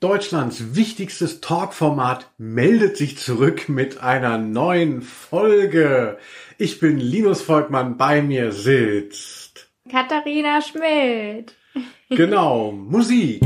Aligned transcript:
Deutschlands 0.00 0.76
wichtigstes 0.76 1.40
Talkformat 1.40 2.30
meldet 2.38 2.96
sich 2.96 3.18
zurück 3.18 3.68
mit 3.68 3.98
einer 4.00 4.38
neuen 4.38 5.02
Folge. 5.02 6.18
Ich 6.56 6.78
bin 6.78 6.98
Linus 6.98 7.42
Volkmann, 7.42 7.96
bei 7.96 8.22
mir 8.22 8.52
sitzt 8.52 9.68
Katharina 9.90 10.62
Schmidt. 10.62 11.56
Genau, 12.10 12.70
Musik. 12.70 13.42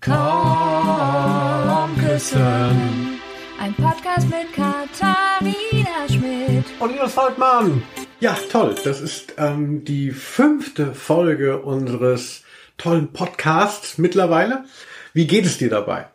Komm 0.00 0.12
küssen. 1.98 3.18
Ein 3.58 3.74
Podcast 3.74 4.28
mit 4.28 4.52
Katharina 4.54 6.08
Schmidt. 6.08 6.66
Und 6.78 6.92
Linus 6.92 7.14
Volkmann. 7.14 7.82
Ja, 8.20 8.36
toll. 8.50 8.74
Das 8.84 9.00
ist 9.00 9.34
ähm, 9.38 9.82
die 9.82 10.10
fünfte 10.10 10.94
Folge 10.94 11.62
unseres 11.62 12.44
tollen 12.82 13.12
Podcasts 13.12 13.98
mittlerweile. 13.98 14.64
Wie 15.12 15.26
geht 15.26 15.46
es 15.46 15.58
dir 15.58 15.70
dabei? 15.70 16.08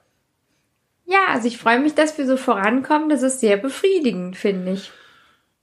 Ja, 1.06 1.20
also 1.30 1.48
ich 1.48 1.58
freue 1.58 1.80
mich, 1.80 1.96
dass 1.96 2.18
wir 2.18 2.28
so 2.28 2.36
vorankommen. 2.36 3.10
Das 3.10 3.24
ist 3.24 3.40
sehr 3.40 3.58
befriedigend, 3.58 4.36
finde 4.36 4.74
ich. 4.74 4.92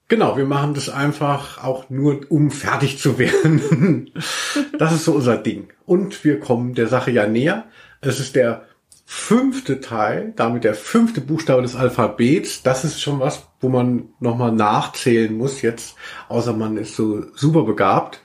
Genau, 0.09 0.37
wir 0.37 0.45
machen 0.45 0.75
das 0.75 0.89
einfach 0.89 1.63
auch 1.63 1.91
nur, 1.91 2.21
um 2.31 2.51
fertig 2.51 2.99
zu 2.99 3.19
werden. 3.19 4.11
das 4.79 4.93
ist 4.93 5.05
so 5.05 5.13
unser 5.13 5.37
Ding. 5.37 5.69
Und 5.87 6.25
wir 6.25 6.41
kommen 6.41 6.75
der 6.75 6.89
Sache 6.89 7.11
ja 7.11 7.27
näher. 7.27 7.65
Es 8.01 8.21
ist 8.21 8.37
der 8.37 8.67
fünfte 9.07 9.81
Teil, 9.81 10.33
damit 10.37 10.65
der 10.65 10.75
fünfte 10.75 11.21
Buchstabe 11.21 11.63
des 11.63 11.77
Alphabets. 11.77 12.63
Das 12.63 12.85
ist 12.85 13.01
schon 13.01 13.21
was, 13.21 13.47
wo 13.61 13.69
man 13.69 14.09
nochmal 14.21 14.53
nachzählen 14.53 15.37
muss 15.37 15.63
jetzt, 15.63 15.97
außer 16.29 16.55
man 16.55 16.77
ist 16.79 16.97
so 16.97 17.25
super 17.35 17.65
begabt. 17.65 18.21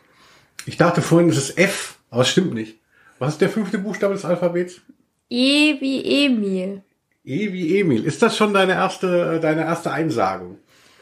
Ich 0.65 0.77
dachte 0.77 1.01
vorhin, 1.01 1.29
es 1.29 1.37
ist 1.37 1.57
F, 1.57 1.98
aber 2.09 2.21
es 2.21 2.29
stimmt 2.29 2.53
nicht. 2.53 2.77
Was 3.19 3.33
ist 3.33 3.41
der 3.41 3.49
fünfte 3.49 3.77
Buchstabe 3.77 4.13
des 4.13 4.25
Alphabets? 4.25 4.81
E 5.29 5.79
wie 5.79 6.25
Emil. 6.25 6.81
E 7.23 7.51
wie 7.53 7.79
Emil. 7.79 8.05
Ist 8.05 8.21
das 8.21 8.37
schon 8.37 8.53
deine 8.53 8.73
erste, 8.73 9.39
deine 9.39 9.63
erste 9.63 9.91
Einsagung? 9.91 10.57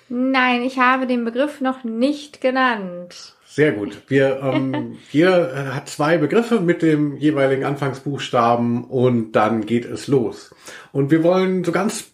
Nein, 0.09 0.62
ich 0.64 0.80
habe 0.80 1.06
den 1.06 1.26
Begriff 1.26 1.62
noch 1.62 1.84
nicht 1.84 2.42
genannt. 2.42 3.36
Sehr 3.45 3.72
gut. 3.72 4.04
Wir, 4.08 4.40
ähm, 4.44 4.98
jeder 5.12 5.52
äh, 5.52 5.70
hat 5.72 5.90
zwei 5.90 6.17
Begriffe 6.17 6.59
mit 6.59 6.82
dem 6.82 7.17
jeweiligen 7.17 7.64
Anfangsbuchstaben 7.64 8.84
und 8.84 9.32
dann 9.32 9.66
geht 9.66 9.86
es 9.86 10.08
los. 10.08 10.54
Und 10.92 11.12
wir 11.12 11.23
wollen 11.23 11.64
so 11.64 11.72
ganz, 11.72 12.12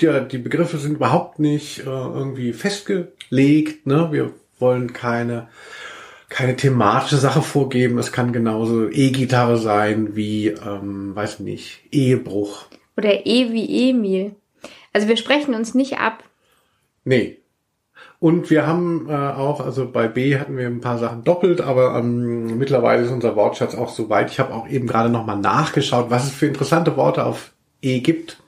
ja, 0.00 0.20
die 0.20 0.38
Begriffe 0.38 0.78
sind 0.78 0.94
überhaupt 0.94 1.38
nicht 1.38 1.80
äh, 1.80 1.84
irgendwie 1.84 2.52
festgelegt. 2.52 3.86
Ne? 3.86 4.08
Wir 4.10 4.32
wollen 4.58 4.92
keine, 4.92 5.48
keine 6.28 6.56
thematische 6.56 7.16
Sache 7.16 7.42
vorgeben. 7.42 7.98
Es 7.98 8.12
kann 8.12 8.32
genauso 8.32 8.88
E-Gitarre 8.90 9.58
sein 9.58 10.16
wie, 10.16 10.48
ähm, 10.48 11.14
weiß 11.14 11.40
nicht, 11.40 11.80
Ehebruch. 11.92 12.66
Oder 12.96 13.26
E 13.26 13.52
wie 13.52 13.90
Emil. 13.90 14.34
Also 14.92 15.08
wir 15.08 15.16
sprechen 15.16 15.54
uns 15.54 15.74
nicht 15.74 15.98
ab. 15.98 16.24
Nee, 17.04 17.38
und 18.18 18.50
wir 18.50 18.66
haben 18.66 19.08
äh, 19.08 19.12
auch, 19.12 19.60
also 19.60 19.90
bei 19.90 20.08
B 20.08 20.38
hatten 20.38 20.56
wir 20.56 20.66
ein 20.66 20.80
paar 20.80 20.98
Sachen 20.98 21.24
doppelt, 21.24 21.60
aber 21.60 21.98
ähm, 21.98 22.58
mittlerweile 22.58 23.02
ist 23.02 23.10
unser 23.10 23.36
Wortschatz 23.36 23.74
auch 23.74 23.90
so 23.90 24.08
weit. 24.08 24.30
Ich 24.30 24.40
habe 24.40 24.54
auch 24.54 24.68
eben 24.68 24.86
gerade 24.86 25.10
nochmal 25.10 25.38
nachgeschaut, 25.38 26.10
was 26.10 26.24
es 26.24 26.32
für 26.32 26.46
interessante 26.46 26.96
Worte 26.96 27.26
auf 27.26 27.52
E 27.82 28.00
gibt. 28.00 28.38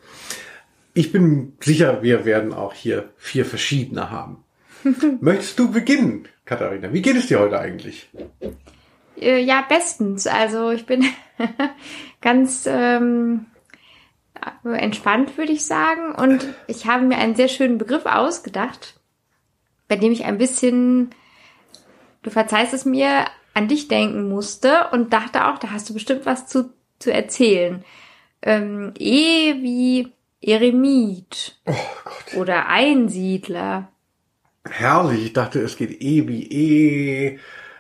Ich 0.95 1.13
bin 1.13 1.53
sicher, 1.61 2.03
wir 2.03 2.25
werden 2.25 2.55
auch 2.55 2.73
hier 2.73 3.11
vier 3.19 3.45
verschiedene 3.45 4.11
haben. 4.11 4.39
Möchtest 5.21 5.59
du 5.59 5.71
beginnen, 5.71 6.27
Katharina? 6.49 6.93
Wie 6.93 7.03
geht 7.03 7.17
es 7.17 7.27
dir 7.27 7.41
heute 7.41 7.61
eigentlich? 7.61 8.09
Äh, 9.21 9.41
ja, 9.41 9.65
bestens. 9.69 10.27
Also 10.27 10.71
ich 10.71 10.87
bin 10.87 11.05
ganz 12.21 12.67
ähm, 12.67 13.47
entspannt, 14.65 15.37
würde 15.37 15.53
ich 15.53 15.65
sagen. 15.65 16.15
Und 16.15 16.47
ich 16.67 16.87
habe 16.87 17.05
mir 17.05 17.19
einen 17.19 17.35
sehr 17.35 17.49
schönen 17.49 17.79
Begriff 17.79 18.07
ausgedacht 18.07 18.99
bei 19.89 19.97
dem 19.97 20.13
ich 20.13 20.25
ein 20.27 20.39
bisschen, 20.39 21.11
du 22.23 22.31
verzeihst 22.31 22.75
es 22.75 22.85
mir, 22.85 23.25
an 23.55 23.67
dich 23.67 23.89
denken 23.89 24.29
musste 24.29 24.89
und 24.93 25.13
dachte 25.13 25.49
auch, 25.49 25.59
da 25.59 25.73
hast 25.73 25.89
du 25.89 25.95
bestimmt 25.95 26.27
was 26.27 26.47
zu, 26.47 26.73
zu 27.01 27.13
erzählen. 27.13 27.85
Ähm, 28.43 28.95
e 28.97 29.55
wie 29.55 30.13
Eremit. 30.41 31.59
Oh 31.67 31.75
Gott. 32.05 32.37
Oder 32.37 32.69
Einsiedler. 32.69 33.89
Herrlich, 34.71 35.27
ich 35.27 35.33
dachte, 35.33 35.61
es 35.61 35.77
geht 35.77 36.01
E 36.03 36.27
wie 36.29 36.43
E. 36.45 37.39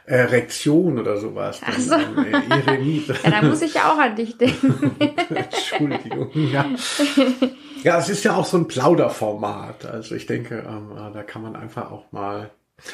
Erektion 0.08 0.98
oder 0.98 1.18
sowas. 1.18 1.60
Ach 1.64 1.78
so. 1.78 1.94
Äh, 1.94 2.66
Eremit. 2.66 3.08
ja, 3.24 3.30
da 3.30 3.42
muss 3.42 3.60
ich 3.60 3.74
ja 3.74 3.92
auch 3.92 3.98
an 3.98 4.16
dich 4.16 4.38
denken. 4.38 4.90
Entschuldigung, 5.34 6.30
ja. 6.32 6.64
Ja, 7.84 7.98
es 7.98 8.08
ist 8.08 8.24
ja 8.24 8.34
auch 8.34 8.46
so 8.46 8.56
ein 8.56 8.66
Plauderformat. 8.66 9.84
Also 9.84 10.14
ich 10.14 10.26
denke, 10.26 10.64
ähm, 10.66 10.92
äh, 10.92 11.12
da 11.12 11.22
kann 11.22 11.42
man 11.42 11.56
einfach 11.56 11.90
auch 11.90 12.10
mal. 12.10 12.50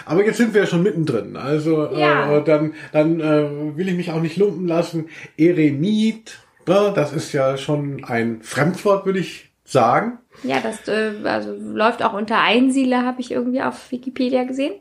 Aber 0.07 0.25
jetzt 0.25 0.39
sind 0.39 0.55
wir 0.55 0.63
ja 0.63 0.67
schon 0.67 0.83
mittendrin. 0.83 1.37
Also 1.37 1.93
ja. 1.93 2.39
äh, 2.39 2.45
dann, 2.45 2.75
dann 2.93 3.21
äh, 3.21 3.77
will 3.77 3.89
ich 3.89 3.95
mich 3.95 4.11
auch 4.11 4.21
nicht 4.21 4.37
lumpen 4.37 4.67
lassen. 4.67 5.09
Eremit, 5.37 6.39
ne, 6.67 6.93
das 6.95 7.13
ist 7.13 7.33
ja 7.33 7.57
schon 7.57 8.05
ein 8.05 8.43
Fremdwort, 8.43 9.07
würde 9.07 9.21
ich 9.21 9.54
sagen. 9.65 10.19
Ja, 10.43 10.61
das 10.61 10.87
äh, 10.89 11.13
also 11.25 11.55
läuft 11.55 12.03
auch 12.03 12.13
unter 12.13 12.41
Einsiedler, 12.41 13.05
habe 13.05 13.21
ich 13.21 13.31
irgendwie 13.31 13.63
auf 13.63 13.91
Wikipedia 13.91 14.45
gesehen. 14.45 14.75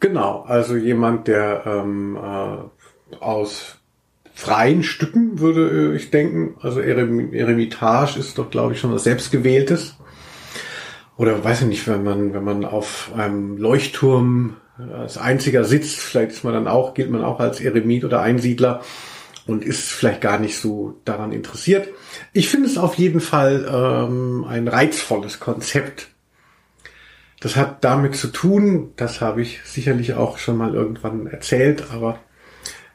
Genau, 0.00 0.42
also 0.42 0.76
jemand, 0.76 1.28
der 1.28 1.62
ähm, 1.64 2.16
äh, 2.16 3.16
aus 3.20 3.78
freien 4.34 4.82
Stücken, 4.82 5.40
würde 5.40 5.94
ich 5.96 6.10
denken. 6.10 6.56
Also 6.60 6.80
Erem 6.80 7.32
Eremitage 7.32 8.18
ist 8.18 8.36
doch, 8.36 8.50
glaube 8.50 8.74
ich, 8.74 8.80
schon 8.80 8.92
was 8.92 9.04
Selbstgewähltes. 9.04 9.96
Oder 11.16 11.42
weiß 11.42 11.62
ich 11.62 11.68
nicht, 11.68 11.88
wenn 11.88 12.04
man, 12.04 12.34
wenn 12.34 12.44
man 12.44 12.66
auf 12.66 13.10
einem 13.16 13.56
Leuchtturm 13.56 14.56
als 14.76 15.16
einziger 15.16 15.64
sitzt, 15.64 15.98
vielleicht 15.98 16.32
ist 16.32 16.44
man 16.44 16.52
dann 16.52 16.68
auch, 16.68 16.92
gilt 16.92 17.10
man 17.10 17.24
auch 17.24 17.40
als 17.40 17.60
Eremit 17.62 18.04
oder 18.04 18.20
Einsiedler 18.20 18.82
und 19.46 19.64
ist 19.64 19.90
vielleicht 19.90 20.20
gar 20.20 20.38
nicht 20.38 20.58
so 20.58 21.00
daran 21.04 21.32
interessiert. 21.32 21.88
Ich 22.32 22.48
finde 22.48 22.68
es 22.68 22.78
auf 22.78 22.96
jeden 22.96 23.20
Fall 23.20 23.66
ähm, 23.70 24.44
ein 24.48 24.68
reizvolles 24.68 25.40
Konzept. 25.40 26.08
Das 27.40 27.54
hat 27.54 27.84
damit 27.84 28.16
zu 28.16 28.28
tun, 28.28 28.92
das 28.96 29.20
habe 29.20 29.42
ich 29.42 29.60
sicherlich 29.64 30.14
auch 30.14 30.38
schon 30.38 30.56
mal 30.56 30.74
irgendwann 30.74 31.26
erzählt, 31.26 31.90
aber 31.92 32.18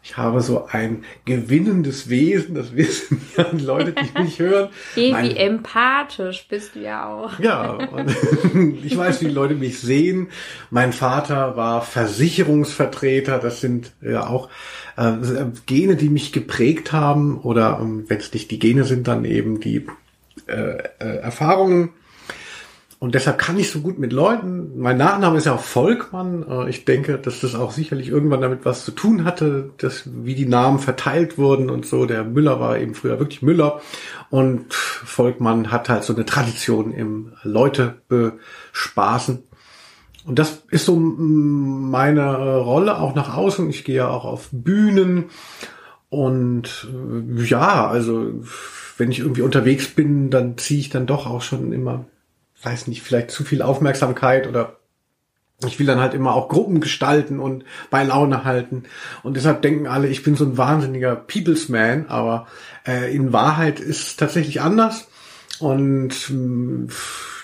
ich 0.04 0.18
habe 0.18 0.42
so 0.42 0.66
ein 0.66 1.04
gewinnendes 1.26 2.10
Wesen, 2.10 2.56
das 2.56 2.76
wissen 2.76 3.22
ja 3.38 3.46
Leute, 3.52 3.94
die 3.94 4.22
mich 4.22 4.40
hören. 4.40 4.70
Hey, 4.96 5.14
wie 5.22 5.38
empathisch 5.38 6.48
bist 6.50 6.76
du 6.76 6.80
ja 6.80 7.08
auch. 7.08 7.40
Ja, 7.40 7.72
und 7.72 8.16
ich 8.84 8.98
weiß, 8.98 9.22
wie 9.22 9.28
die 9.28 9.34
Leute 9.34 9.54
mich 9.54 9.80
sehen. 9.80 10.30
Mein 10.70 10.92
Vater 10.92 11.56
war 11.56 11.82
Versicherungsvertreter, 11.82 13.40
das 13.40 13.62
sind 13.62 13.92
ja 14.02 14.28
auch 14.28 14.50
äh, 14.98 15.14
Gene, 15.66 15.96
die 15.96 16.10
mich 16.10 16.32
geprägt 16.32 16.92
haben, 16.92 17.40
oder 17.40 17.80
ähm, 17.82 18.06
wenn 18.08 18.18
es 18.18 18.34
nicht 18.34 18.52
die 18.52 18.60
Gene 18.60 18.84
sind, 18.84 19.08
dann 19.08 19.24
eben 19.24 19.60
die 19.60 19.88
äh, 20.48 20.78
äh, 21.00 21.18
Erfahrungen 21.18 21.90
und 23.02 23.16
deshalb 23.16 23.40
kann 23.40 23.58
ich 23.58 23.72
so 23.72 23.82
gut 23.82 23.98
mit 23.98 24.14
Leuten. 24.14 24.80
Mein 24.80 24.98
Nachname 24.98 25.40
ist 25.40 25.46
ja 25.46 25.56
auch 25.56 25.64
Volkmann. 25.64 26.46
Äh, 26.48 26.70
ich 26.70 26.86
denke, 26.86 27.18
dass 27.18 27.40
das 27.42 27.56
auch 27.56 27.72
sicherlich 27.72 28.10
irgendwann 28.10 28.42
damit 28.42 28.64
was 28.64 28.86
zu 28.86 28.92
tun 28.92 29.26
hatte, 29.26 29.72
dass 29.80 30.04
wie 30.24 30.36
die 30.36 30.46
Namen 30.46 30.78
verteilt 30.78 31.40
wurden 31.40 31.72
und 31.72 31.88
so. 31.88 32.06
Der 32.06 32.24
Müller 32.24 32.60
war 32.60 32.78
eben 32.78 32.94
früher 32.94 33.18
wirklich 33.18 33.42
Müller. 33.42 33.82
Und 34.30 34.72
Volkmann 34.72 35.72
hat 35.72 35.90
halt 35.90 36.04
so 36.04 36.14
eine 36.14 36.28
Tradition 36.28 36.94
im 36.94 37.34
Leute 37.42 37.96
bespaßen. 38.08 39.46
Und 40.28 40.38
das 40.38 40.62
ist 40.70 40.86
so 40.86 40.96
meine 40.96 42.58
Rolle 42.58 43.00
auch 43.00 43.16
nach 43.16 43.36
außen. 43.36 43.68
Ich 43.72 43.84
gehe 43.84 43.96
ja 43.96 44.10
auch 44.10 44.26
auf 44.26 44.50
Bühnen. 44.52 45.32
Und 46.10 46.88
äh, 46.94 47.44
ja, 47.46 47.88
also 47.88 48.44
wenn 49.00 49.10
ich 49.10 49.22
irgendwie 49.22 49.42
unterwegs 49.42 49.88
bin, 49.88 50.30
dann 50.30 50.60
ziehe 50.60 50.80
ich 50.80 50.90
dann 50.90 51.08
doch 51.08 51.26
auch 51.26 51.42
schon 51.42 51.74
immer 51.74 52.06
weiß 52.64 52.88
nicht, 52.88 53.02
vielleicht 53.02 53.32
zu 53.32 53.44
viel 53.44 53.62
Aufmerksamkeit 53.62 54.48
oder 54.48 54.78
ich 55.68 55.80
will 55.80 55.86
dann 55.86 56.00
halt 56.00 56.14
immer 56.14 56.34
auch 56.34 56.50
Gruppen 56.50 56.82
gestalten 56.82 57.40
und 57.40 57.66
bei 57.90 58.04
Laune 58.04 58.44
halten. 58.44 58.84
Und 59.24 59.38
deshalb 59.38 59.62
denken 59.62 59.88
alle, 59.88 60.08
ich 60.08 60.24
bin 60.24 60.36
so 60.36 60.46
ein 60.46 60.58
wahnsinniger 60.58 61.16
People's 61.16 61.70
Man, 61.70 62.08
aber 62.08 62.48
äh, 62.88 63.14
in 63.14 63.32
Wahrheit 63.32 63.80
ist 63.80 64.08
es 64.08 64.16
tatsächlich 64.16 64.62
anders. 64.62 65.08
Und 65.60 66.30
mh, 66.30 66.92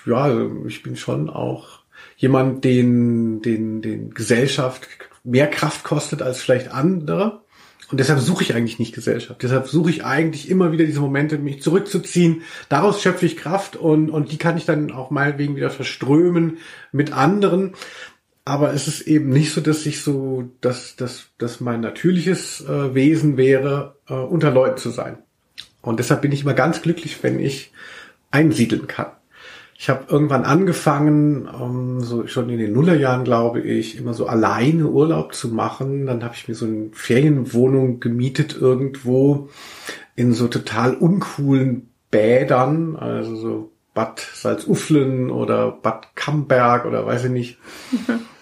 ja, 0.06 0.16
also 0.16 0.64
ich 0.66 0.82
bin 0.82 0.96
schon 0.96 1.30
auch 1.30 1.80
jemand, 2.16 2.64
den, 2.64 3.40
den, 3.42 3.82
den 3.82 4.10
Gesellschaft 4.14 4.88
mehr 5.22 5.48
Kraft 5.48 5.84
kostet 5.84 6.22
als 6.22 6.40
vielleicht 6.40 6.72
andere. 6.72 7.42
Und 7.90 8.00
deshalb 8.00 8.20
suche 8.20 8.42
ich 8.42 8.54
eigentlich 8.54 8.78
nicht 8.78 8.94
Gesellschaft. 8.94 9.42
Deshalb 9.42 9.66
suche 9.66 9.90
ich 9.90 10.04
eigentlich 10.04 10.50
immer 10.50 10.72
wieder 10.72 10.84
diese 10.84 11.00
Momente, 11.00 11.38
mich 11.38 11.62
zurückzuziehen. 11.62 12.42
Daraus 12.68 13.00
schöpfe 13.00 13.24
ich 13.24 13.36
Kraft 13.36 13.76
und, 13.76 14.10
und 14.10 14.30
die 14.30 14.36
kann 14.36 14.58
ich 14.58 14.66
dann 14.66 14.90
auch 14.90 15.10
meinetwegen 15.10 15.56
wieder 15.56 15.70
verströmen 15.70 16.58
mit 16.92 17.12
anderen. 17.12 17.74
aber 18.44 18.72
es 18.72 18.88
ist 18.88 19.02
eben 19.02 19.28
nicht 19.28 19.52
so, 19.52 19.60
dass 19.60 19.84
ich 19.84 20.02
so, 20.02 20.50
dass, 20.62 20.96
dass, 20.96 21.28
dass 21.36 21.60
mein 21.60 21.80
natürliches 21.80 22.62
äh, 22.62 22.94
Wesen 22.94 23.36
wäre, 23.36 23.96
äh, 24.08 24.14
unter 24.14 24.50
Leuten 24.50 24.78
zu 24.78 24.88
sein. 24.88 25.18
Und 25.82 25.98
deshalb 25.98 26.22
bin 26.22 26.32
ich 26.32 26.42
immer 26.42 26.54
ganz 26.54 26.80
glücklich, 26.80 27.22
wenn 27.22 27.40
ich 27.40 27.72
einsiedeln 28.30 28.86
kann. 28.86 29.17
Ich 29.80 29.88
habe 29.88 30.06
irgendwann 30.08 30.42
angefangen, 30.42 31.46
um, 31.46 32.00
so 32.00 32.26
schon 32.26 32.50
in 32.50 32.58
den 32.58 32.72
Nullerjahren, 32.72 33.22
glaube 33.22 33.60
ich, 33.60 33.96
immer 33.96 34.12
so 34.12 34.26
alleine 34.26 34.88
Urlaub 34.88 35.34
zu 35.34 35.50
machen. 35.50 36.06
Dann 36.06 36.24
habe 36.24 36.34
ich 36.34 36.48
mir 36.48 36.56
so 36.56 36.66
eine 36.66 36.88
Ferienwohnung 36.92 38.00
gemietet 38.00 38.56
irgendwo 38.60 39.50
in 40.16 40.32
so 40.32 40.48
total 40.48 40.94
uncoolen 40.94 41.90
Bädern, 42.10 42.96
also 42.96 43.36
so 43.36 43.70
Bad 43.94 44.18
Salzuflen 44.18 45.30
oder 45.30 45.70
Bad 45.70 46.16
Camberg 46.16 46.84
oder 46.84 47.06
weiß 47.06 47.26
ich 47.26 47.30
nicht. 47.30 47.58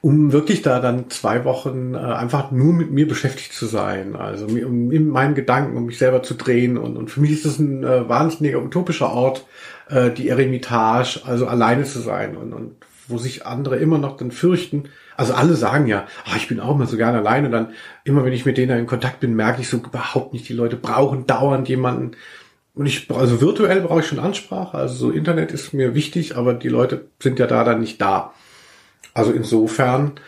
um 0.00 0.32
wirklich 0.32 0.62
da 0.62 0.80
dann 0.80 1.10
zwei 1.10 1.44
Wochen 1.44 1.94
äh, 1.94 1.98
einfach 1.98 2.50
nur 2.50 2.72
mit 2.72 2.90
mir 2.90 3.06
beschäftigt 3.08 3.52
zu 3.52 3.66
sein, 3.66 4.16
also 4.16 4.46
um 4.46 4.90
in 4.90 5.08
meinen 5.08 5.34
Gedanken, 5.34 5.76
um 5.76 5.86
mich 5.86 5.98
selber 5.98 6.22
zu 6.22 6.34
drehen 6.34 6.78
und, 6.78 6.96
und 6.96 7.10
für 7.10 7.20
mich 7.20 7.32
ist 7.32 7.44
das 7.44 7.58
ein 7.58 7.84
äh, 7.84 8.08
wahnsinniger 8.08 8.62
utopischer 8.62 9.12
Ort, 9.12 9.46
äh, 9.88 10.10
die 10.10 10.28
Eremitage, 10.28 11.20
also 11.24 11.46
alleine 11.46 11.84
zu 11.84 12.00
sein 12.00 12.36
und, 12.36 12.52
und 12.52 12.76
wo 13.08 13.18
sich 13.18 13.46
andere 13.46 13.76
immer 13.76 13.98
noch 13.98 14.16
dann 14.16 14.30
fürchten. 14.30 14.84
Also 15.16 15.34
alle 15.34 15.54
sagen 15.54 15.86
ja, 15.86 16.06
oh, 16.26 16.36
ich 16.36 16.48
bin 16.48 16.60
auch 16.60 16.74
immer 16.74 16.86
so 16.86 16.96
gerne 16.96 17.18
alleine. 17.18 17.50
Dann 17.50 17.70
immer, 18.04 18.24
wenn 18.24 18.32
ich 18.32 18.44
mit 18.44 18.58
denen 18.58 18.78
in 18.78 18.86
Kontakt 18.86 19.20
bin, 19.20 19.34
merke 19.34 19.60
ich 19.62 19.68
so 19.68 19.78
überhaupt 19.78 20.32
nicht. 20.32 20.48
Die 20.48 20.54
Leute 20.54 20.76
brauchen 20.76 21.26
dauernd 21.26 21.68
jemanden. 21.68 22.12
Und 22.74 22.86
ich, 22.86 23.10
also 23.10 23.40
virtuell 23.40 23.80
brauche 23.80 24.00
ich 24.00 24.06
schon 24.06 24.18
Ansprache. 24.18 24.76
Also 24.76 24.94
so 24.94 25.10
Internet 25.10 25.52
ist 25.52 25.72
mir 25.72 25.94
wichtig, 25.94 26.36
aber 26.36 26.52
die 26.52 26.68
Leute 26.68 27.06
sind 27.22 27.38
ja 27.38 27.46
da 27.46 27.64
dann 27.64 27.80
nicht 27.80 28.00
da. 28.00 28.34
Also 29.16 29.32
insofern, 29.32 30.20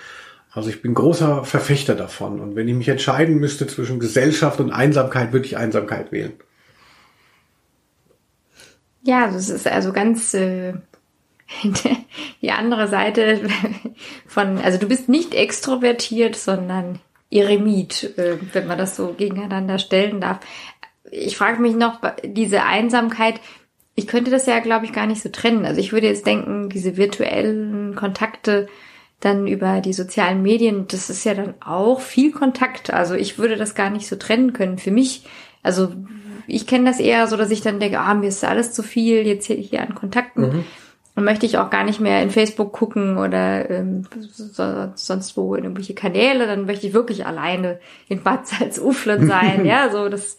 also 0.50 0.70
ich 0.70 0.80
bin 0.80 0.94
großer 0.94 1.44
Verfechter 1.44 1.94
davon. 1.94 2.40
Und 2.40 2.56
wenn 2.56 2.66
ich 2.68 2.74
mich 2.74 2.88
entscheiden 2.88 3.36
müsste 3.36 3.66
zwischen 3.66 4.00
Gesellschaft 4.00 4.60
und 4.60 4.72
Einsamkeit, 4.72 5.34
würde 5.34 5.44
ich 5.44 5.58
Einsamkeit 5.58 6.10
wählen. 6.10 6.32
Ja, 9.02 9.30
das 9.30 9.50
ist 9.50 9.66
also 9.66 9.92
ganz 9.92 10.32
äh, 10.32 10.72
die 12.40 12.50
andere 12.50 12.88
Seite 12.88 13.42
von, 14.26 14.56
also 14.56 14.78
du 14.78 14.88
bist 14.88 15.10
nicht 15.10 15.34
extrovertiert, 15.34 16.34
sondern 16.34 16.98
Eremit, 17.30 18.16
äh, 18.16 18.38
wenn 18.54 18.66
man 18.66 18.78
das 18.78 18.96
so 18.96 19.12
gegeneinander 19.12 19.78
stellen 19.78 20.22
darf. 20.22 20.40
Ich 21.10 21.36
frage 21.36 21.60
mich 21.60 21.74
noch, 21.74 22.00
diese 22.24 22.62
Einsamkeit, 22.62 23.38
ich 23.98 24.06
könnte 24.06 24.30
das 24.30 24.46
ja, 24.46 24.60
glaube 24.60 24.84
ich, 24.84 24.92
gar 24.92 25.08
nicht 25.08 25.20
so 25.20 25.28
trennen. 25.28 25.66
Also 25.66 25.80
ich 25.80 25.92
würde 25.92 26.06
jetzt 26.06 26.24
denken, 26.24 26.68
diese 26.68 26.96
virtuellen 26.96 27.96
Kontakte 27.96 28.68
dann 29.18 29.48
über 29.48 29.80
die 29.80 29.92
sozialen 29.92 30.40
Medien, 30.40 30.86
das 30.86 31.10
ist 31.10 31.24
ja 31.24 31.34
dann 31.34 31.54
auch 31.60 32.00
viel 32.00 32.30
Kontakt. 32.30 32.92
Also 32.92 33.16
ich 33.16 33.38
würde 33.38 33.56
das 33.56 33.74
gar 33.74 33.90
nicht 33.90 34.06
so 34.06 34.14
trennen 34.14 34.52
können. 34.52 34.78
Für 34.78 34.92
mich, 34.92 35.24
also 35.64 35.92
ich 36.46 36.68
kenne 36.68 36.84
das 36.84 37.00
eher 37.00 37.26
so, 37.26 37.36
dass 37.36 37.50
ich 37.50 37.60
dann 37.60 37.80
denke, 37.80 37.98
ah, 37.98 38.14
mir 38.14 38.28
ist 38.28 38.44
alles 38.44 38.72
zu 38.72 38.84
viel 38.84 39.26
jetzt 39.26 39.46
hier, 39.46 39.56
hier 39.56 39.82
an 39.82 39.96
Kontakten. 39.96 40.42
Mhm. 40.42 40.64
Und 41.16 41.24
möchte 41.24 41.46
ich 41.46 41.58
auch 41.58 41.68
gar 41.68 41.82
nicht 41.82 41.98
mehr 41.98 42.22
in 42.22 42.30
Facebook 42.30 42.72
gucken 42.72 43.18
oder 43.18 43.68
ähm, 43.68 44.04
so, 44.20 44.92
sonst 44.94 45.36
wo 45.36 45.56
in 45.56 45.64
irgendwelche 45.64 45.94
Kanäle, 45.94 46.46
dann 46.46 46.66
möchte 46.66 46.86
ich 46.86 46.94
wirklich 46.94 47.26
alleine 47.26 47.80
in 48.06 48.22
Bad 48.22 48.46
Salzuflen 48.46 49.26
sein. 49.26 49.64
ja, 49.66 49.90
so 49.90 50.08
das 50.08 50.36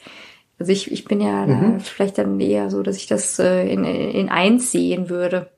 also 0.60 0.72
ich, 0.72 0.92
ich 0.92 1.06
bin 1.06 1.22
ja 1.22 1.46
mhm. 1.46 1.78
da 1.78 1.80
vielleicht 1.80 2.18
dann 2.18 2.40
eher 2.40 2.70
so, 2.70 2.84
dass 2.84 2.98
ich 2.98 3.08
das 3.08 3.40
äh, 3.40 3.68
in, 3.68 3.86
in 3.86 4.30
eins 4.30 4.72
sehen 4.72 5.10
würde. 5.10 5.50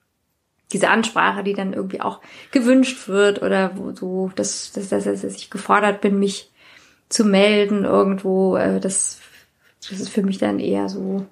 Diese 0.71 0.89
Ansprache, 0.89 1.43
die 1.43 1.53
dann 1.53 1.73
irgendwie 1.73 2.01
auch 2.01 2.21
gewünscht 2.51 3.07
wird 3.07 3.41
oder 3.41 3.75
wo 3.75 3.91
so, 3.91 4.31
dass, 4.35 4.71
dass, 4.71 4.89
dass, 4.89 5.03
dass 5.03 5.23
ich 5.23 5.49
gefordert 5.49 6.01
bin, 6.01 6.19
mich 6.19 6.51
zu 7.09 7.25
melden 7.25 7.83
irgendwo, 7.83 8.55
äh, 8.55 8.79
das, 8.79 9.19
das 9.89 9.99
ist 9.99 10.09
für 10.09 10.23
mich 10.23 10.37
dann 10.37 10.59
eher 10.59 10.87
so 10.87 11.25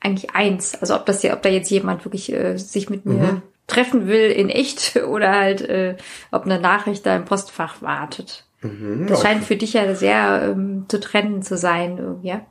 eigentlich 0.00 0.30
eins. 0.34 0.80
Also 0.80 0.94
ob 0.94 1.06
das 1.06 1.22
ja, 1.22 1.34
ob 1.34 1.42
da 1.42 1.48
jetzt 1.48 1.70
jemand 1.70 2.04
wirklich 2.04 2.32
äh, 2.32 2.58
sich 2.58 2.90
mit 2.90 3.06
mir 3.06 3.32
mhm. 3.32 3.42
treffen 3.66 4.06
will 4.06 4.30
in 4.30 4.50
echt 4.50 4.96
oder 5.08 5.32
halt, 5.32 5.62
äh, 5.62 5.96
ob 6.30 6.44
eine 6.44 6.60
Nachricht 6.60 7.04
da 7.06 7.16
im 7.16 7.24
Postfach 7.24 7.82
wartet. 7.82 8.45
Mhm, 8.66 9.06
das 9.08 9.22
scheint 9.22 9.44
für 9.44 9.56
dich 9.56 9.72
ja 9.74 9.94
sehr 9.94 10.50
ähm, 10.50 10.84
zu 10.88 11.00
trennen 11.00 11.42
zu 11.42 11.56
sein, 11.56 11.98
ja? 12.22 12.42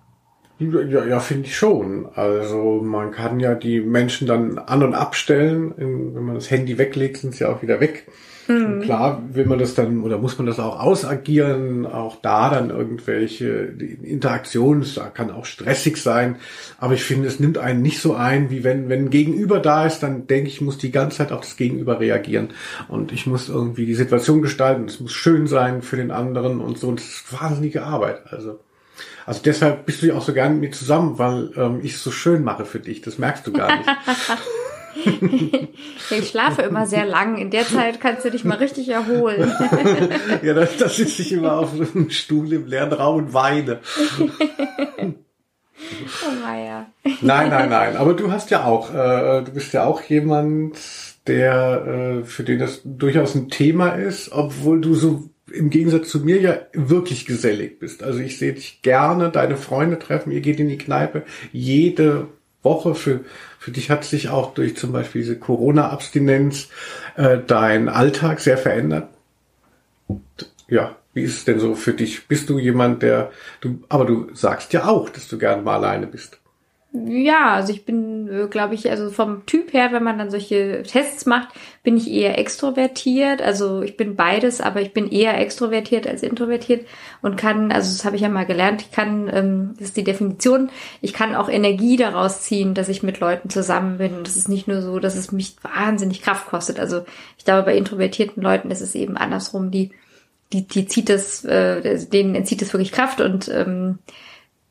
Ja, 0.59 1.05
ja 1.05 1.19
finde 1.19 1.47
ich 1.47 1.57
schon. 1.57 2.07
Also 2.15 2.81
man 2.81 3.11
kann 3.11 3.39
ja 3.39 3.55
die 3.55 3.81
Menschen 3.81 4.27
dann 4.27 4.57
an 4.57 4.83
und 4.83 4.93
abstellen. 4.93 5.73
Wenn 5.75 6.23
man 6.23 6.35
das 6.35 6.49
Handy 6.49 6.77
weglegt, 6.77 7.17
sind 7.17 7.35
sie 7.35 7.45
auch 7.45 7.61
wieder 7.61 7.79
weg. 7.79 8.07
Mhm. 8.47 8.81
Klar 8.81 9.23
will 9.33 9.45
man 9.45 9.59
das 9.59 9.73
dann 9.73 10.01
oder 10.03 10.17
muss 10.17 10.37
man 10.37 10.45
das 10.45 10.59
auch 10.59 10.79
ausagieren, 10.79 11.85
auch 11.85 12.21
da 12.21 12.49
dann 12.49 12.69
irgendwelche 12.69 13.47
Interaktionen, 14.03 14.81
das 14.81 14.99
kann 15.13 15.31
auch 15.31 15.45
stressig 15.45 15.97
sein, 15.97 16.37
aber 16.77 16.93
ich 16.93 17.03
finde, 17.03 17.27
es 17.27 17.39
nimmt 17.39 17.57
einen 17.57 17.81
nicht 17.81 17.99
so 17.99 18.13
ein, 18.13 18.49
wie 18.51 18.63
wenn, 18.63 18.89
wenn 18.89 19.05
ein 19.05 19.09
Gegenüber 19.09 19.59
da 19.59 19.85
ist, 19.85 19.99
dann 19.99 20.27
denke 20.27 20.49
ich, 20.49 20.61
muss 20.61 20.77
die 20.77 20.91
ganze 20.91 21.17
Zeit 21.17 21.31
auf 21.31 21.41
das 21.41 21.57
Gegenüber 21.57 21.99
reagieren 21.99 22.49
und 22.87 23.11
ich 23.11 23.25
muss 23.25 23.49
irgendwie 23.49 23.85
die 23.85 23.95
Situation 23.95 24.41
gestalten, 24.41 24.85
es 24.85 24.99
muss 24.99 25.13
schön 25.13 25.47
sein 25.47 25.81
für 25.81 25.97
den 25.97 26.11
anderen 26.11 26.61
und 26.61 26.77
so, 26.77 26.87
und 26.87 26.99
das 26.99 27.07
ist 27.07 27.41
wahnsinnige 27.41 27.83
Arbeit, 27.83 28.21
also. 28.31 28.59
Also 29.25 29.41
deshalb 29.43 29.87
bist 29.87 30.03
du 30.03 30.05
ja 30.05 30.13
auch 30.13 30.21
so 30.21 30.33
gern 30.33 30.53
mit 30.53 30.61
mir 30.61 30.71
zusammen, 30.71 31.17
weil 31.17 31.49
ähm, 31.57 31.79
ich 31.81 31.95
es 31.95 32.03
so 32.03 32.11
schön 32.11 32.43
mache 32.43 32.63
für 32.63 32.79
dich. 32.79 33.01
Das 33.01 33.17
merkst 33.17 33.45
du 33.47 33.51
gar 33.51 33.75
nicht. 33.75 33.89
ich 36.11 36.29
schlafe 36.29 36.61
immer 36.61 36.85
sehr 36.85 37.05
lang. 37.05 37.37
In 37.37 37.49
der 37.49 37.65
Zeit 37.65 37.99
kannst 37.99 38.25
du 38.25 38.31
dich 38.31 38.43
mal 38.43 38.57
richtig 38.57 38.89
erholen. 38.89 39.51
ja, 40.43 40.53
da, 40.53 40.65
da 40.65 40.89
sitze 40.89 41.21
ich 41.21 41.31
immer 41.33 41.57
auf 41.57 41.73
einem 41.73 42.09
Stuhl 42.09 42.51
im 42.53 42.67
leeren 42.67 42.93
Raum 42.93 43.25
und 43.25 43.33
weine. 43.33 43.79
Oh 44.99 46.45
Meier. 46.45 46.87
Nein, 47.21 47.49
nein, 47.49 47.69
nein. 47.69 47.97
Aber 47.97 48.13
du 48.13 48.31
hast 48.31 48.49
ja 48.49 48.65
auch, 48.65 48.93
äh, 48.93 49.43
du 49.43 49.51
bist 49.53 49.73
ja 49.73 49.85
auch 49.85 50.01
jemand, 50.01 50.77
der 51.27 52.21
äh, 52.21 52.23
für 52.23 52.43
den 52.43 52.59
das 52.59 52.81
durchaus 52.83 53.35
ein 53.35 53.49
Thema 53.49 53.89
ist, 53.89 54.31
obwohl 54.31 54.81
du 54.81 54.95
so 54.95 55.29
im 55.51 55.69
Gegensatz 55.69 56.09
zu 56.09 56.19
mir 56.19 56.41
ja 56.41 56.57
wirklich 56.73 57.25
gesellig 57.25 57.79
bist. 57.79 58.03
Also 58.03 58.19
ich 58.19 58.37
sehe 58.37 58.53
dich 58.53 58.81
gerne, 58.81 59.29
deine 59.29 59.57
Freunde 59.57 59.99
treffen, 59.99 60.31
ihr 60.31 60.41
geht 60.41 60.59
in 60.59 60.69
die 60.69 60.77
Kneipe 60.77 61.23
jede 61.51 62.27
Woche. 62.65 62.95
Für, 62.95 63.21
für 63.59 63.71
dich 63.71 63.89
hat 63.89 64.03
sich 64.03 64.29
auch 64.29 64.53
durch 64.53 64.75
zum 64.75 64.91
Beispiel 64.91 65.21
diese 65.21 65.39
Corona-Abstinenz 65.39 66.69
äh, 67.15 67.37
dein 67.45 67.87
Alltag 67.87 68.39
sehr 68.39 68.57
verändert. 68.57 69.09
Ja, 70.67 70.95
wie 71.13 71.21
ist 71.21 71.37
es 71.37 71.45
denn 71.45 71.59
so 71.59 71.75
für 71.75 71.93
dich? 71.93 72.27
Bist 72.27 72.49
du 72.49 72.59
jemand, 72.59 73.01
der 73.01 73.31
du, 73.61 73.83
aber 73.87 74.05
du 74.05 74.27
sagst 74.33 74.73
ja 74.73 74.87
auch, 74.87 75.09
dass 75.09 75.27
du 75.27 75.37
gern 75.37 75.63
mal 75.63 75.75
alleine 75.75 76.07
bist. 76.07 76.39
Ja, 77.03 77.55
also 77.55 77.73
ich 77.73 77.83
bin, 77.83 78.29
äh, 78.29 78.47
glaube 78.47 78.73
ich, 78.73 78.89
also 78.89 79.09
vom 79.09 79.45
Typ 79.45 79.73
her, 79.73 79.91
wenn 79.91 80.03
man 80.03 80.17
dann 80.17 80.31
solche 80.31 80.83
Tests 80.83 81.25
macht, 81.25 81.49
bin 81.83 81.97
ich 81.97 82.09
eher 82.09 82.37
extrovertiert. 82.37 83.41
Also 83.41 83.81
ich 83.81 83.97
bin 83.97 84.15
beides, 84.15 84.61
aber 84.61 84.81
ich 84.81 84.93
bin 84.93 85.11
eher 85.11 85.37
extrovertiert 85.37 86.07
als 86.07 86.23
introvertiert 86.23 86.87
und 87.21 87.35
kann, 87.35 87.71
also 87.71 87.91
das 87.91 88.05
habe 88.05 88.15
ich 88.15 88.21
ja 88.21 88.29
mal 88.29 88.45
gelernt, 88.45 88.81
ich 88.81 88.91
kann, 88.91 89.29
ähm, 89.33 89.73
das 89.77 89.89
ist 89.89 89.97
die 89.97 90.05
Definition, 90.05 90.69
ich 91.01 91.11
kann 91.11 91.35
auch 91.35 91.49
Energie 91.49 91.97
daraus 91.97 92.41
ziehen, 92.43 92.73
dass 92.75 92.87
ich 92.87 93.03
mit 93.03 93.19
Leuten 93.19 93.49
zusammen 93.49 93.97
bin. 93.97 94.15
Und 94.15 94.27
es 94.27 94.37
ist 94.37 94.47
nicht 94.47 94.67
nur 94.67 94.81
so, 94.81 94.99
dass 94.99 95.15
es 95.15 95.33
mich 95.33 95.55
wahnsinnig 95.63 96.21
Kraft 96.21 96.47
kostet. 96.47 96.79
Also 96.79 97.03
ich 97.37 97.43
glaube, 97.43 97.63
bei 97.63 97.75
introvertierten 97.75 98.41
Leuten 98.41 98.71
ist 98.71 98.81
es 98.81 98.95
eben 98.95 99.17
andersrum, 99.17 99.69
die, 99.69 99.91
die, 100.53 100.65
die 100.65 100.87
zieht 100.87 101.09
das, 101.09 101.43
äh, 101.43 102.05
denen 102.07 102.35
entzieht 102.35 102.61
es 102.61 102.71
wirklich 102.71 102.93
Kraft 102.93 103.19
und 103.19 103.49
ähm, 103.49 103.99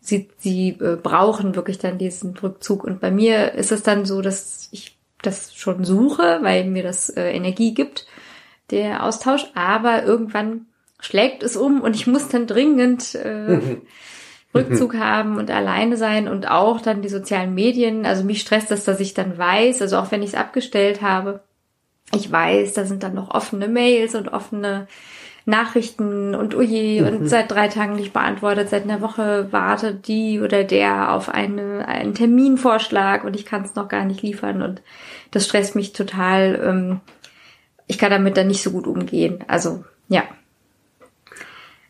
sie, 0.04 0.28
sie 0.38 0.68
äh, 0.80 0.96
brauchen 0.96 1.56
wirklich 1.56 1.78
dann 1.78 1.98
diesen 1.98 2.36
Rückzug. 2.36 2.84
Und 2.84 3.00
bei 3.00 3.10
mir 3.10 3.54
ist 3.54 3.72
es 3.72 3.82
dann 3.82 4.04
so, 4.04 4.20
dass 4.20 4.68
ich 4.70 4.96
das 5.22 5.54
schon 5.54 5.84
suche, 5.84 6.40
weil 6.42 6.64
mir 6.66 6.82
das 6.82 7.08
äh, 7.08 7.30
Energie 7.30 7.72
gibt, 7.72 8.06
der 8.70 9.02
Austausch. 9.02 9.46
Aber 9.54 10.04
irgendwann 10.04 10.66
schlägt 11.00 11.42
es 11.42 11.56
um 11.56 11.80
und 11.80 11.96
ich 11.96 12.06
muss 12.06 12.28
dann 12.28 12.46
dringend 12.46 13.14
äh, 13.14 13.78
Rückzug 14.54 14.94
haben 14.94 15.38
und 15.38 15.50
alleine 15.50 15.96
sein 15.96 16.28
und 16.28 16.48
auch 16.48 16.80
dann 16.80 17.02
die 17.02 17.08
sozialen 17.08 17.54
Medien. 17.54 18.06
Also 18.06 18.24
mich 18.24 18.42
stresst 18.42 18.70
das, 18.70 18.84
dass 18.84 19.00
ich 19.00 19.14
dann 19.14 19.36
weiß, 19.36 19.82
also 19.82 19.96
auch 19.96 20.12
wenn 20.12 20.22
ich 20.22 20.30
es 20.30 20.34
abgestellt 20.36 21.02
habe, 21.02 21.40
ich 22.12 22.30
weiß, 22.30 22.74
da 22.74 22.84
sind 22.84 23.02
dann 23.02 23.14
noch 23.14 23.30
offene 23.30 23.66
Mails 23.66 24.14
und 24.14 24.28
offene 24.28 24.86
Nachrichten 25.46 26.34
und 26.34 26.54
uje 26.54 27.02
mhm. 27.02 27.06
und 27.06 27.28
seit 27.28 27.50
drei 27.50 27.68
Tagen 27.68 27.96
nicht 27.96 28.12
beantwortet, 28.12 28.70
seit 28.70 28.84
einer 28.84 29.00
Woche 29.00 29.48
wartet 29.50 30.08
die 30.08 30.40
oder 30.40 30.64
der 30.64 31.12
auf 31.12 31.28
eine, 31.28 31.86
einen 31.86 32.14
Terminvorschlag 32.14 33.24
und 33.24 33.36
ich 33.36 33.44
kann 33.44 33.62
es 33.62 33.74
noch 33.74 33.88
gar 33.88 34.04
nicht 34.04 34.22
liefern 34.22 34.62
und 34.62 34.80
das 35.30 35.44
stresst 35.44 35.76
mich 35.76 35.92
total. 35.92 36.60
Ähm, 36.64 37.00
ich 37.86 37.98
kann 37.98 38.10
damit 38.10 38.36
dann 38.36 38.46
nicht 38.46 38.62
so 38.62 38.70
gut 38.70 38.86
umgehen. 38.86 39.44
Also, 39.46 39.84
ja. 40.08 40.22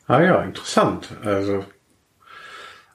Ah 0.08 0.20
ja, 0.20 0.42
interessant. 0.42 1.08
Also 1.24 1.64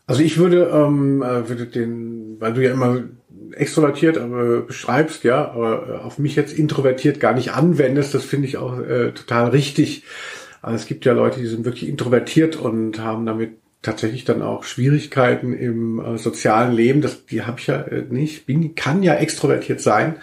Also 0.06 0.22
ich 0.22 0.38
würde, 0.38 0.72
ähm, 0.74 1.22
äh, 1.22 1.48
würde 1.48 1.68
den, 1.68 2.38
weil 2.40 2.54
du 2.54 2.64
ja 2.64 2.72
immer 2.74 3.04
extrovertiert 3.52 4.18
aber 4.18 4.62
beschreibst, 4.62 5.24
ja, 5.24 5.52
aber 5.52 5.88
äh, 5.88 6.06
auf 6.06 6.18
mich 6.18 6.36
jetzt 6.36 6.52
introvertiert 6.52 7.20
gar 7.20 7.34
nicht 7.34 7.52
anwendest, 7.52 8.14
das 8.14 8.26
finde 8.26 8.48
ich 8.48 8.58
auch 8.58 8.80
äh, 8.80 9.12
total 9.12 9.50
richtig. 9.50 10.04
Also 10.62 10.76
es 10.76 10.86
gibt 10.86 11.06
ja 11.06 11.14
Leute, 11.14 11.40
die 11.40 11.48
sind 11.48 11.66
wirklich 11.66 11.90
introvertiert 11.90 12.56
und 12.56 13.00
haben 13.00 13.26
damit 13.26 13.58
tatsächlich 13.82 14.26
dann 14.26 14.42
auch 14.42 14.64
Schwierigkeiten 14.64 15.54
im 15.54 16.00
äh, 16.00 16.18
sozialen 16.18 16.74
Leben. 16.74 17.02
Das, 17.02 17.26
die 17.26 17.44
habe 17.44 17.60
ich 17.60 17.68
ja 17.68 17.82
äh, 17.82 18.04
nicht. 18.10 18.46
Bin, 18.46 18.76
kann 18.76 19.04
ja 19.04 19.16
extrovertiert 19.16 19.80
sein, 19.80 20.18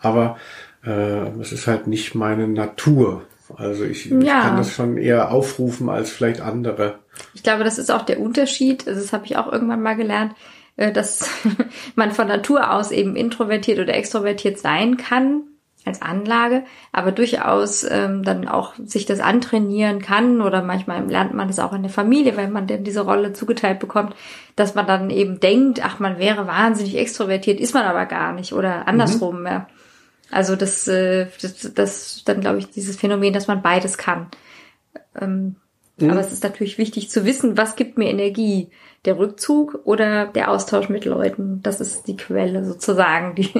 aber 0.00 0.36
äh, 0.84 1.28
es 1.40 1.52
ist 1.52 1.66
halt 1.66 1.86
nicht 1.86 2.14
meine 2.14 2.46
Natur. 2.48 3.22
Also 3.56 3.84
ich, 3.84 4.06
ja. 4.06 4.18
ich 4.18 4.26
kann 4.26 4.56
das 4.58 4.74
schon 4.74 4.98
eher 4.98 5.30
aufrufen 5.30 5.88
als 5.88 6.10
vielleicht 6.10 6.42
andere. 6.42 6.98
Ich 7.32 7.42
glaube, 7.42 7.64
das 7.64 7.78
ist 7.78 7.90
auch 7.90 8.02
der 8.02 8.20
Unterschied. 8.20 8.86
Also 8.86 9.00
das 9.00 9.12
habe 9.14 9.24
ich 9.24 9.38
auch 9.38 9.50
irgendwann 9.50 9.80
mal 9.80 9.96
gelernt, 9.96 10.34
äh, 10.76 10.92
dass 10.92 11.30
man 11.94 12.12
von 12.12 12.28
Natur 12.28 12.72
aus 12.72 12.90
eben 12.90 13.16
introvertiert 13.16 13.78
oder 13.78 13.94
extrovertiert 13.94 14.58
sein 14.58 14.98
kann 14.98 15.44
als 15.88 16.02
Anlage, 16.02 16.62
aber 16.92 17.10
durchaus 17.10 17.84
ähm, 17.84 18.22
dann 18.22 18.46
auch 18.46 18.74
sich 18.84 19.06
das 19.06 19.20
antrainieren 19.20 20.00
kann 20.00 20.40
oder 20.40 20.62
manchmal 20.62 21.04
lernt 21.08 21.34
man 21.34 21.48
das 21.48 21.58
auch 21.58 21.72
in 21.72 21.82
der 21.82 21.90
Familie, 21.90 22.36
wenn 22.36 22.52
man 22.52 22.66
denn 22.66 22.84
diese 22.84 23.00
Rolle 23.00 23.32
zugeteilt 23.32 23.80
bekommt, 23.80 24.14
dass 24.54 24.74
man 24.74 24.86
dann 24.86 25.10
eben 25.10 25.40
denkt, 25.40 25.84
ach, 25.84 25.98
man 25.98 26.18
wäre 26.18 26.46
wahnsinnig 26.46 26.96
extrovertiert, 26.96 27.58
ist 27.58 27.74
man 27.74 27.84
aber 27.84 28.06
gar 28.06 28.32
nicht 28.32 28.52
oder 28.52 28.86
andersrum. 28.86 29.40
Mhm. 29.40 29.46
Ja. 29.46 29.66
Also 30.30 30.56
das, 30.56 30.86
äh, 30.86 31.26
das, 31.42 31.72
das 31.74 32.22
dann 32.24 32.40
glaube 32.40 32.58
ich 32.58 32.70
dieses 32.70 32.96
Phänomen, 32.96 33.32
dass 33.32 33.48
man 33.48 33.62
beides 33.62 33.98
kann. 33.98 34.28
Ähm, 35.20 35.56
mhm. 35.98 36.10
Aber 36.10 36.20
es 36.20 36.32
ist 36.32 36.44
natürlich 36.44 36.78
wichtig 36.78 37.10
zu 37.10 37.24
wissen, 37.24 37.56
was 37.56 37.76
gibt 37.76 37.98
mir 37.98 38.10
Energie 38.10 38.70
der 39.04 39.18
Rückzug 39.18 39.80
oder 39.84 40.26
der 40.26 40.50
Austausch 40.50 40.88
mit 40.88 41.04
Leuten. 41.04 41.60
Das 41.62 41.80
ist 41.80 42.06
die 42.08 42.16
Quelle 42.16 42.64
sozusagen, 42.64 43.34
die, 43.34 43.50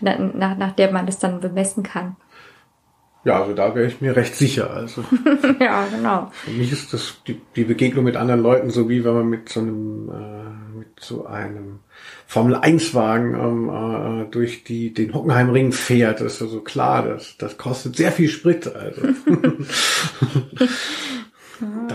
nach, 0.00 0.56
nach 0.56 0.72
der 0.72 0.92
man 0.92 1.06
das 1.06 1.18
dann 1.18 1.40
bemessen 1.40 1.82
kann. 1.82 2.16
Ja, 3.26 3.40
also 3.40 3.54
da 3.54 3.74
wäre 3.74 3.88
ich 3.88 4.00
mir 4.00 4.14
recht 4.14 4.36
sicher. 4.36 4.70
Also 4.70 5.02
ja, 5.60 5.84
genau. 5.86 6.30
Für 6.32 6.52
mich 6.52 6.70
ist 6.70 6.92
das 6.92 7.20
die, 7.26 7.40
die 7.56 7.64
Begegnung 7.64 8.04
mit 8.04 8.14
anderen 8.14 8.40
Leuten 8.40 8.70
so 8.70 8.88
wie 8.88 9.04
wenn 9.04 9.14
man 9.14 9.28
mit 9.28 9.48
so 9.48 9.58
einem 9.58 10.08
äh, 10.10 10.78
mit 10.78 11.00
so 11.00 11.26
einem 11.26 11.80
Formel 12.28 12.54
1 12.54 12.94
Wagen 12.94 13.34
ähm, 13.34 13.68
äh, 14.26 14.30
durch 14.30 14.62
die 14.62 14.94
den 14.94 15.12
Hockenheimring 15.12 15.72
fährt. 15.72 16.20
Das 16.20 16.34
ist 16.34 16.42
also 16.42 16.60
klar, 16.60 17.02
das 17.02 17.36
das 17.36 17.58
kostet 17.58 17.96
sehr 17.96 18.12
viel 18.12 18.28
Sprit. 18.28 18.72
Also 18.72 19.02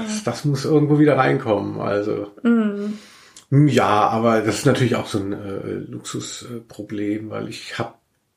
das, 0.02 0.24
das 0.24 0.46
muss 0.46 0.66
irgendwo 0.66 1.00
wieder 1.00 1.18
reinkommen. 1.18 1.80
Also 1.80 2.28
mm. 2.44 3.68
ja, 3.68 4.08
aber 4.10 4.42
das 4.42 4.60
ist 4.60 4.66
natürlich 4.66 4.96
auch 4.96 5.08
so 5.08 5.20
ein 5.20 5.34
äh, 5.34 5.92
Luxusproblem, 5.92 7.30
weil 7.30 7.50
ich 7.50 7.78
habe 7.80 7.94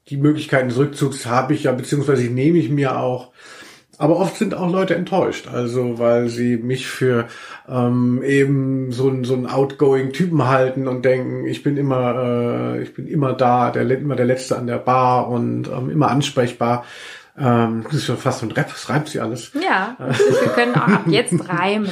die 0.08 0.16
Möglichkeiten 0.16 0.68
des 0.68 0.78
Rückzugs 0.78 1.26
habe 1.26 1.54
ich 1.54 1.64
ja, 1.64 1.72
beziehungsweise 1.72 2.24
nehme 2.24 2.58
ich 2.58 2.70
mir 2.70 2.98
auch. 2.98 3.32
Aber 3.96 4.16
oft 4.16 4.36
sind 4.36 4.54
auch 4.54 4.70
Leute 4.70 4.96
enttäuscht, 4.96 5.46
also 5.46 5.98
weil 5.98 6.28
sie 6.28 6.56
mich 6.56 6.88
für 6.88 7.28
ähm, 7.68 8.22
eben 8.24 8.90
so 8.90 9.08
ein 9.08 9.24
so 9.24 9.34
ein 9.34 9.46
outgoing 9.46 10.12
Typen 10.12 10.46
halten 10.48 10.88
und 10.88 11.04
denken, 11.04 11.46
ich 11.46 11.62
bin 11.62 11.76
immer 11.76 12.74
äh, 12.76 12.82
ich 12.82 12.94
bin 12.94 13.06
immer 13.06 13.34
da, 13.34 13.70
der 13.70 13.88
immer 13.88 14.16
der 14.16 14.26
letzte 14.26 14.58
an 14.58 14.66
der 14.66 14.78
Bar 14.78 15.28
und 15.28 15.68
ähm, 15.68 15.90
immer 15.90 16.08
ansprechbar. 16.10 16.84
Ähm, 17.36 17.82
das 17.84 17.94
ist 17.94 18.04
schon 18.06 18.16
fast 18.16 18.40
so 18.40 18.46
ein 18.46 18.52
Rap, 18.52 18.68
das 18.68 18.88
reimt 18.88 19.08
sie 19.08 19.20
alles. 19.20 19.50
Ja, 19.60 19.96
wir 19.98 20.48
können 20.50 20.74
auch 20.74 20.86
ab 20.88 21.04
jetzt 21.08 21.48
reimen. 21.48 21.90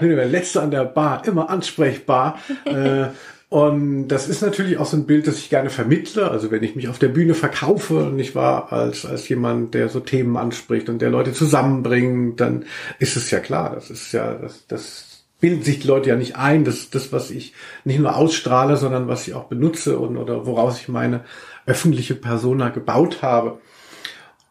der 0.00 0.26
Letzte 0.26 0.62
an 0.62 0.70
der 0.70 0.84
Bar, 0.84 1.24
immer 1.26 1.48
ansprechbar. 1.48 2.38
äh, 2.64 3.06
und 3.52 4.08
das 4.08 4.28
ist 4.28 4.40
natürlich 4.40 4.78
auch 4.78 4.86
so 4.86 4.96
ein 4.96 5.04
Bild, 5.04 5.26
das 5.26 5.36
ich 5.36 5.50
gerne 5.50 5.68
vermittle. 5.68 6.30
Also 6.30 6.50
wenn 6.50 6.62
ich 6.62 6.74
mich 6.74 6.88
auf 6.88 6.98
der 6.98 7.08
Bühne 7.08 7.34
verkaufe 7.34 8.06
und 8.06 8.18
ich 8.18 8.34
war 8.34 8.72
als, 8.72 9.04
als 9.04 9.28
jemand, 9.28 9.74
der 9.74 9.90
so 9.90 10.00
Themen 10.00 10.38
anspricht 10.38 10.88
und 10.88 11.02
der 11.02 11.10
Leute 11.10 11.34
zusammenbringt, 11.34 12.40
dann 12.40 12.64
ist 12.98 13.14
es 13.14 13.30
ja 13.30 13.40
klar. 13.40 13.72
Das 13.74 13.90
ist 13.90 14.10
ja, 14.12 14.32
das, 14.32 14.66
das 14.68 15.24
bilden 15.38 15.62
sich 15.62 15.80
die 15.80 15.86
Leute 15.86 16.08
ja 16.08 16.16
nicht 16.16 16.36
ein. 16.36 16.64
Das 16.64 16.76
ist 16.76 16.94
das, 16.94 17.12
was 17.12 17.30
ich 17.30 17.52
nicht 17.84 18.00
nur 18.00 18.16
ausstrahle, 18.16 18.78
sondern 18.78 19.06
was 19.06 19.28
ich 19.28 19.34
auch 19.34 19.44
benutze 19.44 19.98
und 19.98 20.16
oder 20.16 20.46
woraus 20.46 20.80
ich 20.80 20.88
meine 20.88 21.20
öffentliche 21.66 22.14
Persona 22.14 22.70
gebaut 22.70 23.20
habe. 23.20 23.58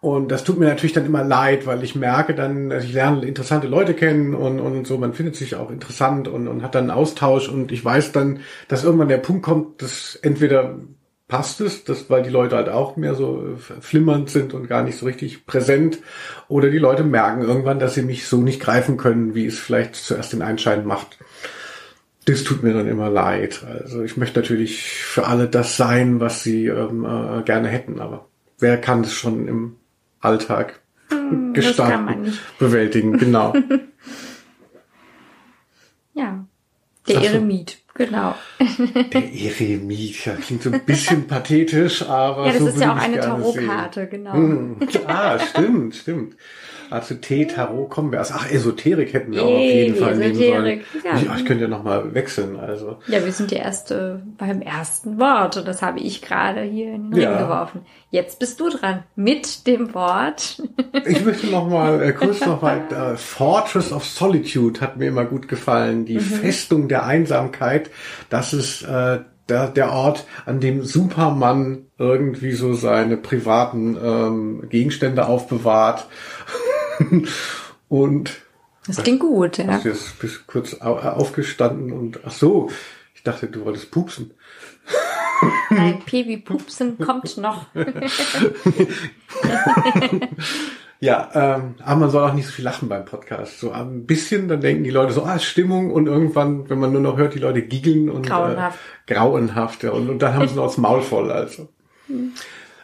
Und 0.01 0.31
das 0.31 0.43
tut 0.43 0.57
mir 0.57 0.65
natürlich 0.65 0.93
dann 0.93 1.05
immer 1.05 1.23
leid, 1.23 1.67
weil 1.67 1.83
ich 1.83 1.95
merke 1.95 2.33
dann, 2.33 2.71
ich 2.71 2.91
lerne 2.91 3.23
interessante 3.23 3.67
Leute 3.67 3.93
kennen 3.93 4.33
und, 4.33 4.59
und 4.59 4.87
so, 4.87 4.97
man 4.97 5.13
findet 5.13 5.35
sich 5.35 5.55
auch 5.55 5.69
interessant 5.69 6.27
und, 6.27 6.47
und 6.47 6.63
hat 6.63 6.73
dann 6.73 6.89
einen 6.89 6.97
Austausch 6.99 7.47
und 7.47 7.71
ich 7.71 7.85
weiß 7.85 8.11
dann, 8.11 8.39
dass 8.67 8.83
irgendwann 8.83 9.09
der 9.09 9.19
Punkt 9.19 9.43
kommt, 9.43 9.83
dass 9.83 10.17
entweder 10.23 10.75
passt 11.27 11.61
es, 11.61 11.83
dass, 11.83 12.09
weil 12.09 12.23
die 12.23 12.31
Leute 12.31 12.55
halt 12.55 12.67
auch 12.67 12.97
mehr 12.97 13.13
so 13.13 13.55
flimmernd 13.79 14.31
sind 14.31 14.55
und 14.55 14.67
gar 14.67 14.83
nicht 14.83 14.97
so 14.97 15.05
richtig 15.05 15.45
präsent 15.45 15.99
oder 16.47 16.71
die 16.71 16.79
Leute 16.79 17.03
merken 17.03 17.43
irgendwann, 17.43 17.79
dass 17.79 17.93
sie 17.93 18.01
mich 18.01 18.27
so 18.27 18.37
nicht 18.37 18.59
greifen 18.59 18.97
können, 18.97 19.35
wie 19.35 19.45
es 19.45 19.59
vielleicht 19.59 19.95
zuerst 19.95 20.33
den 20.33 20.41
Einschein 20.41 20.83
macht. 20.83 21.19
Das 22.25 22.43
tut 22.43 22.63
mir 22.63 22.73
dann 22.73 22.87
immer 22.87 23.11
leid. 23.11 23.63
Also 23.67 24.01
ich 24.01 24.17
möchte 24.17 24.39
natürlich 24.39 24.83
für 24.83 25.27
alle 25.27 25.47
das 25.47 25.77
sein, 25.77 26.19
was 26.19 26.41
sie 26.41 26.65
ähm, 26.65 27.05
äh, 27.05 27.43
gerne 27.43 27.67
hätten, 27.67 27.99
aber 27.99 28.27
wer 28.57 28.79
kann 28.79 29.01
es 29.01 29.13
schon 29.13 29.47
im 29.47 29.75
Alltag 30.21 30.79
hm, 31.09 31.53
gestalten, 31.53 32.37
bewältigen, 32.59 33.17
genau. 33.17 33.53
ja, 36.13 36.45
der 37.07 37.17
Ach 37.17 37.23
Eremit, 37.23 37.79
genau. 37.95 38.35
Der 39.13 39.33
Eremit, 39.33 40.25
ja, 40.25 40.35
klingt 40.35 40.63
so 40.63 40.71
ein 40.71 40.85
bisschen 40.85 41.27
pathetisch, 41.27 42.03
aber 42.03 42.45
Ja, 42.45 42.53
das 42.53 42.61
so 42.61 42.67
ist 42.67 42.79
ja 42.79 42.93
auch 42.93 42.97
eine 42.97 43.19
Tarotkarte, 43.19 44.07
genau. 44.07 44.33
Hm. 44.33 44.77
Ah, 45.07 45.39
stimmt, 45.39 45.95
stimmt. 45.95 46.35
Also 46.91 47.15
Tee, 47.15 47.45
Tarot, 47.45 47.89
kommen 47.89 48.11
wir. 48.11 48.19
Also, 48.19 48.33
ach, 48.37 48.51
Esoterik 48.51 49.13
hätten 49.13 49.31
wir 49.31 49.43
auch 49.43 49.53
auf 49.53 49.59
jeden 49.59 49.95
Fall 49.95 50.17
nehmen 50.17 50.35
sollen. 50.35 50.81
Ja. 51.03 51.15
Ich, 51.15 51.39
ich 51.39 51.45
könnte 51.45 51.63
ja 51.63 51.69
nochmal 51.69 52.13
wechseln. 52.13 52.59
Also. 52.59 52.97
Ja, 53.07 53.23
wir 53.23 53.31
sind 53.31 53.51
ja 53.51 53.59
erst 53.59 53.91
äh, 53.91 54.15
beim 54.37 54.61
ersten 54.61 55.17
Wort 55.17 55.55
und 55.55 55.67
das 55.67 55.81
habe 55.81 55.99
ich 55.99 56.21
gerade 56.21 56.61
hier 56.63 56.93
in 56.93 57.11
den 57.11 57.21
ja. 57.21 57.29
Ring 57.29 57.39
geworfen. 57.39 57.81
Jetzt 58.09 58.39
bist 58.39 58.59
du 58.59 58.69
dran 58.69 59.03
mit 59.15 59.67
dem 59.67 59.93
Wort. 59.93 60.61
ich 61.05 61.23
möchte 61.23 61.47
nochmal 61.47 62.03
äh, 62.03 62.11
kurz 62.11 62.41
nochmal, 62.45 62.81
äh, 62.91 63.15
Fortress 63.15 63.93
of 63.93 64.05
Solitude 64.05 64.81
hat 64.81 64.97
mir 64.97 65.07
immer 65.07 65.23
gut 65.23 65.47
gefallen. 65.47 66.05
Die 66.05 66.15
mhm. 66.15 66.19
Festung 66.19 66.89
der 66.89 67.05
Einsamkeit. 67.05 67.89
Das 68.29 68.53
ist 68.53 68.83
äh, 68.83 69.19
der, 69.47 69.67
der 69.67 69.91
Ort, 69.91 70.25
an 70.45 70.59
dem 70.59 70.83
Superman 70.83 71.85
irgendwie 71.97 72.53
so 72.53 72.73
seine 72.73 73.17
privaten 73.17 73.97
ähm, 74.01 74.69
Gegenstände 74.69 75.27
aufbewahrt 75.27 76.07
und 77.89 78.41
das 78.87 79.03
klingt 79.03 79.19
gut, 79.19 79.57
ja. 79.57 79.77
Du 79.77 79.89
jetzt 79.89 80.19
bist 80.19 80.47
kurz 80.47 80.73
aufgestanden 80.75 81.91
und 81.91 82.19
ach 82.25 82.31
so, 82.31 82.69
ich 83.13 83.23
dachte, 83.23 83.47
du 83.47 83.63
wolltest 83.65 83.91
pupsen. 83.91 84.31
Nein, 85.69 86.01
Piwi 86.05 86.37
Pupsen 86.37 86.97
kommt 86.97 87.37
noch. 87.37 87.67
ja, 90.99 91.29
ähm, 91.33 91.75
aber 91.83 91.99
man 91.99 92.09
soll 92.09 92.27
auch 92.27 92.33
nicht 92.33 92.47
so 92.47 92.51
viel 92.51 92.65
lachen 92.65 92.89
beim 92.89 93.05
Podcast. 93.05 93.59
So 93.59 93.71
ein 93.71 94.05
bisschen, 94.05 94.47
dann 94.47 94.61
denken 94.61 94.83
die 94.83 94.89
Leute 94.89 95.13
so, 95.13 95.23
ah, 95.23 95.39
Stimmung 95.39 95.91
und 95.91 96.07
irgendwann, 96.07 96.69
wenn 96.69 96.79
man 96.79 96.91
nur 96.91 97.01
noch 97.01 97.17
hört, 97.17 97.35
die 97.35 97.39
Leute 97.39 97.61
giggeln 97.61 98.09
und 98.09 98.25
grauenhaft, 98.25 98.79
äh, 99.05 99.13
grauenhaft 99.13 99.83
ja, 99.83 99.91
und, 99.91 100.09
und 100.09 100.19
dann 100.19 100.33
haben 100.33 100.47
sie 100.47 100.55
noch 100.55 100.65
das 100.65 100.77
Maul 100.77 101.01
voll. 101.01 101.31
Also. 101.31 101.69
Hm. 102.07 102.33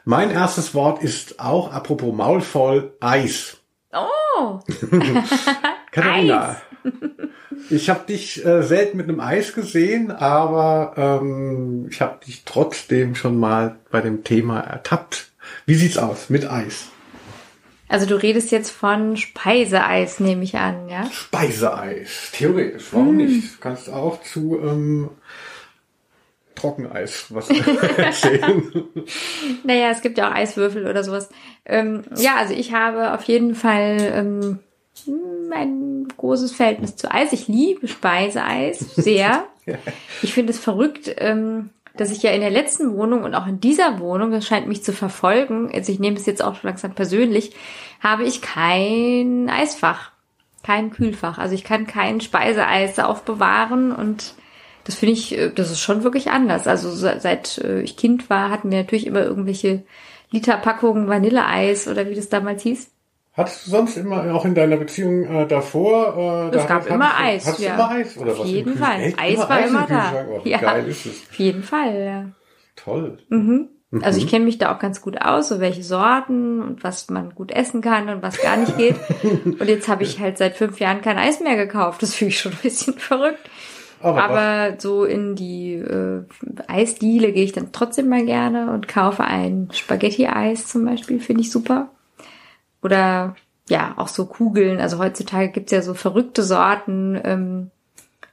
Mein 0.06 0.32
erstes 0.32 0.74
Wort 0.74 1.04
ist 1.04 1.40
auch, 1.40 1.74
apropos 1.74 2.16
Maul 2.16 2.42
voll, 2.42 2.96
Eis. 3.02 3.58
Oh! 3.94 4.60
Katharina, 5.92 6.62
ich 7.70 7.90
habe 7.90 8.06
dich 8.06 8.46
äh, 8.46 8.64
selten 8.64 8.98
mit 8.98 9.08
einem 9.08 9.20
Eis 9.20 9.54
gesehen, 9.54 10.12
aber 10.12 10.94
ähm, 11.22 11.88
ich 11.90 12.02
habe 12.02 12.24
dich 12.26 12.44
trotzdem 12.46 13.16
schon 13.16 13.40
mal 13.40 13.80
bei 13.90 14.02
dem 14.02 14.24
Thema 14.24 14.60
ertappt. 14.60 15.32
Wie 15.66 15.76
sieht's 15.76 15.98
aus 15.98 16.30
mit 16.30 16.50
Eis? 16.50 16.90
Also 17.90 18.06
du 18.06 18.22
redest 18.22 18.52
jetzt 18.52 18.70
von 18.70 19.16
Speiseeis, 19.16 20.20
nehme 20.20 20.44
ich 20.44 20.58
an, 20.58 20.90
ja? 20.90 21.10
Speiseeis, 21.10 22.32
theoretisch, 22.34 22.88
warum 22.92 23.14
mm. 23.14 23.18
nicht? 23.18 23.56
Du 23.56 23.60
kannst 23.62 23.90
auch 23.90 24.22
zu 24.22 24.60
ähm, 24.62 25.10
Trockeneis 26.58 27.28
was 27.30 27.50
erzählen. 27.98 28.72
naja, 29.64 29.90
es 29.92 30.02
gibt 30.02 30.18
ja 30.18 30.30
auch 30.30 30.36
Eiswürfel 30.36 30.88
oder 30.88 31.04
sowas. 31.04 31.30
Ähm, 31.66 32.04
ja, 32.18 32.36
also 32.36 32.54
ich 32.54 32.74
habe 32.74 33.14
auf 33.14 33.24
jeden 33.24 33.56
Fall 33.56 33.98
ähm, 34.00 34.60
ein 35.52 36.08
großes 36.18 36.54
Verhältnis 36.54 36.96
zu 36.96 37.12
Eis. 37.12 37.34
Ich 37.34 37.48
liebe 37.48 37.88
Speiseeis 37.88 38.80
sehr. 38.80 39.46
Ich 40.22 40.34
finde 40.34 40.54
es 40.54 40.60
verrückt, 40.60 41.14
ähm, 41.18 41.72
dass 41.98 42.10
ich 42.10 42.24
ja 42.24 42.32
in 42.32 42.40
der 42.40 42.50
letzten 42.50 42.96
Wohnung 42.96 43.24
und 43.24 43.36
auch 43.36 43.48
in 43.48 43.60
dieser 43.60 44.00
Wohnung, 44.00 44.32
das 44.32 44.46
scheint 44.46 44.66
mich 44.66 44.82
zu 44.82 44.94
verfolgen, 44.94 45.70
also 45.74 45.92
ich 45.92 46.00
nehme 46.00 46.16
es 46.16 46.26
jetzt 46.26 46.42
auch 46.42 46.64
langsam 46.64 46.94
persönlich, 46.94 47.54
habe 48.00 48.24
ich 48.24 48.42
kein 48.42 49.50
Eisfach, 49.50 50.12
kein 50.64 50.92
Kühlfach. 50.92 51.38
Also 51.38 51.54
ich 51.54 51.66
kann 51.66 51.86
kein 51.86 52.22
Speiseeis 52.22 52.98
aufbewahren 53.00 53.92
und 53.92 54.36
das 54.88 54.96
finde 54.96 55.14
ich, 55.14 55.38
äh, 55.38 55.52
das 55.54 55.70
ist 55.70 55.82
schon 55.82 56.04
wirklich 56.04 56.32
anders. 56.32 56.66
Also 56.66 56.90
seit 56.92 57.58
äh, 57.58 57.82
ich 57.82 57.98
Kind 57.98 58.30
war, 58.30 58.50
hatten 58.50 58.72
wir 58.72 58.78
natürlich 58.78 59.06
immer 59.06 59.22
irgendwelche 59.22 59.84
Literpackungen 60.32 61.10
Vanilleeis 61.10 61.90
oder 61.90 62.10
wie 62.10 62.16
das 62.16 62.30
damals 62.30 62.64
hieß. 62.64 62.90
Hattest 63.34 63.68
du 63.68 63.72
sonst 63.72 63.98
immer, 63.98 64.34
auch 64.34 64.46
in 64.46 64.56
deiner 64.56 64.78
Beziehung 64.78 65.26
äh, 65.26 65.46
davor? 65.46 66.52
Äh, 66.52 66.56
es 66.56 66.68
gab 66.68 66.88
immer 66.88 67.18
hattest, 67.18 67.22
Eis. 67.22 67.48
Hattest 67.48 67.64
ja. 67.64 67.76
du 67.76 67.84
immer 67.84 67.92
Eis 67.92 68.18
oder 68.18 68.32
Auf 68.32 68.40
was? 68.40 68.48
jeden 68.48 68.78
Fall. 68.78 69.02
Echt? 69.02 69.20
Eis 69.20 69.34
immer 69.34 69.50
war 69.50 69.58
Eis 69.58 69.70
immer 69.70 69.82
im 69.82 69.88
da. 69.90 70.26
Oh, 70.30 70.42
Ja. 70.46 70.58
geil 70.58 70.88
ist 70.88 71.06
es? 71.06 71.22
Auf 71.30 71.36
jeden 71.38 71.64
Fall, 71.64 72.04
ja. 72.04 72.26
Toll. 72.78 73.18
Mhm. 73.28 73.68
Also 74.02 74.20
ich 74.20 74.28
kenne 74.28 74.46
mich 74.46 74.58
da 74.58 74.74
auch 74.74 74.80
ganz 74.80 75.02
gut 75.02 75.22
aus, 75.22 75.50
so 75.50 75.60
welche 75.60 75.84
Sorten 75.84 76.62
und 76.62 76.84
was 76.84 77.10
man 77.10 77.36
gut 77.36 77.52
essen 77.52 77.82
kann 77.82 78.10
und 78.10 78.22
was 78.22 78.42
gar 78.42 78.58
nicht 78.58 78.78
geht. 78.78 78.96
und 79.46 79.68
jetzt 79.68 79.88
habe 79.88 80.04
ich 80.04 80.20
halt 80.20 80.38
seit 80.38 80.56
fünf 80.56 80.80
Jahren 80.80 81.02
kein 81.02 81.18
Eis 81.18 81.40
mehr 81.40 81.56
gekauft. 81.56 82.02
Das 82.04 82.14
finde 82.14 82.30
ich 82.30 82.40
schon 82.40 82.54
ein 82.54 82.60
bisschen 82.62 82.96
verrückt. 82.96 83.50
Aber, 84.02 84.24
Aber 84.24 84.76
so 84.80 85.06
in 85.06 85.36
die 85.36 85.74
äh, 85.74 86.24
Eisdiele 86.68 87.32
gehe 87.32 87.44
ich 87.44 87.54
dann 87.54 87.72
trotzdem 87.72 88.10
mal 88.10 88.26
gerne 88.26 88.72
und 88.72 88.88
kaufe 88.88 89.24
ein 89.24 89.70
Spaghetti-Eis 89.72 90.68
zum 90.68 90.86
Beispiel, 90.86 91.20
finde 91.20 91.42
ich 91.42 91.52
super. 91.52 91.90
Oder 92.84 93.36
ja, 93.70 93.96
auch 93.98 94.08
so 94.08 94.26
Kugeln. 94.26 94.80
Also 94.80 95.00
heutzutage 95.00 95.50
gibt's 95.50 95.72
ja 95.72 95.82
so 95.82 95.94
verrückte 95.94 96.44
Sorten, 96.44 97.20
ähm, 97.24 97.72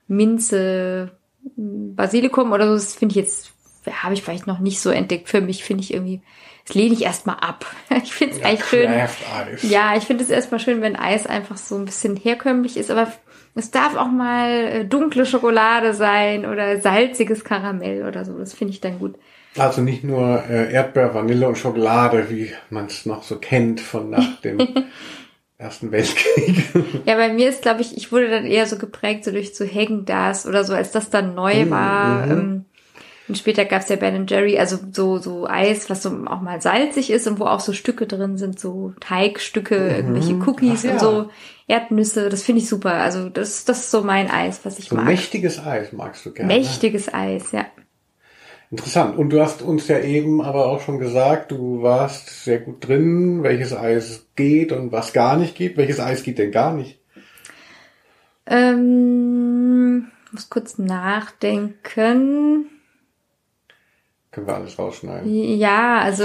Minze, 0.07 1.13
Basilikum 1.57 2.53
oder 2.53 2.67
so. 2.67 2.75
Das 2.75 2.95
finde 2.95 3.13
ich 3.13 3.17
jetzt, 3.17 3.53
habe 3.91 4.15
ich 4.15 4.23
vielleicht 4.23 4.47
noch 4.47 4.59
nicht 4.59 4.81
so 4.81 4.91
entdeckt. 4.91 5.29
Für 5.29 5.41
mich 5.41 5.65
finde 5.65 5.83
ich 5.83 5.93
irgendwie, 5.93 6.21
das 6.67 6.75
lehne 6.75 6.95
ich 6.95 7.03
erstmal 7.03 7.37
ab. 7.37 7.67
Ich 8.03 8.13
finde 8.13 8.35
es 8.35 8.41
ja, 8.41 8.47
eigentlich 8.47 8.65
schön. 8.67 8.93
Ja, 9.63 9.97
ich 9.97 10.05
finde 10.05 10.25
es 10.25 10.31
erstmal 10.31 10.61
schön, 10.61 10.83
wenn 10.83 10.97
Eis 10.97 11.27
einfach 11.27 11.57
so 11.57 11.77
ein 11.77 11.85
bisschen 11.85 12.17
herkömmlich 12.17 12.77
ist, 12.77 12.91
aber 12.91 13.11
es 13.55 13.71
darf 13.71 13.97
auch 13.97 14.11
mal 14.11 14.51
äh, 14.51 14.85
dunkle 14.85 15.27
Schokolade 15.27 15.95
sein 15.95 16.45
oder 16.47 16.81
salziges 16.81 17.45
Karamell 17.45 18.07
oder 18.07 18.25
so. 18.25 18.37
Das 18.39 18.53
finde 18.55 18.73
ich 18.73 18.81
dann 18.81 18.99
gut. 18.99 19.15
Also 19.57 19.81
nicht 19.83 20.03
nur 20.03 20.43
äh, 20.49 20.73
Erdbeer, 20.73 21.15
Vanille 21.15 21.47
und 21.47 21.57
Schokolade, 21.57 22.29
wie 22.31 22.51
man 22.71 22.87
es 22.87 23.07
noch 23.07 23.23
so 23.23 23.37
kennt 23.39 23.81
von 23.81 24.11
nach 24.11 24.41
dem 24.41 24.59
Ersten 25.57 25.93
Weltkrieg. 25.93 26.65
Ja, 27.07 27.15
bei 27.15 27.33
mir 27.33 27.49
ist, 27.49 27.63
glaube 27.63 27.81
ich, 27.81 27.97
ich 27.97 28.11
wurde 28.11 28.29
dann 28.29 28.45
eher 28.45 28.67
so 28.67 28.77
geprägt 28.77 29.25
so 29.25 29.31
durch 29.31 29.55
so 29.55 29.65
Hagen 29.65 30.05
das 30.05 30.47
oder 30.47 30.65
so, 30.65 30.75
als 30.75 30.91
das 30.91 31.11
dann 31.11 31.35
neu 31.37 31.67
Mhm, 31.67 31.71
war. 31.71 32.27
mhm. 32.27 32.33
Ähm, 32.33 32.65
und 33.29 33.39
später 33.39 33.65
gab's 33.65 33.89
ja 33.89 33.97
Ben 33.97 34.27
Jerry, 34.27 34.59
also 34.59 34.77
so 34.93 35.17
so 35.19 35.47
Eis, 35.47 35.89
was 35.89 36.03
so 36.03 36.11
auch 36.27 36.43
mal 36.43 36.61
salzig 36.61 37.11
ist 37.11 37.27
und 37.27 37.39
wo 37.41 37.45
auch 37.47 37.61
so 37.61 37.73
Stücke 37.73 38.07
drin 38.07 38.37
sind, 38.37 38.59
so 38.61 38.93
Teigstücke, 39.01 39.77
irgendwelche 39.77 40.35
Cookies 40.35 40.83
Mhm. 40.85 40.91
Ach 40.91 41.01
ja. 41.03 41.09
und 41.09 41.25
so 41.25 41.31
Erdnüsse. 41.67 42.29
Das 42.29 42.43
finde 42.43 42.61
ich 42.63 42.69
super. 42.69 42.93
Also 42.95 43.29
das 43.29 43.65
das 43.65 43.81
ist 43.81 43.91
so 43.91 44.03
mein 44.03 44.31
Eis, 44.31 44.61
was 44.65 44.79
ich 44.79 44.89
So 44.89 44.97
mag. 44.97 45.07
mächtiges 45.07 45.65
Eis 45.65 45.93
magst 45.93 46.25
du 46.27 46.33
gerne. 46.33 46.53
ne? 46.53 46.59
Mächtiges 46.61 47.13
Eis, 47.13 47.53
ja. 47.53 47.67
Interessant. 48.71 49.17
Und 49.17 49.31
du 49.31 49.41
hast 49.41 49.63
uns 49.63 49.87
ja 49.89 49.99
eben 50.01 50.43
aber 50.43 50.67
auch 50.67 50.81
schon 50.81 50.99
gesagt, 50.99 51.53
du 51.53 51.83
warst 51.83 52.45
sehr 52.45 52.59
gut 52.59 52.87
drin, 52.87 53.43
welches 53.43 53.75
Eis 53.75 54.27
geht 54.37 54.73
und 54.73 54.91
was 54.91 55.13
gar 55.13 55.37
nicht 55.37 55.55
geht. 55.55 55.77
Welches 55.77 56.01
Eis 56.01 56.23
geht 56.23 56.39
denn 56.39 56.51
gar 56.51 56.73
nicht? 56.75 56.99
Ähm, 58.47 60.11
muss 60.33 60.51
kurz 60.51 60.79
nachdenken. 60.79 62.67
Können 64.31 64.47
wir 64.49 64.55
alles 64.55 64.79
rausschneiden. 64.79 65.33
Ja, 65.59 66.01
also 66.01 66.25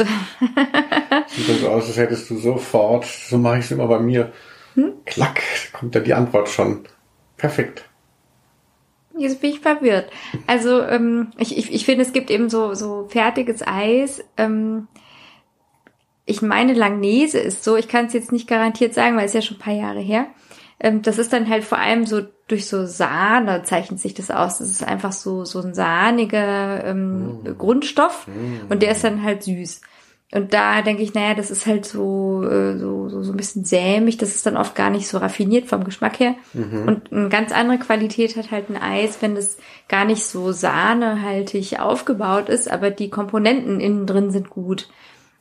Sieht 1.28 1.48
dann 1.50 1.60
so 1.60 1.70
aus, 1.70 1.88
als 1.88 1.98
hättest 1.98 2.30
du 2.30 2.38
sofort, 2.38 3.06
so 3.06 3.38
mache 3.38 3.60
ich 3.60 3.66
es 3.66 3.72
immer 3.72 3.88
bei 3.88 4.00
mir. 4.00 4.32
Hm? 4.80 4.94
Klack, 5.06 5.42
kommt 5.74 5.96
da 5.96 6.00
die 6.00 6.14
Antwort 6.14 6.50
schon. 6.50 6.86
Perfekt. 7.38 7.84
Jetzt 9.18 9.42
bin 9.42 9.52
ich 9.52 9.60
verwirrt. 9.60 10.10
Also 10.48 10.82
ähm, 10.82 11.32
ich, 11.38 11.58
ich, 11.58 11.74
ich 11.74 11.86
finde, 11.86 12.04
es 12.04 12.14
gibt 12.14 12.32
eben 12.32 12.50
so, 12.50 12.74
so 12.74 13.08
fertiges 13.10 13.66
Eis. 13.66 14.24
Ähm, 14.38 14.88
ich 16.26 16.42
meine, 16.42 16.74
Langnese 16.74 17.40
ist 17.40 17.64
so, 17.64 17.76
ich 17.76 17.88
kann 17.88 18.06
es 18.06 18.14
jetzt 18.14 18.32
nicht 18.32 18.48
garantiert 18.48 18.94
sagen, 18.94 19.18
weil 19.18 19.26
es 19.26 19.32
ist 19.32 19.36
ja 19.36 19.42
schon 19.42 19.58
ein 19.58 19.62
paar 19.62 19.74
Jahre 19.74 20.00
her. 20.00 20.28
Ähm, 20.80 21.02
das 21.02 21.18
ist 21.18 21.34
dann 21.34 21.50
halt 21.50 21.66
vor 21.66 21.80
allem 21.80 22.06
so 22.06 22.22
durch 22.48 22.68
so 22.68 22.86
Sahne 22.86 23.64
zeichnet 23.64 24.00
sich 24.00 24.14
das 24.14 24.32
aus. 24.32 24.60
Das 24.60 24.70
ist 24.70 24.84
einfach 24.84 25.12
so, 25.12 25.44
so 25.44 25.60
ein 25.60 25.74
sahniger 25.74 26.86
ähm, 26.86 27.56
Grundstoff 27.58 28.28
und 28.70 28.82
der 28.82 28.92
ist 28.92 29.04
dann 29.04 29.24
halt 29.24 29.44
süß. 29.44 29.82
Und 30.32 30.54
da 30.54 30.84
denke 30.84 31.02
ich, 31.02 31.16
naja, 31.16 31.34
das 31.34 31.50
ist 31.50 31.66
halt 31.66 31.86
so, 31.86 32.44
äh, 32.44 32.78
so, 32.78 33.10
so, 33.10 33.24
so 33.24 33.34
ein 33.34 33.38
bisschen 33.38 33.66
sämig, 33.66 34.18
das 34.18 34.36
ist 34.36 34.46
dann 34.46 34.58
oft 34.58 34.76
gar 34.76 34.92
nicht 34.92 35.08
so 35.08 35.18
raffiniert 35.18 35.68
vom 35.68 35.84
Geschmack 35.84 36.20
her. 36.20 36.36
Und 36.86 37.12
eine 37.12 37.30
ganz 37.30 37.52
andere 37.52 37.80
Qualität 37.80 38.38
hat 38.38 38.52
halt 38.52 38.70
ein 38.70 38.78
Eis, 38.78 39.22
wenn 39.22 39.34
das 39.34 39.58
gar 39.88 40.06
nicht 40.06 40.24
so 40.24 40.52
sahnehaltig 40.52 41.80
aufgebaut 41.80 42.48
ist, 42.48 42.70
aber 42.70 42.92
die 42.92 43.10
Komponenten 43.10 43.80
innen 43.80 44.06
drin 44.06 44.30
sind 44.30 44.52
gut. 44.52 44.88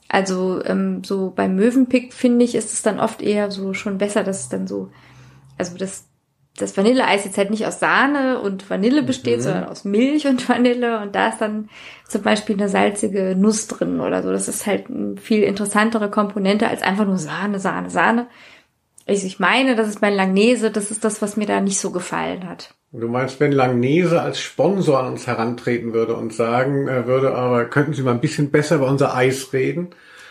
Also 0.08 0.64
ähm, 0.64 1.04
so 1.04 1.32
beim 1.36 1.54
Möwenpick 1.54 2.14
finde 2.14 2.46
ich, 2.46 2.54
ist 2.54 2.72
es 2.72 2.80
dann 2.80 2.98
oft 2.98 3.20
eher 3.20 3.50
so 3.50 3.74
schon 3.74 3.98
besser, 3.98 4.24
dass 4.24 4.40
es 4.40 4.48
dann 4.48 4.66
so, 4.66 4.90
also 5.58 5.76
das, 5.76 6.07
das 6.58 6.76
Vanilleeis 6.76 7.24
jetzt 7.24 7.38
halt 7.38 7.50
nicht 7.50 7.66
aus 7.66 7.80
Sahne 7.80 8.40
und 8.40 8.68
Vanille 8.68 9.02
besteht, 9.02 9.42
sondern 9.42 9.64
aus 9.64 9.84
Milch 9.84 10.26
und 10.26 10.48
Vanille 10.48 11.00
und 11.00 11.14
da 11.14 11.28
ist 11.28 11.40
dann 11.40 11.68
zum 12.06 12.22
Beispiel 12.22 12.56
eine 12.56 12.68
salzige 12.68 13.34
Nuss 13.36 13.68
drin 13.68 14.00
oder 14.00 14.22
so. 14.22 14.30
Das 14.30 14.48
ist 14.48 14.66
halt 14.66 14.90
eine 14.90 15.16
viel 15.16 15.42
interessantere 15.42 16.10
Komponente 16.10 16.68
als 16.68 16.82
einfach 16.82 17.06
nur 17.06 17.18
Sahne, 17.18 17.60
Sahne, 17.60 17.90
Sahne. 17.90 18.26
Also 19.06 19.26
ich 19.26 19.38
meine, 19.38 19.74
das 19.74 19.88
ist 19.88 20.02
mein 20.02 20.14
Langnese, 20.14 20.70
das 20.70 20.90
ist 20.90 21.04
das, 21.04 21.22
was 21.22 21.36
mir 21.36 21.46
da 21.46 21.60
nicht 21.60 21.80
so 21.80 21.90
gefallen 21.90 22.48
hat. 22.48 22.74
Du 22.92 23.08
meinst, 23.08 23.38
wenn 23.38 23.52
Langnese 23.52 24.20
als 24.20 24.40
Sponsor 24.40 25.00
an 25.00 25.12
uns 25.12 25.26
herantreten 25.26 25.92
würde 25.92 26.14
und 26.14 26.32
sagen 26.32 26.88
äh, 26.88 27.06
würde, 27.06 27.34
aber 27.34 27.66
könnten 27.66 27.92
Sie 27.92 28.02
mal 28.02 28.12
ein 28.12 28.20
bisschen 28.20 28.50
besser 28.50 28.76
über 28.76 28.88
unser 28.88 29.14
Eis 29.14 29.52
reden? 29.52 29.90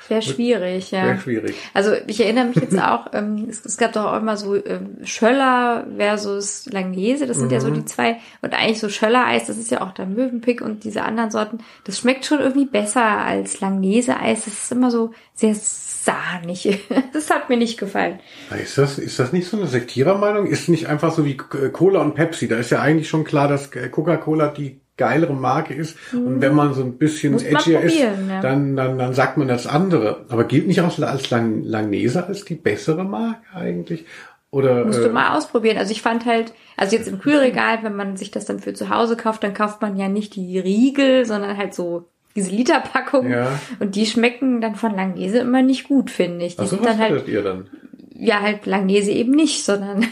Wäre 0.10 0.22
schwierig, 0.22 0.92
ja. 0.92 1.06
Wäre 1.06 1.20
schwierig. 1.20 1.56
Also 1.74 1.92
ich 2.08 2.22
erinnere 2.22 2.46
mich 2.46 2.56
jetzt 2.58 2.80
auch, 2.80 3.08
ähm, 3.14 3.48
es, 3.50 3.66
es 3.66 3.78
gab 3.78 3.94
doch 3.94 4.06
auch 4.06 4.18
immer 4.18 4.38
so 4.38 4.56
ähm, 4.56 4.98
Schöller 5.04 5.86
versus 5.98 6.66
Langnese, 6.72 7.28
das 7.28 7.38
sind 7.38 7.52
ja 7.52 7.60
so 7.60 7.70
die 7.70 7.86
zwei. 7.86 8.18
Und 8.42 8.54
eigentlich 8.54 8.80
so 8.80 8.90
Schöller-Eis, 8.90 9.48
das 9.48 9.58
ist 9.58 9.72
ja 9.72 9.82
auch 9.82 9.92
dann 9.92 10.14
Möwenpick 10.14 10.62
und 10.62 10.84
diese 10.84 11.04
anderen 11.04 11.32
Sorten. 11.32 11.60
Das 11.84 12.00
schmeckt 12.00 12.26
schon 12.26 12.40
irgendwie 12.40 12.66
besser 12.66 13.04
als 13.04 13.60
Langnese-Eis. 13.60 14.46
Das 14.46 14.54
ist 14.54 14.72
immer 14.72 14.92
so 14.92 15.12
sehr 15.34 15.56
sahnig. 15.56 16.68
Das 17.14 17.30
hat 17.30 17.50
mir 17.50 17.58
nicht 17.58 17.80
gefallen. 17.80 18.20
Ist 18.62 18.78
das, 18.78 19.00
ist 19.00 19.20
das 19.20 19.34
nicht 19.34 19.48
so 19.48 19.58
eine 19.58 19.68
Sektierermeinung? 19.68 20.46
Ist 20.46 20.70
nicht 20.70 20.88
einfach 20.88 21.12
so 21.12 21.26
wie 21.26 21.36
Cola 21.36 22.02
und 22.02 22.16
Pepsi? 22.16 22.48
Da 22.48 22.58
ist 22.58 22.70
ja 22.70 22.80
eigentlich 22.80 23.10
schon 23.10 23.24
klar, 23.24 23.48
dass 23.48 23.72
Coca-Cola 23.72 24.50
die 24.50 24.80
geilere 24.98 25.34
Marke 25.34 25.74
ist. 25.74 25.98
Und 26.12 26.42
wenn 26.42 26.56
man 26.56 26.74
so 26.74 26.84
ein 26.84 26.98
bisschen 26.98 27.34
Muss 27.34 27.44
edgier 27.44 27.82
ist, 27.82 28.00
ja. 28.00 28.42
dann, 28.42 28.76
dann, 28.76 28.98
dann 28.98 29.14
sagt 29.14 29.38
man 29.38 29.48
das 29.48 29.68
andere. 29.68 30.26
Aber 30.30 30.44
gilt 30.44 30.68
nicht 30.68 30.82
als, 30.82 31.02
als 31.02 31.30
Lang, 31.30 31.64
Langnese 31.64 32.26
als 32.26 32.44
die 32.46 32.56
bessere 32.56 33.04
Marke 33.04 33.46
eigentlich? 33.54 34.06
Oder, 34.50 34.86
Musst 34.86 35.00
äh, 35.00 35.04
du 35.04 35.10
mal 35.10 35.38
ausprobieren. 35.38 35.78
Also 35.78 35.92
ich 35.92 36.02
fand 36.02 36.26
halt, 36.26 36.54
also 36.78 36.96
jetzt 36.96 37.08
im 37.08 37.20
Kühlregal, 37.20 37.80
wenn 37.84 37.96
man 37.96 38.18
sich 38.18 38.32
das 38.32 38.46
dann 38.46 38.60
für 38.60 38.74
zu 38.74 38.90
Hause 38.90 39.18
kauft, 39.18 39.44
dann 39.44 39.54
kauft 39.54 39.82
man 39.82 39.98
ja 39.98 40.08
nicht 40.08 40.36
die 40.36 40.58
Riegel, 40.58 41.26
sondern 41.26 41.58
halt 41.58 41.74
so 41.74 42.10
diese 42.36 42.52
Literpackung. 42.52 43.30
Ja. 43.30 43.60
Und 43.80 43.96
die 43.96 44.06
schmecken 44.06 44.62
dann 44.62 44.76
von 44.76 44.96
Langnese 44.96 45.40
immer 45.40 45.62
nicht 45.62 45.88
gut, 45.88 46.10
finde 46.10 46.46
ich. 46.46 46.56
Die 46.56 46.64
Ach, 46.64 46.68
sind 46.68 46.80
sowas 46.80 46.92
dann 46.92 47.00
halt 47.00 47.12
hattet 47.14 47.28
ihr 47.28 47.42
dann? 47.42 47.70
Ja, 48.20 48.42
halt 48.42 48.66
Langnese 48.66 49.12
eben 49.12 49.32
nicht, 49.32 49.64
sondern 49.64 50.06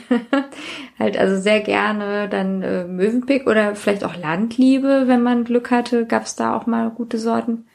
halt 0.99 1.17
also 1.17 1.41
sehr 1.41 1.61
gerne 1.61 2.29
dann 2.29 2.61
äh, 2.61 2.85
Möwenpick 2.85 3.47
oder 3.47 3.75
vielleicht 3.75 4.03
auch 4.03 4.15
Landliebe, 4.15 5.03
wenn 5.07 5.23
man 5.23 5.43
Glück 5.43 5.71
hatte, 5.71 6.05
gab's 6.05 6.35
da 6.35 6.55
auch 6.55 6.65
mal 6.67 6.89
gute 6.89 7.17
Sorten. 7.17 7.65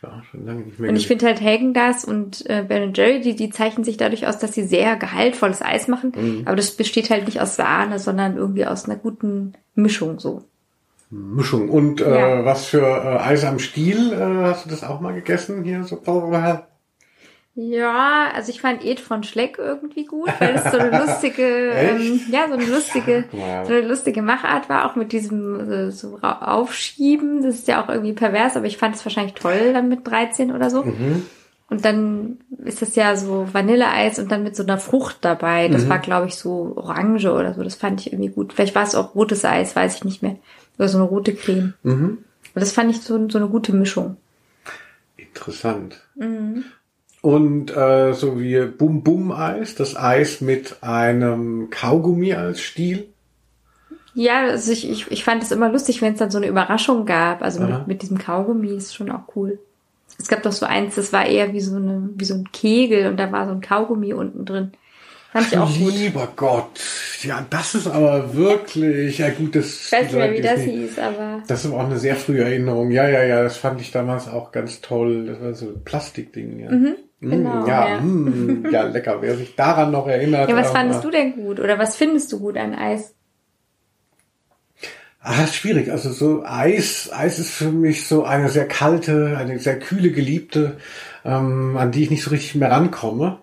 War 0.00 0.18
auch 0.20 0.24
schon 0.30 0.46
lange 0.46 0.60
nicht 0.60 0.78
mehr 0.78 0.90
Und 0.90 0.96
ich 0.96 1.08
finde 1.08 1.26
halt 1.26 1.40
Hagen 1.40 1.74
das 1.74 2.04
und 2.04 2.48
äh, 2.48 2.64
Ben 2.66 2.92
Jerry, 2.94 3.20
die, 3.20 3.34
die 3.34 3.50
zeichnen 3.50 3.82
sich 3.82 3.96
dadurch 3.96 4.28
aus, 4.28 4.38
dass 4.38 4.52
sie 4.54 4.62
sehr 4.62 4.94
gehaltvolles 4.94 5.60
Eis 5.60 5.88
machen, 5.88 6.12
Mhm. 6.14 6.42
aber 6.44 6.54
das 6.54 6.70
besteht 6.70 7.10
halt 7.10 7.26
nicht 7.26 7.40
aus 7.40 7.56
Sahne, 7.56 7.98
sondern 7.98 8.36
irgendwie 8.36 8.64
aus 8.64 8.84
einer 8.84 8.94
guten 8.94 9.54
Mischung 9.74 10.20
so. 10.20 10.44
Mischung. 11.10 11.68
Und 11.68 12.00
äh, 12.00 12.14
Ja. 12.38 12.44
was 12.44 12.66
für 12.66 12.82
äh, 12.86 13.18
Eis 13.18 13.44
am 13.44 13.58
Stiel? 13.58 14.12
Äh, 14.12 14.44
hast 14.44 14.66
du 14.66 14.70
das 14.70 14.84
auch 14.84 15.00
mal 15.00 15.14
gegessen 15.14 15.64
hier? 15.64 15.82
So, 15.82 15.96
Ja, 17.60 18.30
also 18.32 18.50
ich 18.50 18.60
fand 18.60 18.84
Ed 18.84 19.00
von 19.00 19.24
Schleck 19.24 19.58
irgendwie 19.58 20.04
gut, 20.04 20.30
weil 20.38 20.54
es 20.54 20.70
so 20.70 20.78
eine 20.78 20.96
lustige, 21.06 21.42
ähm, 21.42 22.20
ja, 22.30 22.46
so 22.46 22.54
eine 22.54 22.64
lustige, 22.66 23.24
so 23.66 23.72
eine 23.72 23.80
lustige 23.80 24.22
Machart 24.22 24.68
war, 24.68 24.88
auch 24.88 24.94
mit 24.94 25.10
diesem 25.10 25.68
äh, 25.68 25.90
so 25.90 26.20
Aufschieben. 26.22 27.42
Das 27.42 27.56
ist 27.56 27.66
ja 27.66 27.82
auch 27.82 27.88
irgendwie 27.88 28.12
pervers, 28.12 28.56
aber 28.56 28.66
ich 28.66 28.76
fand 28.78 28.94
es 28.94 29.04
wahrscheinlich 29.04 29.34
toll 29.34 29.72
dann 29.72 29.88
mit 29.88 30.06
13 30.06 30.52
oder 30.54 30.70
so. 30.70 30.84
Mhm. 30.84 31.26
Und 31.68 31.84
dann 31.84 32.38
ist 32.64 32.80
das 32.80 32.94
ja 32.94 33.16
so 33.16 33.48
Vanilleeis 33.52 34.20
und 34.20 34.30
dann 34.30 34.44
mit 34.44 34.54
so 34.54 34.62
einer 34.62 34.78
Frucht 34.78 35.18
dabei. 35.22 35.66
Das 35.66 35.84
Mhm. 35.84 35.88
war, 35.88 35.98
glaube 35.98 36.28
ich, 36.28 36.36
so 36.36 36.74
Orange 36.76 37.26
oder 37.32 37.54
so. 37.54 37.64
Das 37.64 37.74
fand 37.74 38.00
ich 38.00 38.12
irgendwie 38.12 38.30
gut. 38.30 38.52
Vielleicht 38.52 38.76
war 38.76 38.84
es 38.84 38.94
auch 38.94 39.16
rotes 39.16 39.44
Eis, 39.44 39.74
weiß 39.74 39.96
ich 39.96 40.04
nicht 40.04 40.22
mehr. 40.22 40.36
Oder 40.78 40.86
so 40.88 40.98
eine 40.98 41.08
rote 41.08 41.34
Creme. 41.34 41.74
Mhm. 41.82 42.18
Und 42.54 42.60
das 42.60 42.70
fand 42.70 42.92
ich 42.92 43.00
so, 43.02 43.28
so 43.28 43.38
eine 43.38 43.48
gute 43.48 43.72
Mischung. 43.74 44.16
Interessant. 45.16 46.00
Mhm. 46.14 46.64
Und 47.20 47.76
äh, 47.76 48.12
so 48.12 48.40
wie 48.40 48.64
Bum 48.66 49.02
Bum 49.02 49.32
Eis, 49.32 49.74
das 49.74 49.96
Eis 49.96 50.40
mit 50.40 50.82
einem 50.82 51.68
Kaugummi 51.70 52.34
als 52.34 52.60
Stiel. 52.60 53.08
Ja, 54.14 54.46
also 54.46 54.72
ich, 54.72 54.88
ich, 54.88 55.10
ich 55.10 55.24
fand 55.24 55.42
es 55.42 55.52
immer 55.52 55.70
lustig, 55.70 56.00
wenn 56.02 56.12
es 56.12 56.18
dann 56.18 56.30
so 56.30 56.38
eine 56.38 56.48
Überraschung 56.48 57.06
gab. 57.06 57.42
Also 57.42 57.60
mit, 57.60 57.86
mit 57.86 58.02
diesem 58.02 58.18
Kaugummi 58.18 58.68
ist 58.68 58.94
schon 58.94 59.10
auch 59.10 59.22
cool. 59.36 59.58
Es 60.18 60.28
gab 60.28 60.42
doch 60.42 60.52
so 60.52 60.66
eins, 60.66 60.96
das 60.96 61.12
war 61.12 61.26
eher 61.26 61.52
wie 61.52 61.60
so 61.60 61.76
eine, 61.76 62.10
wie 62.14 62.24
so 62.24 62.34
ein 62.34 62.50
Kegel 62.52 63.06
und 63.08 63.16
da 63.18 63.30
war 63.30 63.46
so 63.46 63.52
ein 63.52 63.60
Kaugummi 63.60 64.12
unten 64.12 64.44
drin. 64.44 64.72
Fand 65.32 65.52
ich 65.52 65.58
auch 65.58 65.72
gut. 65.72 65.94
Lieber 65.94 66.28
Gott. 66.34 66.80
Ja, 67.22 67.46
das 67.48 67.74
ist 67.74 67.86
aber 67.86 68.34
wirklich, 68.34 69.18
ja 69.18 69.28
gut, 69.30 69.54
das. 69.54 69.86
Ich 69.86 69.92
weiß 69.92 70.04
nicht 70.04 70.14
mehr, 70.14 70.32
wie 70.32 70.40
das 70.40 70.60
hieß, 70.60 70.98
aber. 70.98 71.42
Das 71.46 71.64
ist 71.64 71.70
auch 71.70 71.84
eine 71.84 71.98
sehr 71.98 72.16
frühe 72.16 72.42
Erinnerung. 72.42 72.90
Ja, 72.90 73.08
ja, 73.08 73.22
ja, 73.22 73.42
das 73.42 73.58
fand 73.58 73.80
ich 73.80 73.90
damals 73.90 74.26
auch 74.26 74.52
ganz 74.52 74.80
toll. 74.80 75.26
Das 75.26 75.40
war 75.40 75.54
so 75.54 75.66
ein 75.66 75.84
Plastikding, 75.84 76.60
ja. 76.60 76.70
Mm, 76.70 76.96
genau, 77.20 77.66
ja, 77.66 77.88
ja. 77.88 78.00
mm, 78.00 78.66
ja, 78.70 78.82
lecker. 78.84 79.20
Wer 79.20 79.36
sich 79.36 79.54
daran 79.56 79.90
noch 79.90 80.06
erinnert. 80.06 80.48
Ja, 80.48 80.56
was 80.56 80.68
ähm, 80.68 80.74
fandest 80.74 81.04
du 81.04 81.10
denn 81.10 81.34
gut? 81.34 81.60
Oder 81.60 81.78
was 81.78 81.96
findest 81.96 82.32
du 82.32 82.38
gut 82.38 82.56
an 82.56 82.74
Eis? 82.74 83.14
Ah, 85.20 85.46
schwierig. 85.46 85.90
Also 85.90 86.10
so 86.10 86.44
Eis, 86.44 87.10
Eis 87.12 87.38
ist 87.38 87.50
für 87.50 87.70
mich 87.70 88.06
so 88.06 88.24
eine 88.24 88.48
sehr 88.48 88.68
kalte, 88.68 89.36
eine 89.36 89.58
sehr 89.58 89.78
kühle 89.78 90.10
Geliebte, 90.10 90.78
ähm, 91.24 91.76
an 91.76 91.92
die 91.92 92.04
ich 92.04 92.10
nicht 92.10 92.22
so 92.22 92.30
richtig 92.30 92.54
mehr 92.54 92.70
rankomme. 92.70 93.42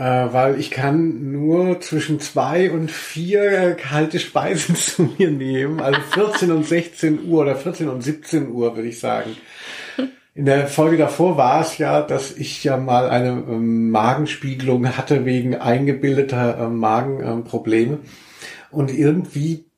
Äh, 0.00 0.32
weil 0.32 0.58
ich 0.58 0.70
kann 0.70 1.30
nur 1.30 1.78
zwischen 1.82 2.20
zwei 2.20 2.70
und 2.70 2.90
vier 2.90 3.74
kalte 3.74 4.18
Speisen 4.18 4.74
zu 4.76 5.10
mir 5.18 5.30
nehmen. 5.30 5.80
Also 5.80 6.00
14 6.00 6.52
und 6.52 6.64
16 6.64 7.26
Uhr 7.26 7.42
oder 7.42 7.54
14 7.56 7.88
und 7.90 8.00
17 8.00 8.50
Uhr, 8.50 8.76
würde 8.76 8.88
ich 8.88 8.98
sagen. 8.98 9.36
In 10.40 10.46
der 10.46 10.68
Folge 10.68 10.96
davor 10.96 11.36
war 11.36 11.60
es 11.60 11.76
ja, 11.76 12.00
dass 12.00 12.34
ich 12.34 12.64
ja 12.64 12.78
mal 12.78 13.10
eine 13.10 13.28
ähm, 13.28 13.90
Magenspiegelung 13.90 14.96
hatte 14.96 15.26
wegen 15.26 15.54
eingebildeter 15.54 16.56
ähm, 16.60 16.78
Magenprobleme. 16.78 17.98
Und 18.70 18.90
irgendwie 18.90 19.69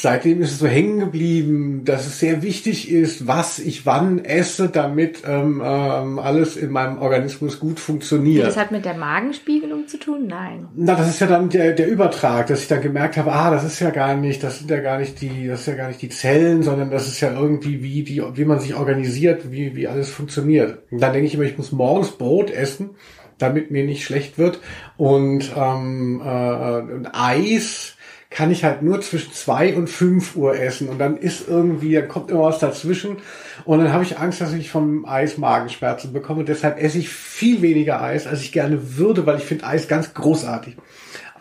seitdem 0.00 0.40
ist 0.40 0.52
es 0.52 0.58
so 0.58 0.66
hängen 0.66 0.98
geblieben, 1.00 1.84
dass 1.84 2.06
es 2.06 2.18
sehr 2.18 2.42
wichtig 2.42 2.90
ist, 2.90 3.26
was 3.26 3.58
ich 3.58 3.86
wann 3.86 4.24
esse, 4.24 4.68
damit 4.68 5.22
ähm, 5.26 5.62
ähm, 5.64 6.18
alles 6.18 6.56
in 6.56 6.70
meinem 6.70 6.98
Organismus 6.98 7.60
gut 7.60 7.80
funktioniert. 7.80 8.46
Das 8.46 8.56
hat 8.56 8.72
mit 8.72 8.84
der 8.84 8.94
Magenspiegelung 8.94 9.86
zu 9.86 9.98
tun? 9.98 10.26
Nein. 10.26 10.68
Na, 10.74 10.94
das 10.94 11.08
ist 11.08 11.20
ja 11.20 11.26
dann 11.26 11.48
der, 11.48 11.72
der 11.72 11.88
Übertrag, 11.88 12.46
dass 12.46 12.62
ich 12.62 12.68
dann 12.68 12.80
gemerkt 12.80 13.16
habe, 13.16 13.32
ah, 13.32 13.50
das 13.50 13.64
ist 13.64 13.80
ja 13.80 13.90
gar 13.90 14.16
nicht, 14.16 14.42
das 14.42 14.58
sind 14.58 14.70
ja 14.70 14.80
gar 14.80 14.98
nicht 14.98 15.20
die, 15.20 15.46
das 15.46 15.60
ist 15.60 15.66
ja 15.66 15.74
gar 15.74 15.88
nicht 15.88 16.02
die 16.02 16.08
Zellen, 16.08 16.62
sondern 16.62 16.90
das 16.90 17.06
ist 17.06 17.20
ja 17.20 17.32
irgendwie 17.32 17.82
wie 17.82 18.02
die, 18.02 18.22
wie 18.34 18.44
man 18.44 18.60
sich 18.60 18.74
organisiert, 18.74 19.50
wie, 19.50 19.76
wie 19.76 19.88
alles 19.88 20.10
funktioniert. 20.10 20.78
Und 20.90 21.00
dann 21.00 21.12
denke 21.12 21.26
ich 21.26 21.34
immer, 21.34 21.44
ich 21.44 21.58
muss 21.58 21.72
morgens 21.72 22.12
Brot 22.12 22.50
essen, 22.50 22.90
damit 23.38 23.70
mir 23.70 23.84
nicht 23.84 24.04
schlecht 24.04 24.38
wird 24.38 24.60
und, 24.96 25.52
ähm, 25.56 26.20
äh, 26.24 26.80
und 26.80 27.08
Eis 27.12 27.96
kann 28.30 28.52
ich 28.52 28.62
halt 28.62 28.82
nur 28.82 29.00
zwischen 29.00 29.32
zwei 29.32 29.74
und 29.74 29.90
fünf 29.90 30.36
Uhr 30.36 30.56
essen 30.56 30.88
und 30.88 30.98
dann 30.98 31.16
ist 31.16 31.48
irgendwie, 31.48 31.94
dann 31.94 32.06
kommt 32.06 32.30
immer 32.30 32.42
was 32.42 32.60
dazwischen 32.60 33.16
und 33.64 33.78
dann 33.78 33.92
habe 33.92 34.04
ich 34.04 34.18
Angst, 34.18 34.40
dass 34.40 34.52
ich 34.52 34.70
vom 34.70 35.04
Eis 35.04 35.36
Magenschmerzen 35.36 36.12
bekomme. 36.12 36.44
Deshalb 36.44 36.80
esse 36.80 36.98
ich 36.98 37.08
viel 37.08 37.60
weniger 37.60 38.00
Eis, 38.00 38.28
als 38.28 38.40
ich 38.42 38.52
gerne 38.52 38.96
würde, 38.96 39.26
weil 39.26 39.38
ich 39.38 39.44
finde 39.44 39.66
Eis 39.66 39.88
ganz 39.88 40.14
großartig. 40.14 40.76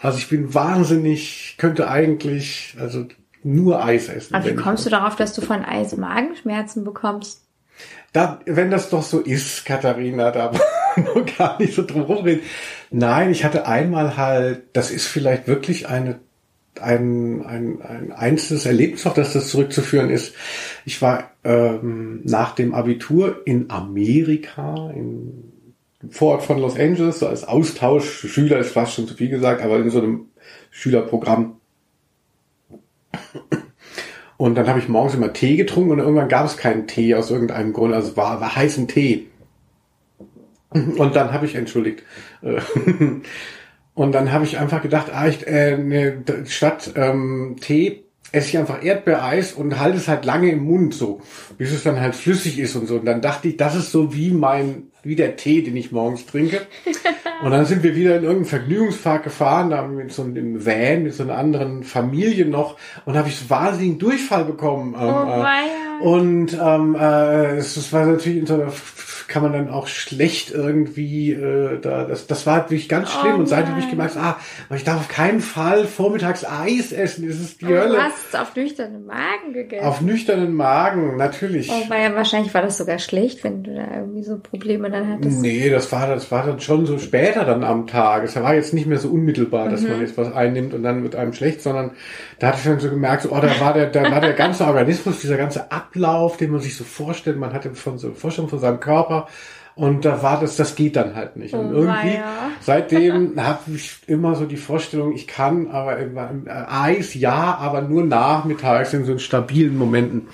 Also 0.01 0.17
ich 0.17 0.29
bin 0.29 0.53
wahnsinnig, 0.55 1.55
könnte 1.59 1.89
eigentlich 1.89 2.75
also 2.79 3.05
nur 3.43 3.83
Eis 3.83 4.09
essen. 4.09 4.33
Aber 4.33 4.45
wie 4.45 4.55
kommst 4.55 4.85
du 4.85 4.89
darauf, 4.89 5.15
dass 5.15 5.33
du 5.33 5.41
von 5.41 5.63
Eis 5.63 5.95
Magenschmerzen 5.95 6.83
bekommst? 6.83 7.45
Da, 8.13 8.39
wenn 8.45 8.71
das 8.71 8.89
doch 8.89 9.03
so 9.03 9.19
ist, 9.19 9.63
Katharina, 9.65 10.31
da 10.31 10.51
nur 10.95 11.23
gar 11.25 11.59
nicht 11.61 11.75
so 11.75 11.85
drum 11.85 12.01
rumreden. 12.01 12.41
Nein, 12.89 13.29
ich 13.29 13.45
hatte 13.45 13.67
einmal 13.67 14.17
halt, 14.17 14.63
das 14.73 14.89
ist 14.89 15.05
vielleicht 15.05 15.47
wirklich 15.47 15.87
eine 15.87 16.19
ein, 16.79 17.45
ein, 17.45 17.81
ein 17.81 18.11
einzelnes 18.11 18.65
Erlebnis, 18.65 19.05
auf 19.05 19.13
das 19.13 19.33
das 19.33 19.49
zurückzuführen 19.49 20.09
ist. 20.09 20.35
Ich 20.85 21.01
war 21.01 21.31
ähm, 21.43 22.21
nach 22.23 22.55
dem 22.55 22.73
Abitur 22.73 23.41
in 23.45 23.69
Amerika, 23.69 24.91
in 24.91 25.53
Vorort 26.09 26.43
von 26.43 26.59
Los 26.59 26.79
Angeles, 26.79 27.19
so 27.19 27.27
als 27.27 27.43
Austauschschüler, 27.43 28.57
ist 28.59 28.71
fast 28.71 28.93
schon 28.93 29.07
zu 29.07 29.15
viel 29.15 29.29
gesagt, 29.29 29.61
aber 29.61 29.77
in 29.77 29.89
so 29.89 29.99
einem 29.99 30.27
Schülerprogramm. 30.71 31.57
Und 34.37 34.55
dann 34.55 34.67
habe 34.67 34.79
ich 34.79 34.87
morgens 34.87 35.15
immer 35.15 35.33
Tee 35.33 35.57
getrunken 35.57 35.91
und 35.91 35.99
irgendwann 35.99 36.29
gab 36.29 36.45
es 36.45 36.55
keinen 36.55 36.87
Tee 36.87 37.15
aus 37.15 37.29
irgendeinem 37.29 37.73
Grund, 37.73 37.93
also 37.93 38.15
war, 38.15 38.39
war 38.39 38.55
heißen 38.55 38.87
Tee. 38.87 39.27
Und 40.71 41.15
dann 41.15 41.33
habe 41.33 41.45
ich, 41.45 41.55
entschuldigt, 41.55 42.03
äh, 42.41 42.61
und 43.99 44.13
dann 44.13 44.31
habe 44.31 44.45
ich 44.45 44.57
einfach 44.57 44.81
gedacht, 44.81 45.07
ah, 45.13 45.27
ich, 45.27 45.45
äh, 45.45 45.75
ne, 45.75 46.23
statt 46.45 46.93
ähm, 46.95 47.57
Tee 47.59 48.05
esse 48.31 48.47
ich 48.47 48.57
einfach 48.57 48.81
Erdbeereis 48.81 49.51
und 49.51 49.77
halte 49.77 49.97
es 49.97 50.07
halt 50.07 50.23
lange 50.23 50.49
im 50.51 50.63
Mund 50.63 50.93
so, 50.93 51.19
bis 51.57 51.73
es 51.73 51.83
dann 51.83 51.99
halt 51.99 52.15
flüssig 52.15 52.59
ist 52.59 52.77
und 52.77 52.87
so. 52.87 52.95
Und 52.95 53.05
dann 53.05 53.19
dachte 53.19 53.49
ich, 53.49 53.57
das 53.57 53.75
ist 53.75 53.91
so 53.91 54.15
wie 54.15 54.31
mein, 54.31 54.83
wie 55.03 55.17
der 55.17 55.35
Tee, 55.35 55.63
den 55.63 55.75
ich 55.75 55.91
morgens 55.91 56.25
trinke. 56.25 56.61
Und 57.43 57.51
dann 57.51 57.65
sind 57.65 57.83
wir 57.83 57.95
wieder 57.95 58.17
in 58.17 58.23
irgendeinen 58.23 58.45
Vergnügungspark 58.45 59.23
gefahren, 59.23 59.69
da 59.69 59.87
mit 59.87 60.11
so 60.11 60.23
einem 60.23 60.65
Van, 60.65 61.03
mit 61.03 61.13
so 61.13 61.23
einer 61.23 61.37
anderen 61.37 61.83
Familie 61.83 62.45
noch, 62.45 62.75
und 63.05 63.17
habe 63.17 63.29
ich 63.29 63.37
so 63.37 63.49
wahnsinnigen 63.49 63.97
Durchfall 63.97 64.43
bekommen. 64.43 64.93
Ähm, 64.93 65.09
Oh, 65.09 65.43
äh, 65.43 66.03
und 66.05 66.53
ähm, 66.53 66.95
äh, 66.95 67.55
es, 67.55 67.77
es 67.77 67.93
war 67.93 68.05
natürlich 68.05 68.39
in 68.39 68.45
so 68.45 68.55
einer 68.55 68.71
kann 69.29 69.43
man 69.43 69.53
dann 69.53 69.69
auch 69.69 69.87
schlecht 69.87 70.51
irgendwie 70.51 71.31
äh, 71.31 71.79
da 71.79 72.03
das 72.03 72.27
das 72.27 72.45
war 72.45 72.57
wirklich 72.69 72.89
ganz 72.89 73.09
schlimm 73.11 73.35
Oh 73.35 73.39
und 73.39 73.47
seitdem 73.47 73.71
habe 73.75 73.79
ich 73.81 73.89
gemerkt 73.89 74.17
ah 74.17 74.37
ich 74.75 74.83
darf 74.83 74.97
auf 74.97 75.07
keinen 75.07 75.39
Fall 75.39 75.85
vormittags 75.85 76.43
Eis 76.45 76.91
essen 76.91 77.27
das 77.27 77.37
ist 77.39 77.61
die 77.61 77.65
Oh, 77.65 77.69
du 77.69 77.79
Hölle 77.79 78.03
hast 78.03 78.17
es 78.33 78.35
auf 78.39 78.55
nüchternen 78.55 79.05
Magen 79.05 79.53
gegessen. 79.53 79.85
auf 79.85 80.01
nüchternen 80.01 80.53
Magen 80.53 81.15
natürlich 81.17 81.69
oh, 81.71 81.89
war 81.89 81.97
ja 81.99 82.13
wahrscheinlich 82.15 82.53
war 82.53 82.61
das 82.63 82.77
sogar 82.77 82.99
schlecht, 82.99 83.43
wenn 83.43 83.63
du 83.63 83.73
da 83.75 83.85
irgendwie 83.95 84.23
so 84.23 84.37
Probleme 84.39 84.89
dann 84.89 85.07
hattest. 85.13 85.39
Nee, 85.41 85.69
das 85.69 85.91
war, 85.91 86.07
das 86.07 86.31
war 86.31 86.45
dann 86.45 86.59
schon 86.59 86.85
so 86.85 86.97
später 86.97 87.45
dann 87.45 87.63
am 87.63 87.87
Tag. 87.87 88.23
Es 88.23 88.35
war 88.35 88.55
jetzt 88.55 88.73
nicht 88.73 88.87
mehr 88.87 88.97
so 88.97 89.09
unmittelbar, 89.09 89.69
dass 89.69 89.81
Mhm. 89.81 89.89
man 89.89 90.01
jetzt 90.01 90.17
was 90.17 90.33
einnimmt 90.33 90.73
und 90.73 90.83
dann 90.83 91.03
wird 91.03 91.15
einem 91.15 91.33
schlecht, 91.33 91.61
sondern 91.61 91.91
da 92.39 92.47
hatte 92.47 92.57
ich 92.59 92.63
dann 92.65 92.79
so 92.79 92.89
gemerkt, 92.89 93.23
so, 93.23 93.29
oh, 93.31 93.39
da 93.39 93.59
war 93.59 93.73
der, 93.73 93.87
da 93.87 94.09
war 94.11 94.21
der 94.21 94.33
ganze 94.33 94.65
Organismus, 94.65 95.19
dieser 95.19 95.37
ganze 95.37 95.71
Ablauf, 95.71 96.37
den 96.37 96.51
man 96.51 96.59
sich 96.61 96.75
so 96.75 96.83
vorstellt. 96.83 97.37
Man 97.37 97.53
hatte 97.53 97.75
von 97.75 97.97
so 97.97 98.11
Vorstellung 98.13 98.49
von 98.49 98.59
seinem 98.59 98.79
Körper. 98.79 99.18
Und 99.75 100.03
da 100.03 100.21
war 100.21 100.41
das, 100.41 100.57
das 100.57 100.75
geht 100.75 100.97
dann 100.97 101.15
halt 101.15 101.37
nicht. 101.37 101.53
Und 101.53 101.67
Oh, 101.69 101.77
irgendwie, 101.77 102.15
weia. 102.15 102.49
seitdem 102.59 103.41
habe 103.41 103.71
ich 103.73 103.99
immer 104.07 104.35
so 104.35 104.45
die 104.45 104.57
Vorstellung, 104.57 105.13
ich 105.13 105.25
kann 105.25 105.71
aber 105.71 105.97
im, 105.97 106.17
im 106.17 106.47
äh, 106.47 106.65
Eis, 106.67 107.13
ja, 107.13 107.55
aber 107.55 107.81
nur 107.81 108.03
nachmittags 108.03 108.93
in 108.93 109.05
so 109.05 109.17
stabilen 109.17 109.77
Momenten. 109.77 110.27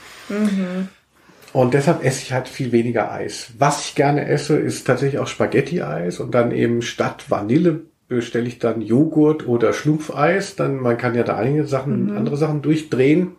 Und 1.54 1.74
deshalb 1.74 2.04
esse 2.04 2.24
ich 2.24 2.34
halt 2.34 2.48
viel 2.48 2.72
weniger 2.72 3.12
Eis. 3.12 3.52
Was 3.60 3.86
ich 3.86 3.96
gerne 3.96 4.28
esse, 4.28 4.58
ist 4.58 4.86
tatsächlich 4.86 5.20
auch 5.20 5.28
Spaghetti-Eis 5.28 6.20
und 6.20 6.34
dann 6.34 6.52
eben 6.52 6.82
statt 6.82 7.26
Vanille 7.30 7.82
bestelle 8.08 8.48
ich 8.48 8.60
dann 8.60 8.82
Joghurt 8.82 9.48
oder 9.48 9.74
Schlumpfeis. 9.74 10.56
Dann 10.56 10.78
man 10.78 10.98
kann 10.98 11.16
ja 11.16 11.24
da 11.24 11.38
einige 11.38 11.66
Sachen, 11.66 12.16
andere 12.18 12.38
Sachen 12.38 12.62
durchdrehen. 12.62 13.36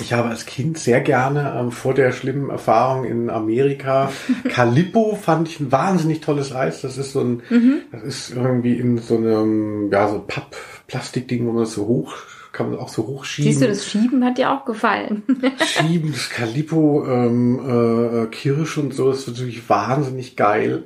Ich 0.00 0.12
habe 0.12 0.28
als 0.28 0.44
Kind 0.44 0.76
sehr 0.76 1.00
gerne 1.00 1.54
ähm, 1.56 1.70
vor 1.70 1.94
der 1.94 2.10
schlimmen 2.10 2.50
Erfahrung 2.50 3.04
in 3.04 3.30
Amerika 3.30 4.10
Calippo 4.48 5.14
fand 5.14 5.48
ich 5.48 5.60
ein 5.60 5.70
wahnsinnig 5.70 6.20
tolles 6.20 6.52
Eis. 6.52 6.80
Das 6.80 6.98
ist 6.98 7.12
so 7.12 7.20
ein, 7.20 7.42
das 7.92 8.02
ist 8.02 8.30
irgendwie 8.30 8.76
in 8.76 8.98
so 8.98 9.16
einem, 9.16 9.90
ja, 9.92 10.08
so 10.08 10.18
Papp-Plastikding, 10.26 11.46
wo 11.46 11.52
man 11.52 11.62
das 11.62 11.74
so 11.74 11.86
hoch, 11.86 12.14
kann 12.52 12.70
man 12.70 12.80
auch 12.80 12.88
so 12.88 13.06
hochschieben. 13.06 13.52
Siehst 13.52 13.62
du, 13.62 13.68
das 13.68 13.86
Schieben 13.86 14.24
hat 14.24 14.38
dir 14.38 14.50
auch 14.50 14.64
gefallen. 14.64 15.22
Schieben, 15.64 16.12
das 16.12 16.28
Calippo, 16.28 17.06
ähm, 17.06 18.24
äh, 18.24 18.26
Kirsch 18.26 18.78
und 18.78 18.94
so 18.94 19.10
ist 19.10 19.28
natürlich 19.28 19.68
wahnsinnig 19.68 20.36
geil. 20.36 20.84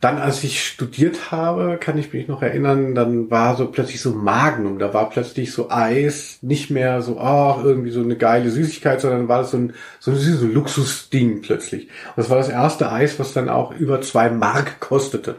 Dann, 0.00 0.16
als 0.16 0.42
ich 0.44 0.64
studiert 0.64 1.30
habe, 1.30 1.76
kann 1.78 1.98
ich 1.98 2.12
mich 2.12 2.26
noch 2.26 2.40
erinnern, 2.40 2.94
dann 2.94 3.30
war 3.30 3.54
so 3.56 3.66
plötzlich 3.66 4.00
so 4.00 4.12
Magnum, 4.12 4.78
da 4.78 4.94
war 4.94 5.10
plötzlich 5.10 5.52
so 5.52 5.70
Eis, 5.70 6.38
nicht 6.40 6.70
mehr 6.70 7.02
so, 7.02 7.20
ach, 7.20 7.62
irgendwie 7.62 7.90
so 7.90 8.00
eine 8.00 8.16
geile 8.16 8.50
Süßigkeit, 8.50 9.02
sondern 9.02 9.28
war 9.28 9.40
das 9.40 9.50
so 9.50 9.58
ein, 9.58 9.74
so 9.98 10.10
ein, 10.10 10.16
so 10.16 10.46
ein 10.46 10.54
Luxusding 10.54 11.42
plötzlich. 11.42 11.88
Und 12.08 12.16
das 12.16 12.30
war 12.30 12.38
das 12.38 12.48
erste 12.48 12.90
Eis, 12.90 13.18
was 13.18 13.34
dann 13.34 13.50
auch 13.50 13.72
über 13.72 14.00
zwei 14.00 14.30
Mark 14.30 14.80
kostete. 14.80 15.36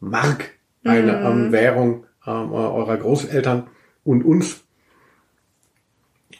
Mark, 0.00 0.50
eine 0.82 1.20
ähm, 1.20 1.52
Währung 1.52 2.04
ähm, 2.26 2.52
eurer 2.52 2.96
Großeltern 2.96 3.68
und 4.02 4.24
uns. 4.24 4.64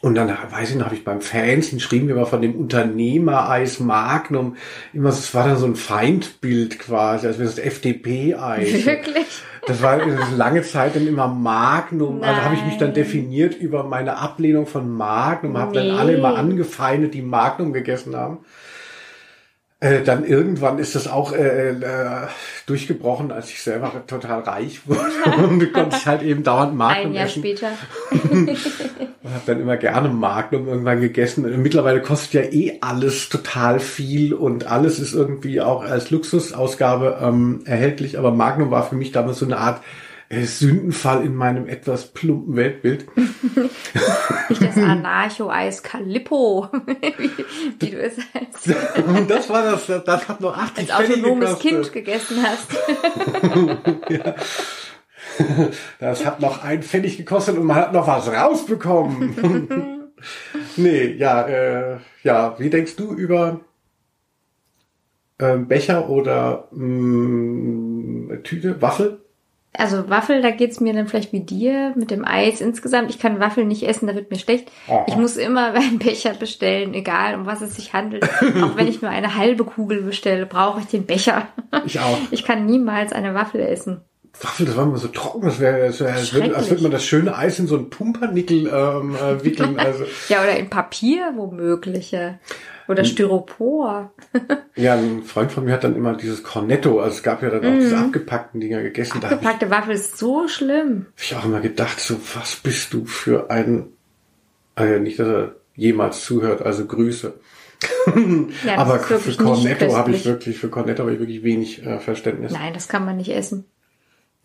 Und 0.01 0.15
dann, 0.15 0.29
weiß 0.29 0.71
ich 0.71 0.75
noch, 0.77 0.85
habe 0.85 0.95
ich 0.95 1.03
beim 1.03 1.21
Fernsehen 1.21 1.79
schrieben 1.79 2.07
wir 2.07 2.15
mal 2.15 2.25
von 2.25 2.41
dem 2.41 2.55
Unternehmereis 2.55 3.79
Magnum. 3.79 4.55
Immer, 4.93 5.09
es 5.09 5.33
war 5.35 5.47
dann 5.47 5.57
so 5.57 5.67
ein 5.67 5.75
Feindbild 5.75 6.79
quasi, 6.79 7.27
als 7.27 7.37
wäre 7.37 7.47
das 7.49 7.59
FDP-Eis. 7.59 8.85
Wirklich? 8.85 9.27
Das 9.67 9.83
war 9.83 9.99
lange 10.35 10.63
Zeit 10.63 10.95
dann 10.95 11.05
immer 11.07 11.27
Magnum. 11.27 12.23
Also 12.23 12.41
habe 12.41 12.55
ich 12.55 12.65
mich 12.65 12.77
dann 12.77 12.89
Nein. 12.89 12.95
definiert 12.95 13.53
über 13.53 13.83
meine 13.83 14.17
Ablehnung 14.17 14.65
von 14.65 14.89
Magnum, 14.89 15.55
habe 15.57 15.73
dann 15.75 15.85
Nee. 15.87 15.91
alle 15.99 16.13
immer 16.13 16.35
angefeindet, 16.35 17.13
die 17.13 17.21
Magnum 17.21 17.71
gegessen 17.71 18.15
haben. 18.15 18.39
Äh, 19.83 20.03
dann 20.03 20.23
irgendwann 20.23 20.77
ist 20.77 20.93
das 20.93 21.07
auch 21.07 21.33
äh, 21.33 21.71
äh, 21.71 22.27
durchgebrochen, 22.67 23.31
als 23.31 23.49
ich 23.49 23.63
selber 23.63 23.91
total 24.05 24.41
reich 24.41 24.87
wurde 24.87 25.09
und 25.47 25.73
konnte 25.73 25.97
ich 25.97 26.05
halt 26.05 26.21
eben 26.21 26.43
dauernd 26.43 26.75
Magnum 26.75 27.07
Ein 27.07 27.13
Jahr 27.13 27.25
essen. 27.25 27.39
später. 27.39 27.71
Und 29.23 29.35
habe 29.35 29.43
dann 29.45 29.61
immer 29.61 29.77
gerne 29.77 30.09
Magnum 30.09 30.67
irgendwann 30.67 30.99
gegessen. 30.99 31.45
Und 31.45 31.61
mittlerweile 31.61 32.01
kostet 32.01 32.33
ja 32.33 32.41
eh 32.51 32.77
alles 32.81 33.29
total 33.29 33.79
viel 33.79 34.33
und 34.33 34.65
alles 34.65 34.99
ist 34.99 35.13
irgendwie 35.13 35.61
auch 35.61 35.83
als 35.83 36.09
Luxusausgabe 36.09 37.19
ähm, 37.21 37.61
erhältlich. 37.65 38.17
Aber 38.17 38.31
Magnum 38.31 38.71
war 38.71 38.87
für 38.87 38.95
mich 38.95 39.11
damals 39.11 39.37
so 39.37 39.45
eine 39.45 39.57
Art 39.57 39.81
Sündenfall 40.31 41.25
in 41.25 41.35
meinem 41.35 41.67
etwas 41.67 42.07
plumpen 42.07 42.55
Weltbild. 42.55 43.05
Nicht 44.49 44.61
das 44.61 44.77
Anarcho-Eis 44.77 45.83
Calippo, 45.83 46.69
wie, 46.85 47.29
wie 47.79 47.89
du 47.91 48.01
es 48.01 48.17
Und 49.05 49.29
das 49.29 49.49
war 49.49 49.63
das, 49.63 49.87
das 50.05 50.29
hat 50.29 50.39
noch 50.39 50.57
80 50.57 50.93
als 50.93 51.05
Pfennig 51.05 51.25
autonomes 51.25 51.59
gekostet. 51.59 51.69
Kind 51.69 51.93
gegessen 51.93 52.37
hast. 52.43 52.75
Das 55.99 56.25
hat 56.25 56.41
noch 56.41 56.63
ein 56.63 56.83
Pfennig 56.83 57.15
gekostet 57.15 57.57
und 57.57 57.65
man 57.65 57.77
hat 57.77 57.93
noch 57.93 58.05
was 58.05 58.27
rausbekommen. 58.27 60.11
nee, 60.75 61.05
ja, 61.13 61.47
äh, 61.47 61.97
ja, 62.23 62.59
wie 62.59 62.69
denkst 62.69 62.97
du 62.97 63.13
über 63.13 63.61
ähm, 65.39 65.67
Becher 65.67 66.09
oder 66.09 66.67
mh, 66.71 68.37
Tüte, 68.43 68.81
Waffel? 68.81 69.20
Also 69.73 70.09
Waffel, 70.09 70.41
da 70.41 70.51
geht's 70.51 70.81
mir 70.81 70.93
dann 70.93 71.07
vielleicht 71.07 71.31
wie 71.31 71.39
dir 71.39 71.93
mit 71.95 72.11
dem 72.11 72.25
Eis 72.25 72.59
insgesamt. 72.59 73.09
Ich 73.09 73.19
kann 73.19 73.39
Waffeln 73.39 73.69
nicht 73.69 73.83
essen, 73.83 74.05
da 74.05 74.13
wird 74.15 74.29
mir 74.29 74.37
schlecht. 74.37 74.69
Aha. 74.89 75.05
Ich 75.07 75.15
muss 75.15 75.37
immer 75.37 75.73
einen 75.73 75.97
Becher 75.99 76.33
bestellen, 76.33 76.93
egal 76.93 77.35
um 77.35 77.45
was 77.45 77.61
es 77.61 77.75
sich 77.75 77.93
handelt. 77.93 78.23
Auch 78.61 78.75
wenn 78.75 78.87
ich 78.87 79.01
nur 79.01 79.11
eine 79.11 79.35
halbe 79.37 79.63
Kugel 79.63 80.01
bestelle, 80.01 80.45
brauche 80.45 80.81
ich 80.81 80.87
den 80.87 81.05
Becher. 81.05 81.47
Ich 81.85 81.99
auch. 81.99 82.17
Ich 82.31 82.43
kann 82.43 82.65
niemals 82.65 83.13
eine 83.13 83.33
Waffel 83.33 83.61
essen. 83.61 84.01
Waffel, 84.41 84.65
das 84.65 84.75
war 84.77 84.85
immer 84.85 84.97
so 84.97 85.07
trocken, 85.09 85.41
das 85.43 85.59
wäre, 85.59 85.87
das 85.87 85.99
wär, 85.99 86.13
als, 86.13 86.33
würde, 86.33 86.55
als 86.55 86.69
würde 86.69 86.83
man 86.83 86.91
das 86.91 87.03
schöne 87.05 87.35
Eis 87.37 87.59
in 87.59 87.67
so 87.67 87.75
einen 87.77 87.89
Pumpernickel 87.89 88.67
ähm, 88.67 89.15
äh, 89.15 89.43
wickeln. 89.43 89.77
Also, 89.77 90.05
Ja, 90.29 90.41
oder 90.41 90.57
in 90.57 90.69
Papier 90.69 91.33
womöglich. 91.35 92.11
ja. 92.11 92.35
Oder 92.91 93.05
Styropor. 93.05 94.13
ja, 94.75 94.95
ein 94.95 95.23
Freund 95.23 95.51
von 95.51 95.65
mir 95.65 95.73
hat 95.73 95.83
dann 95.83 95.95
immer 95.95 96.15
dieses 96.15 96.43
Cornetto, 96.43 96.99
also 96.99 97.15
es 97.15 97.23
gab 97.23 97.41
ja 97.41 97.49
dann 97.49 97.65
auch 97.65 97.79
diese 97.79 97.97
abgepackten 97.97 98.59
Dinger 98.61 98.81
gegessen. 98.81 99.21
Habe 99.23 99.39
ich, 99.41 99.69
Waffel 99.69 99.95
ist 99.95 100.17
so 100.17 100.47
schlimm. 100.47 101.07
hab 101.15 101.23
ich 101.23 101.35
auch 101.35 101.45
immer 101.45 101.61
gedacht, 101.61 101.99
so, 101.99 102.17
was 102.35 102.55
bist 102.57 102.93
du 102.93 103.05
für 103.05 103.49
ein, 103.49 103.87
also 104.75 104.99
nicht, 104.99 105.19
dass 105.19 105.27
er 105.27 105.55
jemals 105.75 106.23
zuhört, 106.23 106.61
also 106.61 106.85
Grüße. 106.85 107.33
Ja, 108.65 108.77
Aber 108.77 108.99
für 108.99 109.35
Cornetto 109.43 109.95
habe 109.95 110.11
ich 110.11 110.23
wirklich, 110.25 110.57
für 110.59 110.69
Cornetto 110.69 111.01
habe 111.01 111.13
ich 111.13 111.19
wirklich 111.19 111.43
wenig 111.43 111.83
äh, 111.83 111.99
Verständnis. 111.99 112.51
Nein, 112.51 112.73
das 112.75 112.87
kann 112.87 113.05
man 113.05 113.17
nicht 113.17 113.29
essen. 113.29 113.65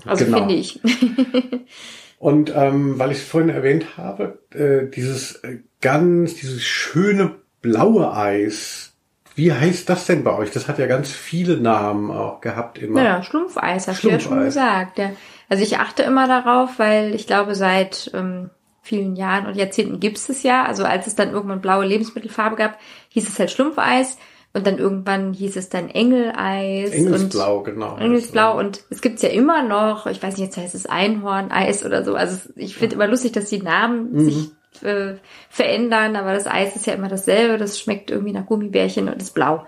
Also 0.07 0.25
Genau. 0.25 0.39
finde 0.39 0.55
ich. 0.55 0.81
Und 2.19 2.53
ähm, 2.55 2.99
weil 2.99 3.13
ich 3.13 3.19
es 3.19 3.25
vorhin 3.25 3.51
erwähnt 3.51 3.99
habe, 3.99 4.39
äh, 4.55 4.91
dieses 4.91 5.37
äh, 5.37 5.59
ganz, 5.83 6.35
dieses 6.35 6.63
schöne 6.63 7.35
blaue 7.67 8.13
Eis, 8.15 8.93
wie 9.35 9.53
heißt 9.53 9.89
das 9.89 10.07
denn 10.07 10.25
bei 10.25 10.37
euch? 10.37 10.51
Das 10.51 10.69
hat 10.69 10.79
ja 10.79 10.87
ganz 10.87 11.11
viele 11.11 11.57
Namen 11.59 12.11
auch 12.11 12.41
gehabt 12.41 12.79
immer. 12.79 13.03
Ja, 13.03 13.23
Schlumpfeis, 13.23 13.89
hast 13.89 14.03
du 14.03 14.09
ja 14.09 14.21
schon 14.21 14.41
gesagt. 14.41 14.99
Ja. 14.99 15.11
Also 15.49 15.63
ich 15.63 15.79
achte 15.79 16.03
immer 16.03 16.27
darauf, 16.27 16.79
weil 16.79 17.15
ich 17.15 17.27
glaube, 17.27 17.55
seit 17.55 18.11
ähm, 18.15 18.51
vielen 18.83 19.17
Jahren 19.17 19.47
und 19.47 19.57
Jahrzehnten 19.57 20.01
gibt 20.01 20.17
es 20.17 20.29
es 20.29 20.43
ja. 20.43 20.65
Also 20.65 20.85
als 20.85 21.07
es 21.07 21.17
dann 21.17 21.33
irgendwann 21.33 21.61
blaue 21.61 21.85
Lebensmittelfarbe 21.85 22.57
gab, 22.57 22.79
hieß 23.09 23.29
es 23.29 23.39
halt 23.39 23.51
Schlumpfeis 23.51 24.17
und 24.55 24.67
dann 24.67 24.79
irgendwann 24.79 25.35
hieß 25.35 25.57
es 25.57 25.69
dann 25.69 25.91
Engeleis. 25.91 26.93
Engelsblau, 26.93 27.59
und 27.59 27.65
genau. 27.65 27.97
Engelsblau 27.99 28.59
und 28.59 28.85
es 28.89 29.03
gibt's 29.03 29.23
ja 29.23 29.29
immer 29.29 29.63
noch, 29.63 30.07
ich 30.07 30.23
weiß 30.23 30.39
nicht, 30.39 30.47
jetzt 30.47 30.57
heißt 30.57 30.75
es 30.75 30.87
Einhorneis 30.87 31.85
oder 31.85 32.05
so. 32.05 32.15
Also 32.15 32.39
ich 32.57 32.77
finde 32.77 32.95
immer 32.95 33.07
lustig, 33.07 33.33
dass 33.33 33.51
die 33.51 33.61
Namen 33.63 34.13
Mhm. 34.13 34.21
sich 34.25 34.51
äh, 34.83 35.15
verändern, 35.51 36.17
aber 36.17 36.33
das 36.35 36.47
Eis 36.47 36.77
ist 36.77 36.87
ja 36.87 36.95
immer 36.95 37.09
dasselbe, 37.09 37.59
das 37.59 37.79
schmeckt 37.79 38.11
irgendwie 38.11 38.33
nach 38.33 38.47
Gummibärchen 38.47 39.09
und 39.09 39.21
ist 39.23 39.35
blau. 39.35 39.67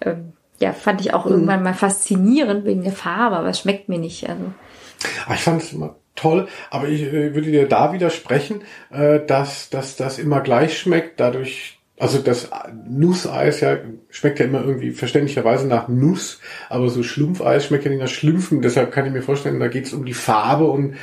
Ähm, 0.00 0.32
ja, 0.60 0.72
fand 0.72 1.00
ich 1.00 1.14
auch 1.14 1.24
Mhm. 1.26 1.32
irgendwann 1.32 1.62
mal 1.62 1.74
faszinierend 1.74 2.64
wegen 2.64 2.82
der 2.82 2.92
Farbe, 2.92 3.36
aber 3.36 3.48
es 3.48 3.60
schmeckt 3.60 3.88
mir 3.88 3.98
nicht. 3.98 4.28
Also 4.28 4.52
ich 5.32 5.40
fand 5.40 5.62
es 5.62 5.72
immer 5.72 5.96
toll, 6.16 6.48
aber 6.70 6.88
ich 6.88 7.02
äh, 7.02 7.34
würde 7.34 7.50
dir 7.50 7.68
da 7.68 7.92
widersprechen, 7.92 8.62
äh, 8.90 9.20
dass, 9.24 9.70
dass 9.70 9.94
das 9.96 10.18
immer 10.18 10.40
gleich 10.40 10.76
schmeckt, 10.76 11.20
dadurch, 11.20 11.78
also 11.96 12.18
das 12.18 12.50
Nusseis 12.88 13.60
ja 13.60 13.76
schmeckt 14.10 14.40
ja 14.40 14.46
immer 14.46 14.64
irgendwie 14.64 14.90
verständlicherweise 14.90 15.68
nach 15.68 15.86
Nuss, 15.88 16.40
aber 16.68 16.88
so 16.88 17.04
Schlumpfeis 17.04 17.66
schmeckt 17.66 17.84
ja 17.84 17.90
nicht 17.90 18.00
nach 18.00 18.08
Schlümpfen, 18.08 18.62
deshalb 18.62 18.90
kann 18.90 19.06
ich 19.06 19.12
mir 19.12 19.22
vorstellen, 19.22 19.60
da 19.60 19.68
geht 19.68 19.86
es 19.86 19.92
um 19.92 20.04
die 20.04 20.14
Farbe 20.14 20.64
und 20.66 20.96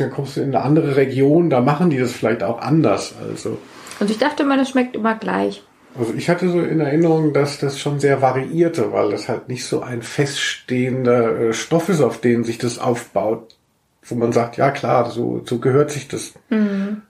dann 0.00 0.10
kommst 0.10 0.36
du 0.36 0.40
in 0.40 0.54
eine 0.54 0.64
andere 0.64 0.96
Region, 0.96 1.50
da 1.50 1.60
machen 1.60 1.90
die 1.90 1.98
das 1.98 2.12
vielleicht 2.12 2.42
auch 2.42 2.60
anders, 2.60 3.14
also. 3.20 3.58
Und 4.00 4.10
ich 4.10 4.18
dachte 4.18 4.44
immer, 4.44 4.56
das 4.56 4.70
schmeckt 4.70 4.96
immer 4.96 5.16
gleich. 5.16 5.62
Also 5.98 6.14
ich 6.14 6.28
hatte 6.28 6.48
so 6.48 6.60
in 6.60 6.80
Erinnerung, 6.80 7.32
dass 7.32 7.58
das 7.58 7.80
schon 7.80 7.98
sehr 7.98 8.22
variierte, 8.22 8.92
weil 8.92 9.10
das 9.10 9.28
halt 9.28 9.48
nicht 9.48 9.64
so 9.64 9.80
ein 9.80 10.02
feststehender 10.02 11.40
äh, 11.40 11.52
Stoff 11.52 11.88
ist, 11.88 12.00
auf 12.00 12.20
den 12.20 12.44
sich 12.44 12.58
das 12.58 12.78
aufbaut, 12.78 13.56
wo 14.04 14.14
man 14.14 14.32
sagt, 14.32 14.56
ja 14.56 14.70
klar, 14.70 15.10
so, 15.10 15.42
so 15.44 15.58
gehört 15.58 15.90
sich 15.90 16.06
das. 16.06 16.34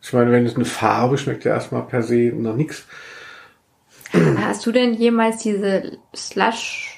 Ich 0.03 0.13
meine, 0.13 0.33
wenn 0.33 0.47
es 0.47 0.57
eine 0.57 0.65
Farbe 0.65 1.19
schmeckt 1.19 1.45
ja 1.45 1.53
erstmal 1.53 1.83
per 1.83 2.03
se 2.03 2.33
noch 2.35 2.57
nichts. 2.57 2.87
Hast 4.13 4.65
du 4.65 4.73
denn 4.73 4.95
jemals 4.95 5.39
diese 5.39 5.99
Slush, 6.17 6.98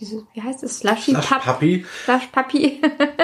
diese, 0.00 0.22
wie 0.34 0.42
heißt 0.42 0.62
es, 0.62 0.78
Slushy 0.78 1.12
Slush 1.12 1.28
Pup, 1.28 1.42
Puppy, 1.42 1.84
Slush 2.04 2.26
Puppy 2.32 2.80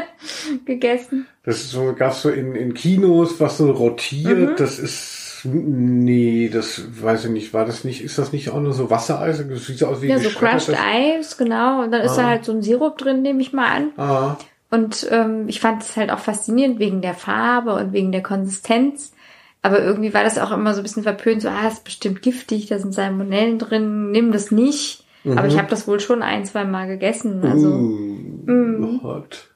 gegessen? 0.64 1.26
das 1.44 1.56
ist 1.56 1.70
so, 1.70 1.92
gab's 1.94 2.22
so 2.22 2.30
in, 2.30 2.54
in 2.54 2.74
Kinos, 2.74 3.40
was 3.40 3.58
so 3.58 3.70
rotiert, 3.70 4.60
das 4.60 4.78
ist, 4.78 5.40
nee, 5.44 6.48
das 6.52 6.82
weiß 7.02 7.26
ich 7.26 7.30
nicht, 7.30 7.52
war 7.54 7.64
das 7.64 7.84
nicht, 7.84 8.02
ist 8.02 8.18
das 8.18 8.32
nicht 8.32 8.50
auch 8.50 8.60
nur 8.60 8.72
so 8.72 8.90
Wassereis? 8.90 9.42
Das 9.48 9.66
sieht 9.66 9.78
so 9.78 9.86
aus 9.86 10.00
wie 10.02 10.08
Ja, 10.08 10.18
so 10.18 10.30
Crushed 10.30 10.76
Eis, 10.78 11.36
genau. 11.36 11.82
Und 11.82 11.90
dann 11.90 12.02
ist 12.02 12.14
da 12.16 12.26
halt 12.26 12.44
so 12.44 12.52
ein 12.52 12.62
Sirup 12.62 12.96
drin, 12.98 13.22
nehme 13.22 13.42
ich 13.42 13.52
mal 13.52 13.66
an. 13.68 13.90
Ah, 13.96 14.36
Und 14.70 15.06
ähm, 15.10 15.48
ich 15.48 15.60
fand 15.60 15.82
es 15.82 15.96
halt 15.96 16.10
auch 16.10 16.20
faszinierend 16.20 16.78
wegen 16.78 17.02
der 17.02 17.14
Farbe 17.14 17.74
und 17.74 17.92
wegen 17.92 18.12
der 18.12 18.22
Konsistenz. 18.22 19.12
Aber 19.62 19.80
irgendwie 19.80 20.12
war 20.14 20.24
das 20.24 20.38
auch 20.38 20.50
immer 20.52 20.74
so 20.74 20.80
ein 20.80 20.82
bisschen 20.84 21.04
verpönt, 21.04 21.42
so, 21.42 21.48
ah, 21.48 21.68
ist 21.68 21.84
bestimmt 21.84 22.22
giftig, 22.22 22.66
da 22.66 22.78
sind 22.78 22.94
Salmonellen 22.94 23.58
drin, 23.58 24.10
nimm 24.10 24.32
das 24.32 24.50
nicht. 24.50 25.01
Aber 25.24 25.46
ich 25.46 25.56
habe 25.58 25.68
das 25.68 25.86
wohl 25.86 26.00
schon 26.00 26.22
ein, 26.22 26.44
zwei 26.44 26.64
Mal 26.64 26.86
gegessen. 26.88 27.44
Also, 27.44 27.68
Uh, 28.44 29.02
hot. 29.02 29.48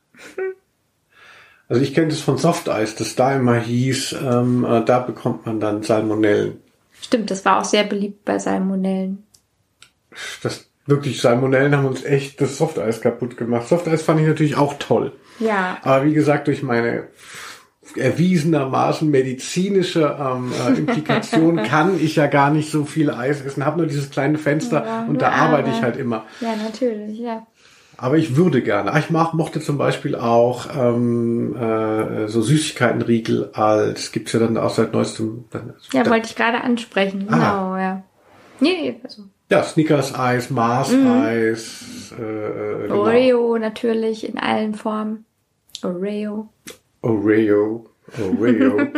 Also 1.68 1.82
ich 1.82 1.94
kenne 1.94 2.08
das 2.08 2.20
von 2.20 2.38
Softeis, 2.38 2.94
das 2.94 3.16
da 3.16 3.34
immer 3.34 3.58
hieß, 3.58 4.14
ähm, 4.22 4.64
äh, 4.64 4.84
da 4.84 5.00
bekommt 5.00 5.46
man 5.46 5.58
dann 5.58 5.82
Salmonellen. 5.82 6.60
stimmt, 7.00 7.30
das 7.30 7.44
war 7.44 7.58
auch 7.58 7.64
sehr 7.64 7.82
beliebt 7.82 8.24
bei 8.24 8.38
Salmonellen. 8.38 9.24
Das 10.42 10.68
wirklich 10.86 11.20
Salmonellen 11.20 11.74
haben 11.76 11.86
uns 11.86 12.04
echt 12.04 12.40
das 12.40 12.58
Softeis 12.58 13.00
kaputt 13.00 13.36
gemacht. 13.36 13.66
Softeis 13.66 14.02
fand 14.02 14.20
ich 14.20 14.26
natürlich 14.28 14.56
auch 14.56 14.74
toll. 14.78 15.12
Ja, 15.40 15.78
Aber 15.82 16.04
wie 16.04 16.14
gesagt, 16.14 16.46
durch 16.46 16.62
meine 16.62 17.08
erwiesenermaßen 17.94 19.10
medizinische 19.10 20.16
ähm, 20.20 20.52
äh, 20.66 20.78
Implikation 20.78 21.56
kann 21.64 21.98
ich 22.00 22.16
ja 22.16 22.26
gar 22.26 22.50
nicht 22.50 22.70
so 22.70 22.84
viel 22.84 23.10
Eis 23.10 23.40
essen, 23.44 23.64
habe 23.64 23.78
nur 23.78 23.86
dieses 23.86 24.10
kleine 24.10 24.38
Fenster 24.38 24.84
Ja, 24.84 25.04
und 25.08 25.22
da 25.22 25.30
arbeite 25.30 25.70
ich 25.70 25.82
halt 25.82 25.96
immer. 25.96 26.24
ja, 26.40 26.54
natürlich, 26.56 27.18
ja. 27.18 27.46
Aber 27.98 28.18
ich 28.18 28.36
würde 28.36 28.60
gerne. 28.60 28.92
Ich 28.98 29.08
mach, 29.08 29.32
mochte 29.32 29.60
zum 29.60 29.78
Beispiel 29.78 30.16
auch 30.16 30.66
ähm, 30.76 31.56
äh, 31.56 32.28
so 32.28 32.42
Süßigkeitenriegel 32.42 33.50
als 33.54 34.12
gibt's 34.12 34.32
ja 34.34 34.40
dann 34.40 34.58
auch 34.58 34.68
seit 34.68 34.92
neuestem. 34.92 35.46
Ja, 35.92 36.02
da, 36.02 36.10
wollte 36.10 36.26
ich 36.28 36.36
gerade 36.36 36.60
ansprechen, 36.60 37.26
Ah. 37.30 37.34
genau, 37.34 37.76
ja. 37.76 38.02
Nee, 38.60 39.00
also 39.02 39.22
ja 39.50 39.62
Snickers 39.62 40.14
Eis, 40.18 40.50
Mars 40.50 40.92
Eis, 40.92 42.12
äh, 42.18 42.82
genau. 42.82 43.00
Oreo 43.00 43.56
natürlich 43.58 44.28
in 44.28 44.38
allen 44.38 44.74
Formen. 44.74 45.24
Oreo. 45.82 46.48
Oreo, 47.06 47.86
Oreo. 48.20 48.78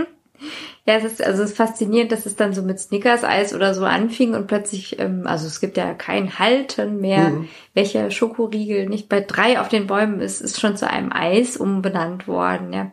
Ja, 0.87 0.95
es 0.95 1.05
ist 1.05 1.23
also 1.23 1.43
es 1.43 1.51
ist 1.51 1.57
faszinierend, 1.59 2.13
dass 2.13 2.25
es 2.25 2.35
dann 2.35 2.55
so 2.55 2.63
mit 2.63 2.81
Snickers-Eis 2.81 3.55
oder 3.55 3.75
so 3.75 3.85
anfing 3.85 4.35
und 4.35 4.47
plötzlich, 4.47 4.99
ähm, 4.99 5.27
also 5.27 5.47
es 5.47 5.61
gibt 5.61 5.77
ja 5.77 5.93
kein 5.93 6.39
Halten 6.39 7.03
mehr, 7.03 7.31
welcher 7.75 8.11
Schokoriegel 8.11 8.89
nicht 8.89 9.11
bei 9.11 9.21
drei 9.21 9.61
auf 9.61 9.69
den 9.69 9.87
Bäumen 9.87 10.21
ist, 10.21 10.41
ist 10.41 10.59
schon 10.59 10.79
zu 10.79 10.89
einem 10.89 11.13
Eis 11.13 11.59
umbenannt 11.59 12.27
worden, 12.27 12.73
ja. 12.73 12.91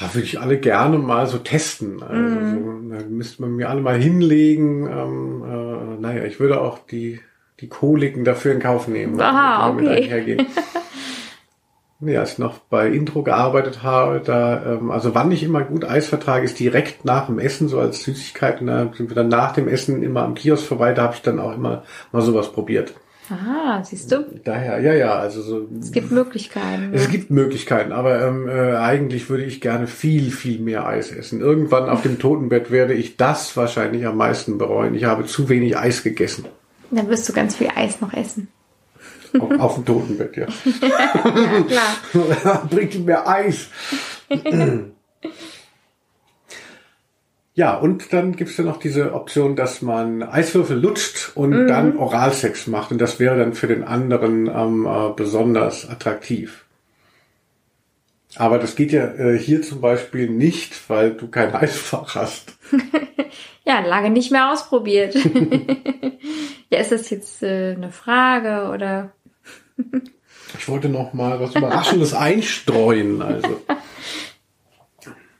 ja, 0.00 0.12
würde 0.12 0.26
ich 0.26 0.40
alle 0.40 0.58
gerne 0.58 0.98
mal 0.98 1.28
so 1.28 1.38
testen. 1.38 2.02
Also 2.02 2.34
so, 2.34 2.96
da 2.96 3.04
müsste 3.08 3.42
man 3.42 3.52
mir 3.52 3.68
alle 3.68 3.80
mal 3.80 3.96
hinlegen. 3.96 4.88
Ähm, 4.88 5.44
äh, 5.44 6.00
naja, 6.00 6.24
ich 6.24 6.40
würde 6.40 6.60
auch 6.60 6.80
die 6.80 7.20
die 7.60 7.68
Koliken 7.68 8.24
dafür 8.24 8.52
in 8.52 8.60
Kauf 8.60 8.88
nehmen. 8.88 9.20
Aha, 9.20 9.70
okay. 9.70 10.38
Nee, 12.00 12.16
als 12.16 12.34
ich 12.34 12.38
noch 12.38 12.58
bei 12.58 12.88
Intro 12.88 13.24
gearbeitet 13.24 13.82
habe, 13.82 14.20
da, 14.24 14.74
ähm, 14.74 14.92
also 14.92 15.16
wann 15.16 15.32
ich 15.32 15.42
immer 15.42 15.62
gut 15.62 15.84
Eis 15.84 16.06
vertrage, 16.06 16.44
ist 16.44 16.60
direkt 16.60 17.04
nach 17.04 17.26
dem 17.26 17.40
Essen, 17.40 17.68
so 17.68 17.80
als 17.80 18.04
Süßigkeit. 18.04 18.60
Und 18.60 18.68
da 18.68 18.88
sind 18.96 19.10
wir 19.10 19.16
dann 19.16 19.28
nach 19.28 19.52
dem 19.52 19.66
Essen 19.66 20.04
immer 20.04 20.22
am 20.22 20.34
Kiosk 20.34 20.64
vorbei, 20.64 20.92
da 20.92 21.02
habe 21.02 21.14
ich 21.14 21.22
dann 21.22 21.40
auch 21.40 21.54
immer 21.54 21.82
mal 22.12 22.22
sowas 22.22 22.52
probiert. 22.52 22.94
Aha, 23.30 23.82
siehst 23.84 24.10
du? 24.10 24.24
Daher, 24.44 24.80
ja, 24.80 24.94
ja, 24.94 25.18
also 25.18 25.42
so. 25.42 25.68
Es 25.80 25.92
gibt 25.92 26.10
Möglichkeiten. 26.10 26.94
Es 26.94 27.04
ja. 27.04 27.10
gibt 27.10 27.30
Möglichkeiten, 27.30 27.92
aber 27.92 28.26
ähm, 28.26 28.48
äh, 28.48 28.76
eigentlich 28.76 29.28
würde 29.28 29.44
ich 29.44 29.60
gerne 29.60 29.86
viel, 29.86 30.30
viel 30.30 30.60
mehr 30.60 30.86
Eis 30.86 31.10
essen. 31.10 31.40
Irgendwann 31.40 31.90
auf 31.90 32.02
dem 32.02 32.18
Totenbett 32.18 32.70
werde 32.70 32.94
ich 32.94 33.16
das 33.16 33.56
wahrscheinlich 33.56 34.06
am 34.06 34.16
meisten 34.16 34.56
bereuen. 34.56 34.94
Ich 34.94 35.04
habe 35.04 35.26
zu 35.26 35.48
wenig 35.48 35.76
Eis 35.76 36.04
gegessen. 36.04 36.46
Dann 36.90 37.08
wirst 37.08 37.28
du 37.28 37.34
ganz 37.34 37.56
viel 37.56 37.68
Eis 37.74 38.00
noch 38.00 38.14
essen. 38.14 38.48
Auf, 39.38 39.60
auf 39.60 39.74
dem 39.74 39.84
Totenbett, 39.84 40.36
ja. 40.36 40.46
Ja, 40.46 41.64
klar. 41.66 42.68
Bringt 42.70 43.04
mir 43.04 43.26
Eis. 43.26 43.68
ja, 47.54 47.76
und 47.76 48.12
dann 48.12 48.36
gibt's 48.36 48.56
ja 48.56 48.64
noch 48.64 48.78
diese 48.78 49.14
Option, 49.14 49.56
dass 49.56 49.82
man 49.82 50.22
Eiswürfel 50.22 50.78
lutscht 50.78 51.32
und 51.34 51.66
dann 51.66 51.96
Oralsex 51.96 52.66
macht. 52.66 52.92
Und 52.92 52.98
das 52.98 53.18
wäre 53.18 53.36
dann 53.38 53.54
für 53.54 53.66
den 53.66 53.84
anderen 53.84 54.46
ähm, 54.46 54.86
äh, 54.86 55.12
besonders 55.14 55.88
attraktiv. 55.88 56.64
Aber 58.36 58.58
das 58.58 58.76
geht 58.76 58.92
ja 58.92 59.06
äh, 59.06 59.38
hier 59.38 59.62
zum 59.62 59.80
Beispiel 59.80 60.28
nicht, 60.28 60.88
weil 60.88 61.12
du 61.12 61.28
kein 61.28 61.54
Eisfach 61.54 62.14
hast. 62.14 62.56
Ja, 63.68 63.80
lange 63.80 64.08
nicht 64.08 64.32
mehr 64.32 64.50
ausprobiert. 64.50 65.14
ja, 66.70 66.78
ist 66.78 66.90
das 66.90 67.10
jetzt 67.10 67.42
äh, 67.42 67.74
eine 67.76 67.92
Frage 67.92 68.72
oder? 68.72 69.12
Ich 70.58 70.68
wollte 70.68 70.88
noch 70.88 71.12
mal 71.12 71.40
was 71.40 71.54
Überraschendes 71.54 72.14
einstreuen. 72.14 73.22
Also 73.22 73.60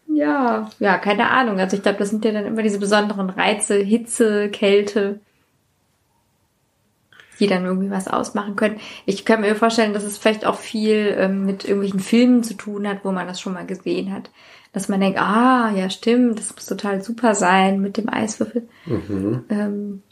Ja, 0.06 0.68
ja, 0.78 0.98
keine 0.98 1.30
Ahnung. 1.30 1.60
Also 1.60 1.76
ich 1.76 1.82
glaube, 1.82 1.98
das 1.98 2.10
sind 2.10 2.24
ja 2.24 2.32
dann 2.32 2.46
immer 2.46 2.62
diese 2.62 2.78
besonderen 2.78 3.30
Reize, 3.30 3.76
Hitze, 3.76 4.48
Kälte, 4.50 5.20
die 7.38 7.46
dann 7.46 7.64
irgendwie 7.64 7.90
was 7.90 8.08
ausmachen 8.08 8.56
können. 8.56 8.80
Ich 9.06 9.24
kann 9.24 9.42
mir 9.42 9.54
vorstellen, 9.54 9.92
dass 9.92 10.02
es 10.02 10.18
vielleicht 10.18 10.44
auch 10.44 10.56
viel 10.56 11.14
ähm, 11.16 11.46
mit 11.46 11.64
irgendwelchen 11.64 12.00
Filmen 12.00 12.42
zu 12.42 12.54
tun 12.54 12.88
hat, 12.88 13.04
wo 13.04 13.12
man 13.12 13.26
das 13.26 13.40
schon 13.40 13.52
mal 13.52 13.66
gesehen 13.66 14.12
hat. 14.12 14.30
Dass 14.72 14.88
man 14.88 15.00
denkt, 15.00 15.18
ah, 15.18 15.70
ja, 15.74 15.88
stimmt, 15.88 16.38
das 16.38 16.54
muss 16.54 16.66
total 16.66 17.02
super 17.02 17.34
sein, 17.34 17.80
mit 17.80 17.96
dem 17.96 18.08
Eiswürfel 18.08 18.68
ähm, 19.50 20.02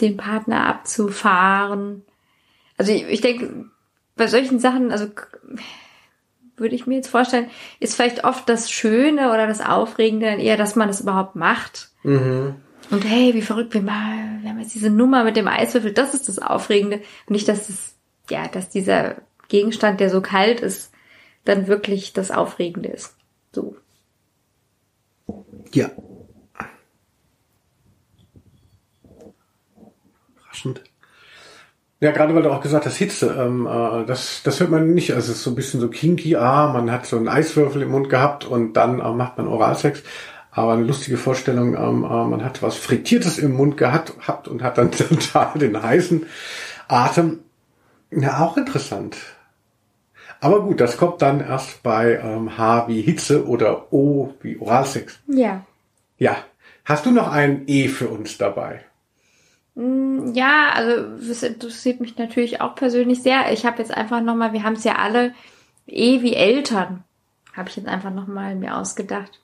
den 0.00 0.16
Partner 0.16 0.66
abzufahren. 0.66 2.02
Also 2.76 2.92
ich, 2.92 3.04
ich 3.08 3.20
denke, 3.20 3.66
bei 4.16 4.26
solchen 4.26 4.58
Sachen, 4.58 4.92
also 4.92 5.08
würde 6.56 6.74
ich 6.74 6.86
mir 6.86 6.96
jetzt 6.96 7.08
vorstellen, 7.08 7.50
ist 7.80 7.94
vielleicht 7.94 8.24
oft 8.24 8.48
das 8.48 8.70
Schöne 8.70 9.28
oder 9.28 9.46
das 9.46 9.60
Aufregende 9.60 10.26
dann 10.26 10.38
eher, 10.38 10.56
dass 10.56 10.76
man 10.76 10.88
das 10.88 11.00
überhaupt 11.00 11.36
macht. 11.36 11.90
Und 12.90 13.04
hey, 13.04 13.34
wie 13.34 13.42
verrückt, 13.42 13.74
wir, 13.74 13.82
mal, 13.82 14.38
wir 14.40 14.50
haben 14.50 14.60
jetzt 14.60 14.74
diese 14.74 14.90
Nummer 14.90 15.24
mit 15.24 15.36
dem 15.36 15.48
Eiswürfel, 15.48 15.92
das 15.92 16.14
ist 16.14 16.28
das 16.28 16.38
Aufregende. 16.38 16.98
Und 17.26 17.30
nicht, 17.30 17.48
dass 17.48 17.68
es, 17.68 17.94
ja, 18.30 18.46
dass 18.48 18.68
dieser 18.68 19.16
Gegenstand, 19.48 20.00
der 20.00 20.10
so 20.10 20.20
kalt 20.20 20.60
ist, 20.60 20.92
dann 21.44 21.66
wirklich 21.66 22.12
das 22.12 22.30
Aufregende 22.30 22.88
ist. 22.88 23.16
So. 23.52 23.76
Ja. 25.72 25.90
Ja, 31.98 32.10
gerade 32.10 32.34
weil 32.34 32.42
du 32.42 32.50
auch 32.50 32.60
gesagt 32.60 32.84
hast, 32.84 32.96
Hitze, 32.96 33.34
ähm, 33.38 33.66
äh, 33.66 34.04
das, 34.04 34.42
das 34.44 34.60
hört 34.60 34.70
man 34.70 34.92
nicht. 34.92 35.14
Also 35.14 35.32
es 35.32 35.38
ist 35.38 35.44
so 35.44 35.50
ein 35.50 35.56
bisschen 35.56 35.80
so 35.80 35.88
kinky, 35.88 36.36
ah, 36.36 36.70
man 36.72 36.90
hat 36.90 37.06
so 37.06 37.16
einen 37.16 37.28
Eiswürfel 37.28 37.82
im 37.82 37.90
Mund 37.90 38.10
gehabt 38.10 38.44
und 38.44 38.74
dann 38.74 39.00
äh, 39.00 39.10
macht 39.12 39.38
man 39.38 39.48
Oralsex. 39.48 40.02
Aber 40.50 40.72
eine 40.72 40.84
lustige 40.84 41.16
Vorstellung, 41.16 41.74
ähm, 41.74 42.04
äh, 42.04 42.24
man 42.24 42.44
hat 42.44 42.62
was 42.62 42.76
Frittiertes 42.76 43.38
im 43.38 43.52
Mund 43.52 43.76
gehabt 43.78 44.12
habt 44.26 44.46
und 44.46 44.62
hat 44.62 44.76
dann 44.76 44.90
total 44.92 45.58
den 45.58 45.82
heißen 45.82 46.26
Atem. 46.88 47.40
Ja, 48.10 48.40
auch 48.40 48.56
interessant. 48.58 49.16
Aber 50.40 50.62
gut, 50.62 50.80
das 50.80 50.98
kommt 50.98 51.22
dann 51.22 51.40
erst 51.40 51.82
bei 51.82 52.20
ähm, 52.22 52.58
H 52.58 52.88
wie 52.88 53.00
Hitze 53.00 53.46
oder 53.46 53.90
O 53.92 54.34
wie 54.42 54.58
Oralsex. 54.58 55.18
Ja. 55.28 55.64
Ja. 56.18 56.36
Hast 56.84 57.06
du 57.06 57.10
noch 57.10 57.28
ein 57.32 57.62
E 57.66 57.88
für 57.88 58.08
uns 58.08 58.38
dabei? 58.38 58.84
Ja, 59.76 60.70
also 60.74 61.02
das 61.28 61.42
interessiert 61.42 62.00
mich 62.00 62.16
natürlich 62.16 62.60
auch 62.62 62.74
persönlich 62.74 63.22
sehr. 63.22 63.52
Ich 63.52 63.66
habe 63.66 63.78
jetzt 63.78 63.92
einfach 63.92 64.22
nochmal, 64.22 64.52
wir 64.54 64.62
haben 64.62 64.72
es 64.72 64.84
ja 64.84 64.94
alle 64.96 65.34
eh 65.86 66.22
wie 66.22 66.34
Eltern, 66.34 67.04
habe 67.54 67.68
ich 67.68 67.76
jetzt 67.76 67.86
einfach 67.88 68.10
nochmal 68.10 68.54
mir 68.54 68.76
ausgedacht. 68.76 69.40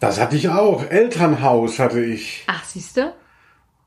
Das 0.00 0.18
hatte 0.18 0.36
ich 0.36 0.48
auch. 0.48 0.84
Elternhaus 0.88 1.78
hatte 1.78 2.00
ich. 2.02 2.44
Ach, 2.46 2.64
siehst 2.64 2.96
du? 2.96 3.12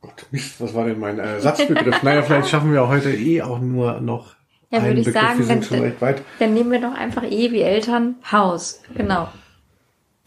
Gott, 0.02 0.26
Mist, 0.32 0.62
was 0.62 0.74
war 0.76 0.86
denn 0.86 1.00
mein 1.00 1.18
äh, 1.20 1.40
Satzbegriff? 1.40 2.04
naja, 2.04 2.22
vielleicht 2.22 2.50
schaffen 2.50 2.74
wir 2.74 2.88
heute 2.88 3.12
eh 3.12 3.42
auch 3.42 3.60
nur 3.60 4.02
noch 4.02 4.36
Ja, 4.70 4.80
einen 4.80 4.88
würde 4.90 5.00
ich 5.02 5.06
Begriff. 5.08 5.22
sagen, 5.24 5.40
wir 5.40 5.46
sind 5.46 5.64
dann- 5.64 5.68
schon 5.68 5.80
recht 5.80 6.02
weit. 6.02 6.22
Dann 6.40 6.54
nehmen 6.54 6.72
wir 6.72 6.82
doch 6.82 6.94
einfach 6.94 7.24
eh 7.24 7.52
wie 7.52 7.62
Eltern 7.62 8.16
Haus. 8.32 8.82
Genau. 8.96 9.30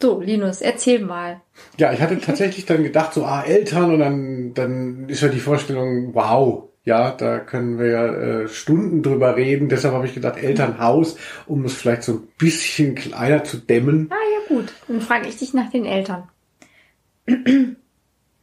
So, 0.05 0.21
Linus, 0.21 0.61
erzähl 0.61 0.99
mal. 0.99 1.41
Ja, 1.79 1.91
ich 1.91 1.99
hatte 1.99 2.19
tatsächlich 2.19 2.67
dann 2.67 2.83
gedacht, 2.83 3.15
so, 3.15 3.25
ah, 3.25 3.41
Eltern 3.41 3.91
und 3.91 3.99
dann, 3.99 4.53
dann 4.53 5.09
ist 5.09 5.23
ja 5.23 5.29
die 5.29 5.39
Vorstellung, 5.39 6.13
wow, 6.13 6.69
ja, 6.83 7.09
da 7.09 7.39
können 7.39 7.79
wir 7.79 7.87
ja 7.87 8.05
äh, 8.05 8.47
Stunden 8.47 9.01
drüber 9.01 9.35
reden. 9.35 9.67
Deshalb 9.67 9.95
habe 9.95 10.05
ich 10.05 10.13
gedacht, 10.13 10.37
Elternhaus, 10.37 11.17
um 11.47 11.65
es 11.65 11.73
vielleicht 11.73 12.03
so 12.03 12.11
ein 12.11 12.27
bisschen 12.37 12.93
kleiner 12.93 13.43
zu 13.45 13.57
dämmen. 13.57 14.11
Ah 14.11 14.15
ja, 14.31 14.55
gut. 14.55 14.73
Dann 14.87 15.01
frage 15.01 15.27
ich 15.27 15.37
dich 15.37 15.55
nach 15.55 15.71
den 15.71 15.85
Eltern. 15.85 16.29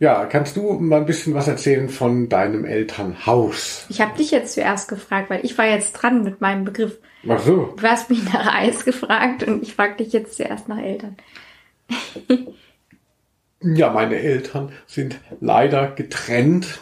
Ja, 0.00 0.24
kannst 0.24 0.56
du 0.56 0.72
mal 0.72 0.96
ein 0.96 1.06
bisschen 1.06 1.32
was 1.34 1.46
erzählen 1.46 1.88
von 1.88 2.28
deinem 2.28 2.64
Elternhaus? 2.64 3.86
Ich 3.88 4.00
habe 4.00 4.18
dich 4.18 4.32
jetzt 4.32 4.54
zuerst 4.54 4.88
gefragt, 4.88 5.30
weil 5.30 5.44
ich 5.44 5.56
war 5.56 5.66
jetzt 5.66 5.92
dran 5.92 6.24
mit 6.24 6.40
meinem 6.40 6.64
Begriff. 6.64 6.98
Ach 7.28 7.38
so. 7.38 7.72
Du 7.80 7.86
hast 7.86 8.10
mich 8.10 8.24
nach 8.32 8.52
Eis 8.52 8.84
gefragt 8.84 9.44
und 9.44 9.62
ich 9.62 9.74
frage 9.74 9.98
dich 10.02 10.12
jetzt 10.12 10.36
zuerst 10.36 10.68
nach 10.68 10.78
Eltern. 10.78 11.16
Ja, 13.64 13.90
meine 13.90 14.16
Eltern 14.16 14.72
sind 14.88 15.20
leider 15.40 15.86
getrennt. 15.86 16.80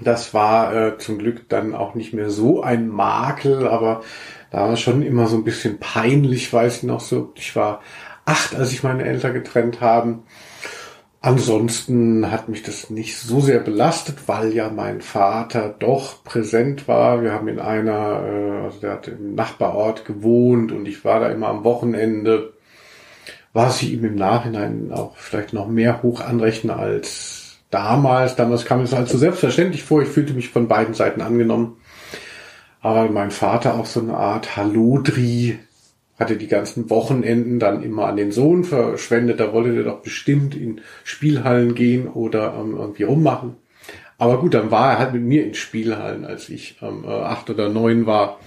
Das 0.00 0.32
war 0.32 0.74
äh, 0.74 0.98
zum 0.98 1.18
Glück 1.18 1.48
dann 1.50 1.74
auch 1.74 1.94
nicht 1.94 2.14
mehr 2.14 2.30
so 2.30 2.62
ein 2.62 2.88
Makel, 2.88 3.68
aber 3.68 4.02
da 4.50 4.68
war 4.68 4.76
schon 4.76 5.02
immer 5.02 5.26
so 5.26 5.36
ein 5.36 5.44
bisschen 5.44 5.78
peinlich, 5.78 6.50
weiß 6.52 6.78
ich 6.78 6.82
noch 6.84 7.00
so. 7.00 7.32
Ich 7.36 7.54
war 7.54 7.82
acht, 8.24 8.54
als 8.54 8.70
sich 8.70 8.82
meine 8.82 9.04
Eltern 9.04 9.34
getrennt 9.34 9.82
haben. 9.82 10.22
Ansonsten 11.20 12.30
hat 12.30 12.48
mich 12.48 12.62
das 12.62 12.90
nicht 12.90 13.16
so 13.18 13.40
sehr 13.40 13.60
belastet, 13.60 14.26
weil 14.26 14.54
ja 14.54 14.70
mein 14.70 15.00
Vater 15.02 15.74
doch 15.78 16.24
präsent 16.24 16.88
war. 16.88 17.22
Wir 17.22 17.32
haben 17.32 17.48
in 17.48 17.58
einer, 17.58 18.22
äh, 18.24 18.64
also 18.64 18.80
der 18.80 18.92
hat 18.92 19.08
im 19.08 19.34
Nachbarort 19.34 20.06
gewohnt 20.06 20.72
und 20.72 20.86
ich 20.86 21.04
war 21.04 21.20
da 21.20 21.28
immer 21.28 21.48
am 21.48 21.64
Wochenende 21.64 22.53
was 23.54 23.80
ich 23.80 23.92
ihm 23.92 24.04
im 24.04 24.16
Nachhinein 24.16 24.90
auch 24.92 25.16
vielleicht 25.16 25.52
noch 25.52 25.68
mehr 25.68 26.02
hoch 26.02 26.20
anrechne 26.20 26.76
als 26.76 27.56
damals. 27.70 28.36
Damals 28.36 28.64
kam 28.64 28.82
es 28.82 28.92
halt 28.92 29.08
so 29.08 29.16
selbstverständlich 29.16 29.84
vor. 29.84 30.02
Ich 30.02 30.08
fühlte 30.08 30.34
mich 30.34 30.50
von 30.50 30.68
beiden 30.68 30.92
Seiten 30.92 31.22
angenommen. 31.22 31.76
Aber 32.82 33.08
mein 33.08 33.30
Vater 33.30 33.74
auch 33.74 33.86
so 33.86 34.00
eine 34.00 34.16
Art 34.16 34.56
Hallodri 34.56 35.58
hatte 36.18 36.36
die 36.36 36.48
ganzen 36.48 36.90
Wochenenden 36.90 37.58
dann 37.58 37.82
immer 37.82 38.06
an 38.06 38.16
den 38.16 38.32
Sohn 38.32 38.64
verschwendet. 38.64 39.40
Da 39.40 39.52
wollte 39.52 39.72
der 39.72 39.84
doch 39.84 40.02
bestimmt 40.02 40.54
in 40.56 40.80
Spielhallen 41.04 41.74
gehen 41.74 42.08
oder 42.08 42.54
ähm, 42.60 42.76
irgendwie 42.76 43.04
rummachen. 43.04 43.56
Aber 44.18 44.38
gut, 44.40 44.54
dann 44.54 44.70
war 44.70 44.92
er 44.92 44.98
halt 44.98 45.12
mit 45.12 45.22
mir 45.22 45.44
in 45.44 45.54
Spielhallen, 45.54 46.24
als 46.24 46.48
ich 46.48 46.76
ähm, 46.82 47.04
äh, 47.04 47.08
acht 47.08 47.50
oder 47.50 47.68
neun 47.68 48.06
war. 48.06 48.38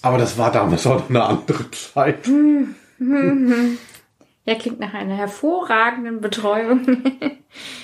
Aber 0.00 0.18
das 0.18 0.38
war 0.38 0.52
damals 0.52 0.86
auch 0.86 1.10
eine 1.10 1.24
andere 1.24 1.70
Zeit. 1.72 2.28
Ja, 4.48 4.54
klingt 4.54 4.80
nach 4.80 4.94
einer 4.94 5.14
hervorragenden 5.14 6.22
Betreuung. 6.22 6.80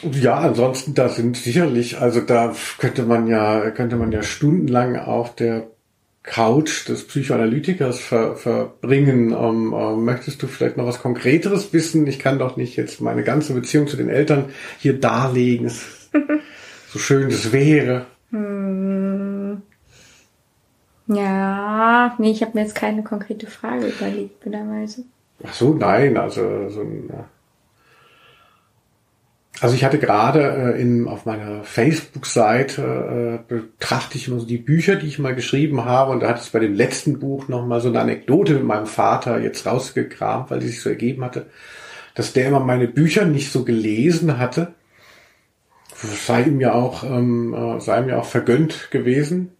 Ja, 0.03 0.37
ansonsten, 0.37 0.93
da 0.93 1.09
sind 1.09 1.39
sicherlich, 1.39 1.99
also 1.99 2.21
da 2.21 2.55
könnte 2.79 3.05
man 3.05 3.27
ja, 3.27 3.71
könnte 3.71 3.97
man 3.97 4.13
ja 4.13 4.23
stundenlang 4.23 4.97
auf 4.97 5.35
der 5.35 5.69
Couch 6.23 6.87
des 6.87 7.07
Psychoanalytikers 7.07 7.99
ver, 7.99 8.37
verbringen. 8.37 9.33
Ähm, 9.33 9.75
ähm, 9.75 10.05
möchtest 10.05 10.43
du 10.43 10.47
vielleicht 10.47 10.77
noch 10.77 10.87
was 10.87 11.01
Konkreteres 11.01 11.73
wissen? 11.73 12.07
Ich 12.07 12.19
kann 12.19 12.39
doch 12.39 12.59
nicht 12.59 12.77
jetzt 12.77 13.01
meine 13.01 13.25
ganze 13.25 13.55
Beziehung 13.55 13.89
zu 13.89 13.97
den 13.97 14.11
Eltern 14.11 14.51
hier 14.79 15.01
darlegen. 15.01 15.71
So 16.93 16.99
schön 17.01 17.29
das 17.29 17.53
wäre. 17.53 18.07
ja, 21.09 22.15
nee, 22.19 22.31
ich 22.31 22.43
habe 22.43 22.53
mir 22.55 22.61
jetzt 22.61 22.77
keine 22.77 23.03
konkrete 23.03 23.49
Frage 23.49 23.89
überlegt, 23.89 24.41
blöderweise. 24.41 25.05
Ach 25.43 25.53
so, 25.53 25.75
nein, 25.75 26.17
also 26.17 26.69
so 26.69 26.81
ein, 26.81 27.11
also 29.61 29.75
ich 29.77 29.85
hatte 29.85 29.99
gerade 29.99 30.75
äh, 30.75 30.81
in 30.81 31.07
auf 31.07 31.27
meiner 31.27 31.63
Facebook-Seite 31.63 33.41
äh, 33.49 33.53
betrachte 33.53 34.19
ich 34.19 34.29
immer 34.29 34.41
so 34.41 34.47
die 34.47 34.59
Bücher, 34.59 34.97
die 34.97 35.07
ich 35.07 35.19
mal 35.19 35.35
geschrieben 35.35 35.85
habe 35.85 36.13
und 36.13 36.21
da 36.21 36.29
hatte 36.29 36.43
ich 36.43 36.53
bei 36.53 36.59
dem 36.59 36.75
letzten 36.75 37.21
Buch 37.21 37.49
noch 37.49 37.65
mal 37.65 37.81
so 37.81 37.89
eine 37.89 38.01
Anekdote 38.01 38.55
mit 38.55 38.65
meinem 38.65 38.87
Vater 38.87 39.41
jetzt 39.41 39.65
rausgekramt, 39.67 40.51
weil 40.51 40.59
die 40.59 40.69
sich 40.69 40.81
so 40.81 40.89
ergeben 40.89 41.25
hatte, 41.25 41.47
dass 42.15 42.33
der 42.33 42.49
immer 42.49 42.61
meine 42.61 42.89
Bücher 42.89 43.27
nicht 43.27 43.53
so 43.53 43.65
gelesen 43.65 44.39
hatte. 44.39 44.75
sei 45.95 46.43
ihm 46.43 46.61
ja 46.61 46.73
auch, 46.73 47.05
ähm, 47.05 47.55
äh, 47.55 47.81
sei 47.81 48.01
ihm 48.01 48.09
ja 48.09 48.19
auch 48.19 48.27
vergönnt 48.27 48.91
gewesen. 48.91 49.53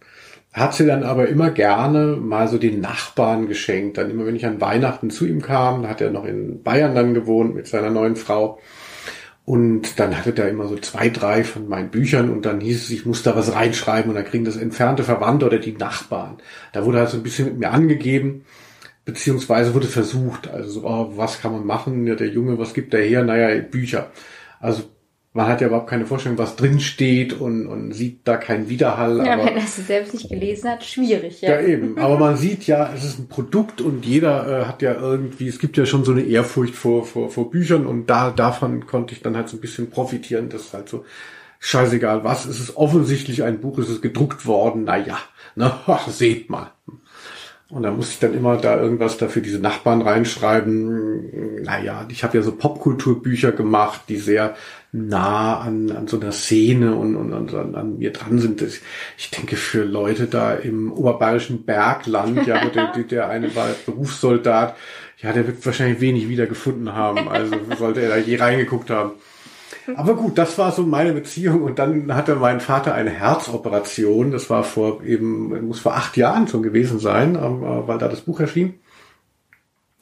Hat 0.55 0.73
sie 0.73 0.87
dann 0.87 1.03
aber 1.03 1.27
immer 1.27 1.51
gerne 1.51 2.17
mal 2.17 2.47
so 2.47 2.59
den 2.59 2.81
Nachbarn 2.81 3.49
geschenkt. 3.49 3.99
Dann 3.99 4.09
immer, 4.09 4.25
wenn 4.25 4.37
ich 4.37 4.47
an 4.47 4.61
Weihnachten 4.61 5.11
zu 5.11 5.27
ihm 5.27 5.43
kam, 5.43 5.89
hat 5.89 6.01
er 6.01 6.13
noch 6.13 6.25
in 6.25 6.63
Bayern 6.63 6.95
dann 6.95 7.13
gewohnt 7.13 7.57
mit 7.57 7.67
seiner 7.67 7.91
neuen 7.91 8.15
Frau. 8.15 8.61
Und 9.45 9.99
dann 9.99 10.17
hatte 10.17 10.33
der 10.33 10.49
immer 10.49 10.69
so 10.69 10.77
zwei, 10.77 11.09
drei 11.09 11.43
von 11.43 11.69
meinen 11.69 11.91
Büchern 11.91 12.31
und 12.31 12.47
dann 12.47 12.61
hieß 12.61 12.85
es, 12.85 12.91
ich 12.91 13.05
muss 13.05 13.25
da 13.25 13.35
was 13.35 13.53
reinschreiben 13.53 14.09
und 14.11 14.15
dann 14.15 14.25
kriegen 14.25 14.45
das 14.45 14.57
entfernte 14.57 15.03
Verwandte 15.03 15.47
oder 15.47 15.59
die 15.59 15.73
Nachbarn. 15.73 16.39
Da 16.73 16.85
wurde 16.85 17.01
halt 17.01 17.11
so 17.11 17.17
ein 17.17 17.25
bisschen 17.25 17.47
mit 17.47 17.59
mir 17.59 17.71
angegeben, 17.73 18.45
beziehungsweise 19.05 19.75
wurde 19.75 19.89
versucht, 19.89 20.49
also 20.49 20.71
so, 20.81 20.87
oh, 20.87 21.13
was 21.17 21.43
kann 21.43 21.53
man 21.53 21.67
machen? 21.67 22.07
Ja, 22.07 22.15
der 22.15 22.29
Junge, 22.29 22.59
was 22.59 22.75
gibt 22.75 22.93
der 22.93 23.03
her? 23.03 23.25
Naja, 23.25 23.61
Bücher. 23.61 24.13
Also 24.61 24.85
man 25.35 25.49
hat 25.49 25.61
ja 25.61 25.67
überhaupt 25.67 25.91
keine 25.91 26.07
Vorstellung, 26.07 26.39
was 26.39 26.55
drin 26.55 26.79
steht 26.79 27.33
und, 27.33 27.67
und 27.67 27.93
sieht 27.93 28.21
da 28.23 28.37
keinen 28.37 28.69
Widerhall. 28.69 29.19
Ja, 29.27 29.33
aber, 29.33 29.47
wenn 29.47 29.57
er 29.57 29.65
es 29.65 29.77
selbst 29.77 30.15
nicht 30.15 30.29
gelesen 30.29 30.71
hat, 30.71 30.85
schwierig, 30.85 31.41
ja. 31.41 31.61
ja, 31.61 31.61
eben. 31.61 31.99
Aber 31.99 32.19
man 32.19 32.37
sieht 32.37 32.69
ja, 32.69 32.93
es 32.95 33.05
ist 33.05 33.19
ein 33.19 33.27
Produkt 33.27 33.81
und 33.81 34.07
jeder 34.07 34.63
äh, 34.63 34.65
hat 34.67 34.81
ja 34.81 34.95
irgendwie, 34.95 35.49
es 35.49 35.59
gibt 35.59 35.77
ja 35.77 35.87
schon 35.87 36.05
so 36.05 36.13
eine 36.13 36.23
Ehrfurcht 36.23 36.77
vor, 36.77 37.05
vor, 37.05 37.31
vor 37.31 37.51
Büchern 37.51 37.85
und 37.85 38.07
da 38.07 38.31
davon 38.31 38.87
konnte 38.87 39.13
ich 39.13 39.23
dann 39.23 39.37
halt 39.37 39.49
so 39.49 39.57
ein 39.57 39.61
bisschen 39.61 39.91
profitieren. 39.91 40.51
Das 40.51 40.63
ist 40.67 40.75
halt 40.75 40.89
so 40.89 41.05
scheißegal 41.59 42.23
was. 42.23 42.47
Es 42.47 42.61
ist 42.61 42.77
offensichtlich 42.77 43.43
ein 43.43 43.61
Buch, 43.61 43.79
es 43.79 43.91
ist 43.91 44.03
gedruckt 44.03 44.47
worden. 44.47 44.85
Naja, 44.85 45.19
na, 45.57 45.81
ach, 45.89 46.07
seht 46.07 46.49
mal. 46.49 46.71
Und 47.71 47.83
da 47.83 47.91
muss 47.91 48.11
ich 48.11 48.21
dann 48.21 48.35
immer 48.35 48.57
da 48.57 48.81
irgendwas 48.81 49.19
dafür 49.19 49.43
diese 49.43 49.59
Nachbarn 49.59 50.01
reinschreiben. 50.01 51.63
Naja, 51.65 52.07
ich 52.09 52.23
habe 52.23 52.39
ja 52.39 52.45
so 52.45 52.53
Popkulturbücher 52.53 53.51
gemacht, 53.51 54.03
die 54.09 54.19
sehr 54.19 54.55
nah 54.95 55.59
an, 55.59 55.91
an 55.91 56.07
so 56.07 56.21
einer 56.21 56.31
Szene 56.31 56.95
und, 56.95 57.17
und, 57.17 57.33
und 57.33 57.53
an, 57.53 57.75
an 57.75 57.99
mir 57.99 58.13
dran 58.13 58.39
sind. 58.39 58.63
Das, 58.63 58.79
ich 59.19 59.31
denke, 59.31 59.57
für 59.57 59.83
Leute 59.83 60.27
da 60.27 60.55
im 60.55 60.93
oberbayerischen 60.93 61.65
Bergland, 61.65 62.47
ja, 62.47 62.65
wo 62.65 62.69
der, 62.69 62.93
der 63.03 63.29
eine 63.29 63.55
war 63.57 63.67
Berufssoldat, 63.87 64.77
ja, 65.19 65.33
der 65.33 65.49
wird 65.49 65.67
wahrscheinlich 65.67 66.01
wenig 66.01 66.29
wiedergefunden 66.29 66.95
haben. 66.95 67.29
Also 67.29 67.57
sollte 67.77 68.03
er 68.03 68.11
da 68.11 68.17
je 68.19 68.37
reingeguckt 68.37 68.91
haben. 68.91 69.13
Aber 69.97 70.15
gut, 70.15 70.39
das 70.39 70.57
war 70.59 70.71
so 70.71 70.85
meine 70.85 71.13
Beziehung 71.13 71.63
und 71.63 71.79
dann 71.81 72.15
hatte 72.15 72.37
mein 72.37 72.61
Vater 72.61 72.95
eine 72.95 73.11
Herzoperation. 73.11 74.31
Das 74.31 74.49
war 74.49 74.63
vor 74.63 75.03
eben, 75.03 75.67
muss 75.67 75.81
vor 75.81 75.95
acht 75.95 76.17
Jahren 76.17 76.47
schon 76.47 76.63
gewesen 76.63 77.01
sein, 77.01 77.35
ähm, 77.35 77.65
äh, 77.65 77.89
weil 77.89 77.99
da 77.99 78.07
das 78.07 78.21
Buch 78.21 78.39
erschien. 78.39 78.75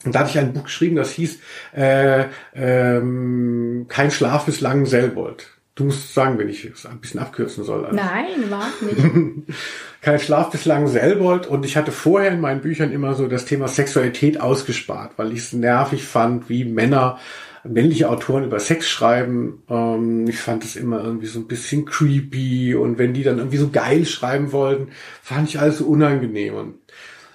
Und 0.05 0.15
da 0.15 0.21
hatte 0.21 0.31
ich 0.31 0.39
ein 0.39 0.53
Buch 0.53 0.65
geschrieben, 0.65 0.97
das 0.97 1.13
hieß 1.13 1.39
äh, 1.77 2.25
ähm, 2.55 3.87
Kein 3.89 4.11
Schlaf 4.11 4.47
bis 4.47 4.61
langen 4.61 4.87
Selbold. 4.87 5.49
Du 5.75 5.85
musst 5.85 6.13
sagen, 6.13 6.39
wenn 6.39 6.51
ich 6.51 6.67
es 6.67 6.85
ein 6.85 7.01
bisschen 7.01 7.21
abkürzen 7.21 7.65
soll. 7.65 7.87
Also. 7.87 7.97
Nein, 7.97 8.43
überhaupt 8.45 8.83
nicht. 8.83 9.49
Kein 10.03 10.19
Schlaf 10.21 10.51
bis 10.51 10.67
langen 10.67 10.89
Selbold. 10.89 11.47
Und 11.47 11.65
ich 11.65 11.77
hatte 11.79 11.93
vorher 11.93 12.33
in 12.33 12.41
meinen 12.41 12.61
Büchern 12.61 12.93
immer 12.93 13.15
so 13.15 13.27
das 13.27 13.47
Thema 13.47 13.69
Sexualität 13.69 14.39
ausgespart, 14.39 15.13
weil 15.17 15.33
ich 15.33 15.39
es 15.39 15.53
nervig 15.55 16.05
fand, 16.05 16.51
wie 16.51 16.65
Männer 16.65 17.19
männliche 17.65 18.11
Autoren 18.11 18.45
über 18.45 18.61
Sex 18.61 18.89
schreiben. 18.89 19.63
Ähm, 19.71 20.27
ich 20.29 20.39
fand 20.39 20.65
es 20.65 20.77
immer 20.77 21.03
irgendwie 21.03 21.27
so 21.27 21.39
ein 21.39 21.47
bisschen 21.47 21.85
creepy 21.85 22.75
und 22.75 22.99
wenn 22.99 23.15
die 23.15 23.23
dann 23.23 23.39
irgendwie 23.39 23.57
so 23.57 23.71
geil 23.71 24.05
schreiben 24.05 24.53
wollten, 24.53 24.89
fand 25.23 25.49
ich 25.49 25.61
alles 25.61 25.79
so 25.79 25.87
unangenehm. 25.87 26.55
Und, 26.55 26.75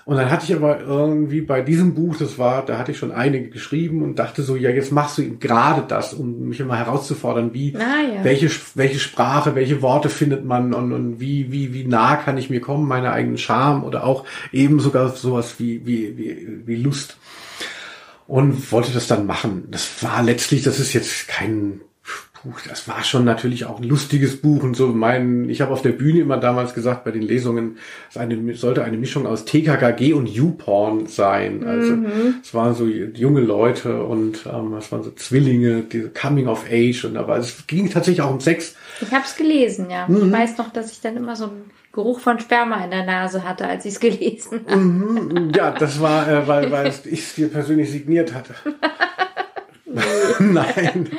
und 0.08 0.16
dann 0.16 0.32
hatte 0.32 0.46
ich 0.46 0.56
aber 0.56 0.80
irgendwie 0.80 1.42
bei 1.42 1.60
diesem 1.60 1.94
Buch, 1.94 2.16
das 2.16 2.38
war, 2.38 2.66
da 2.66 2.78
hatte 2.78 2.94
ich 2.94 2.98
schon 2.98 3.12
einige 3.12 3.50
geschrieben 3.50 4.02
und 4.02 4.18
dachte 4.18 4.42
so, 4.42 4.56
ja, 4.56 4.70
jetzt 4.70 4.94
machst 4.94 5.18
du 5.18 5.22
eben 5.22 5.40
gerade 5.40 5.84
das, 5.86 6.14
um 6.14 6.48
mich 6.48 6.62
immer 6.62 6.78
herauszufordern, 6.78 7.54
wie, 7.54 7.76
Ah, 7.76 8.16
ja. 8.16 8.24
welche, 8.24 8.50
welche 8.76 9.00
Sprache, 9.00 9.54
welche 9.54 9.82
Worte 9.82 10.08
findet 10.08 10.46
man 10.46 10.74
und, 10.74 10.94
und 10.94 11.20
wie, 11.20 11.52
wie, 11.52 11.74
wie 11.74 11.84
nah 11.84 12.16
kann 12.16 12.38
ich 12.38 12.50
mir 12.50 12.62
kommen, 12.62 12.88
meiner 12.88 13.12
eigenen 13.12 13.38
Charme 13.38 13.84
oder 13.84 14.06
auch 14.06 14.24
eben 14.54 14.80
sogar 14.80 15.10
sowas 15.10 15.56
wie, 15.60 15.86
wie, 15.86 16.18
wie, 16.18 16.48
wie 16.66 16.76
Lust 16.78 17.18
und 18.28 18.72
wollte 18.72 18.94
das 18.94 19.08
dann 19.08 19.26
machen. 19.26 19.66
Das 19.72 20.02
war 20.04 20.24
letztlich, 20.24 20.64
das 20.64 20.80
ist 20.80 20.94
jetzt 20.94 21.28
kein 21.28 21.82
Buch, 22.48 22.62
das 22.68 22.88
war 22.88 23.04
schon 23.04 23.26
natürlich 23.26 23.66
auch 23.66 23.80
ein 23.80 23.84
lustiges 23.84 24.42
Buch 24.42 24.64
und 24.64 24.76
so. 24.76 24.88
Mein, 24.88 25.50
ich 25.50 25.62
habe 25.62 25.72
auf 25.74 25.82
der 25.82 25.92
Bühne 25.92 26.22
immer 26.22 26.38
damals 26.38 26.74
gesagt, 26.74 27.04
bei 27.04 27.12
den 27.12 27.22
Lesungen, 27.22 27.78
es 28.10 28.18
eine, 28.18 28.56
sollte 28.56 28.84
eine 28.84 28.98
Mischung 28.98 29.28
aus 29.28 29.46
TKKG 29.46 30.14
und 30.14 30.28
YouPorn 30.28 31.08
sein. 31.08 31.66
Also 31.66 31.98
es 32.42 32.54
waren 32.54 32.74
so 32.74 32.86
junge 32.86 33.42
Leute 33.42 34.04
und 34.04 34.46
ähm, 34.46 34.74
es 34.76 34.92
waren 34.92 35.04
so 35.04 35.12
Zwillinge, 35.12 35.82
diese 35.82 36.10
Coming 36.10 36.48
of 36.48 36.66
Age 36.72 37.06
und 37.06 37.18
aber 37.18 37.38
es 37.38 37.68
ging 37.68 37.90
tatsächlich 37.90 38.22
auch 38.22 38.32
um 38.32 38.40
Sex. 38.40 38.76
Ich 39.02 39.12
habe 39.12 39.24
es 39.26 39.36
gelesen, 39.36 39.90
ja. 39.90 40.08
Mhm. 40.08 40.28
Ich 40.28 40.32
weiß 40.32 40.58
noch, 40.58 40.72
dass 40.72 40.92
ich 40.92 41.02
dann 41.02 41.18
immer 41.18 41.36
so 41.36 41.46
einen 41.46 41.72
Geruch 41.92 42.20
von 42.20 42.40
Sperma 42.40 42.84
in 42.84 42.92
der 42.92 43.06
Nase 43.06 43.44
hatte, 43.44 43.68
als 43.68 43.86
ich 43.86 43.96
es 43.96 44.00
gelesen 44.00 44.62
habe. 44.68 44.80
Mhm, 44.80 45.52
ja, 45.56 45.72
das 45.72 46.00
war, 46.00 46.30
äh, 46.30 46.48
weil, 46.48 46.72
weil 46.72 46.88
ich 46.88 47.20
es 47.20 47.36
dir 47.36 47.50
persönlich 47.50 47.92
signiert 47.92 48.34
hatte. 48.34 48.54
nein, 50.40 51.10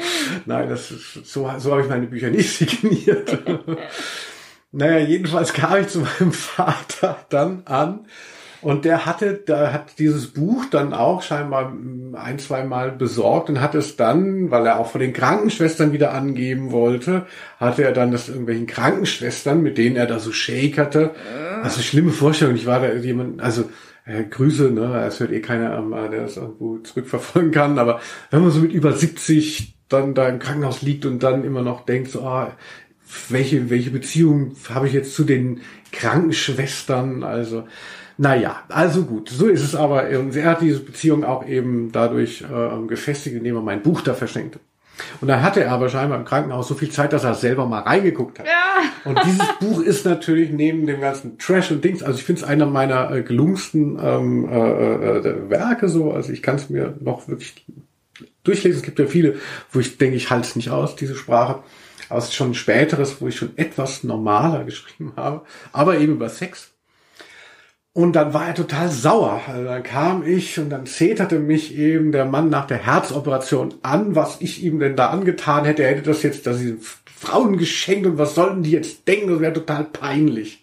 nein, 0.46 0.68
das 0.68 0.90
ist, 0.90 1.26
so, 1.26 1.50
so 1.58 1.72
habe 1.72 1.82
ich 1.82 1.88
meine 1.88 2.06
Bücher 2.06 2.30
nicht 2.30 2.50
signiert. 2.56 3.38
naja, 4.72 4.98
jedenfalls 4.98 5.52
kam 5.52 5.80
ich 5.80 5.88
zu 5.88 6.00
meinem 6.00 6.32
Vater 6.32 7.24
dann 7.28 7.62
an 7.66 8.06
und 8.60 8.84
der 8.84 9.06
hatte, 9.06 9.34
der 9.34 9.72
hat 9.72 9.98
dieses 9.98 10.28
Buch 10.28 10.64
dann 10.70 10.92
auch 10.92 11.22
scheinbar 11.22 11.72
ein, 12.14 12.38
zwei 12.38 12.64
Mal 12.64 12.90
besorgt 12.90 13.48
und 13.50 13.60
hat 13.60 13.76
es 13.76 13.96
dann, 13.96 14.50
weil 14.50 14.66
er 14.66 14.80
auch 14.80 14.90
von 14.90 15.00
den 15.00 15.12
Krankenschwestern 15.12 15.92
wieder 15.92 16.12
angeben 16.12 16.72
wollte, 16.72 17.26
hatte 17.58 17.84
er 17.84 17.92
dann 17.92 18.10
das 18.10 18.28
irgendwelchen 18.28 18.66
Krankenschwestern, 18.66 19.62
mit 19.62 19.78
denen 19.78 19.94
er 19.94 20.06
da 20.06 20.18
so 20.18 20.32
shakerte. 20.32 21.12
Also 21.62 21.82
schlimme 21.82 22.10
Vorstellung. 22.10 22.56
Ich 22.56 22.66
war 22.66 22.80
da 22.80 22.92
jemand, 22.94 23.40
also 23.40 23.70
äh, 24.08 24.24
Grüße, 24.24 24.70
ne, 24.70 25.04
es 25.06 25.20
hört 25.20 25.32
eh 25.32 25.40
keiner, 25.40 25.76
ähm, 25.76 25.90
der 25.90 26.22
das 26.22 26.36
irgendwo 26.36 26.78
zurückverfolgen 26.78 27.52
kann, 27.52 27.78
aber 27.78 28.00
wenn 28.30 28.42
man 28.42 28.50
so 28.50 28.60
mit 28.60 28.72
über 28.72 28.92
70 28.92 29.76
dann 29.88 30.14
da 30.14 30.28
im 30.28 30.38
Krankenhaus 30.38 30.82
liegt 30.82 31.06
und 31.06 31.22
dann 31.22 31.44
immer 31.44 31.62
noch 31.62 31.84
denkt, 31.84 32.10
so, 32.10 32.22
ah, 32.22 32.56
welche, 33.28 33.70
welche 33.70 33.90
Beziehung 33.90 34.54
habe 34.68 34.86
ich 34.86 34.92
jetzt 34.92 35.14
zu 35.14 35.24
den 35.24 35.60
Krankenschwestern, 35.92 37.22
also, 37.22 37.64
naja, 38.18 38.64
also 38.68 39.04
gut, 39.04 39.28
so 39.30 39.46
ist 39.46 39.62
es 39.62 39.74
aber. 39.74 40.08
Und 40.18 40.34
er 40.34 40.50
hat 40.50 40.60
diese 40.60 40.80
Beziehung 40.80 41.24
auch 41.24 41.46
eben 41.46 41.92
dadurch 41.92 42.42
äh, 42.42 42.86
gefestigt, 42.86 43.36
indem 43.36 43.56
er 43.56 43.62
mein 43.62 43.82
Buch 43.82 44.00
da 44.00 44.12
verschenkte. 44.12 44.58
Und 45.20 45.28
dann 45.28 45.42
hatte 45.42 45.62
er 45.62 45.72
aber 45.72 45.88
scheinbar 45.88 46.18
im 46.18 46.24
Krankenhaus 46.24 46.68
so 46.68 46.74
viel 46.74 46.90
Zeit, 46.90 47.12
dass 47.12 47.24
er 47.24 47.34
selber 47.34 47.66
mal 47.66 47.80
reingeguckt 47.80 48.38
hat. 48.38 48.46
Ja. 48.46 48.82
Und 49.04 49.18
dieses 49.24 49.46
Buch 49.60 49.80
ist 49.80 50.04
natürlich 50.04 50.50
neben 50.50 50.86
dem 50.86 51.00
ganzen 51.00 51.38
Trash 51.38 51.70
und 51.70 51.84
Dings, 51.84 52.02
also 52.02 52.18
ich 52.18 52.24
finde 52.24 52.42
es 52.42 52.48
einer 52.48 52.66
meiner 52.66 53.10
äh, 53.10 53.22
gelungensten 53.22 53.98
ähm, 54.02 54.48
äh, 54.48 55.18
äh, 55.18 55.50
Werke 55.50 55.88
so. 55.88 56.12
Also 56.12 56.32
ich 56.32 56.42
kann 56.42 56.56
es 56.56 56.70
mir 56.70 56.96
noch 57.00 57.28
wirklich 57.28 57.66
durchlesen. 58.44 58.78
Es 58.78 58.84
gibt 58.84 58.98
ja 58.98 59.06
viele, 59.06 59.36
wo 59.72 59.80
ich 59.80 59.98
denke, 59.98 60.16
ich 60.16 60.30
halte 60.30 60.48
es 60.48 60.56
nicht 60.56 60.70
aus, 60.70 60.96
diese 60.96 61.14
Sprache. 61.14 61.62
Aber 62.08 62.18
es 62.18 62.26
ist 62.26 62.34
schon 62.34 62.50
ein 62.50 62.54
späteres, 62.54 63.20
wo 63.20 63.28
ich 63.28 63.36
schon 63.36 63.56
etwas 63.56 64.02
normaler 64.02 64.64
geschrieben 64.64 65.12
habe, 65.16 65.42
aber 65.72 65.98
eben 65.98 66.14
über 66.14 66.28
Sex. 66.28 66.70
Und 67.98 68.12
dann 68.12 68.32
war 68.32 68.46
er 68.46 68.54
total 68.54 68.90
sauer. 68.90 69.40
Also 69.48 69.64
dann 69.64 69.82
kam 69.82 70.24
ich 70.24 70.56
und 70.60 70.70
dann 70.70 70.86
zeterte 70.86 71.40
mich 71.40 71.76
eben 71.76 72.12
der 72.12 72.26
Mann 72.26 72.48
nach 72.48 72.68
der 72.68 72.78
Herzoperation 72.78 73.74
an, 73.82 74.14
was 74.14 74.36
ich 74.38 74.62
ihm 74.62 74.78
denn 74.78 74.94
da 74.94 75.08
angetan 75.08 75.64
hätte. 75.64 75.82
Er 75.82 75.96
hätte 75.96 76.02
das 76.02 76.22
jetzt, 76.22 76.46
dass 76.46 76.58
sie 76.58 76.78
Frauen 77.20 77.58
geschenkt 77.58 78.06
und 78.06 78.16
was 78.16 78.36
sollten 78.36 78.62
die 78.62 78.70
jetzt 78.70 79.08
denken? 79.08 79.30
Das 79.30 79.40
wäre 79.40 79.52
total 79.52 79.84
peinlich. 79.84 80.62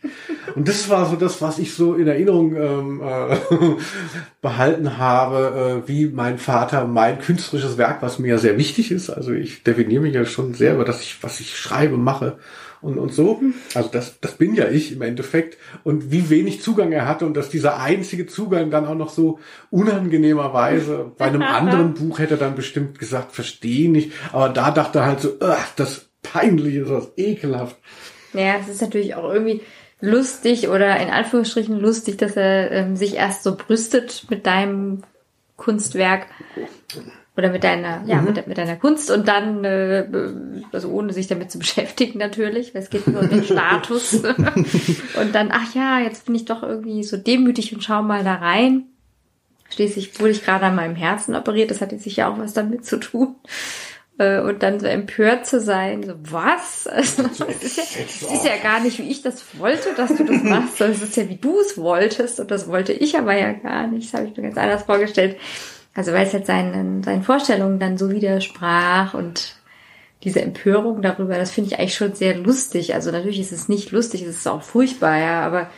Und 0.55 0.67
das 0.67 0.89
war 0.89 1.09
so 1.09 1.17
das, 1.17 1.41
was 1.41 1.59
ich 1.59 1.73
so 1.73 1.95
in 1.95 2.07
Erinnerung 2.07 2.55
ähm, 2.55 3.01
äh, 3.01 3.35
behalten 4.41 4.97
habe, 4.97 5.83
äh, 5.85 5.89
wie 5.89 6.07
mein 6.07 6.37
Vater 6.37 6.85
mein 6.85 7.19
künstlerisches 7.19 7.77
Werk, 7.77 8.01
was 8.01 8.19
mir 8.19 8.29
ja 8.29 8.37
sehr 8.37 8.57
wichtig 8.57 8.91
ist. 8.91 9.09
Also 9.09 9.33
ich 9.33 9.63
definiere 9.63 10.03
mich 10.03 10.13
ja 10.13 10.25
schon 10.25 10.53
sehr 10.53 10.75
über 10.75 10.85
das, 10.85 11.01
ich, 11.01 11.21
was 11.21 11.41
ich 11.41 11.57
schreibe, 11.57 11.97
mache 11.97 12.37
und, 12.81 12.99
und 12.99 13.13
so. 13.13 13.41
Also 13.73 13.89
das, 13.91 14.19
das 14.21 14.33
bin 14.33 14.53
ja 14.53 14.69
ich 14.69 14.93
im 14.93 15.01
Endeffekt. 15.01 15.57
Und 15.83 16.11
wie 16.11 16.29
wenig 16.29 16.61
Zugang 16.61 16.91
er 16.91 17.07
hatte 17.07 17.25
und 17.25 17.35
dass 17.35 17.49
dieser 17.49 17.81
einzige 17.81 18.27
Zugang 18.27 18.69
dann 18.69 18.85
auch 18.85 18.95
noch 18.95 19.09
so 19.09 19.39
unangenehmerweise 19.71 21.11
bei 21.17 21.25
einem 21.25 21.41
anderen 21.41 21.95
Buch 21.95 22.19
hätte 22.19 22.35
er 22.35 22.39
dann 22.39 22.55
bestimmt 22.55 22.99
gesagt, 22.99 23.33
verstehe 23.33 23.89
nicht. 23.89 24.11
Aber 24.31 24.49
da 24.49 24.71
dachte 24.71 24.99
er 24.99 25.05
halt 25.05 25.19
so, 25.19 25.33
das 25.75 26.04
peinlich 26.33 26.75
ist 26.75 26.89
das 26.89 27.11
ekelhaft. 27.17 27.77
Ja, 28.33 28.55
es 28.59 28.67
ist 28.67 28.81
natürlich 28.81 29.15
auch 29.15 29.31
irgendwie 29.31 29.61
lustig 30.01 30.67
oder 30.67 30.99
in 30.99 31.09
Anführungsstrichen 31.09 31.79
lustig, 31.79 32.17
dass 32.17 32.35
er 32.35 32.71
ähm, 32.71 32.95
sich 32.95 33.15
erst 33.15 33.43
so 33.43 33.55
brüstet 33.55 34.25
mit 34.29 34.45
deinem 34.45 35.03
Kunstwerk 35.55 36.27
oder 37.37 37.49
mit 37.49 37.63
deiner, 37.63 38.03
ja, 38.05 38.21
Mhm. 38.21 38.25
mit, 38.25 38.47
mit 38.47 38.57
deiner 38.57 38.75
Kunst 38.77 39.11
und 39.11 39.27
dann, 39.27 39.63
äh, 39.65 40.05
also 40.71 40.89
ohne 40.89 41.11
sich 41.13 41.27
damit 41.27 41.51
zu 41.51 41.59
beschäftigen 41.59 42.19
natürlich, 42.19 42.73
weil 42.73 42.81
es 42.81 42.89
geht 42.89 43.07
nur 43.07 43.21
um 43.21 43.29
den 43.29 43.43
Status. 43.43 44.13
und 44.23 45.33
dann, 45.33 45.49
ach 45.51 45.73
ja, 45.75 45.99
jetzt 45.99 46.25
bin 46.25 46.35
ich 46.35 46.45
doch 46.45 46.63
irgendwie 46.63 47.03
so 47.03 47.17
demütig 47.17 47.73
und 47.73 47.83
schau 47.83 48.01
mal 48.01 48.23
da 48.23 48.35
rein. 48.35 48.85
Schließlich 49.69 50.19
wurde 50.19 50.31
ich 50.31 50.45
gerade 50.45 50.65
an 50.65 50.75
meinem 50.75 50.95
Herzen 50.95 51.35
operiert, 51.35 51.71
das 51.71 51.81
hat 51.81 51.91
jetzt 51.91 52.03
sicher 52.03 52.29
auch 52.29 52.37
was 52.37 52.53
damit 52.53 52.85
zu 52.85 52.99
tun. 52.99 53.35
Äh, 54.17 54.39
und 54.39 54.63
dann 54.63 54.79
so 54.79 54.87
empört 54.87 55.45
zu 55.45 55.59
sein, 55.59 56.03
so 56.03 56.13
was? 56.31 56.87
Also, 56.95 57.23
das 57.23 57.63
ist, 57.63 57.77
ja, 57.77 57.83
das 58.03 58.31
ist 58.33 58.45
ja 58.45 58.57
gar 58.61 58.79
nicht, 58.79 58.99
wie 58.99 59.09
ich 59.09 59.21
das 59.21 59.57
wollte, 59.57 59.93
dass 59.95 60.15
du 60.15 60.23
das 60.23 60.43
machst, 60.43 60.77
sondern 60.77 60.95
es 60.95 61.03
ist 61.03 61.17
ja, 61.17 61.27
wie 61.29 61.35
du 61.35 61.59
es 61.59 61.77
wolltest 61.77 62.39
und 62.39 62.51
das 62.51 62.67
wollte 62.67 62.93
ich 62.93 63.17
aber 63.17 63.37
ja 63.37 63.51
gar 63.51 63.87
nicht. 63.87 64.13
Das 64.13 64.19
habe 64.19 64.29
ich 64.29 64.37
mir 64.37 64.43
ganz 64.43 64.57
anders 64.57 64.83
vorgestellt. 64.83 65.37
Also 65.93 66.11
weil 66.11 66.27
es 66.27 66.33
halt 66.33 66.45
seinen, 66.45 67.03
seinen 67.03 67.23
Vorstellungen 67.23 67.79
dann 67.79 67.97
so 67.97 68.11
widersprach 68.11 69.13
und 69.13 69.55
diese 70.23 70.41
Empörung 70.41 71.01
darüber, 71.01 71.37
das 71.37 71.51
finde 71.51 71.71
ich 71.71 71.79
eigentlich 71.79 71.95
schon 71.95 72.15
sehr 72.15 72.35
lustig. 72.35 72.93
Also 72.93 73.11
natürlich 73.11 73.39
ist 73.39 73.51
es 73.51 73.69
nicht 73.69 73.91
lustig, 73.91 74.23
es 74.23 74.37
ist 74.37 74.47
auch 74.47 74.63
furchtbar, 74.63 75.17
ja, 75.17 75.41
aber 75.41 75.69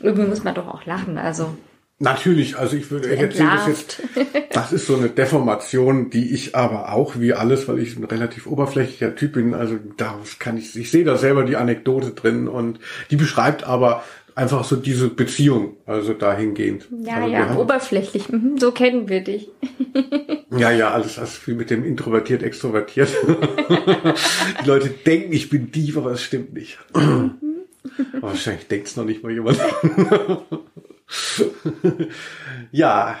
irgendwie 0.00 0.26
muss 0.26 0.44
man 0.44 0.54
doch 0.54 0.66
auch 0.66 0.84
lachen. 0.84 1.18
Also 1.18 1.56
Natürlich, 2.02 2.58
also 2.58 2.76
ich 2.76 2.90
würde 2.90 3.14
jetzt 3.14 3.36
sehen, 3.36 3.48
das 3.48 3.68
jetzt, 3.68 4.02
das 4.50 4.72
ist 4.72 4.86
so 4.86 4.96
eine 4.96 5.08
Deformation, 5.08 6.10
die 6.10 6.34
ich 6.34 6.56
aber 6.56 6.92
auch 6.92 7.14
wie 7.20 7.32
alles, 7.32 7.68
weil 7.68 7.78
ich 7.78 7.96
ein 7.96 8.02
relativ 8.02 8.48
oberflächlicher 8.48 9.14
Typ 9.14 9.34
bin, 9.34 9.54
also 9.54 9.78
da 9.96 10.18
kann 10.40 10.58
ich, 10.58 10.74
ich 10.76 10.90
sehe 10.90 11.04
da 11.04 11.16
selber 11.16 11.44
die 11.44 11.54
Anekdote 11.54 12.10
drin 12.10 12.48
und 12.48 12.80
die 13.12 13.16
beschreibt 13.16 13.62
aber 13.62 14.02
einfach 14.34 14.64
so 14.64 14.74
diese 14.74 15.10
Beziehung, 15.10 15.76
also 15.86 16.12
dahingehend. 16.12 16.88
Ja, 16.90 17.18
also 17.18 17.32
ja, 17.32 17.56
oberflächlich, 17.56 18.28
mhm, 18.30 18.58
so 18.58 18.72
kennen 18.72 19.08
wir 19.08 19.22
dich. 19.22 19.50
ja, 20.50 20.72
ja, 20.72 20.90
alles, 20.90 21.20
alles 21.20 21.36
viel 21.36 21.54
mit 21.54 21.70
dem 21.70 21.84
introvertiert, 21.84 22.42
extrovertiert. 22.42 23.10
die 24.64 24.66
Leute 24.66 24.88
denken, 24.88 25.32
ich 25.32 25.50
bin 25.50 25.70
dieb, 25.70 25.96
aber 25.96 26.10
es 26.10 26.22
stimmt 26.22 26.52
nicht. 26.52 26.78
Wahrscheinlich 28.20 28.66
denkt 28.66 28.88
es 28.88 28.96
noch 28.96 29.04
nicht 29.04 29.22
mal 29.22 29.30
jemand. 29.30 29.60
ja, 32.72 33.16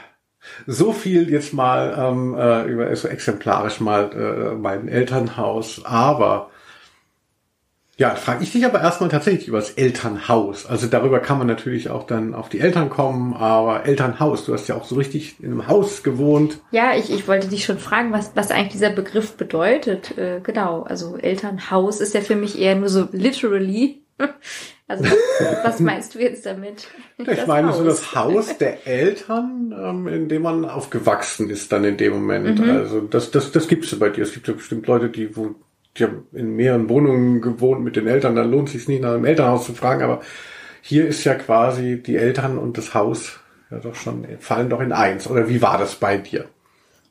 so 0.66 0.92
viel 0.92 1.30
jetzt 1.30 1.52
mal 1.52 1.94
ähm, 1.96 2.34
äh, 2.34 2.64
über 2.64 2.94
so 2.96 3.08
exemplarisch 3.08 3.80
mal 3.80 4.10
äh, 4.12 4.54
mein 4.54 4.88
Elternhaus. 4.88 5.84
Aber 5.84 6.50
ja, 7.98 8.14
frage 8.14 8.42
ich 8.42 8.50
dich 8.50 8.64
aber 8.64 8.80
erstmal 8.80 9.10
tatsächlich 9.10 9.48
über 9.48 9.58
das 9.58 9.72
Elternhaus. 9.72 10.66
Also 10.66 10.86
darüber 10.86 11.20
kann 11.20 11.38
man 11.38 11.46
natürlich 11.46 11.90
auch 11.90 12.04
dann 12.04 12.34
auf 12.34 12.48
die 12.48 12.58
Eltern 12.58 12.90
kommen, 12.90 13.34
aber 13.34 13.84
Elternhaus, 13.84 14.44
du 14.44 14.54
hast 14.54 14.66
ja 14.66 14.74
auch 14.74 14.84
so 14.84 14.96
richtig 14.96 15.36
in 15.40 15.52
einem 15.52 15.68
Haus 15.68 16.02
gewohnt. 16.02 16.58
Ja, 16.70 16.96
ich, 16.96 17.12
ich 17.12 17.28
wollte 17.28 17.48
dich 17.48 17.64
schon 17.64 17.78
fragen, 17.78 18.12
was, 18.12 18.32
was 18.34 18.50
eigentlich 18.50 18.72
dieser 18.72 18.90
Begriff 18.90 19.36
bedeutet. 19.36 20.16
Äh, 20.16 20.40
genau, 20.42 20.82
also 20.82 21.16
Elternhaus 21.16 22.00
ist 22.00 22.14
ja 22.14 22.22
für 22.22 22.34
mich 22.34 22.58
eher 22.58 22.74
nur 22.74 22.88
so 22.88 23.08
literally 23.12 24.02
also 24.88 25.04
was, 25.04 25.64
was 25.64 25.80
meinst 25.80 26.14
du 26.14 26.18
jetzt 26.20 26.44
damit? 26.44 26.88
Ich 27.18 27.26
das 27.26 27.46
meine 27.46 27.68
Haus. 27.68 27.78
so 27.78 27.84
das 27.84 28.14
Haus 28.14 28.58
der 28.58 28.86
Eltern, 28.86 29.74
ähm, 29.76 30.08
in 30.08 30.28
dem 30.28 30.42
man 30.42 30.64
aufgewachsen 30.64 31.50
ist 31.50 31.72
dann 31.72 31.84
in 31.84 31.96
dem 31.96 32.12
Moment. 32.12 32.58
Mhm. 32.58 32.70
Also 32.70 33.00
das, 33.00 33.30
das, 33.30 33.52
das 33.52 33.68
gibt's 33.68 33.90
ja 33.90 33.98
bei 33.98 34.10
dir. 34.10 34.22
Es 34.22 34.32
gibt 34.32 34.48
ja 34.48 34.54
bestimmt 34.54 34.86
Leute, 34.86 35.08
die, 35.08 35.36
wo, 35.36 35.54
die 35.96 36.04
haben 36.04 36.26
in 36.32 36.56
mehreren 36.56 36.88
Wohnungen 36.88 37.40
gewohnt 37.40 37.82
mit 37.82 37.96
den 37.96 38.06
Eltern, 38.06 38.36
dann 38.36 38.50
lohnt 38.50 38.68
es 38.68 38.74
sich 38.74 38.88
nicht 38.88 39.02
nach 39.02 39.14
dem 39.14 39.24
Elternhaus 39.24 39.66
zu 39.66 39.74
fragen, 39.74 40.02
aber 40.02 40.20
hier 40.80 41.06
ist 41.06 41.24
ja 41.24 41.34
quasi 41.34 42.02
die 42.02 42.16
Eltern 42.16 42.58
und 42.58 42.76
das 42.76 42.94
Haus 42.94 43.40
ja 43.70 43.78
doch 43.78 43.94
schon, 43.94 44.26
fallen 44.40 44.68
doch 44.68 44.80
in 44.80 44.92
eins. 44.92 45.28
Oder 45.28 45.48
wie 45.48 45.62
war 45.62 45.78
das 45.78 45.94
bei 45.94 46.18
dir? 46.18 46.46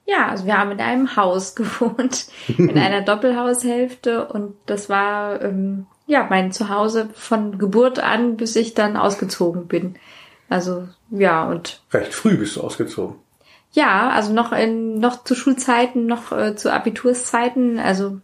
Ja, 0.06 0.28
also 0.28 0.46
wir 0.46 0.58
haben 0.58 0.72
in 0.72 0.80
einem 0.80 1.16
Haus 1.16 1.56
gewohnt, 1.56 2.28
in 2.48 2.78
einer 2.78 3.02
Doppelhaushälfte 3.06 4.28
und 4.28 4.56
das 4.66 4.90
war 4.90 5.42
ähm, 5.42 5.88
ja, 6.12 6.28
mein 6.30 6.52
Zuhause 6.52 7.10
von 7.14 7.58
Geburt 7.58 8.00
an, 8.00 8.36
bis 8.36 8.58
ich 8.58 8.74
dann 8.74 8.98
ausgezogen 8.98 9.68
bin. 9.68 9.96
Also, 10.50 10.90
ja, 11.10 11.48
und. 11.48 11.82
Recht 11.94 12.14
früh 12.14 12.36
bist 12.36 12.58
du 12.58 12.62
ausgezogen. 12.62 13.16
Ja, 13.72 14.10
also 14.10 14.34
noch 14.34 14.52
in, 14.52 15.00
noch 15.00 15.24
zu 15.24 15.36
Schulzeiten, 15.36 16.08
noch 16.08 16.34
äh, 16.34 16.58
zu 16.58 16.74
Abiturszeiten, 16.74 17.80
also. 17.80 18.20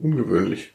Ungewöhnlich. 0.00 0.72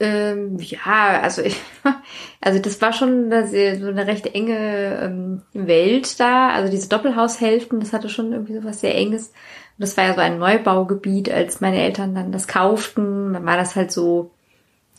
Ähm, 0.00 0.58
ja, 0.58 1.20
also 1.22 1.40
ich, 1.40 1.58
also 2.42 2.58
das 2.58 2.82
war 2.82 2.92
schon 2.92 3.30
sehr, 3.46 3.80
so 3.80 3.86
eine 3.86 4.06
recht 4.06 4.26
enge 4.34 5.00
ähm, 5.02 5.42
Welt 5.54 6.20
da. 6.20 6.50
Also 6.50 6.70
diese 6.70 6.90
Doppelhaushälften, 6.90 7.80
das 7.80 7.94
hatte 7.94 8.10
schon 8.10 8.34
irgendwie 8.34 8.54
so 8.54 8.64
was 8.64 8.80
sehr 8.80 8.94
Enges. 8.94 9.28
Und 9.28 9.78
das 9.78 9.96
war 9.96 10.04
ja 10.04 10.12
so 10.12 10.20
ein 10.20 10.38
Neubaugebiet, 10.38 11.30
als 11.30 11.62
meine 11.62 11.80
Eltern 11.82 12.14
dann 12.14 12.32
das 12.32 12.46
kauften. 12.46 13.32
Dann 13.32 13.46
war 13.46 13.56
das 13.56 13.76
halt 13.76 13.90
so, 13.90 14.30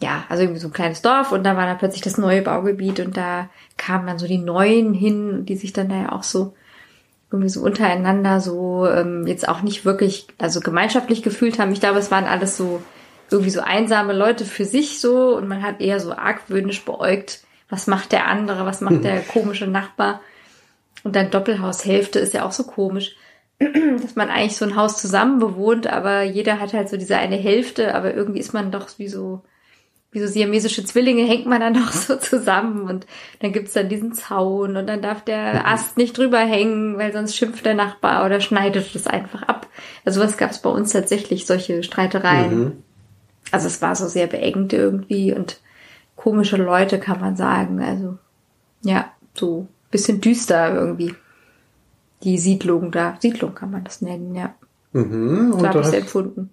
ja, 0.02 0.26
also 0.30 0.44
irgendwie 0.44 0.60
so 0.60 0.68
ein 0.68 0.74
kleines 0.74 1.02
Dorf 1.02 1.32
und 1.32 1.44
da 1.44 1.56
war 1.56 1.68
dann 1.68 1.78
plötzlich 1.78 2.02
das 2.02 2.18
neue 2.18 2.42
Baugebiet 2.42 3.00
und 3.00 3.16
da 3.16 3.50
kamen 3.78 4.08
dann 4.08 4.18
so 4.18 4.28
die 4.28 4.40
Neuen 4.40 4.94
hin, 4.94 5.46
die 5.46 5.56
sich 5.56 5.74
dann 5.74 5.90
da 5.90 5.96
ja 5.96 6.12
auch 6.12 6.24
so 6.24 6.54
irgendwie 7.32 7.50
so 7.50 7.62
untereinander 7.62 8.42
so 8.42 8.88
ähm, 8.88 9.26
jetzt 9.28 9.48
auch 9.48 9.62
nicht 9.62 9.86
wirklich, 9.86 10.28
also 10.40 10.60
gemeinschaftlich 10.60 11.22
gefühlt 11.22 11.60
haben. 11.60 11.72
Ich 11.72 11.80
glaube, 11.80 12.00
es 12.00 12.12
waren 12.12 12.26
alles 12.26 12.58
so 12.58 12.82
irgendwie 13.30 13.52
so 13.52 13.62
einsame 13.62 14.14
Leute 14.14 14.44
für 14.44 14.66
sich 14.66 15.00
so 15.00 15.38
und 15.38 15.48
man 15.48 15.62
hat 15.62 15.80
eher 15.80 16.00
so 16.00 16.14
argwöhnisch 16.14 16.84
beäugt, 16.84 17.44
was 17.70 17.88
macht 17.88 18.12
der 18.12 18.28
andere, 18.28 18.66
was 18.66 18.82
macht 18.82 19.04
der 19.04 19.22
komische 19.22 19.68
Nachbar. 19.68 20.20
Und 21.04 21.16
dann 21.16 21.30
Doppelhaushälfte 21.30 22.20
ist 22.20 22.34
ja 22.34 22.44
auch 22.44 22.52
so 22.52 22.64
komisch, 22.64 23.16
dass 23.60 24.16
man 24.16 24.30
eigentlich 24.30 24.58
so 24.58 24.66
ein 24.66 24.76
Haus 24.76 25.00
zusammen 25.00 25.40
bewohnt, 25.40 25.86
aber 25.86 26.24
jeder 26.24 26.60
hat 26.60 26.74
halt 26.74 26.90
so 26.90 26.98
diese 26.98 27.18
eine 27.18 27.38
Hälfte, 27.38 27.94
aber 27.94 28.16
irgendwie 28.16 28.40
ist 28.40 28.54
man 28.54 28.72
doch 28.72 28.90
wie 28.98 29.08
so 29.08 29.44
wie 30.12 30.20
so 30.20 30.28
siamesische 30.28 30.84
Zwillinge 30.84 31.24
hängt 31.24 31.46
man 31.46 31.62
dann 31.62 31.74
noch 31.82 31.92
so 31.92 32.18
zusammen 32.18 32.90
und 32.90 33.08
dann 33.40 33.54
gibt's 33.54 33.74
dann 33.74 33.90
diesen 33.90 34.14
Zaun 34.14 34.76
und 34.78 34.88
dann 34.88 35.02
darf 35.02 35.24
der 35.24 35.54
mhm. 35.54 35.66
Ast 35.66 35.98
nicht 35.98 36.18
drüber 36.18 36.40
hängen, 36.40 36.98
weil 36.98 37.14
sonst 37.14 37.36
schimpft 37.36 37.66
der 37.66 37.76
Nachbar 37.76 38.26
oder 38.26 38.42
schneidet 38.42 38.94
es 38.94 39.08
einfach 39.08 39.44
ab. 39.44 39.68
Also 40.06 40.22
was 40.22 40.38
gab's 40.38 40.62
bei 40.62 40.70
uns 40.70 40.92
tatsächlich, 40.92 41.46
solche 41.46 41.84
Streitereien. 41.84 42.60
Mhm. 42.60 42.84
Also 43.52 43.68
es 43.68 43.82
war 43.82 43.96
so 43.96 44.08
sehr 44.08 44.28
beengend 44.28 44.74
irgendwie 44.74 45.34
und 45.34 45.60
komische 46.16 46.58
Leute 46.58 47.00
kann 47.00 47.20
man 47.20 47.36
sagen. 47.36 47.82
Also 47.82 48.18
ja, 48.84 49.12
so 49.34 49.68
bisschen 49.92 50.22
düster 50.22 50.74
irgendwie. 50.74 51.16
Die 52.24 52.38
Siedlung 52.38 52.92
da. 52.92 53.18
Siedlung 53.20 53.56
kann 53.56 53.72
man 53.72 53.84
das 53.84 54.02
nennen, 54.02 54.36
ja. 54.36 54.54
Mhm, 54.94 55.54
so 55.54 55.68
habe 55.68 55.80
ich 55.80 55.88
es 55.88 55.94
empfunden. 55.94 56.52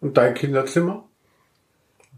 Und 0.00 0.16
dein 0.16 0.34
Kinderzimmer? 0.34 1.04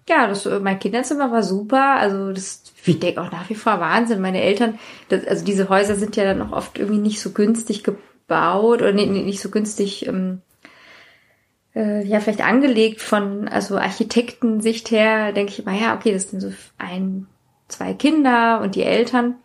Ja, 0.09 0.27
das, 0.27 0.45
äh, 0.47 0.61
mein 0.61 0.79
Kinderzimmer 0.79 1.31
war 1.31 1.43
super. 1.43 1.97
Also 1.97 2.33
das, 2.33 2.63
ich 2.85 3.01
denke 3.01 3.23
auch 3.23 3.33
nach 3.33 3.49
wie 3.49 3.55
vor 3.55 3.81
Wahnsinn. 3.81 4.21
Meine 4.21 4.43
Eltern, 4.43 4.79
das, 5.09 5.27
also 5.27 5.45
diese 5.45 5.69
Häuser 5.69 5.95
sind 5.95 6.17
ja 6.17 6.25
dann 6.25 6.43
auch 6.43 6.53
oft 6.53 6.79
irgendwie 6.79 7.01
nicht 7.01 7.21
so 7.21 7.31
günstig 7.31 7.85
gebaut 7.85 8.83
oder 8.83 8.93
nicht, 8.93 9.11
nicht 9.11 9.41
so 9.41 9.51
günstig, 9.51 10.07
ähm, 10.07 10.43
äh, 11.75 12.05
ja, 12.05 12.21
vielleicht 12.21 12.45
angelegt 12.45 13.01
von, 13.01 13.49
also 13.49 13.79
Architektensicht 13.79 14.91
her, 14.91 15.33
denke 15.33 15.53
ich 15.53 15.61
immer, 15.61 15.79
ja, 15.79 15.95
okay, 15.95 16.13
das 16.13 16.31
sind 16.31 16.41
so 16.41 16.53
ein, 16.79 17.27
zwei 17.69 17.95
Kinder 17.95 18.61
und 18.61 18.75
die 18.75 18.83
Eltern. 18.83 19.37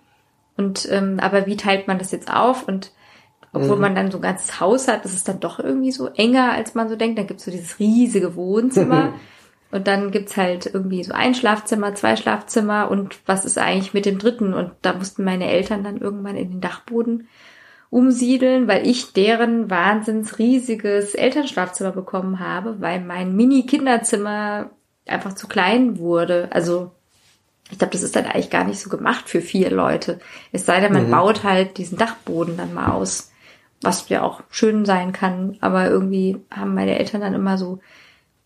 Und 0.57 0.89
ähm, 0.91 1.19
aber 1.21 1.45
wie 1.45 1.55
teilt 1.55 1.87
man 1.87 1.99
das 1.99 2.11
jetzt 2.11 2.31
auf? 2.31 2.67
Und 2.67 2.91
obwohl 3.53 3.77
mhm. 3.77 3.81
man 3.81 3.95
dann 3.95 4.11
so 4.11 4.17
ein 4.17 4.21
ganzes 4.21 4.59
Haus 4.59 4.89
hat, 4.89 5.05
das 5.05 5.13
ist 5.13 5.29
dann 5.29 5.39
doch 5.39 5.57
irgendwie 5.59 5.93
so 5.93 6.07
enger, 6.07 6.51
als 6.51 6.75
man 6.75 6.89
so 6.89 6.97
denkt. 6.97 7.17
Dann 7.17 7.27
gibt's 7.27 7.45
so 7.45 7.51
dieses 7.51 7.79
riesige 7.79 8.35
Wohnzimmer. 8.35 9.13
Und 9.71 9.87
dann 9.87 10.11
gibt's 10.11 10.35
halt 10.35 10.65
irgendwie 10.65 11.03
so 11.03 11.13
ein 11.13 11.35
Schlafzimmer, 11.35 11.93
zwei 11.93 12.15
Schlafzimmer 12.15 12.89
und 12.89 13.19
was 13.27 13.45
ist 13.45 13.59
eigentlich 13.59 13.93
mit 13.93 14.05
dem 14.05 14.17
dritten? 14.17 14.53
Und 14.53 14.71
da 14.81 14.93
mussten 14.93 15.23
meine 15.23 15.47
Eltern 15.49 15.83
dann 15.83 15.97
irgendwann 15.97 16.35
in 16.35 16.49
den 16.49 16.61
Dachboden 16.61 17.27
umsiedeln, 17.91 18.67
weil 18.67 18.87
ich 18.87 19.13
deren 19.13 19.69
wahnsinns 19.69 20.39
riesiges 20.39 21.15
Elternschlafzimmer 21.15 21.91
bekommen 21.91 22.39
habe, 22.39 22.81
weil 22.81 23.01
mein 23.01 23.35
Mini-Kinderzimmer 23.35 24.71
einfach 25.07 25.33
zu 25.33 25.47
klein 25.47 25.97
wurde. 25.97 26.49
Also 26.51 26.91
ich 27.71 27.77
glaube, 27.77 27.91
das 27.91 28.03
ist 28.03 28.15
dann 28.15 28.25
eigentlich 28.25 28.49
gar 28.49 28.63
nicht 28.63 28.79
so 28.79 28.89
gemacht 28.89 29.29
für 29.29 29.41
vier 29.41 29.69
Leute. 29.69 30.19
Es 30.51 30.65
sei 30.65 30.79
denn, 30.79 30.93
man 30.93 31.07
mhm. 31.07 31.11
baut 31.11 31.43
halt 31.43 31.77
diesen 31.77 31.97
Dachboden 31.97 32.57
dann 32.57 32.73
mal 32.73 32.91
aus, 32.91 33.31
was 33.81 34.09
ja 34.09 34.23
auch 34.23 34.41
schön 34.49 34.85
sein 34.85 35.13
kann. 35.13 35.57
Aber 35.61 35.87
irgendwie 35.87 36.37
haben 36.49 36.73
meine 36.73 36.97
Eltern 36.97 37.21
dann 37.21 37.33
immer 37.35 37.57
so 37.57 37.79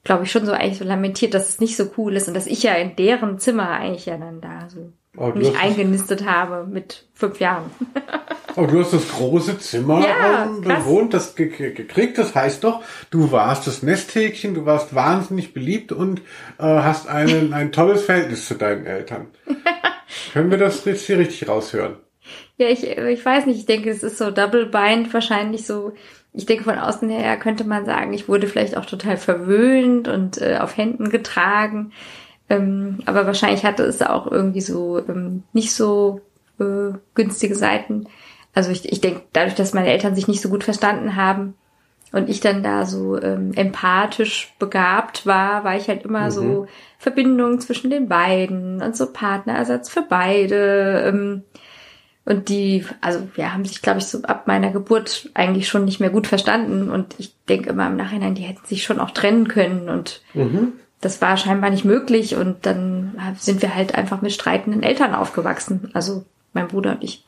glaube 0.03 0.25
ich, 0.25 0.31
schon 0.31 0.45
so 0.45 0.51
eigentlich 0.51 0.77
so 0.77 0.85
lamentiert, 0.85 1.33
dass 1.33 1.49
es 1.49 1.59
nicht 1.59 1.77
so 1.77 1.91
cool 1.97 2.15
ist 2.15 2.27
und 2.27 2.33
dass 2.33 2.47
ich 2.47 2.63
ja 2.63 2.73
in 2.73 2.95
deren 2.95 3.39
Zimmer 3.39 3.69
eigentlich 3.69 4.05
ja 4.05 4.17
dann 4.17 4.41
da 4.41 4.67
so 4.69 4.91
oh, 5.17 5.29
mich 5.29 5.57
eingenistet 5.57 6.25
habe 6.25 6.67
mit 6.69 7.07
fünf 7.13 7.39
Jahren. 7.39 7.71
oh, 8.55 8.65
du 8.65 8.81
hast 8.81 8.93
das 8.93 9.09
große 9.09 9.59
Zimmer 9.59 10.05
ja, 10.05 10.45
ähm, 10.45 10.61
bewohnt, 10.61 11.13
das 11.13 11.35
ge 11.35 11.47
gekriegt. 11.71 12.17
Das 12.17 12.35
heißt 12.35 12.63
doch, 12.63 12.83
du 13.11 13.31
warst 13.31 13.65
das 13.65 13.81
Nesthäkchen, 13.81 14.53
du 14.53 14.65
warst 14.65 14.93
wahnsinnig 14.93 15.53
beliebt 15.53 15.93
und 15.93 16.19
äh, 16.59 16.63
hast 16.63 17.07
einen, 17.07 17.53
ein 17.53 17.71
tolles 17.71 18.03
Verhältnis 18.03 18.47
zu 18.47 18.55
deinen 18.55 18.85
Eltern. 18.85 19.27
Können 20.33 20.51
wir 20.51 20.57
das 20.57 20.83
jetzt 20.85 21.05
hier 21.05 21.17
richtig 21.17 21.47
raushören? 21.47 21.95
Ja, 22.57 22.67
ich, 22.67 22.85
ich 22.85 23.25
weiß 23.25 23.45
nicht, 23.45 23.59
ich 23.59 23.65
denke, 23.65 23.89
es 23.89 24.03
ist 24.03 24.17
so 24.17 24.31
Double 24.31 24.67
Bind 24.67 25.13
wahrscheinlich 25.13 25.65
so 25.65 25.93
ich 26.33 26.45
denke, 26.45 26.63
von 26.63 26.77
außen 26.77 27.09
her 27.09 27.37
könnte 27.37 27.63
man 27.63 27.85
sagen, 27.85 28.13
ich 28.13 28.27
wurde 28.27 28.47
vielleicht 28.47 28.75
auch 28.75 28.85
total 28.85 29.17
verwöhnt 29.17 30.07
und 30.07 30.41
äh, 30.41 30.57
auf 30.59 30.77
Händen 30.77 31.09
getragen. 31.09 31.91
Ähm, 32.49 32.99
aber 33.05 33.25
wahrscheinlich 33.25 33.63
hatte 33.63 33.83
es 33.83 34.01
auch 34.01 34.29
irgendwie 34.29 34.61
so 34.61 34.99
ähm, 35.07 35.43
nicht 35.53 35.73
so 35.73 36.21
äh, 36.59 36.93
günstige 37.13 37.55
Seiten. 37.55 38.07
Also 38.53 38.71
ich, 38.71 38.91
ich 38.91 39.01
denke, 39.01 39.21
dadurch, 39.33 39.55
dass 39.55 39.73
meine 39.73 39.89
Eltern 39.89 40.15
sich 40.15 40.27
nicht 40.27 40.41
so 40.41 40.49
gut 40.49 40.63
verstanden 40.63 41.15
haben, 41.15 41.55
und 42.13 42.29
ich 42.29 42.39
dann 42.39 42.61
da 42.61 42.85
so 42.85 43.19
ähm, 43.19 43.53
empathisch 43.55 44.53
begabt 44.59 45.25
war, 45.25 45.63
war 45.63 45.75
ich 45.75 45.87
halt 45.87 46.03
immer 46.03 46.25
mhm. 46.25 46.31
so 46.31 46.67
Verbindung 46.99 47.59
zwischen 47.59 47.89
den 47.89 48.07
beiden 48.07 48.81
und 48.81 48.95
so 48.95 49.11
Partnerersatz 49.11 49.89
für 49.89 50.03
beide. 50.07 51.05
Ähm, 51.07 51.43
und 52.25 52.47
die, 52.47 52.85
also 53.01 53.27
ja, 53.35 53.53
haben 53.53 53.65
sich, 53.65 53.81
glaube 53.81 53.99
ich, 53.99 54.05
so 54.05 54.21
ab 54.23 54.47
meiner 54.47 54.71
Geburt 54.71 55.29
eigentlich 55.33 55.67
schon 55.67 55.83
nicht 55.83 55.99
mehr 55.99 56.09
gut 56.09 56.27
verstanden. 56.27 56.89
Und 56.89 57.15
ich 57.17 57.35
denke 57.49 57.69
immer 57.69 57.87
im 57.87 57.97
Nachhinein, 57.97 58.35
die 58.35 58.43
hätten 58.43 58.65
sich 58.65 58.83
schon 58.83 58.99
auch 58.99 59.11
trennen 59.11 59.49
können. 59.49 59.89
Und 59.89 60.21
mhm. 60.33 60.73
das 61.01 61.21
war 61.21 61.35
scheinbar 61.35 61.69
nicht 61.69 61.83
möglich. 61.83 62.35
Und 62.35 62.65
dann 62.65 63.19
sind 63.37 63.61
wir 63.61 63.75
halt 63.75 63.95
einfach 63.95 64.21
mit 64.21 64.31
streitenden 64.31 64.83
Eltern 64.83 65.13
aufgewachsen. 65.13 65.89
Also 65.93 66.23
mein 66.53 66.69
Bruder 66.69 66.91
und 66.91 67.03
ich. 67.03 67.25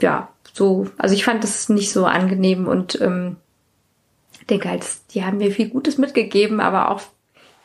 Ja, 0.00 0.28
so, 0.52 0.88
also 0.96 1.14
ich 1.14 1.24
fand 1.24 1.42
das 1.42 1.68
nicht 1.68 1.92
so 1.92 2.06
angenehm 2.06 2.68
und 2.68 3.00
ähm, 3.00 3.36
denke 4.48 4.68
halt, 4.68 4.84
die 5.12 5.24
haben 5.24 5.38
mir 5.38 5.50
viel 5.50 5.68
Gutes 5.68 5.98
mitgegeben, 5.98 6.60
aber 6.60 6.90
auch 6.90 7.02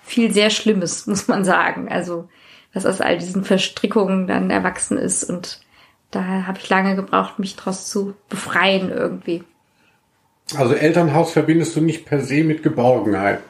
viel 0.01 0.33
sehr 0.33 0.49
Schlimmes, 0.49 1.05
muss 1.07 1.27
man 1.27 1.45
sagen. 1.45 1.89
Also, 1.89 2.27
was 2.73 2.87
aus 2.87 3.01
all 3.01 3.19
diesen 3.19 3.43
Verstrickungen 3.43 4.25
dann 4.25 4.49
erwachsen 4.49 4.97
ist 4.97 5.23
und 5.23 5.61
da 6.11 6.47
habe 6.47 6.57
ich 6.57 6.69
lange 6.69 6.95
gebraucht, 6.95 7.39
mich 7.39 7.55
daraus 7.55 7.87
zu 7.87 8.15
befreien 8.29 8.89
irgendwie. 8.89 9.43
Also 10.55 10.73
Elternhaus 10.73 11.31
verbindest 11.31 11.75
du 11.75 11.81
nicht 11.81 12.05
per 12.05 12.21
se 12.21 12.43
mit 12.43 12.63
Geborgenheit? 12.63 13.41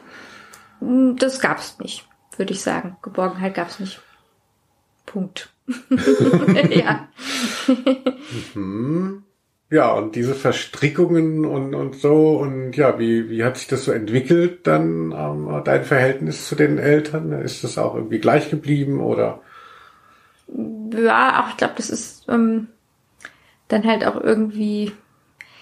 Hm, 0.80 1.16
das 1.18 1.40
gab 1.40 1.60
es 1.60 1.80
nicht, 1.80 2.08
würde 2.38 2.54
ich 2.54 2.62
sagen. 2.62 2.98
Geborgenheit 3.02 3.54
gab 3.54 3.70
es 3.70 3.80
nicht. 3.80 4.02
Punkt. 5.06 5.54
ja. 6.70 7.08
Mhm. 8.54 9.24
Ja, 9.72 9.94
und 9.94 10.16
diese 10.16 10.34
Verstrickungen 10.34 11.46
und, 11.46 11.76
und 11.76 11.96
so, 11.96 12.40
und 12.40 12.74
ja, 12.74 12.98
wie, 12.98 13.30
wie 13.30 13.44
hat 13.44 13.58
sich 13.58 13.68
das 13.68 13.86
so 13.86 13.92
entwickelt 13.92 14.66
dann, 14.66 15.12
ähm, 15.16 15.62
dein 15.64 15.84
Verhältnis 15.84 16.48
zu 16.48 16.56
den 16.56 16.80
Eltern? 16.80 17.32
Ist 17.44 17.64
das 17.64 17.78
auch 17.78 17.94
irgendwie 17.94 18.18
gleich 18.18 18.50
geblieben 18.50 19.00
oder? 19.00 19.42
Ja, 20.94 21.44
auch 21.44 21.50
ich 21.50 21.58
glaube, 21.58 21.74
das 21.78 21.90
ist 21.90 22.26
ähm, 22.30 22.68
dann 23.68 23.86
halt 23.86 24.06
auch 24.06 24.20
irgendwie 24.20 24.92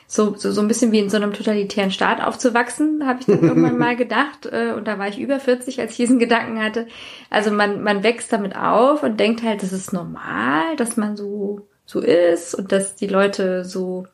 so, 0.10 0.36
so, 0.36 0.52
so 0.52 0.62
ein 0.62 0.70
bisschen 0.70 0.94
wie 0.94 1.00
in 1.00 1.10
so 1.10 1.18
einem 1.18 1.34
totalitären 1.34 1.92
Staat 1.92 2.22
aufzuwachsen, 2.22 3.06
habe 3.06 3.20
ich 3.20 3.26
dann 3.26 3.44
irgendwann 3.44 3.78
mal 3.80 3.98
gedacht. 3.98 4.46
Äh, 4.46 4.72
und 4.76 4.88
da 4.88 4.98
war 4.98 5.10
ich 5.10 5.20
über 5.20 5.40
40, 5.40 5.82
als 5.82 5.92
ich 5.92 5.98
diesen 5.98 6.18
Gedanken 6.18 6.64
hatte. 6.64 6.88
Also 7.30 7.52
man, 7.52 7.84
man 7.84 8.04
wächst 8.04 8.32
damit 8.32 8.56
auf 8.56 9.04
und 9.04 9.20
denkt 9.20 9.44
halt, 9.44 9.62
das 9.62 9.74
ist 9.74 9.92
normal, 9.92 10.78
dass 10.78 10.96
man 10.96 11.18
so, 11.18 11.68
so 11.86 12.00
ist 12.00 12.56
und 12.56 12.72
dass 12.72 12.96
die 12.96 13.08
Leute 13.08 13.66
so, 13.66 14.08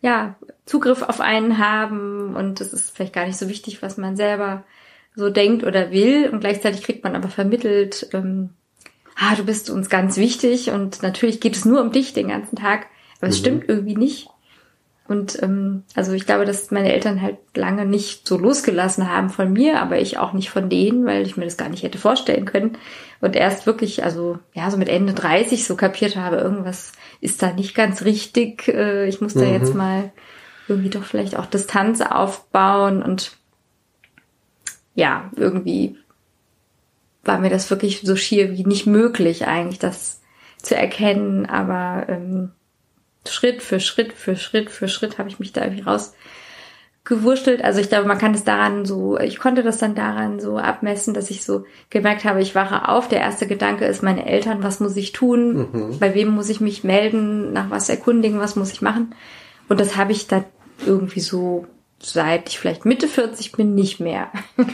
ja, 0.00 0.36
Zugriff 0.64 1.02
auf 1.02 1.20
einen 1.20 1.58
haben 1.58 2.36
und 2.36 2.60
es 2.60 2.72
ist 2.72 2.94
vielleicht 2.94 3.12
gar 3.12 3.26
nicht 3.26 3.38
so 3.38 3.48
wichtig, 3.48 3.82
was 3.82 3.96
man 3.96 4.16
selber 4.16 4.64
so 5.16 5.30
denkt 5.30 5.64
oder 5.64 5.90
will. 5.90 6.28
Und 6.30 6.40
gleichzeitig 6.40 6.84
kriegt 6.84 7.02
man 7.02 7.16
aber 7.16 7.28
vermittelt, 7.28 8.08
ähm, 8.12 8.50
ah, 9.16 9.34
du 9.34 9.44
bist 9.44 9.70
uns 9.70 9.88
ganz 9.88 10.16
wichtig 10.16 10.70
und 10.70 11.02
natürlich 11.02 11.40
geht 11.40 11.56
es 11.56 11.64
nur 11.64 11.80
um 11.80 11.92
dich 11.92 12.12
den 12.12 12.28
ganzen 12.28 12.56
Tag. 12.56 12.86
Aber 13.18 13.28
es 13.28 13.36
mhm. 13.36 13.40
stimmt 13.40 13.68
irgendwie 13.68 13.96
nicht. 13.96 14.28
Und 15.08 15.40
ähm, 15.42 15.84
also 15.94 16.12
ich 16.12 16.26
glaube, 16.26 16.44
dass 16.44 16.70
meine 16.72 16.92
Eltern 16.92 17.22
halt 17.22 17.36
lange 17.54 17.86
nicht 17.86 18.26
so 18.26 18.36
losgelassen 18.36 19.08
haben 19.08 19.30
von 19.30 19.52
mir, 19.52 19.80
aber 19.80 20.00
ich 20.00 20.18
auch 20.18 20.32
nicht 20.32 20.50
von 20.50 20.68
denen, 20.68 21.06
weil 21.06 21.22
ich 21.22 21.36
mir 21.36 21.44
das 21.44 21.56
gar 21.56 21.68
nicht 21.68 21.84
hätte 21.84 21.98
vorstellen 21.98 22.44
können. 22.44 22.76
Und 23.20 23.36
erst 23.36 23.66
wirklich, 23.66 24.02
also 24.02 24.38
ja, 24.52 24.70
so 24.70 24.76
mit 24.76 24.88
Ende 24.88 25.14
30 25.14 25.64
so 25.64 25.76
kapiert 25.76 26.16
habe, 26.16 26.36
irgendwas 26.36 26.92
ist 27.20 27.40
da 27.40 27.52
nicht 27.52 27.74
ganz 27.74 28.04
richtig. 28.04 28.68
Äh, 28.68 29.06
ich 29.06 29.20
muss 29.20 29.34
da 29.34 29.44
mhm. 29.44 29.52
jetzt 29.52 29.74
mal 29.74 30.12
irgendwie 30.68 30.90
doch 30.90 31.04
vielleicht 31.04 31.36
auch 31.36 31.46
Distanz 31.46 32.00
aufbauen 32.00 33.02
und 33.02 33.36
ja, 34.96 35.30
irgendwie 35.36 35.96
war 37.26 37.38
mir 37.38 37.50
das 37.50 37.70
wirklich 37.70 38.00
so 38.02 38.16
schier 38.16 38.52
wie 38.52 38.64
nicht 38.64 38.86
möglich 38.86 39.46
eigentlich, 39.46 39.78
das 39.78 40.20
zu 40.62 40.76
erkennen. 40.76 41.46
Aber 41.46 42.08
ähm, 42.08 42.50
Schritt 43.28 43.62
für 43.62 43.80
Schritt 43.80 44.12
für 44.12 44.36
Schritt 44.36 44.70
für 44.70 44.88
Schritt 44.88 45.18
habe 45.18 45.28
ich 45.28 45.38
mich 45.38 45.52
da 45.52 45.64
irgendwie 45.64 45.84
rausgewurschtelt. 47.04 47.62
Also 47.64 47.80
ich 47.80 47.88
glaube, 47.88 48.08
man 48.08 48.18
kann 48.18 48.34
es 48.34 48.44
daran 48.44 48.84
so, 48.84 49.18
ich 49.18 49.38
konnte 49.38 49.62
das 49.62 49.78
dann 49.78 49.94
daran 49.94 50.40
so 50.40 50.58
abmessen, 50.58 51.14
dass 51.14 51.30
ich 51.30 51.44
so 51.44 51.64
gemerkt 51.90 52.24
habe, 52.24 52.40
ich 52.40 52.54
wache 52.54 52.88
auf. 52.88 53.08
Der 53.08 53.20
erste 53.20 53.46
Gedanke 53.46 53.84
ist, 53.86 54.02
meine 54.02 54.26
Eltern, 54.26 54.62
was 54.62 54.80
muss 54.80 54.96
ich 54.96 55.12
tun? 55.12 55.68
Mhm. 55.72 55.98
Bei 55.98 56.14
wem 56.14 56.28
muss 56.28 56.48
ich 56.48 56.60
mich 56.60 56.84
melden? 56.84 57.52
Nach 57.52 57.70
was 57.70 57.88
erkundigen? 57.88 58.40
Was 58.40 58.56
muss 58.56 58.72
ich 58.72 58.82
machen? 58.82 59.14
Und 59.68 59.80
das 59.80 59.96
habe 59.96 60.12
ich 60.12 60.26
dann 60.26 60.44
irgendwie 60.84 61.20
so 61.20 61.66
seit 61.98 62.48
ich 62.48 62.58
vielleicht 62.58 62.84
Mitte 62.84 63.08
40 63.08 63.52
bin, 63.52 63.74
nicht 63.74 64.00
mehr. 64.00 64.30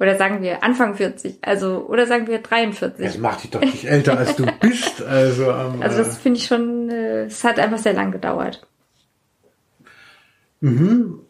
oder 0.00 0.16
sagen 0.16 0.42
wir 0.42 0.62
Anfang 0.62 0.94
40, 0.94 1.38
also 1.42 1.86
oder 1.88 2.06
sagen 2.06 2.26
wir 2.26 2.38
43. 2.38 3.04
Das 3.04 3.18
macht 3.18 3.44
dich 3.44 3.50
doch 3.50 3.60
nicht 3.60 3.84
älter, 3.84 4.18
als 4.18 4.36
du 4.36 4.46
bist. 4.60 5.02
Also, 5.02 5.50
ähm, 5.50 5.82
also 5.82 5.98
das 5.98 6.18
finde 6.18 6.38
ich 6.38 6.46
schon, 6.46 6.90
äh, 6.90 7.24
es 7.24 7.44
hat 7.44 7.58
einfach 7.58 7.78
sehr 7.78 7.94
lang 7.94 8.12
gedauert. 8.12 8.66
Mhm. 10.60 11.20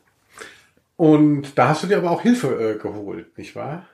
Und 0.97 1.59
da 1.59 1.69
hast 1.69 1.83
du 1.83 1.87
dir 1.87 1.99
aber 1.99 2.11
auch 2.11 2.23
Hilfe 2.23 2.77
äh, 2.77 2.79
geholt, 2.79 3.37
nicht 3.37 3.55
wahr? 3.55 3.87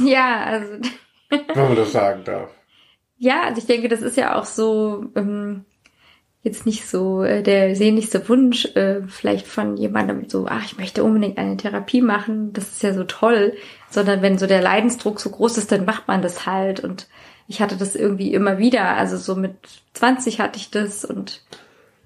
Ja, 0.00 0.44
also. 0.44 0.78
Wenn 1.28 1.46
man 1.56 1.76
das 1.76 1.92
sagen 1.92 2.24
darf. 2.24 2.50
Ja, 3.22 3.42
also 3.42 3.58
ich 3.58 3.66
denke, 3.66 3.88
das 3.88 4.00
ist 4.00 4.16
ja 4.16 4.38
auch 4.38 4.46
so, 4.46 5.04
ähm, 5.14 5.66
jetzt 6.42 6.64
nicht 6.64 6.88
so 6.88 7.22
äh, 7.22 7.42
der 7.42 7.76
sehnlichste 7.76 8.28
Wunsch 8.28 8.64
äh, 8.74 9.02
vielleicht 9.06 9.46
von 9.46 9.76
jemandem 9.76 10.28
so, 10.28 10.46
ach, 10.48 10.64
ich 10.64 10.78
möchte 10.78 11.04
unbedingt 11.04 11.36
eine 11.38 11.56
Therapie 11.56 12.00
machen, 12.00 12.52
das 12.52 12.68
ist 12.68 12.82
ja 12.82 12.94
so 12.94 13.04
toll, 13.04 13.54
sondern 13.90 14.22
wenn 14.22 14.38
so 14.38 14.46
der 14.46 14.62
Leidensdruck 14.62 15.20
so 15.20 15.30
groß 15.30 15.58
ist, 15.58 15.70
dann 15.70 15.84
macht 15.84 16.08
man 16.08 16.22
das 16.22 16.46
halt. 16.46 16.80
Und 16.80 17.08
ich 17.46 17.60
hatte 17.60 17.76
das 17.76 17.94
irgendwie 17.94 18.32
immer 18.32 18.58
wieder, 18.58 18.96
also 18.96 19.16
so 19.18 19.36
mit 19.36 19.54
20 19.94 20.40
hatte 20.40 20.58
ich 20.58 20.70
das 20.70 21.04
und 21.04 21.42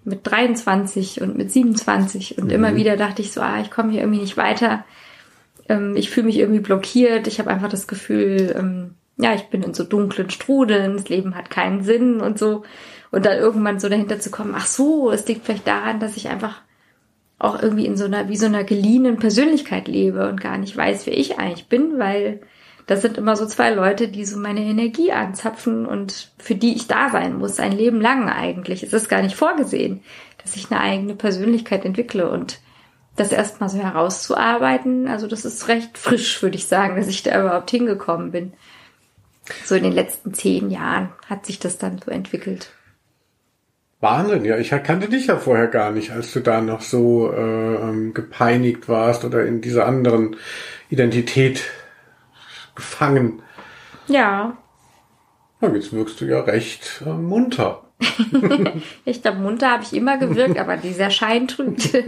mit 0.03 0.26
23 0.26 1.20
und 1.20 1.37
mit 1.37 1.51
27 1.51 2.39
und 2.39 2.47
mhm. 2.47 2.51
immer 2.51 2.76
wieder 2.76 2.97
dachte 2.97 3.22
ich 3.22 3.32
so, 3.32 3.41
ah, 3.41 3.61
ich 3.61 3.70
komme 3.70 3.93
hier 3.93 4.01
irgendwie 4.01 4.20
nicht 4.20 4.37
weiter, 4.37 4.85
ähm, 5.68 5.97
ich 5.97 6.11
fühle 6.11 6.26
mich 6.26 6.39
irgendwie 6.39 6.61
blockiert, 6.61 7.26
ich 7.26 7.39
habe 7.39 7.51
einfach 7.51 7.68
das 7.68 7.87
Gefühl, 7.87 8.55
ähm, 8.59 8.95
ja, 9.16 9.35
ich 9.35 9.45
bin 9.45 9.62
in 9.62 9.74
so 9.74 9.85
dunklen 9.85 10.28
Strudeln, 10.28 10.97
das 10.97 11.09
Leben 11.09 11.37
hat 11.37 11.49
keinen 11.49 11.82
Sinn 11.85 12.20
und 12.20 12.39
so 12.39 12.64
und 13.15 13.25
dann 13.25 13.39
irgendwann 13.39 13.79
so 13.79 13.89
dahinter 13.89 14.19
zu 14.19 14.31
kommen, 14.31 14.55
ach 14.57 14.67
so, 14.67 15.12
es 15.12 15.27
liegt 15.29 15.45
vielleicht 15.47 15.69
daran, 15.69 16.01
dass 16.01 16.17
ich 16.17 16.29
einfach 16.29 16.61
auch 17.39 17.62
irgendwie 17.62 17.87
in 17.87 17.97
so 17.97 18.07
einer, 18.07 18.29
wie 18.29 18.37
so 18.37 18.47
einer 18.47 18.65
geliehenen 18.65 19.19
Persönlichkeit 19.19 19.87
lebe 19.87 20.29
und 20.29 20.41
gar 20.41 20.59
nicht 20.59 20.77
weiß, 20.77 21.07
wer 21.07 21.17
ich 21.17 21.39
eigentlich 21.39 21.69
bin, 21.69 21.99
weil 21.99 22.41
das 22.87 23.03
sind 23.03 23.17
immer 23.17 23.37
so 23.37 23.47
zwei 23.47 23.71
Leute, 23.71 24.09
die 24.09 24.25
so 24.25 24.37
meine 24.37 24.62
Energie 24.62 25.12
anzapfen 25.12 25.87
und 25.87 26.33
für 26.39 26.57
die 26.57 26.75
ich 26.75 26.89
da 26.89 27.09
sein 27.11 27.39
muss, 27.39 27.61
ein 27.61 27.73
Leben 27.73 28.01
lang 28.01 28.29
eigentlich. 28.29 28.83
Es 28.83 28.93
ist 28.93 29.09
gar 29.09 29.23
nicht 29.23 29.37
vorgesehen, 29.37 30.03
dass 30.43 30.57
ich 30.57 30.71
eine 30.71 30.81
eigene 30.81 31.15
Persönlichkeit 31.15 31.85
entwickle 31.85 32.29
und 32.29 32.59
das 33.15 33.31
erstmal 33.31 33.69
so 33.69 33.79
herauszuarbeiten, 33.79 35.07
also 35.07 35.29
das 35.29 35.45
ist 35.45 35.69
recht 35.69 35.97
frisch, 35.99 36.43
würde 36.43 36.57
ich 36.57 36.67
sagen, 36.67 36.97
dass 36.97 37.07
ich 37.07 37.23
da 37.23 37.41
überhaupt 37.41 37.71
hingekommen 37.71 38.33
bin. 38.33 38.55
So 39.65 39.77
in 39.77 39.85
den 39.85 39.93
letzten 39.93 40.35
zehn 40.35 40.71
Jahren 40.71 41.11
hat 41.29 41.47
sich 41.47 41.61
das 41.61 41.79
dann 41.79 42.01
so 42.05 42.11
entwickelt. 42.11 42.73
Wahnsinn, 44.05 44.45
ja, 44.45 44.59
ich 44.59 44.71
kannte 44.71 45.09
dich 45.09 45.27
ja 45.27 45.37
vorher 45.37 45.67
gar 45.67 45.91
nicht, 45.91 46.13
als 46.13 46.33
du 46.33 46.41
da 46.41 46.61
noch 46.61 46.83
so 46.83 47.33
äh, 47.33 47.75
ähm, 47.75 48.15
gepeinigt 48.15 48.89
warst 48.89 49.25
oder 49.25 49.45
in 49.45 49.61
dieser 49.61 49.87
anderen 49.87 50.37
Identität 50.91 51.63
gefangen. 52.75 53.43
Ja. 54.07 54.57
ja 55.61 55.75
jetzt 55.75 55.93
wirkst 55.93 56.21
du 56.21 56.27
ja 56.27 56.41
recht 56.41 57.03
äh, 57.05 57.11
munter. 57.11 57.83
ich 59.05 59.23
glaube, 59.23 59.39
munter 59.39 59.71
habe 59.71 59.83
ich 59.83 59.95
immer 59.95 60.19
gewirkt, 60.19 60.59
aber 60.59 60.77
dieser 60.77 61.11
Schein 61.11 61.49
trügt. 61.49 61.91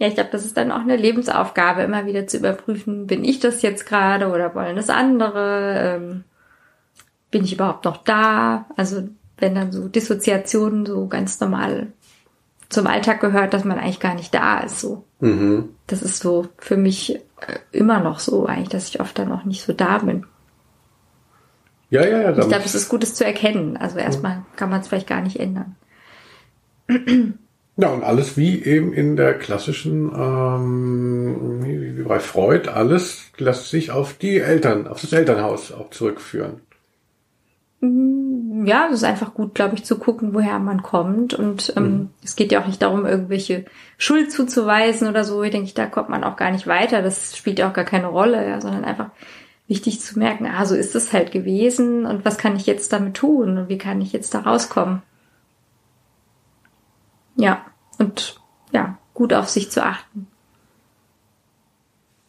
Ja, 0.00 0.06
ich 0.06 0.14
glaube, 0.14 0.30
das 0.32 0.46
ist 0.46 0.56
dann 0.56 0.72
auch 0.72 0.80
eine 0.80 0.96
Lebensaufgabe, 0.96 1.82
immer 1.82 2.06
wieder 2.06 2.26
zu 2.26 2.38
überprüfen, 2.38 3.06
bin 3.06 3.22
ich 3.22 3.38
das 3.38 3.60
jetzt 3.60 3.84
gerade 3.84 4.28
oder 4.28 4.54
wollen 4.54 4.76
das 4.76 4.88
andere? 4.88 5.74
Ähm, 5.78 6.24
bin 7.30 7.44
ich 7.44 7.54
überhaupt 7.54 7.84
noch 7.84 7.98
da? 7.98 8.66
Also 8.76 9.08
wenn 9.38 9.54
dann 9.54 9.72
so 9.72 9.88
Dissoziationen 9.88 10.86
so 10.86 11.06
ganz 11.06 11.40
normal 11.40 11.92
zum 12.68 12.86
Alltag 12.86 13.20
gehört, 13.20 13.52
dass 13.52 13.64
man 13.64 13.78
eigentlich 13.78 14.00
gar 14.00 14.14
nicht 14.14 14.34
da 14.34 14.60
ist. 14.60 14.80
So, 14.80 15.04
mhm. 15.20 15.70
das 15.86 16.02
ist 16.02 16.22
so 16.22 16.48
für 16.58 16.76
mich 16.76 17.16
äh, 17.16 17.58
immer 17.72 18.00
noch 18.00 18.20
so 18.20 18.46
eigentlich, 18.46 18.68
dass 18.68 18.88
ich 18.88 19.00
oft 19.00 19.18
dann 19.18 19.28
noch 19.28 19.44
nicht 19.44 19.62
so 19.62 19.72
da 19.72 19.98
bin. 19.98 20.24
Ja, 21.90 22.06
ja, 22.06 22.20
ja. 22.20 22.30
Ich 22.30 22.48
glaube, 22.48 22.64
es 22.64 22.76
ist 22.76 22.88
gut, 22.88 23.02
es 23.02 23.14
zu 23.14 23.24
erkennen. 23.24 23.76
Also 23.76 23.98
erstmal 23.98 24.44
kann 24.54 24.70
man 24.70 24.80
es 24.80 24.88
vielleicht 24.88 25.08
gar 25.08 25.20
nicht 25.20 25.40
ändern. 25.40 25.74
Ja, 27.76 27.88
und 27.88 28.04
alles 28.04 28.36
wie 28.36 28.62
eben 28.62 28.92
in 28.92 29.16
der 29.16 29.38
klassischen, 29.38 30.12
ähm, 30.14 31.64
wie 31.64 32.02
bei 32.02 32.20
Freud, 32.20 32.68
alles 32.68 33.30
lässt 33.38 33.70
sich 33.70 33.90
auf 33.90 34.14
die 34.14 34.38
Eltern, 34.38 34.86
auf 34.86 35.00
das 35.00 35.12
Elternhaus 35.12 35.72
auch 35.72 35.90
zurückführen. 35.90 36.60
Ja, 37.82 38.88
es 38.88 38.96
ist 38.96 39.04
einfach 39.04 39.32
gut, 39.32 39.54
glaube 39.54 39.74
ich, 39.74 39.84
zu 39.84 39.98
gucken, 39.98 40.34
woher 40.34 40.58
man 40.58 40.82
kommt. 40.82 41.32
Und 41.32 41.72
ähm, 41.76 41.84
mhm. 41.84 42.10
es 42.22 42.36
geht 42.36 42.52
ja 42.52 42.60
auch 42.60 42.66
nicht 42.66 42.82
darum, 42.82 43.06
irgendwelche 43.06 43.64
Schuld 43.96 44.30
zuzuweisen 44.30 45.08
oder 45.08 45.24
so. 45.24 45.42
Ich 45.42 45.50
denke, 45.50 45.72
da 45.72 45.86
kommt 45.86 46.10
man 46.10 46.24
auch 46.24 46.36
gar 46.36 46.50
nicht 46.50 46.66
weiter. 46.66 47.00
Das 47.00 47.36
spielt 47.36 47.58
ja 47.58 47.68
auch 47.68 47.72
gar 47.72 47.86
keine 47.86 48.08
Rolle, 48.08 48.46
ja, 48.46 48.60
sondern 48.60 48.84
einfach 48.84 49.10
wichtig 49.66 50.00
zu 50.00 50.18
merken, 50.18 50.46
ah, 50.46 50.66
so 50.66 50.74
ist 50.74 50.96
es 50.96 51.12
halt 51.12 51.30
gewesen 51.30 52.04
und 52.04 52.24
was 52.24 52.38
kann 52.38 52.56
ich 52.56 52.66
jetzt 52.66 52.92
damit 52.92 53.14
tun 53.14 53.56
und 53.56 53.68
wie 53.68 53.78
kann 53.78 54.00
ich 54.00 54.12
jetzt 54.12 54.34
da 54.34 54.40
rauskommen. 54.40 55.02
Ja, 57.36 57.64
und 57.96 58.40
ja, 58.72 58.98
gut 59.14 59.32
auf 59.32 59.48
sich 59.48 59.70
zu 59.70 59.84
achten. 59.84 60.26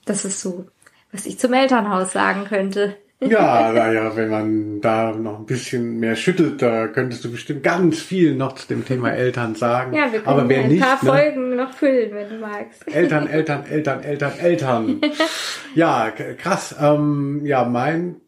Das 0.05 0.23
ist 0.23 0.39
so, 0.39 0.67
was 1.11 1.25
ich 1.25 1.39
zum 1.39 1.53
Elternhaus 1.53 2.11
sagen 2.13 2.45
könnte. 2.45 2.95
Ja, 3.23 3.71
naja, 3.71 4.15
wenn 4.15 4.29
man 4.29 4.81
da 4.81 5.11
noch 5.11 5.39
ein 5.39 5.45
bisschen 5.45 5.99
mehr 5.99 6.15
schüttelt, 6.15 6.61
da 6.61 6.87
könntest 6.87 7.23
du 7.23 7.31
bestimmt 7.31 7.61
ganz 7.61 7.99
viel 7.99 8.33
noch 8.35 8.55
zu 8.55 8.67
dem 8.67 8.83
Thema 8.83 9.11
Eltern 9.11 9.53
sagen. 9.53 9.93
Ja, 9.93 10.11
wir 10.11 10.21
können 10.21 10.39
Aber 10.39 10.49
wer 10.49 10.63
ein 10.63 10.69
nicht, 10.69 10.81
paar 10.81 11.03
ne? 11.03 11.11
Folgen 11.11 11.55
noch 11.55 11.71
füllen, 11.73 12.11
wenn 12.13 12.29
du 12.29 12.37
magst. 12.39 12.83
Eltern, 12.91 13.27
Eltern, 13.27 13.65
Eltern, 13.65 14.01
Eltern, 14.01 14.31
Eltern. 14.39 15.01
ja, 15.75 16.11
krass. 16.11 16.75
Ähm, 16.81 17.41
ja, 17.45 17.63
mein 17.63 18.21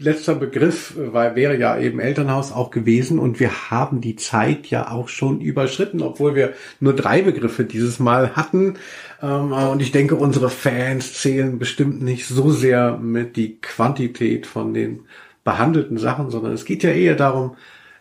letzter 0.00 0.34
Begriff 0.34 0.96
äh, 0.96 1.12
weil, 1.12 1.36
wäre 1.36 1.56
ja 1.56 1.78
eben 1.78 2.00
Elternhaus 2.00 2.50
auch 2.50 2.70
gewesen 2.70 3.18
und 3.18 3.38
wir 3.38 3.70
haben 3.70 4.00
die 4.00 4.16
Zeit 4.16 4.66
ja 4.66 4.90
auch 4.90 5.08
schon 5.08 5.40
überschritten, 5.40 6.02
obwohl 6.02 6.34
wir 6.34 6.54
nur 6.80 6.96
drei 6.96 7.22
Begriffe 7.22 7.64
dieses 7.64 8.00
Mal 8.00 8.34
hatten. 8.34 8.74
Ähm, 9.22 9.52
und 9.52 9.80
ich 9.80 9.92
denke, 9.92 10.16
unsere 10.16 10.50
Fans 10.50 11.14
zählen 11.14 11.58
bestimmt 11.58 12.02
nicht 12.02 12.26
so 12.26 12.50
sehr 12.50 12.96
mit 12.96 13.36
die 13.36 13.60
Quantität 13.60 14.46
von 14.46 14.74
den 14.74 15.02
behandelten 15.44 15.98
Sachen, 15.98 16.30
sondern 16.30 16.52
es 16.52 16.64
geht 16.64 16.82
ja 16.82 16.90
eher 16.90 17.14
darum, 17.14 17.56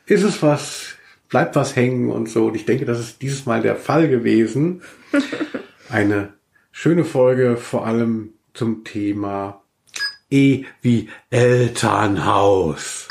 ist 0.05 0.23
es 0.23 0.41
was, 0.41 0.95
bleibt 1.29 1.55
was 1.55 1.75
hängen 1.75 2.09
und 2.09 2.29
so. 2.29 2.47
Und 2.47 2.55
ich 2.55 2.65
denke, 2.65 2.85
das 2.85 2.99
ist 2.99 3.21
dieses 3.21 3.45
Mal 3.45 3.61
der 3.61 3.75
Fall 3.75 4.07
gewesen. 4.09 4.81
Eine 5.89 6.33
schöne 6.71 7.05
Folge, 7.05 7.57
vor 7.57 7.85
allem 7.85 8.33
zum 8.53 8.83
Thema 8.83 9.63
E 10.29 10.65
wie 10.81 11.09
Elternhaus. 11.29 13.07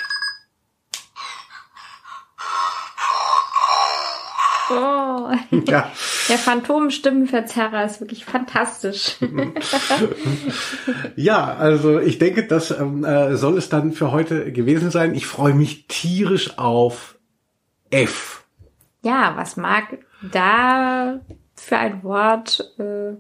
Oh, 4.71 5.31
ja. 5.67 5.91
der 6.29 6.39
Phantomstimmenverzerrer 6.39 7.85
ist 7.85 8.01
wirklich 8.01 8.25
fantastisch. 8.25 9.17
ja, 11.17 11.55
also 11.55 11.99
ich 11.99 12.19
denke, 12.19 12.47
das 12.47 12.71
ähm, 12.71 13.05
äh, 13.05 13.37
soll 13.37 13.57
es 13.59 13.69
dann 13.69 13.93
für 13.93 14.13
heute 14.13 14.53
gewesen 14.53 14.91
sein. 14.91 15.15
Ich 15.15 15.27
freue 15.27 15.55
mich 15.55 15.87
tierisch 15.89 16.59
auf 16.59 17.19
F. 17.91 18.45
Ja, 19.03 19.35
was 19.37 19.57
mag 19.57 19.99
da 20.33 21.21
für 21.55 21.79
ein 21.79 22.03
Wort 22.03 22.75
äh, 22.79 23.17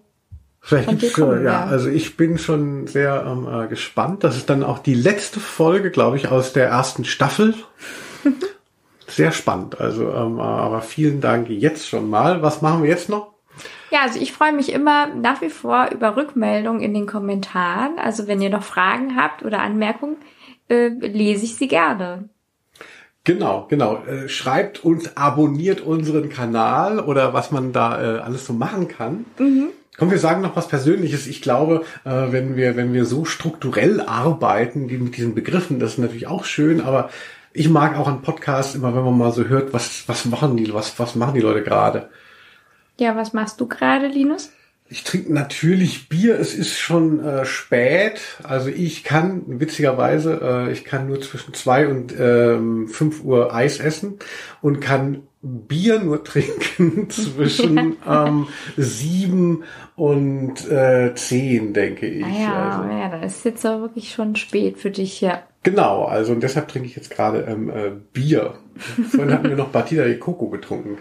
Vielleicht 0.68 0.88
gibt's 0.90 1.14
kommen, 1.14 1.44
ja, 1.44 1.50
ja, 1.50 1.64
also 1.64 1.88
ich 1.88 2.18
bin 2.18 2.36
schon 2.36 2.86
sehr 2.88 3.24
ähm, 3.26 3.48
äh, 3.50 3.68
gespannt. 3.68 4.22
Das 4.22 4.36
ist 4.36 4.50
dann 4.50 4.62
auch 4.62 4.80
die 4.80 4.92
letzte 4.92 5.40
Folge, 5.40 5.90
glaube 5.90 6.18
ich, 6.18 6.28
aus 6.28 6.52
der 6.52 6.68
ersten 6.68 7.06
Staffel. 7.06 7.54
sehr 9.06 9.32
spannend. 9.32 9.80
Also, 9.80 10.12
ähm, 10.12 10.38
aber 10.38 10.82
vielen 10.82 11.22
Dank 11.22 11.48
jetzt 11.48 11.88
schon 11.88 12.10
mal. 12.10 12.42
Was 12.42 12.60
machen 12.60 12.82
wir 12.82 12.90
jetzt 12.90 13.08
noch? 13.08 13.32
Ja, 13.90 14.02
also 14.02 14.20
ich 14.20 14.34
freue 14.34 14.52
mich 14.52 14.70
immer 14.70 15.06
nach 15.06 15.40
wie 15.40 15.48
vor 15.48 15.88
über 15.90 16.16
Rückmeldungen 16.16 16.82
in 16.82 16.92
den 16.92 17.06
Kommentaren. 17.06 17.98
Also 17.98 18.26
wenn 18.26 18.42
ihr 18.42 18.50
noch 18.50 18.62
Fragen 18.62 19.16
habt 19.16 19.42
oder 19.42 19.60
Anmerkungen, 19.60 20.16
äh, 20.68 20.88
lese 20.88 21.46
ich 21.46 21.56
sie 21.56 21.68
gerne. 21.68 22.28
Genau, 23.24 23.66
genau. 23.70 24.02
Äh, 24.04 24.28
schreibt 24.28 24.84
uns, 24.84 25.16
abonniert 25.16 25.80
unseren 25.80 26.28
Kanal 26.28 27.00
oder 27.00 27.32
was 27.32 27.52
man 27.52 27.72
da 27.72 28.18
äh, 28.18 28.18
alles 28.18 28.44
so 28.44 28.52
machen 28.52 28.88
kann. 28.88 29.24
Mhm. 29.38 29.70
Komm, 29.98 30.12
wir 30.12 30.18
sagen 30.18 30.42
noch 30.42 30.54
was 30.54 30.68
Persönliches. 30.68 31.26
Ich 31.26 31.42
glaube, 31.42 31.84
äh, 32.04 32.10
wenn 32.30 32.56
wir, 32.56 32.76
wenn 32.76 32.92
wir 32.92 33.04
so 33.04 33.24
strukturell 33.24 34.00
arbeiten, 34.00 34.88
wie 34.88 34.96
mit 34.96 35.16
diesen 35.16 35.34
Begriffen, 35.34 35.80
das 35.80 35.92
ist 35.92 35.98
natürlich 35.98 36.28
auch 36.28 36.44
schön, 36.44 36.80
aber 36.80 37.10
ich 37.52 37.68
mag 37.68 37.96
auch 37.96 38.06
einen 38.06 38.22
Podcast 38.22 38.76
immer, 38.76 38.94
wenn 38.94 39.02
man 39.02 39.18
mal 39.18 39.32
so 39.32 39.44
hört, 39.46 39.72
was, 39.72 40.08
was 40.08 40.24
machen 40.24 40.56
die, 40.56 40.72
was, 40.72 40.98
was 41.00 41.16
machen 41.16 41.34
die 41.34 41.40
Leute 41.40 41.64
gerade. 41.64 42.08
Ja, 43.00 43.16
was 43.16 43.32
machst 43.32 43.60
du 43.60 43.66
gerade, 43.66 44.06
Linus? 44.06 44.52
Ich 44.90 45.04
trinke 45.04 45.32
natürlich 45.32 46.08
Bier. 46.08 46.38
Es 46.38 46.54
ist 46.54 46.78
schon 46.78 47.22
äh, 47.22 47.44
spät. 47.44 48.20
Also 48.42 48.70
ich 48.70 49.04
kann, 49.04 49.42
witzigerweise, 49.46 50.40
äh, 50.42 50.72
ich 50.72 50.84
kann 50.84 51.08
nur 51.08 51.20
zwischen 51.20 51.52
zwei 51.52 51.88
und 51.88 52.14
ähm, 52.18 52.88
fünf 52.88 53.22
Uhr 53.22 53.54
Eis 53.54 53.80
essen 53.80 54.18
und 54.62 54.80
kann 54.80 55.24
Bier 55.42 56.00
nur 56.00 56.24
trinken 56.24 57.10
zwischen 57.10 57.96
ähm, 58.08 58.48
sieben 58.76 59.64
und 59.94 60.68
äh, 60.70 61.14
zehn, 61.14 61.74
denke 61.74 62.06
ich. 62.06 62.24
Ah 62.24 62.40
ja, 62.40 62.70
also. 62.70 62.90
ja, 62.90 63.08
dann 63.10 63.22
ist 63.22 63.44
jetzt 63.44 63.66
auch 63.66 63.80
wirklich 63.80 64.12
schon 64.12 64.36
spät 64.36 64.78
für 64.78 64.90
dich, 64.90 65.20
ja. 65.20 65.42
Genau, 65.64 66.04
also 66.04 66.32
und 66.32 66.42
deshalb 66.42 66.68
trinke 66.68 66.88
ich 66.88 66.96
jetzt 66.96 67.10
gerade 67.10 67.40
ähm, 67.40 67.68
äh, 67.68 67.90
Bier. 68.12 68.54
Vorhin 69.10 69.34
hatten 69.34 69.48
wir 69.50 69.56
noch 69.56 69.68
Batida 69.68 70.04
de 70.04 70.16
Coco 70.16 70.48
getrunken. 70.48 70.96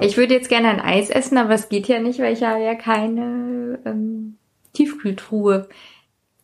Ich 0.00 0.16
würde 0.16 0.34
jetzt 0.34 0.48
gerne 0.48 0.68
ein 0.68 0.80
Eis 0.80 1.10
essen, 1.10 1.38
aber 1.38 1.54
es 1.54 1.68
geht 1.68 1.88
ja 1.88 2.00
nicht, 2.00 2.18
weil 2.18 2.32
ich 2.32 2.42
habe 2.42 2.62
ja 2.62 2.74
keine 2.74 3.78
ähm, 3.84 4.36
Tiefkühltruhe. 4.72 5.68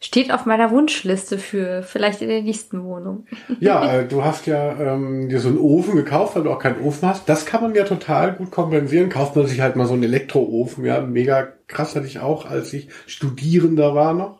Steht 0.03 0.33
auf 0.33 0.47
meiner 0.47 0.71
Wunschliste 0.71 1.37
für 1.37 1.83
vielleicht 1.83 2.23
in 2.23 2.29
der 2.29 2.41
nächsten 2.41 2.83
Wohnung. 2.85 3.27
Ja, 3.61 3.93
äh, 3.93 4.09
du 4.09 4.25
hast 4.25 4.47
ja 4.47 4.95
ähm, 4.95 5.29
dir 5.29 5.41
so 5.41 5.49
einen 5.49 5.59
Ofen 5.59 5.95
gekauft, 5.95 6.37
weil 6.37 6.45
du 6.45 6.51
auch 6.51 6.59
keinen 6.59 6.81
Ofen 6.81 7.09
hast. 7.09 7.29
Das 7.29 7.45
kann 7.45 7.61
man 7.61 7.75
ja 7.75 7.85
total 7.85 8.33
gut 8.33 8.51
kompensieren. 8.51 9.11
Kauft 9.11 9.37
man 9.37 9.47
sich 9.47 9.61
halt 9.61 9.77
mal 9.77 9.87
so 9.87 9.93
einen 9.93 10.05
Elektroofen. 10.05 10.87
Ja, 10.87 11.03
mega 11.03 11.49
krass 11.66 11.95
hatte 11.95 12.07
ich 12.07 12.21
auch, 12.21 12.47
als 12.47 12.73
ich 12.73 12.89
Studierender 13.07 13.95
war 13.95 14.14
noch. 14.14 14.39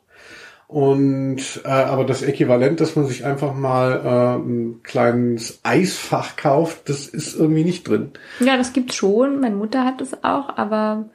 Und 0.71 1.62
äh, 1.64 1.68
aber 1.68 2.05
das 2.05 2.23
Äquivalent, 2.23 2.81
dass 2.81 2.95
man 2.95 3.05
sich 3.05 3.25
einfach 3.25 3.55
mal 3.55 4.03
äh, 4.05 4.41
ein 4.41 4.81
kleines 4.85 5.59
Eisfach 5.64 6.37
kauft, 6.37 6.89
das 6.89 7.09
ist 7.09 7.37
irgendwie 7.37 7.64
nicht 7.64 7.89
drin. 7.89 8.12
Ja, 8.39 8.57
das 8.57 8.73
gibt's 8.73 8.95
schon. 8.95 9.41
Meine 9.41 9.57
Mutter 9.57 9.85
hat 9.85 10.01
das 10.01 10.23
auch, 10.23 10.57
aber 10.57 11.11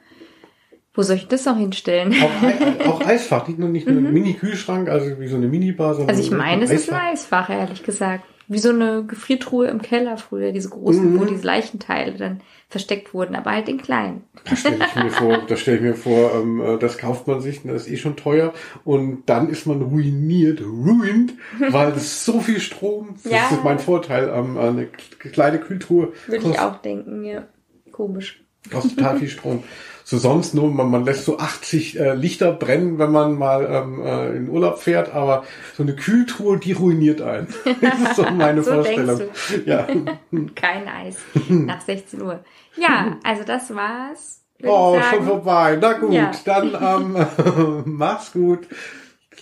wo 0.92 1.00
soll 1.00 1.16
ich 1.16 1.28
das 1.28 1.46
noch 1.46 1.56
hinstellen? 1.56 2.14
Auch, 2.22 2.86
auch 2.86 3.06
Eisfach, 3.06 3.48
nicht 3.48 3.58
nur 3.58 3.70
nicht 3.70 3.86
nur 3.86 3.96
ein 3.96 4.04
mhm. 4.04 4.12
Mini-Kühlschrank, 4.12 4.90
also 4.90 5.18
wie 5.18 5.26
so 5.26 5.36
eine 5.36 5.48
Minibar, 5.48 5.94
sondern. 5.94 6.14
Also 6.14 6.22
ich 6.22 6.36
meine, 6.36 6.62
es 6.62 6.70
ist 6.70 6.92
ein 6.92 7.12
Eisfach, 7.12 7.48
ehrlich 7.48 7.82
gesagt. 7.82 8.24
Wie 8.48 8.58
so 8.58 8.70
eine 8.70 9.04
Gefriertruhe 9.04 9.66
im 9.66 9.82
Keller 9.82 10.16
früher, 10.16 10.52
diese 10.52 10.68
großen, 10.68 11.14
mhm. 11.14 11.20
wo 11.20 11.24
diese 11.24 11.44
Leichenteile 11.44 12.12
dann 12.12 12.40
versteckt 12.68 13.14
wurden, 13.14 13.34
aber 13.34 13.52
halt 13.52 13.68
in 13.68 13.78
klein. 13.78 14.22
Da 14.44 14.56
stelle 14.56 14.78
ich 14.86 14.94
mir 14.94 15.10
vor, 15.10 15.38
da 15.46 15.56
stelle 15.56 15.76
ich 15.76 15.82
mir 15.82 15.94
vor, 15.94 16.32
ähm, 16.34 16.60
äh, 16.60 16.78
das 16.78 16.98
kauft 16.98 17.26
man 17.26 17.40
sich, 17.40 17.62
das 17.62 17.86
ist 17.86 17.92
eh 17.92 17.96
schon 17.96 18.16
teuer 18.16 18.52
und 18.84 19.24
dann 19.26 19.48
ist 19.48 19.66
man 19.66 19.82
ruiniert, 19.82 20.60
ruined, 20.60 21.34
weil 21.70 21.92
es 21.92 22.24
so 22.24 22.40
viel 22.40 22.60
Strom, 22.60 23.16
das 23.22 23.32
ja. 23.32 23.48
ist 23.50 23.64
mein 23.64 23.78
Vorteil, 23.78 24.28
ähm, 24.34 24.58
eine 24.58 24.86
kleine 24.86 25.58
Kühltruhe. 25.58 26.12
Würde 26.26 26.50
ich 26.50 26.58
auch 26.58 26.76
denken, 26.76 27.24
ja. 27.24 27.46
Komisch. 27.92 28.45
Kostet 28.70 28.96
total 28.96 29.18
viel 29.18 29.28
Strom 29.28 29.62
so 30.08 30.18
sonst 30.18 30.54
nur, 30.54 30.70
man, 30.70 30.88
man 30.88 31.04
lässt 31.04 31.24
so 31.24 31.40
80 31.40 31.98
äh, 31.98 32.14
Lichter 32.14 32.52
brennen, 32.52 32.96
wenn 33.00 33.10
man 33.10 33.36
mal 33.36 33.66
ähm, 33.68 34.06
äh, 34.06 34.36
in 34.36 34.48
Urlaub 34.48 34.78
fährt, 34.78 35.12
aber 35.12 35.42
so 35.76 35.82
eine 35.82 35.96
Kühltruhe, 35.96 36.58
die 36.58 36.74
ruiniert 36.74 37.20
einen. 37.20 37.48
das 37.80 38.00
ist 38.00 38.14
so 38.14 38.22
meine 38.22 38.62
so 38.62 38.72
Vorstellung. 38.72 39.22
Ja. 39.64 39.84
Kein 40.54 40.86
Eis 40.86 41.16
nach 41.48 41.80
16 41.80 42.22
Uhr. 42.22 42.44
Ja, 42.76 43.18
also 43.24 43.42
das 43.42 43.74
war's. 43.74 44.44
Oh, 44.62 44.96
schon 45.10 45.24
vorbei. 45.24 45.76
Na 45.80 45.94
gut, 45.94 46.12
ja. 46.12 46.30
dann 46.44 46.76
ähm, 46.80 47.82
mach's 47.84 48.30
gut. 48.30 48.68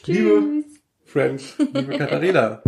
Tschüss. 0.02 0.06
Liebe 0.16 0.64
Friends, 1.04 1.56
liebe 1.58 1.98
Katharina. 1.98 2.62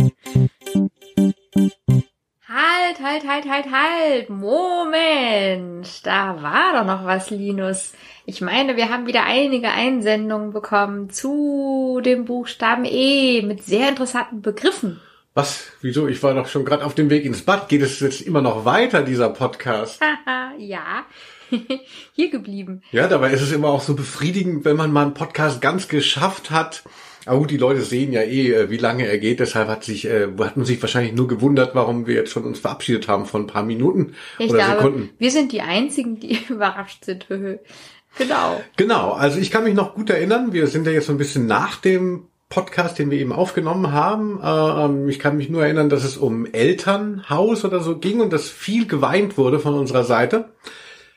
Halt, 2.49 3.01
halt, 3.03 3.27
halt, 3.27 3.45
halt, 3.45 3.65
halt. 3.73 4.29
Moment. 4.29 6.05
Da 6.05 6.41
war 6.41 6.71
doch 6.71 6.85
noch 6.85 7.03
was, 7.05 7.29
Linus. 7.29 7.91
Ich 8.25 8.39
meine, 8.39 8.77
wir 8.77 8.89
haben 8.89 9.05
wieder 9.05 9.25
einige 9.25 9.67
Einsendungen 9.67 10.53
bekommen 10.53 11.09
zu 11.09 11.99
dem 12.05 12.23
Buchstaben 12.23 12.85
E 12.85 13.41
mit 13.41 13.65
sehr 13.65 13.89
interessanten 13.89 14.41
Begriffen. 14.41 15.01
Was? 15.33 15.67
Wieso? 15.81 16.07
Ich 16.07 16.23
war 16.23 16.33
doch 16.35 16.47
schon 16.47 16.63
gerade 16.63 16.85
auf 16.85 16.95
dem 16.95 17.09
Weg 17.09 17.25
ins 17.25 17.41
Bad. 17.41 17.67
Geht 17.67 17.81
es 17.81 17.99
jetzt 17.99 18.21
immer 18.21 18.41
noch 18.41 18.63
weiter, 18.63 19.03
dieser 19.03 19.29
Podcast? 19.29 19.99
ja. 20.57 21.05
Hier 22.13 22.29
geblieben. 22.29 22.81
Ja, 22.93 23.09
dabei 23.09 23.31
ist 23.31 23.41
es 23.41 23.51
immer 23.51 23.67
auch 23.67 23.81
so 23.81 23.93
befriedigend, 23.93 24.63
wenn 24.63 24.77
man 24.77 24.93
mal 24.93 25.01
einen 25.01 25.13
Podcast 25.13 25.59
ganz 25.59 25.89
geschafft 25.89 26.49
hat 26.49 26.83
aber 27.27 27.39
gut, 27.39 27.51
die 27.51 27.57
Leute 27.57 27.81
sehen 27.81 28.13
ja 28.13 28.21
eh, 28.21 28.51
äh, 28.51 28.69
wie 28.69 28.77
lange 28.77 29.05
er 29.05 29.17
geht. 29.17 29.39
Deshalb 29.39 29.67
hat 29.67 29.83
sich, 29.83 30.05
äh, 30.05 30.27
hat 30.39 30.57
man 30.57 30.65
sich 30.65 30.81
wahrscheinlich 30.81 31.13
nur 31.13 31.27
gewundert, 31.27 31.75
warum 31.75 32.07
wir 32.07 32.15
jetzt 32.15 32.31
schon 32.31 32.45
uns 32.45 32.59
verabschiedet 32.59 33.07
haben 33.07 33.25
von 33.25 33.43
ein 33.43 33.47
paar 33.47 33.63
Minuten 33.63 34.13
ich 34.39 34.49
oder 34.49 34.59
glaube, 34.59 34.81
Sekunden. 34.81 35.09
Wir 35.17 35.31
sind 35.31 35.51
die 35.51 35.61
einzigen, 35.61 36.19
die 36.19 36.39
überrascht 36.49 37.05
sind. 37.05 37.27
genau. 38.17 38.61
Genau. 38.77 39.11
Also 39.11 39.39
ich 39.39 39.51
kann 39.51 39.63
mich 39.63 39.73
noch 39.73 39.95
gut 39.95 40.09
erinnern. 40.09 40.53
Wir 40.53 40.67
sind 40.67 40.87
ja 40.87 40.93
jetzt 40.93 41.07
so 41.07 41.13
ein 41.13 41.17
bisschen 41.17 41.45
nach 41.45 41.75
dem 41.75 42.27
Podcast, 42.49 42.97
den 42.97 43.11
wir 43.11 43.19
eben 43.19 43.33
aufgenommen 43.33 43.91
haben. 43.91 44.39
Ähm, 44.41 45.09
ich 45.09 45.19
kann 45.19 45.35
mich 45.35 45.49
nur 45.49 45.63
erinnern, 45.63 45.89
dass 45.89 46.05
es 46.05 46.15
um 46.15 46.45
Elternhaus 46.45 47.65
oder 47.65 47.81
so 47.81 47.97
ging 47.97 48.21
und 48.21 48.31
dass 48.31 48.49
viel 48.49 48.87
geweint 48.87 49.37
wurde 49.37 49.59
von 49.59 49.73
unserer 49.73 50.05
Seite. 50.05 50.49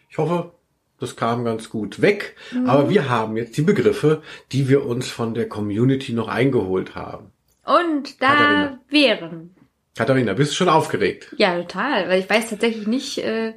Ich 0.08 0.18
hoffe, 0.18 0.50
das 1.00 1.16
kam 1.16 1.44
ganz 1.44 1.70
gut 1.70 2.02
weg. 2.02 2.36
Mhm. 2.52 2.68
Aber 2.68 2.88
wir 2.90 3.08
haben 3.08 3.36
jetzt 3.36 3.56
die 3.56 3.62
Begriffe, 3.62 4.22
die 4.52 4.68
wir 4.68 4.86
uns 4.86 5.08
von 5.08 5.34
der 5.34 5.48
Community 5.48 6.12
noch 6.12 6.28
eingeholt 6.28 6.94
haben. 6.94 7.32
Und 7.64 8.20
da 8.22 8.28
Katharina. 8.28 8.80
wären. 8.88 9.54
Katharina, 9.96 10.34
bist 10.34 10.52
du 10.52 10.56
schon 10.56 10.68
aufgeregt? 10.68 11.34
Ja, 11.36 11.56
total, 11.60 12.08
weil 12.08 12.20
ich 12.20 12.30
weiß 12.30 12.50
tatsächlich 12.50 12.86
nicht 12.86 13.18
äh, 13.18 13.54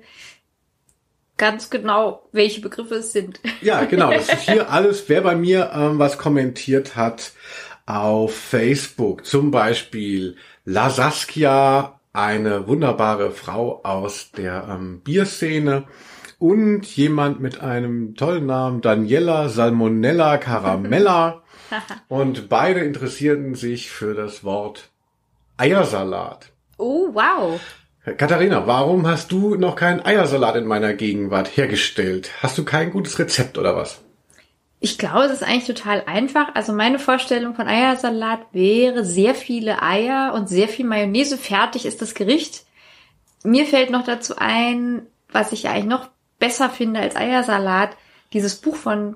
ganz 1.38 1.70
genau, 1.70 2.28
welche 2.32 2.62
Begriffe 2.62 2.96
es 2.96 3.12
sind. 3.12 3.40
Ja, 3.62 3.86
genau. 3.86 4.12
Das 4.12 4.30
ist 4.30 4.50
hier 4.50 4.70
alles, 4.72 5.08
wer 5.10 5.22
bei 5.22 5.36
mir 5.36 5.72
ähm, 5.74 6.00
was 6.00 6.18
kommentiert 6.18 6.96
hat 6.96 7.34
auf 7.86 8.36
Facebook. 8.36 9.26
Zum 9.26 9.52
Beispiel 9.52 10.38
La 10.66 10.90
Saskia, 10.90 12.00
eine 12.14 12.68
wunderbare 12.68 13.32
Frau 13.32 13.82
aus 13.84 14.32
der 14.32 14.68
ähm, 14.70 15.02
Bierszene 15.02 15.86
und 16.44 16.84
jemand 16.98 17.40
mit 17.40 17.62
einem 17.62 18.16
tollen 18.16 18.48
Namen, 18.48 18.82
Daniela 18.82 19.48
Salmonella 19.48 20.38
Caramella. 20.38 21.42
und 22.10 22.50
beide 22.50 22.82
interessierten 22.82 23.56
sich 23.56 23.90
für 23.90 24.14
das 24.14 24.44
Wort 24.44 24.90
Eiersalat. 25.56 26.52
Oh, 26.78 27.08
wow. 27.14 27.62
Katharina, 28.18 28.68
warum 28.68 29.08
hast 29.08 29.32
du 29.32 29.56
noch 29.56 29.78
keinen 29.78 30.06
Eiersalat 30.06 30.58
in 30.58 30.66
meiner 30.66 30.94
Gegenwart 30.94 31.56
hergestellt? 31.56 32.32
Hast 32.42 32.58
du 32.58 32.66
kein 32.66 32.92
gutes 32.92 33.18
Rezept 33.20 33.58
oder 33.58 33.78
was? 33.78 34.02
Ich 34.82 34.98
glaube, 34.98 35.24
es 35.24 35.32
ist 35.32 35.44
eigentlich 35.44 35.68
total 35.68 36.04
einfach. 36.08 36.54
Also 36.56 36.74
meine 36.74 37.00
Vorstellung 37.00 37.56
von 37.56 37.70
Eiersalat 37.70 38.42
wäre 38.52 39.06
sehr 39.06 39.34
viele 39.34 39.82
Eier 39.82 40.34
und 40.36 40.50
sehr 40.50 40.68
viel 40.68 40.86
Mayonnaise. 40.86 41.38
Fertig 41.38 41.86
ist 41.86 42.02
das 42.02 42.16
Gericht. 42.16 42.66
Mir 43.46 43.66
fällt 43.66 43.92
noch 43.92 44.04
dazu 44.04 44.34
ein, 44.38 45.04
was 45.32 45.54
ich 45.54 45.70
eigentlich 45.70 45.86
noch 45.86 46.10
besser 46.44 46.70
finde 46.70 47.00
als 47.00 47.16
Eiersalat, 47.16 47.96
dieses 48.34 48.56
Buch 48.58 48.76
von 48.76 49.16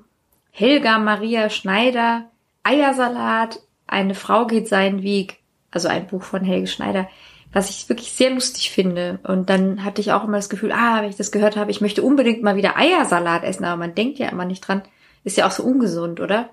Helga 0.51 0.97
Maria 0.97 1.49
Schneider, 1.49 2.31
Eiersalat, 2.63 3.59
eine 3.85 4.15
Frau 4.15 4.47
geht 4.47 4.69
seinen 4.69 5.03
Weg, 5.03 5.39
also 5.69 5.89
ein 5.89 6.07
Buch 6.07 6.23
von 6.23 6.45
Helge 6.45 6.67
Schneider, 6.67 7.09
was 7.51 7.69
ich 7.69 7.89
wirklich 7.89 8.13
sehr 8.13 8.29
lustig 8.29 8.71
finde. 8.71 9.19
Und 9.23 9.49
dann 9.49 9.83
hatte 9.83 9.99
ich 9.99 10.13
auch 10.13 10.23
immer 10.23 10.37
das 10.37 10.47
Gefühl, 10.47 10.71
ah, 10.71 11.01
wenn 11.01 11.09
ich 11.09 11.17
das 11.17 11.33
gehört 11.33 11.57
habe, 11.57 11.69
ich 11.69 11.81
möchte 11.81 12.01
unbedingt 12.01 12.43
mal 12.43 12.55
wieder 12.55 12.77
Eiersalat 12.77 13.43
essen, 13.43 13.65
aber 13.65 13.75
man 13.75 13.93
denkt 13.93 14.19
ja 14.19 14.29
immer 14.29 14.45
nicht 14.45 14.65
dran. 14.65 14.83
Ist 15.25 15.35
ja 15.35 15.47
auch 15.47 15.51
so 15.51 15.63
ungesund, 15.63 16.21
oder? 16.21 16.51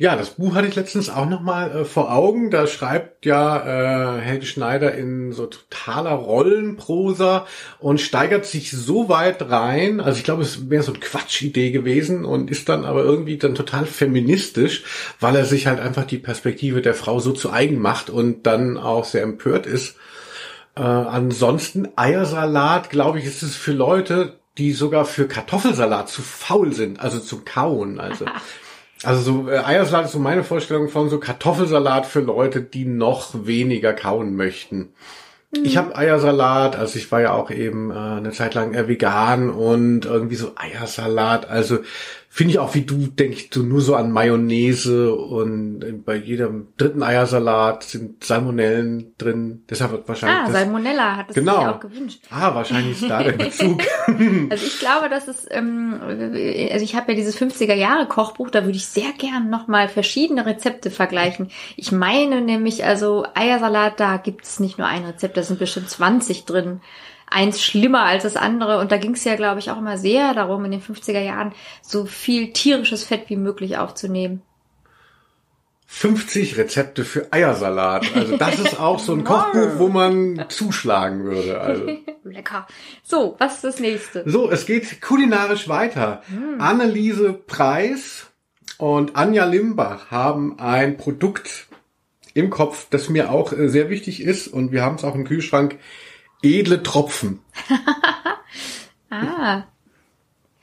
Ja, 0.00 0.14
das 0.14 0.30
Buch 0.30 0.54
hatte 0.54 0.68
ich 0.68 0.76
letztens 0.76 1.10
auch 1.10 1.28
nochmal 1.28 1.72
äh, 1.72 1.84
vor 1.84 2.12
Augen. 2.14 2.52
Da 2.52 2.68
schreibt 2.68 3.26
ja 3.26 4.16
äh, 4.16 4.20
Helge 4.20 4.46
Schneider 4.46 4.94
in 4.94 5.32
so 5.32 5.46
totaler 5.46 6.12
Rollenprosa 6.12 7.48
und 7.80 8.00
steigert 8.00 8.46
sich 8.46 8.70
so 8.70 9.08
weit 9.08 9.50
rein. 9.50 10.00
Also 10.00 10.18
ich 10.18 10.24
glaube, 10.24 10.42
es 10.42 10.70
wäre 10.70 10.84
so 10.84 10.92
eine 10.92 11.00
Quatschidee 11.00 11.72
gewesen 11.72 12.24
und 12.24 12.48
ist 12.48 12.68
dann 12.68 12.84
aber 12.84 13.02
irgendwie 13.02 13.38
dann 13.38 13.56
total 13.56 13.86
feministisch, 13.86 14.84
weil 15.18 15.34
er 15.34 15.44
sich 15.44 15.66
halt 15.66 15.80
einfach 15.80 16.04
die 16.04 16.18
Perspektive 16.18 16.80
der 16.80 16.94
Frau 16.94 17.18
so 17.18 17.32
zu 17.32 17.50
eigen 17.50 17.80
macht 17.80 18.08
und 18.08 18.46
dann 18.46 18.76
auch 18.76 19.04
sehr 19.04 19.24
empört 19.24 19.66
ist. 19.66 19.96
Äh, 20.76 20.82
ansonsten 20.82 21.88
Eiersalat, 21.96 22.90
glaube 22.90 23.18
ich, 23.18 23.24
ist 23.24 23.42
es 23.42 23.56
für 23.56 23.72
Leute, 23.72 24.38
die 24.58 24.74
sogar 24.74 25.04
für 25.04 25.26
Kartoffelsalat 25.26 26.08
zu 26.08 26.22
faul 26.22 26.72
sind, 26.72 27.00
also 27.00 27.18
zu 27.18 27.42
kauen. 27.44 27.98
Also 27.98 28.26
Also 29.04 29.22
so 29.22 29.50
äh, 29.50 29.58
Eiersalat 29.58 30.06
ist 30.06 30.12
so 30.12 30.18
meine 30.18 30.44
Vorstellung 30.44 30.88
von 30.88 31.08
so 31.08 31.18
Kartoffelsalat 31.20 32.06
für 32.06 32.20
Leute, 32.20 32.62
die 32.62 32.84
noch 32.84 33.46
weniger 33.46 33.92
kauen 33.92 34.34
möchten. 34.34 34.92
Mhm. 35.50 35.64
Ich 35.64 35.76
habe 35.76 35.96
Eiersalat, 35.96 36.76
also 36.76 36.98
ich 36.98 37.10
war 37.12 37.20
ja 37.20 37.32
auch 37.32 37.50
eben 37.50 37.90
äh, 37.90 37.94
eine 37.94 38.32
Zeit 38.32 38.54
lang 38.54 38.74
äh, 38.74 38.88
vegan 38.88 39.50
und 39.50 40.04
irgendwie 40.04 40.36
so 40.36 40.52
Eiersalat. 40.56 41.48
Also 41.48 41.78
finde 42.38 42.52
ich 42.52 42.60
auch 42.60 42.72
wie 42.76 42.82
du, 42.82 43.08
denke 43.08 43.34
ich 43.34 43.50
so 43.52 43.64
nur 43.64 43.80
so 43.80 43.96
an 43.96 44.12
Mayonnaise 44.12 45.12
und 45.12 46.04
bei 46.04 46.14
jedem 46.14 46.68
dritten 46.76 47.02
Eiersalat 47.02 47.82
sind 47.82 48.22
Salmonellen 48.22 49.12
drin. 49.18 49.64
Deshalb 49.68 49.90
wird 49.90 50.08
wahrscheinlich. 50.08 50.48
Ah, 50.48 50.52
Salmonella 50.52 51.16
hat 51.16 51.30
es 51.30 51.34
genau. 51.34 51.66
auch 51.66 51.80
gewünscht. 51.80 52.20
Ah, 52.30 52.54
wahrscheinlich 52.54 53.02
ist 53.02 53.10
da 53.10 53.24
der 53.24 53.32
Bezug. 53.44 53.82
also 54.50 54.64
ich 54.64 54.78
glaube, 54.78 55.08
dass 55.08 55.26
es, 55.26 55.48
ähm, 55.50 55.98
also 56.00 56.84
ich 56.84 56.94
habe 56.94 57.10
ja 57.10 57.16
dieses 57.16 57.36
50er 57.36 57.74
Jahre 57.74 58.06
Kochbuch, 58.06 58.50
da 58.50 58.64
würde 58.64 58.76
ich 58.76 58.86
sehr 58.86 59.10
gern 59.18 59.50
nochmal 59.50 59.88
verschiedene 59.88 60.46
Rezepte 60.46 60.92
vergleichen. 60.92 61.50
Ich 61.74 61.90
meine 61.90 62.40
nämlich, 62.40 62.84
also 62.84 63.26
Eiersalat, 63.34 63.98
da 63.98 64.16
gibt 64.16 64.44
es 64.44 64.60
nicht 64.60 64.78
nur 64.78 64.86
ein 64.86 65.04
Rezept, 65.04 65.36
da 65.36 65.42
sind 65.42 65.58
bestimmt 65.58 65.90
20 65.90 66.44
drin 66.44 66.82
eins 67.30 67.62
schlimmer 67.62 68.02
als 68.02 68.22
das 68.22 68.36
andere. 68.36 68.78
Und 68.78 68.92
da 68.92 68.96
ging 68.96 69.12
es 69.12 69.24
ja, 69.24 69.36
glaube 69.36 69.60
ich, 69.60 69.70
auch 69.70 69.78
immer 69.78 69.98
sehr 69.98 70.34
darum, 70.34 70.64
in 70.64 70.70
den 70.70 70.82
50er 70.82 71.20
Jahren 71.20 71.52
so 71.82 72.06
viel 72.06 72.52
tierisches 72.52 73.04
Fett 73.04 73.28
wie 73.28 73.36
möglich 73.36 73.78
aufzunehmen. 73.78 74.42
50 75.90 76.58
Rezepte 76.58 77.02
für 77.04 77.32
Eiersalat. 77.32 78.14
Also 78.14 78.36
das 78.36 78.58
ist 78.58 78.78
auch 78.78 78.98
so 78.98 79.14
ein 79.14 79.24
Kochbuch, 79.24 79.78
wo 79.78 79.88
man 79.88 80.44
zuschlagen 80.48 81.24
würde. 81.24 81.60
Also. 81.60 81.86
Lecker. 82.24 82.66
So, 83.02 83.36
was 83.38 83.54
ist 83.54 83.64
das 83.64 83.80
nächste? 83.80 84.22
So, 84.28 84.50
es 84.50 84.66
geht 84.66 85.00
kulinarisch 85.00 85.66
weiter. 85.66 86.22
Mm. 86.28 86.60
Anneliese 86.60 87.32
Preis 87.32 88.26
und 88.76 89.16
Anja 89.16 89.46
Limbach 89.46 90.10
haben 90.10 90.58
ein 90.60 90.98
Produkt 90.98 91.68
im 92.34 92.50
Kopf, 92.50 92.86
das 92.90 93.08
mir 93.08 93.30
auch 93.30 93.52
äh, 93.52 93.68
sehr 93.68 93.88
wichtig 93.88 94.22
ist 94.22 94.46
und 94.46 94.72
wir 94.72 94.82
haben 94.82 94.96
es 94.96 95.04
auch 95.04 95.14
im 95.14 95.24
Kühlschrank 95.24 95.78
edle 96.42 96.82
Tropfen. 96.82 97.40
ah, 99.10 99.64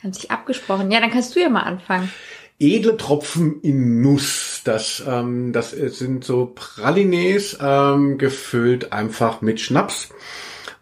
haben 0.02 0.14
sich 0.14 0.32
abgesprochen. 0.32 0.92
Ja, 0.92 1.00
dann 1.00 1.12
kannst 1.12 1.36
du 1.36 1.42
ja 1.42 1.50
mal 1.50 1.64
anfangen. 1.64 2.12
Edle 2.60 2.96
Tropfen 2.98 3.62
in 3.62 4.02
Nuss. 4.02 4.62
Das, 4.64 5.04
ähm, 5.06 5.52
das 5.52 5.72
sind 5.72 6.24
so 6.24 6.52
Pralines 6.56 7.58
ähm, 7.62 8.18
gefüllt 8.18 8.94
einfach 8.94 9.42
mit 9.42 9.60
Schnaps. 9.60 10.10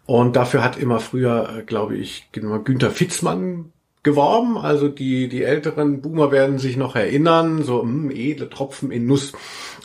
Und 0.06 0.36
dafür 0.36 0.62
hat 0.62 0.76
immer 0.78 1.00
früher, 1.00 1.48
äh, 1.58 1.62
glaube 1.62 1.96
ich, 1.96 2.28
Günther 2.32 2.90
Fitzmann 2.90 3.72
geworben. 4.04 4.56
Also 4.56 4.88
die, 4.88 5.28
die 5.28 5.42
älteren 5.42 6.00
Boomer 6.00 6.30
werden 6.30 6.58
sich 6.58 6.76
noch 6.76 6.94
erinnern, 6.94 7.62
so 7.62 7.82
mh, 7.82 8.10
hm, 8.10 8.10
edle 8.10 8.50
Tropfen 8.50 8.92
in 8.92 9.06
Nuss. 9.06 9.32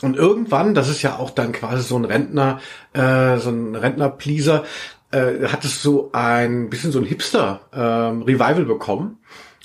Und 0.02 0.16
irgendwann, 0.16 0.74
das 0.74 0.88
ist 0.88 1.02
ja 1.02 1.18
auch 1.18 1.30
dann 1.30 1.52
quasi 1.52 1.82
so 1.82 1.96
ein 1.96 2.04
Rentner, 2.04 2.60
äh, 2.92 3.38
so 3.38 3.50
ein 3.50 3.74
Rentner-Pleaser, 3.74 4.64
äh, 5.10 5.46
hat 5.46 5.64
es 5.64 5.82
so 5.82 6.10
ein 6.12 6.70
bisschen 6.70 6.92
so 6.92 6.98
ein 6.98 7.04
Hipster-Revival 7.04 8.60
ähm, 8.60 8.68
bekommen. 8.68 9.18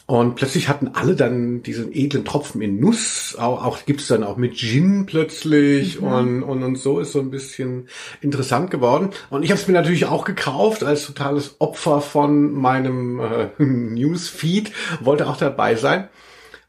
Und 0.07 0.35
plötzlich 0.35 0.69
hatten 0.69 0.91
alle 0.93 1.15
dann 1.15 1.63
diesen 1.63 1.91
edlen 1.91 2.25
Tropfen 2.25 2.61
in 2.61 2.79
Nuss. 2.79 3.35
Auch, 3.39 3.65
auch 3.65 3.85
gibt's 3.85 4.07
dann 4.07 4.23
auch 4.23 4.37
mit 4.37 4.55
Gin 4.55 5.07
plötzlich 5.07 5.99
mhm. 5.99 6.07
und, 6.07 6.43
und, 6.43 6.63
und 6.63 6.75
so 6.77 6.99
ist 6.99 7.11
so 7.11 7.19
ein 7.19 7.31
bisschen 7.31 7.87
interessant 8.21 8.69
geworden. 8.69 9.09
Und 9.31 9.43
ich 9.43 9.49
habe 9.49 9.59
es 9.59 9.67
mir 9.67 9.73
natürlich 9.73 10.05
auch 10.05 10.23
gekauft 10.23 10.83
als 10.83 11.07
totales 11.07 11.55
Opfer 11.57 12.01
von 12.01 12.53
meinem 12.53 13.19
äh, 13.19 13.49
Newsfeed, 13.63 14.71
wollte 15.01 15.27
auch 15.27 15.37
dabei 15.37 15.75
sein. 15.75 16.07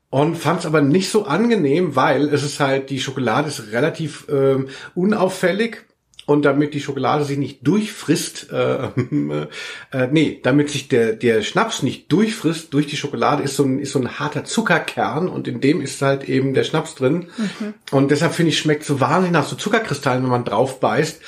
Und 0.09 0.37
fand 0.37 0.61
es 0.61 0.67
aber 0.67 0.81
nicht 0.81 1.11
so 1.11 1.27
angenehm, 1.27 1.95
weil 1.95 2.29
es 2.29 2.43
ist 2.43 2.59
halt, 2.59 2.89
die 2.89 3.01
Schokolade 3.01 3.49
ist 3.49 3.71
relativ 3.73 4.27
ähm, 4.31 4.69
unauffällig 4.95 5.86
und 6.27 6.45
damit 6.45 6.75
die 6.75 6.81
Schokolade 6.81 7.25
sich 7.25 7.39
nicht 7.39 7.67
durchfrisst, 7.67 8.51
äh, 8.53 8.89
äh, 9.93 10.09
nee, 10.11 10.41
damit 10.43 10.71
sich 10.71 10.89
der, 10.89 11.13
der 11.13 11.43
Schnaps 11.43 11.83
nicht 11.83 12.11
durchfrisst 12.13 12.75
durch 12.75 12.89
die 12.89 12.97
Schokolade, 12.97 13.45
ist 13.45 13.57
so 13.57 13.63
ein, 13.63 13.79
ist 13.79 13.93
so 13.93 14.01
ein 14.01 14.19
harter 14.19 14.45
Zuckerkern 14.45 15.29
und 15.29 15.47
in 15.47 15.61
dem 15.61 15.81
ist 15.81 16.03
halt 16.03 16.29
eben 16.29 16.53
der 16.53 16.65
Schnaps 16.65 16.97
drin. 16.97 17.29
Mhm. 17.39 17.75
Und 17.93 18.11
deshalb 18.11 18.35
finde 18.35 18.51
ich, 18.51 18.59
schmeckt 18.59 18.85
so 18.85 19.01
wahnsinnig 19.01 19.33
nach 19.33 19.47
so 19.47 19.55
Zuckerkristallen, 19.55 20.25
wenn 20.25 20.31
man 20.31 20.45
drauf 20.45 20.81
beißt. 20.81 21.23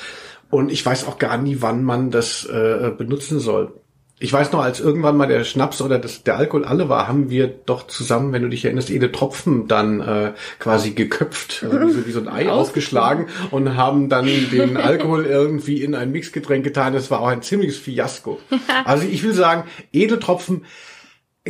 Und 0.49 0.71
ich 0.71 0.85
weiß 0.85 1.05
auch 1.05 1.17
gar 1.17 1.37
nie, 1.37 1.57
wann 1.59 1.83
man 1.83 2.11
das 2.11 2.45
äh, 2.45 2.91
benutzen 2.95 3.39
soll. 3.39 3.73
Ich 4.21 4.33
weiß 4.33 4.51
noch, 4.51 4.61
als 4.61 4.81
irgendwann 4.81 5.15
mal 5.15 5.27
der 5.27 5.45
Schnaps 5.45 5.81
oder 5.81 5.97
das, 5.97 6.23
der 6.23 6.35
Alkohol 6.35 6.65
alle 6.65 6.89
war, 6.89 7.07
haben 7.07 7.29
wir 7.29 7.47
doch 7.47 7.87
zusammen, 7.87 8.33
wenn 8.33 8.41
du 8.41 8.49
dich 8.49 8.65
erinnerst, 8.65 8.89
jede 8.89 9.13
Tropfen 9.13 9.69
dann 9.69 10.01
äh, 10.01 10.33
quasi 10.59 10.91
geköpft, 10.91 11.63
also 11.63 11.79
wie, 11.79 11.91
so, 11.91 12.05
wie 12.05 12.11
so 12.11 12.19
ein 12.19 12.27
Ei 12.27 12.49
aufgeschlagen 12.49 13.27
und 13.51 13.77
haben 13.77 14.09
dann 14.09 14.25
den 14.25 14.75
Alkohol 14.77 15.25
irgendwie 15.25 15.81
in 15.81 15.95
ein 15.95 16.11
Mixgetränk 16.11 16.65
getan. 16.65 16.91
Das 16.91 17.09
war 17.09 17.21
auch 17.21 17.27
ein 17.27 17.41
ziemliches 17.41 17.77
Fiasko. 17.77 18.39
Also 18.85 19.05
ich 19.07 19.23
will 19.23 19.33
sagen, 19.33 19.65
Edeltropfen, 19.91 20.65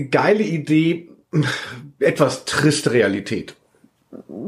geile 0.10 0.44
Idee, 0.44 1.10
etwas 2.00 2.46
triste 2.46 2.92
Realität. 2.92 3.56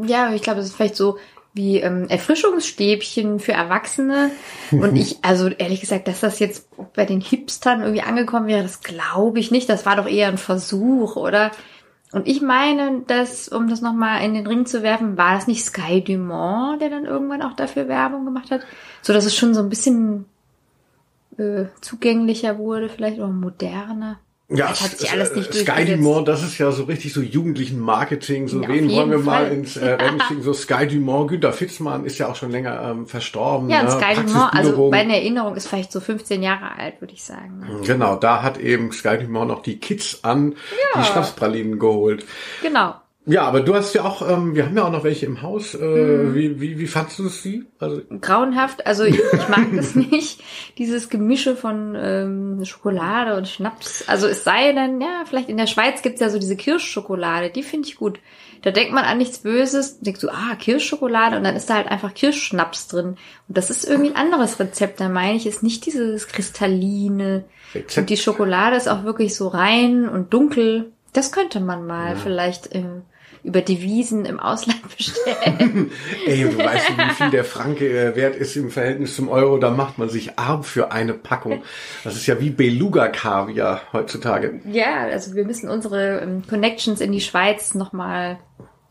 Ja, 0.05 0.34
ich 0.34 0.41
glaube, 0.41 0.59
es 0.61 0.67
ist 0.67 0.76
vielleicht 0.76 0.95
so 0.95 1.17
wie 1.53 1.79
ähm, 1.79 2.07
Erfrischungsstäbchen 2.07 3.39
für 3.39 3.51
Erwachsene. 3.51 4.31
Und 4.71 4.95
ich, 4.95 5.17
also 5.23 5.47
ehrlich 5.47 5.81
gesagt, 5.81 6.07
dass 6.07 6.21
das 6.21 6.39
jetzt 6.39 6.69
bei 6.93 7.05
den 7.05 7.21
Hipstern 7.21 7.81
irgendwie 7.81 8.01
angekommen 8.01 8.47
wäre, 8.47 8.63
das 8.63 8.81
glaube 8.81 9.39
ich 9.39 9.51
nicht. 9.51 9.69
Das 9.69 9.85
war 9.85 9.95
doch 9.95 10.07
eher 10.07 10.29
ein 10.29 10.37
Versuch, 10.37 11.15
oder? 11.15 11.51
Und 12.13 12.27
ich 12.27 12.41
meine, 12.41 13.03
dass, 13.07 13.47
um 13.47 13.69
das 13.69 13.81
nochmal 13.81 14.23
in 14.23 14.33
den 14.33 14.45
Ring 14.45 14.65
zu 14.65 14.83
werfen, 14.83 15.17
war 15.17 15.35
das 15.35 15.47
nicht 15.47 15.63
Sky 15.63 16.03
Dumont, 16.03 16.81
der 16.81 16.89
dann 16.89 17.05
irgendwann 17.05 17.41
auch 17.41 17.53
dafür 17.53 17.87
Werbung 17.87 18.25
gemacht 18.25 18.51
hat? 18.51 18.61
So 19.01 19.13
dass 19.13 19.25
es 19.25 19.35
schon 19.35 19.53
so 19.53 19.61
ein 19.61 19.69
bisschen 19.69 20.25
äh, 21.37 21.65
zugänglicher 21.79 22.57
wurde, 22.57 22.89
vielleicht 22.89 23.21
auch 23.21 23.29
moderner. 23.29 24.19
Ja, 24.53 24.67
Das 24.67 24.81
hat 24.81 24.97
sich 24.97 25.11
alles 25.11 25.33
nicht 25.35 25.53
Sky. 25.53 25.85
Dumont, 25.85 26.27
das 26.27 26.43
ist 26.43 26.57
ja 26.57 26.71
so 26.71 26.83
richtig 26.83 27.13
so 27.13 27.21
jugendlichen 27.21 27.79
Marketing. 27.79 28.47
So 28.47 28.61
Ja, 28.61 28.67
wen 28.67 28.89
wollen 28.91 29.09
wir 29.09 29.17
jeden 29.17 29.25
mal 29.25 29.45
Fall. 29.45 29.51
ins 29.53 29.77
äh, 29.77 29.91
Rennen 29.93 30.21
schicken? 30.27 30.41
So 30.43 30.53
Sky 30.53 30.87
Dumont, 30.87 31.29
Günter 31.29 31.53
Fitzmann 31.53 32.05
ist 32.05 32.17
ja 32.17 32.27
auch 32.27 32.35
schon 32.35 32.51
länger 32.51 32.81
ähm, 32.91 33.07
verstorben. 33.07 33.69
Ja, 33.69 33.79
und 33.81 33.85
ne? 33.85 33.91
Sky 33.91 34.15
Dumont, 34.21 34.53
also 34.53 34.89
meine 34.89 35.15
Erinnerung 35.15 35.55
ist 35.55 35.67
vielleicht 35.67 35.91
so 35.91 35.99
15 35.99 36.43
Jahre 36.43 36.77
alt, 36.77 36.99
würde 37.01 37.13
ich 37.13 37.23
sagen. 37.23 37.65
Genau, 37.85 38.15
da 38.15 38.41
hat 38.43 38.57
eben 38.59 38.91
Sky 38.91 39.17
Dumont 39.19 39.47
noch 39.47 39.61
die 39.63 39.79
Kids 39.79 40.19
an 40.23 40.55
die 40.97 41.03
Schnapspralinen 41.03 41.79
geholt. 41.79 42.25
Genau. 42.61 42.95
Ja, 43.28 43.43
aber 43.43 43.61
du 43.61 43.76
hast 43.76 43.93
ja 43.93 44.03
auch, 44.03 44.28
ähm, 44.28 44.55
wir 44.55 44.65
haben 44.65 44.76
ja 44.76 44.84
auch 44.86 44.91
noch 44.91 45.03
welche 45.03 45.28
im 45.28 45.43
Haus. 45.43 45.76
Äh, 45.76 45.78
Mhm. 45.86 46.34
wie, 46.34 46.59
wie, 46.61 46.80
wie 46.80 46.88
fandst 46.88 47.19
du 47.19 47.28
sie? 47.28 47.65
Also, 47.80 48.01
Grauenhaft, 48.19 48.88
also 48.88 49.03
ich, 49.03 49.15
ich 49.19 49.47
mag 49.47 49.67
das 49.76 49.93
nicht, 50.11 50.41
dieses 50.80 51.09
Gemische 51.09 51.55
von 51.55 51.95
ähm, 51.95 52.65
Schokolade 52.65 53.38
und 53.38 53.47
Schnaps. 53.47 54.05
Also 54.07 54.26
es 54.28 54.43
sei 54.43 54.74
denn, 54.74 54.99
ja, 55.01 55.24
vielleicht 55.26 55.49
in 55.49 55.57
der 55.57 55.67
Schweiz 55.67 56.01
gibt's 56.01 56.19
ja 56.19 56.30
so 56.30 56.39
diese 56.39 56.55
Kirschschokolade, 56.55 57.51
die 57.51 57.61
finde 57.63 57.88
ich 57.88 57.95
gut. 57.95 58.19
Da 58.63 58.72
denkt 58.72 58.93
man 58.93 59.03
an 59.05 59.17
nichts 59.19 59.39
Böses, 59.39 59.99
denkst 59.99 60.22
du, 60.22 60.30
ah, 60.30 60.55
Kirschschokolade 60.59 61.36
und 61.38 61.43
dann 61.43 61.55
ist 61.55 61.69
da 61.69 61.76
halt 61.76 61.88
einfach 61.88 62.13
Kirschschnaps 62.13 62.88
drin. 62.88 63.17
Und 63.47 63.57
das 63.57 63.69
ist 63.69 63.86
irgendwie 63.88 64.11
ein 64.11 64.15
anderes 64.15 64.59
Rezept, 64.59 64.99
da 64.99 65.09
meine 65.09 65.38
ich, 65.38 65.45
ist 65.47 65.63
nicht 65.63 65.86
dieses 65.86 66.28
kristalline. 66.28 67.43
Rezept. 67.74 67.97
Und 67.97 68.09
die 68.09 68.17
Schokolade 68.17 68.76
ist 68.76 68.88
auch 68.88 69.03
wirklich 69.03 69.36
so 69.36 69.47
rein 69.47 70.07
und 70.09 70.34
dunkel. 70.34 70.91
Das 71.13 71.32
könnte 71.32 71.59
man 71.59 71.86
mal 71.88 72.15
vielleicht 72.15 72.74
äh, 72.76 72.84
über 73.43 73.61
Devisen 73.61 74.25
im 74.25 74.39
Ausland 74.39 74.81
bestellen. 74.97 75.91
ey, 76.25 76.43
du 76.43 76.57
weißt, 76.57 76.89
du, 76.89 76.97
wie 76.97 77.13
viel 77.15 77.29
der 77.31 77.43
Franke 77.43 77.87
äh, 77.87 78.15
wert 78.15 78.35
ist 78.35 78.55
im 78.55 78.69
Verhältnis 78.69 79.15
zum 79.15 79.29
Euro, 79.29 79.57
da 79.57 79.71
macht 79.71 79.97
man 79.97 80.09
sich 80.09 80.37
arm 80.37 80.63
für 80.63 80.91
eine 80.91 81.13
Packung. 81.13 81.63
Das 82.03 82.15
ist 82.15 82.27
ja 82.27 82.39
wie 82.39 82.49
Beluga-Kaviar 82.49 83.81
heutzutage. 83.93 84.61
Ja, 84.71 85.03
also 85.03 85.35
wir 85.35 85.45
müssen 85.45 85.69
unsere 85.69 86.21
ähm, 86.21 86.43
Connections 86.47 87.01
in 87.01 87.11
die 87.11 87.21
Schweiz 87.21 87.73
nochmal 87.73 88.39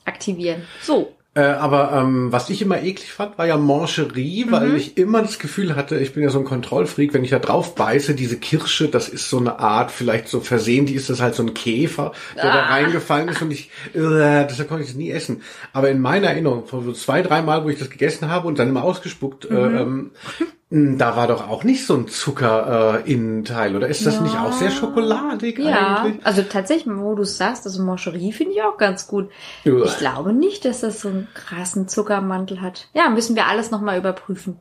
aktivieren. 0.05 0.63
So. 0.83 1.15
Äh, 1.41 1.53
aber 1.55 1.93
ähm, 1.93 2.33
was 2.33 2.51
ich 2.51 2.61
immer 2.61 2.83
eklig 2.83 3.13
fand, 3.13 3.39
war 3.39 3.47
ja 3.47 3.57
Mancherie, 3.57 4.45
Mhm. 4.45 4.51
weil 4.53 4.77
ich 4.77 4.97
immer 4.99 5.23
das 5.23 5.39
Gefühl 5.39 5.75
hatte, 5.77 5.99
ich 5.99 6.13
bin 6.13 6.23
ja 6.23 6.31
so 6.31 6.39
ein 6.39 6.45
Kontrollfreak, 6.45 7.15
wenn 7.15 7.25
ich 7.25 7.31
da 7.31 7.39
drauf 7.39 7.75
beiße, 7.75 8.15
diese 8.15 8.37
Kirsche, 8.39 8.89
das 8.89 9.09
ist 9.09 9.31
so 9.31 9.39
eine 9.39 9.59
Art, 9.59 9.91
vielleicht 9.91 10.29
so 10.29 10.41
versehentlich 10.41 10.97
ist 10.97 11.09
das 11.09 11.21
halt 11.21 11.35
so 11.35 11.43
ein 11.43 11.55
Käfer, 11.55 12.13
der 12.37 12.45
da 12.53 12.63
Ah. 12.65 12.67
reingefallen 12.75 13.29
ist 13.29 13.41
und 13.43 13.51
ich, 13.53 13.71
äh, 13.95 14.47
deshalb 14.47 14.69
konnte 14.69 14.85
ich 14.85 14.91
es 14.91 14.97
nie 14.97 15.11
essen. 15.11 15.43
Aber 15.73 15.89
in 15.91 16.01
meiner 16.01 16.29
Erinnerung, 16.29 16.67
von 16.67 16.85
so 16.85 16.93
zwei, 16.93 17.23
drei 17.23 17.43
Mal, 17.43 17.65
wo 17.65 17.69
ich 17.71 17.79
das 17.79 17.91
gegessen 17.91 18.29
habe 18.29 18.47
und 18.49 18.59
dann 18.59 18.69
immer 18.69 18.83
ausgespuckt, 18.83 19.51
Mhm. 19.51 19.57
äh, 19.57 19.61
ähm, 19.81 20.11
mh, 20.39 20.47
da 20.71 21.17
war 21.17 21.27
doch 21.27 21.49
auch 21.49 21.65
nicht 21.65 21.85
so 21.85 21.97
ein 21.97 22.07
Zucker 22.07 23.03
äh, 23.05 23.75
oder 23.75 23.89
ist 23.89 24.07
das 24.07 24.21
nicht 24.21 24.37
auch 24.37 24.53
sehr 24.53 24.71
schokoladig 24.71 25.59
Ja, 25.59 26.05
eigentlich? 26.05 26.25
also 26.25 26.43
tatsächlich, 26.43 26.95
wo 26.97 27.17
du 27.17 27.23
es 27.23 27.37
sagst, 27.37 27.67
also 27.67 27.83
Mancherie 27.83 28.33
finde 28.33 28.55
ich 28.55 28.63
auch 28.63 28.77
ganz 28.77 29.09
gut. 29.09 29.31
Uah. 29.67 29.85
Ich 29.85 29.99
glaube 29.99 30.33
nicht, 30.33 30.65
dass 30.65 30.81
das 30.81 31.01
so 31.01 31.09
einen 31.09 31.27
krassen 31.35 31.89
Zuckermantel 31.89 32.61
hat. 32.61 32.89
Ja, 32.95 33.11
müssen 33.11 33.35
wir 33.35 33.47
alles 33.47 33.73
nochmal 33.73 33.99
überprüfen. 33.99 34.59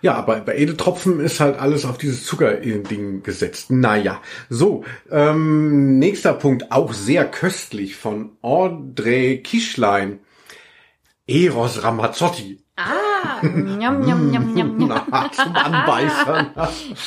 Ja, 0.00 0.14
aber 0.14 0.40
bei 0.40 0.56
Edeltropfen 0.56 1.20
ist 1.20 1.38
halt 1.40 1.58
alles 1.60 1.84
auf 1.84 1.98
dieses 1.98 2.24
Zucker-Ding 2.24 3.22
gesetzt. 3.22 3.70
Naja, 3.70 4.20
so, 4.48 4.84
ähm, 5.10 5.98
nächster 5.98 6.32
Punkt, 6.34 6.72
auch 6.72 6.92
sehr 6.92 7.30
köstlich 7.30 7.94
von 7.96 8.32
André 8.42 9.40
Kischlein. 9.42 10.18
Eros 11.26 11.82
Ramazzotti. 11.82 12.64
Ah, 12.76 12.92
njam, 13.42 14.00
njam, 14.06 14.30
njam, 14.30 14.54
njam, 14.54 14.76
njam. 14.78 14.88
Na, 14.88 15.30
zum 15.32 15.54
Anbeißern. 15.54 16.46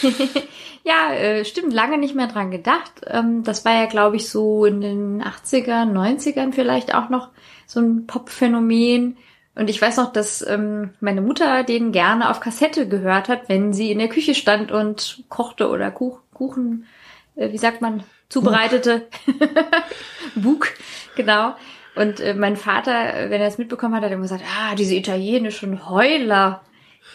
Ja, 0.84 1.14
äh, 1.14 1.46
stimmt, 1.46 1.74
lange 1.74 1.98
nicht 2.00 2.16
mehr 2.16 2.28
dran 2.28 2.50
gedacht. 2.50 3.02
Ähm, 3.06 3.44
das 3.44 3.66
war 3.66 3.74
ja, 3.74 3.86
glaube 3.86 4.16
ich, 4.16 4.30
so 4.30 4.66
in 4.66 4.82
den 4.82 5.24
80ern, 5.24 5.92
90ern 5.92 6.54
vielleicht 6.54 6.96
auch 6.96 7.10
noch 7.10 7.30
so 7.68 7.80
ein 7.80 8.08
Pop-Phänomen. 8.08 9.18
Und 9.54 9.70
ich 9.70 9.82
weiß 9.82 9.98
noch, 9.98 10.12
dass 10.12 10.42
ähm, 10.48 10.92
meine 11.00 11.22
Mutter 11.22 11.64
den 11.64 11.92
gerne 11.92 12.30
auf 12.32 12.40
Kassette 12.40 12.88
gehört 12.88 13.30
hat, 13.30 13.48
wenn 13.48 13.74
sie 13.74 13.92
in 13.92 14.00
der 14.00 14.08
Küche 14.08 14.34
stand 14.34 14.72
und 14.72 15.24
kochte 15.30 15.70
oder 15.70 15.92
Kuch 15.92 16.20
Kuchen, 16.34 16.88
äh, 17.36 17.52
wie 17.52 17.58
sagt 17.58 17.82
man, 17.82 18.04
zubereitete. 18.30 19.08
Bug, 20.36 20.70
genau. 21.16 21.56
Und 21.96 22.20
äh, 22.20 22.34
mein 22.34 22.56
Vater, 22.56 23.16
äh, 23.16 23.30
wenn 23.30 23.42
er 23.42 23.48
es 23.48 23.58
mitbekommen 23.58 23.96
hat, 23.96 24.04
hat 24.04 24.12
er 24.12 24.14
immer 24.14 24.24
gesagt, 24.24 24.44
ah, 24.60 24.76
diese 24.76 24.96
italienischen 24.96 25.90
Heuler. 25.90 26.62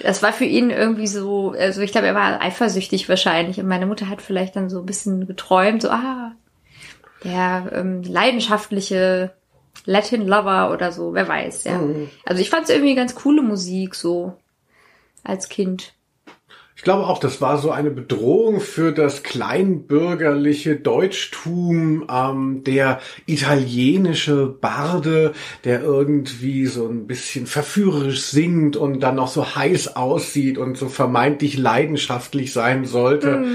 Das 0.00 0.22
war 0.22 0.32
für 0.32 0.44
ihn 0.44 0.70
irgendwie 0.70 1.06
so, 1.06 1.54
also 1.58 1.80
ich 1.80 1.92
glaube, 1.92 2.08
er 2.08 2.14
war 2.14 2.42
eifersüchtig 2.42 3.08
wahrscheinlich. 3.08 3.58
Und 3.58 3.68
meine 3.68 3.86
Mutter 3.86 4.08
hat 4.08 4.20
vielleicht 4.20 4.56
dann 4.56 4.68
so 4.68 4.80
ein 4.80 4.86
bisschen 4.86 5.26
geträumt, 5.26 5.82
so, 5.82 5.90
ah, 5.90 6.32
der 7.24 7.70
ähm, 7.72 8.02
leidenschaftliche 8.02 9.32
Latin 9.84 10.26
Lover 10.26 10.72
oder 10.72 10.92
so, 10.92 11.14
wer 11.14 11.28
weiß, 11.28 11.64
ja. 11.64 11.80
Also 12.24 12.42
ich 12.42 12.50
fand 12.50 12.64
es 12.64 12.70
irgendwie 12.70 12.94
ganz 12.94 13.14
coole 13.14 13.42
Musik, 13.42 13.94
so 13.94 14.36
als 15.22 15.48
Kind. 15.48 15.94
Ich 16.76 16.82
glaube 16.82 17.06
auch, 17.06 17.18
das 17.18 17.40
war 17.40 17.56
so 17.56 17.70
eine 17.70 17.90
Bedrohung 17.90 18.60
für 18.60 18.92
das 18.92 19.22
kleinbürgerliche 19.22 20.76
Deutschtum, 20.76 22.06
ähm, 22.12 22.64
der 22.64 23.00
italienische 23.24 24.46
Barde, 24.46 25.32
der 25.64 25.82
irgendwie 25.82 26.66
so 26.66 26.86
ein 26.86 27.06
bisschen 27.06 27.46
verführerisch 27.46 28.20
singt 28.24 28.76
und 28.76 29.00
dann 29.00 29.14
noch 29.14 29.28
so 29.28 29.56
heiß 29.56 29.96
aussieht 29.96 30.58
und 30.58 30.76
so 30.76 30.88
vermeintlich 30.88 31.56
leidenschaftlich 31.56 32.52
sein 32.52 32.84
sollte 32.84 33.46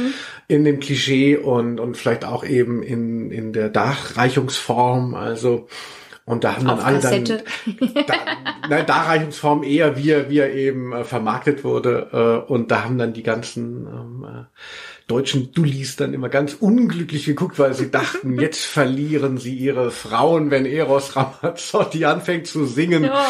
in 0.47 0.65
dem 0.65 0.79
Klischee 0.79 1.37
und, 1.37 1.79
und 1.79 1.97
vielleicht 1.97 2.25
auch 2.25 2.43
eben 2.43 2.81
in, 2.81 3.29
in 3.29 3.53
der 3.53 3.69
Darreichungsform, 3.69 5.13
also 5.13 5.67
und 6.25 6.43
da 6.43 6.55
haben 6.55 6.65
dann 6.65 6.79
Auf 6.79 6.85
alle 6.85 6.99
Kassette. 6.99 7.43
dann 7.65 8.05
da, 8.05 8.13
nein, 8.69 8.85
Darreichungsform 8.85 9.63
eher, 9.63 9.97
wie 9.97 10.11
er, 10.11 10.29
wie 10.29 10.37
er 10.37 10.53
eben 10.53 10.93
äh, 10.93 11.03
vermarktet 11.03 11.63
wurde. 11.63 12.45
Äh, 12.47 12.51
und 12.51 12.69
da 12.71 12.83
haben 12.83 12.97
dann 12.97 13.13
die 13.13 13.23
ganzen 13.23 13.87
ähm, 13.87 14.25
äh, 14.29 14.43
deutschen 15.07 15.51
Dullis 15.51 15.95
dann 15.95 16.13
immer 16.13 16.29
ganz 16.29 16.53
unglücklich 16.53 17.25
geguckt, 17.25 17.57
weil 17.57 17.73
sie 17.73 17.89
dachten, 17.89 18.39
jetzt 18.39 18.63
verlieren 18.63 19.37
sie 19.39 19.55
ihre 19.55 19.89
Frauen, 19.91 20.51
wenn 20.51 20.65
Eros 20.65 21.15
Ramazzotti 21.15 22.05
anfängt 22.05 22.47
zu 22.47 22.65
singen. 22.65 23.03
Ja, 23.03 23.25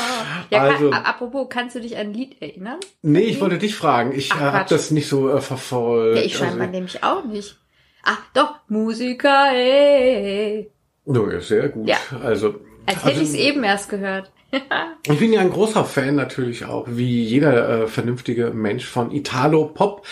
ja 0.50 0.62
Also- 0.62 0.90
kann, 0.90 1.04
apropos, 1.06 1.48
kannst 1.50 1.76
du 1.76 1.80
dich 1.80 1.96
an 1.96 2.08
ein 2.08 2.14
Lied 2.14 2.42
erinnern? 2.42 2.78
Nee, 3.02 3.22
ich 3.22 3.40
wollte 3.40 3.58
dich 3.58 3.76
fragen. 3.76 4.12
Ich 4.14 4.32
äh, 4.32 4.36
habe 4.36 4.66
das 4.70 4.92
nicht 4.92 5.08
so 5.08 5.30
äh, 5.30 5.40
verfolgt. 5.42 6.18
Ja, 6.18 6.24
ich 6.24 6.36
scheinbar 6.36 6.68
also, 6.68 6.72
nämlich 6.72 7.04
auch 7.04 7.24
nicht. 7.24 7.58
Ah, 8.04 8.18
doch, 8.34 8.56
Musiker, 8.68 9.52
ey. 9.54 10.70
no, 11.06 11.30
ja, 11.32 11.40
sehr 11.40 11.70
gut. 11.70 11.88
Ja. 11.88 11.98
Also, 12.24 12.56
Als 12.96 13.04
also, 13.04 13.08
hätte 13.10 13.22
ich 13.24 13.30
es 13.30 13.36
eben 13.36 13.64
erst 13.64 13.90
gehört. 13.90 14.32
Ich 15.08 15.18
bin 15.18 15.34
ja 15.34 15.40
ein 15.42 15.50
großer 15.50 15.84
Fan 15.84 16.14
natürlich 16.16 16.66
auch, 16.66 16.86
wie 16.88 17.24
jeder 17.24 17.84
äh, 17.84 17.88
vernünftige 17.88 18.52
Mensch 18.54 18.86
von 18.86 19.10
Italo-Pop. 19.10 20.06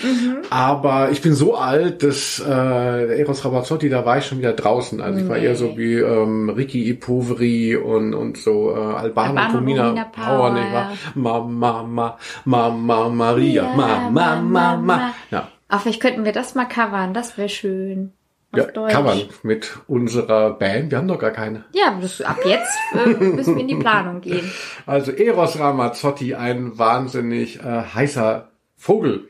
Aber 0.50 1.12
ich 1.12 1.22
bin 1.22 1.34
so 1.36 1.56
alt, 1.56 2.02
dass 2.02 2.40
äh, 2.44 3.20
Eros 3.20 3.46
Ramazzotti, 3.46 3.88
da 3.90 4.06
war 4.06 4.18
ich 4.18 4.26
schon 4.26 4.40
wieder 4.40 4.54
draußen. 4.54 5.00
Also 5.02 5.20
ich 5.20 5.30
war 5.30 5.38
Nee. 5.38 5.46
eher 5.46 5.56
so 5.56 5.78
wie 5.78 5.96
ähm, 5.96 6.50
Ricky 6.50 6.90
Ipoveri 6.90 7.76
und, 7.76 8.14
und 8.16 8.38
so 8.38 8.72
äh, 8.72 8.80
Albano, 8.80 9.40
Albano, 9.40 9.58
Romina 9.60 10.06
Power, 10.06 10.26
Power, 10.26 10.54
nicht 10.54 10.74
wahr? 10.74 10.92
Mama, 11.14 11.84
Mama, 11.84 12.18
Mama, 12.46 13.10
Maria, 13.10 13.64
Ja, 13.64 13.74
Mama, 13.76 14.10
Mama. 14.10 14.78
Mama. 14.78 15.14
Ja, 15.30 15.50
Ach, 15.68 15.82
vielleicht 15.82 16.02
könnten 16.02 16.26
wir 16.26 16.32
das 16.32 16.56
mal 16.56 16.66
covern, 16.66 17.14
das 17.14 17.38
wäre 17.38 17.50
schön. 17.50 18.14
Ja 18.56 18.66
Deutsch. 18.66 18.92
kann 18.92 19.04
man 19.04 19.22
mit 19.44 19.78
unserer 19.88 20.52
Band. 20.52 20.92
Wir 20.92 20.98
haben 20.98 21.08
doch 21.08 21.20
gar 21.20 21.32
keine. 21.32 21.66
Ja, 21.74 21.98
das, 22.02 22.20
ab 22.22 22.40
jetzt 22.46 22.76
äh, 22.94 23.10
müssen 23.10 23.56
wir 23.56 23.62
in 23.62 23.68
die 23.68 23.76
Planung 23.76 24.22
gehen. 24.22 24.50
Also 24.86 25.12
Eros 25.12 25.60
Ramazzotti, 25.60 26.34
ein 26.34 26.80
wahnsinnig 26.80 27.60
äh, 27.60 27.84
heißer 27.94 28.50
Vogel. 28.76 29.28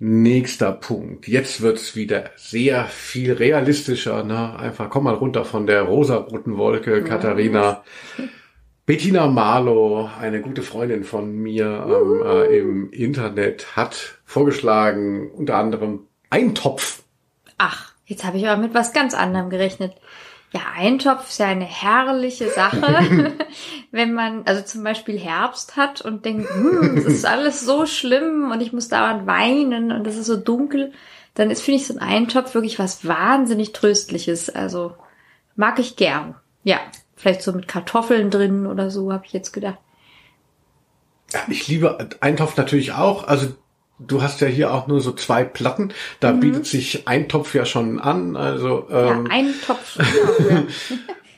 Nächster 0.00 0.72
Punkt. 0.72 1.28
Jetzt 1.28 1.60
wird's 1.60 1.94
wieder 1.94 2.30
sehr 2.36 2.86
viel 2.86 3.34
realistischer. 3.34 4.24
Ne? 4.24 4.58
Einfach 4.58 4.90
komm 4.90 5.04
mal 5.04 5.14
runter 5.14 5.44
von 5.44 5.66
der 5.66 5.82
rosaroten 5.82 6.56
Wolke, 6.56 7.04
Katharina. 7.04 7.84
Bettina 8.86 9.28
Marlow, 9.28 10.10
eine 10.20 10.40
gute 10.40 10.62
Freundin 10.62 11.04
von 11.04 11.36
mir 11.36 11.86
ähm, 11.86 12.22
äh, 12.26 12.58
im 12.58 12.90
Internet, 12.90 13.76
hat 13.76 14.18
vorgeschlagen, 14.24 15.30
unter 15.30 15.54
anderem 15.56 16.08
Eintopf. 16.28 17.04
Ach, 17.56 17.89
jetzt 18.10 18.24
habe 18.24 18.36
ich 18.36 18.48
aber 18.48 18.60
mit 18.60 18.74
was 18.74 18.92
ganz 18.92 19.14
anderem 19.14 19.50
gerechnet. 19.50 19.94
Ja, 20.52 20.62
Eintopf 20.76 21.28
ist 21.28 21.38
ja 21.38 21.46
eine 21.46 21.64
herrliche 21.64 22.50
Sache, 22.50 23.32
wenn 23.92 24.12
man 24.12 24.42
also 24.46 24.62
zum 24.62 24.82
Beispiel 24.82 25.16
Herbst 25.16 25.76
hat 25.76 26.00
und 26.00 26.24
denkt, 26.24 26.52
hm, 26.52 26.96
es 26.98 27.04
ist 27.04 27.24
alles 27.24 27.60
so 27.60 27.86
schlimm 27.86 28.50
und 28.50 28.60
ich 28.60 28.72
muss 28.72 28.88
dauernd 28.88 29.28
weinen 29.28 29.92
und 29.92 30.06
es 30.08 30.16
ist 30.16 30.26
so 30.26 30.36
dunkel, 30.36 30.92
dann 31.34 31.52
ist, 31.52 31.62
finde 31.62 31.80
ich, 31.80 31.86
so 31.86 31.94
ein 31.94 32.00
Eintopf 32.00 32.54
wirklich 32.54 32.80
was 32.80 33.06
wahnsinnig 33.06 33.72
Tröstliches. 33.72 34.50
Also 34.50 34.96
mag 35.54 35.78
ich 35.78 35.94
gern. 35.94 36.34
Ja, 36.64 36.80
vielleicht 37.14 37.42
so 37.42 37.52
mit 37.52 37.68
Kartoffeln 37.68 38.30
drin 38.30 38.66
oder 38.66 38.90
so, 38.90 39.12
habe 39.12 39.26
ich 39.26 39.32
jetzt 39.32 39.52
gedacht. 39.52 39.78
Ja, 41.32 41.42
ich 41.48 41.68
liebe 41.68 42.08
Eintopf 42.20 42.56
natürlich 42.56 42.92
auch. 42.92 43.28
Also 43.28 43.54
du 44.06 44.22
hast 44.22 44.40
ja 44.40 44.46
hier 44.46 44.72
auch 44.72 44.86
nur 44.86 45.00
so 45.00 45.12
zwei 45.12 45.44
Platten. 45.44 45.92
Da 46.20 46.32
mhm. 46.32 46.40
bietet 46.40 46.66
sich 46.66 47.06
Eintopf 47.06 47.54
ja 47.54 47.64
schon 47.64 48.00
an. 48.00 48.36
Also 48.36 48.86
ähm, 48.90 49.26
ja, 49.28 49.30
Eintopf. 49.30 49.98
Genau, 49.98 50.50
ja. 50.50 50.62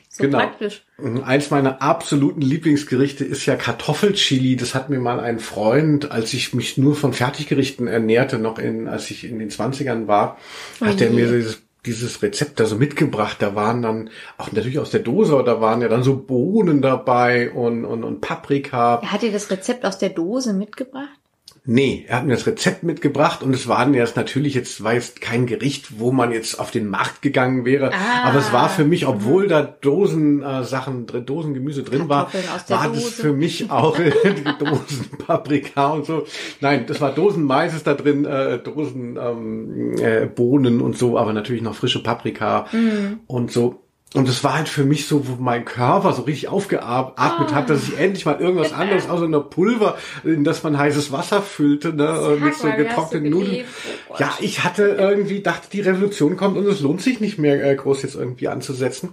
so 0.09 0.23
genau. 0.23 0.37
praktisch. 0.39 0.83
Mhm, 0.97 1.23
eins 1.23 1.51
meiner 1.51 1.81
absoluten 1.81 2.41
Lieblingsgerichte 2.41 3.25
ist 3.25 3.45
ja 3.45 3.55
Kartoffelchili. 3.55 4.55
Das 4.55 4.75
hat 4.75 4.89
mir 4.89 4.99
mal 4.99 5.19
ein 5.19 5.39
Freund, 5.39 6.11
als 6.11 6.33
ich 6.33 6.53
mich 6.53 6.77
nur 6.77 6.95
von 6.95 7.13
Fertiggerichten 7.13 7.87
ernährte, 7.87 8.39
noch 8.39 8.59
in, 8.59 8.87
als 8.87 9.11
ich 9.11 9.23
in 9.23 9.39
den 9.39 9.49
Zwanzigern 9.49 10.07
war, 10.07 10.37
oh 10.81 10.85
hat 10.85 11.01
er 11.01 11.09
mir 11.09 11.31
dieses 11.31 11.61
dieses 11.85 12.21
Rezept 12.21 12.61
da 12.61 12.65
so 12.65 12.77
mitgebracht. 12.77 13.41
Da 13.41 13.55
waren 13.55 13.81
dann 13.81 14.09
auch 14.37 14.51
natürlich 14.53 14.79
aus 14.79 14.91
der 14.91 15.01
Dose, 15.01 15.43
da 15.45 15.59
waren 15.59 15.81
ja 15.81 15.89
dann 15.89 16.01
so 16.01 16.15
Bohnen 16.15 16.81
dabei 16.81 17.51
und, 17.51 17.83
und, 17.83 18.05
und 18.05 18.21
Paprika. 18.21 19.01
Er 19.01 19.11
hat 19.11 19.21
dir 19.21 19.33
das 19.33 19.51
Rezept 19.51 19.85
aus 19.85 19.97
der 19.97 20.09
Dose 20.09 20.53
mitgebracht? 20.53 21.19
Nee, 21.65 22.03
er 22.09 22.17
hat 22.17 22.25
mir 22.25 22.33
das 22.33 22.45
Rezept 22.45 22.83
mitgebracht 22.83 23.41
und 23.41 23.53
es 23.53 23.69
waren 23.69 23.93
jetzt 23.93 24.17
natürlich 24.17 24.53
jetzt 24.53 24.83
war 24.83 24.95
jetzt 24.95 25.21
kein 25.21 25.45
Gericht, 25.45 25.97
wo 25.97 26.11
man 26.11 26.33
jetzt 26.33 26.59
auf 26.59 26.71
den 26.71 26.87
Markt 26.89 27.21
gegangen 27.21 27.63
wäre, 27.63 27.93
ah, 27.93 28.27
aber 28.27 28.39
es 28.39 28.51
war 28.51 28.67
für 28.67 28.83
mich, 28.83 29.07
obwohl 29.07 29.47
da 29.47 29.61
Dosen 29.61 30.43
äh, 30.43 30.65
Sachen 30.65 31.05
drin, 31.05 31.25
Dosengemüse 31.25 31.83
drin 31.83 32.09
war, 32.09 32.33
war 32.67 32.87
Dose. 32.89 33.01
das 33.01 33.13
für 33.13 33.31
mich 33.31 33.71
auch 33.71 33.97
die 33.97 34.65
Dosen 34.65 35.09
Paprika 35.25 35.91
und 35.91 36.05
so. 36.05 36.25
Nein, 36.59 36.83
das 36.85 36.99
war 36.99 37.15
Dosen 37.15 37.45
Mais 37.45 37.73
ist 37.73 37.87
da 37.87 37.93
drin, 37.93 38.25
äh, 38.25 38.59
Dosen 38.59 39.17
ähm, 39.17 39.95
äh, 39.99 40.25
Bohnen 40.25 40.81
und 40.81 40.97
so, 40.97 41.17
aber 41.17 41.31
natürlich 41.31 41.61
noch 41.61 41.75
frische 41.75 42.03
Paprika 42.03 42.67
mm. 42.73 43.21
und 43.27 43.53
so. 43.53 43.83
Und 44.13 44.29
es 44.29 44.43
war 44.43 44.55
halt 44.55 44.69
für 44.69 44.83
mich 44.83 45.07
so, 45.07 45.27
wo 45.27 45.41
mein 45.41 45.65
Körper 45.65 46.13
so 46.13 46.21
richtig 46.23 46.47
aufgeatmet 46.47 47.13
ah. 47.17 47.55
hat, 47.55 47.69
dass 47.69 47.87
ich 47.87 47.97
endlich 47.97 48.25
mal 48.25 48.39
irgendwas 48.39 48.71
anderes 48.71 49.09
außer 49.09 49.25
einer 49.25 49.39
Pulver, 49.39 49.97
in 50.23 50.43
das 50.43 50.61
man 50.61 50.77
heißes 50.77 51.11
Wasser 51.11 51.41
füllte, 51.41 51.93
ne, 51.93 52.15
Sag 52.21 52.39
mit 52.39 52.53
so 52.53 52.71
getrockneten 52.71 53.31
Nudeln. 53.31 53.65
Oh 54.09 54.15
ja, 54.19 54.31
ich 54.39 54.63
hatte 54.63 54.83
irgendwie, 54.83 55.41
dachte, 55.41 55.67
die 55.71 55.81
Revolution 55.81 56.37
kommt 56.37 56.57
und 56.57 56.67
es 56.67 56.81
lohnt 56.81 57.01
sich 57.01 57.21
nicht 57.21 57.39
mehr 57.39 57.63
äh, 57.65 57.75
groß 57.75 58.03
jetzt 58.03 58.15
irgendwie 58.15 58.49
anzusetzen 58.49 59.09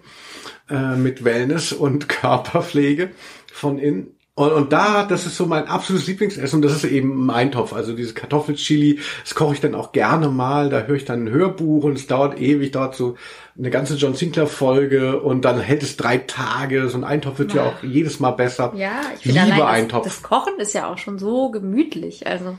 äh, 0.69 0.97
mit 0.97 1.25
Wellness 1.25 1.73
und 1.73 2.09
Körperpflege 2.11 3.11
von 3.53 3.79
innen. 3.79 4.15
Und, 4.35 4.53
und 4.53 4.73
da, 4.73 5.05
das 5.05 5.27
ist 5.27 5.37
so 5.37 5.45
mein 5.45 5.67
absolutes 5.67 6.07
Lieblingsessen 6.07 6.59
und 6.59 6.63
das 6.63 6.73
ist 6.73 6.85
eben 6.85 7.27
mein 7.27 7.53
Topf. 7.53 7.75
Also 7.75 7.93
diese 7.93 8.15
Kartoffelchili, 8.15 8.99
das 9.23 9.35
koche 9.35 9.55
ich 9.55 9.61
dann 9.61 9.75
auch 9.75 9.93
gerne 9.93 10.29
mal. 10.29 10.71
Da 10.71 10.83
höre 10.83 10.97
ich 10.97 11.05
dann 11.05 11.25
ein 11.25 11.31
Hörbuch 11.31 11.85
und 11.85 11.99
es 11.99 12.07
dauert 12.07 12.41
ewig, 12.41 12.71
dauert 12.71 12.95
so 12.95 13.17
eine 13.61 13.71
ganze 13.71 13.95
John 13.97 14.15
Sinclair 14.15 14.47
Folge 14.47 15.21
und 15.21 15.45
dann 15.45 15.61
hält 15.61 15.83
es 15.83 15.99
drei 15.99 16.17
Tage. 16.17 16.89
So 16.89 16.97
ein 16.97 17.05
Eintopf 17.05 17.39
wird 17.39 17.53
ja, 17.53 17.65
ja 17.65 17.71
auch 17.71 17.83
jedes 17.83 18.19
Mal 18.19 18.31
besser. 18.31 18.73
Ja, 18.75 19.03
ich 19.19 19.27
liebe 19.27 19.41
allein 19.41 19.83
Eintopf. 19.83 20.05
Das, 20.05 20.15
das 20.15 20.23
Kochen 20.23 20.59
ist 20.59 20.73
ja 20.73 20.91
auch 20.91 20.97
schon 20.97 21.19
so 21.19 21.51
gemütlich. 21.51 22.27
Also 22.27 22.59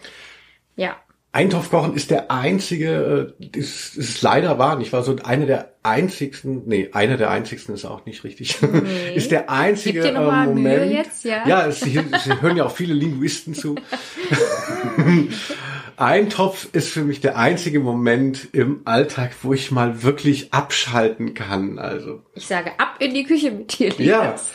ja. 0.76 0.95
Eintopfkochen 1.32 1.95
ist 1.95 2.12
der 2.12 2.30
einzige, 2.30 3.34
äh, 3.39 3.58
ist, 3.58 3.97
ist 3.97 4.22
leider 4.22 4.60
wahr. 4.60 4.80
Ich 4.80 4.93
war 4.93 5.02
so 5.02 5.16
einer 5.24 5.47
der 5.47 5.74
einzigsten, 5.82 6.64
nee, 6.68 6.89
einer 6.91 7.18
der 7.18 7.32
einzigsten 7.32 7.74
ist 7.74 7.86
auch 7.86 8.06
nicht 8.06 8.24
richtig. 8.24 8.60
Nee. 8.72 9.16
ist 9.16 9.32
der 9.32 9.49
einzige 9.49 10.02
Gib 10.02 10.12
dir 10.12 10.20
äh, 10.20 10.45
Moment. 10.45 10.56
Mühe 10.56 10.86
jetzt, 10.86 11.24
ja, 11.24 11.47
ja 11.47 11.66
es, 11.66 11.80
sie, 11.80 11.99
sie 12.24 12.41
hören 12.41 12.58
ja 12.58 12.66
auch 12.66 12.76
viele 12.76 12.93
Linguisten 12.93 13.56
zu. 13.56 13.76
Eintopf 15.98 16.70
ist 16.74 16.89
für 16.89 17.04
mich 17.04 17.22
der 17.22 17.38
einzige 17.38 17.80
Moment 17.80 18.50
im 18.54 18.82
Alltag, 18.86 19.32
wo 19.42 19.54
ich 19.54 19.72
mal 19.72 20.04
wirklich 20.04 20.54
abschalten 20.54 21.34
kann. 21.34 21.80
Also 21.80 22.22
ich 22.36 22.48
sage 22.48 22.72
ab 22.78 22.96
in 23.00 23.14
die 23.14 23.24
Küche 23.24 23.52
mit 23.52 23.78
dir. 23.78 23.94
Ja. 23.98 24.36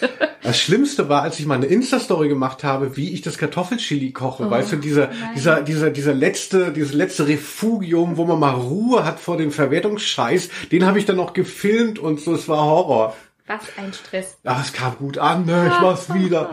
Das 0.43 0.61
Schlimmste 0.61 1.09
war, 1.09 1.23
als 1.23 1.41
ich 1.41 1.47
mal 1.47 1.57
eine 1.57 1.67
Insta-Story 1.67 2.29
gemacht 2.29 2.63
habe, 2.63 2.97
wie 2.97 3.13
ich 3.13 3.21
das 3.21 3.37
Kartoffelchili 3.37 4.13
koche. 4.13 4.47
Oh, 4.47 4.51
weißt 4.51 4.73
du, 4.73 4.77
dieser, 4.77 5.09
nein. 5.09 5.17
dieser, 5.35 5.61
dieser, 5.61 5.91
dieser 5.91 6.15
letzte, 6.15 6.73
dieses 6.73 6.93
letzte 6.93 7.27
Refugium, 7.27 8.17
wo 8.17 8.27
man 8.27 8.39
mal 8.39 8.55
Ruhe 8.55 9.05
hat 9.05 9.19
vor 9.19 9.39
dem 9.39 9.51
Verwertungsscheiß, 9.51 10.51
den 10.71 10.87
habe 10.87 11.01
ich 11.01 11.05
dann 11.05 11.17
noch 11.17 11.33
gefilmt 11.33 11.99
und 11.99 12.21
so, 12.21 12.33
es 12.33 12.49
war 12.49 12.65
Horror. 12.65 13.17
Was 13.49 13.63
ein 13.77 13.93
Stress. 13.93 14.39
Ach, 14.45 14.65
es 14.65 14.73
kam 14.73 14.97
gut 14.99 15.19
an, 15.19 15.47
ne? 15.47 15.73
ich 15.73 15.81
mach's 15.81 16.15
wieder. 16.15 16.51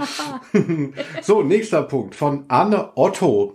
so, 1.22 1.44
nächster 1.44 1.84
Punkt 1.84 2.16
von 2.16 2.46
Anne 2.48 2.92
Otto 2.96 3.54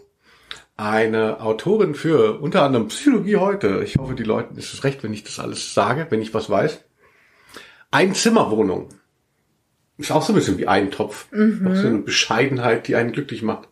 eine 0.79 1.41
Autorin 1.41 1.95
für 1.95 2.41
unter 2.41 2.62
anderem 2.62 2.89
Psychologie 2.89 3.37
heute. 3.37 3.83
Ich 3.85 3.97
hoffe, 3.97 4.14
die 4.14 4.22
Leuten 4.22 4.57
ist 4.57 4.72
es 4.72 4.85
recht, 4.85 5.03
wenn 5.03 5.12
ich 5.12 5.24
das 5.24 5.41
alles 5.41 5.74
sage, 5.74 6.07
wenn 6.11 6.22
ich 6.22 6.33
was 6.33 6.49
weiß. 6.49 6.83
Einzimmerwohnung. 7.91 8.89
Ist 9.99 10.12
auch 10.12 10.22
so 10.22 10.33
ein 10.33 10.37
bisschen 10.37 10.57
wie 10.59 10.68
ein 10.68 10.93
Topf. 10.93 11.26
Mhm. 11.33 11.66
Auch 11.66 11.74
so 11.74 11.89
eine 11.89 11.99
Bescheidenheit, 11.99 12.87
die 12.87 12.95
einen 12.95 13.11
glücklich 13.11 13.43
macht. 13.43 13.68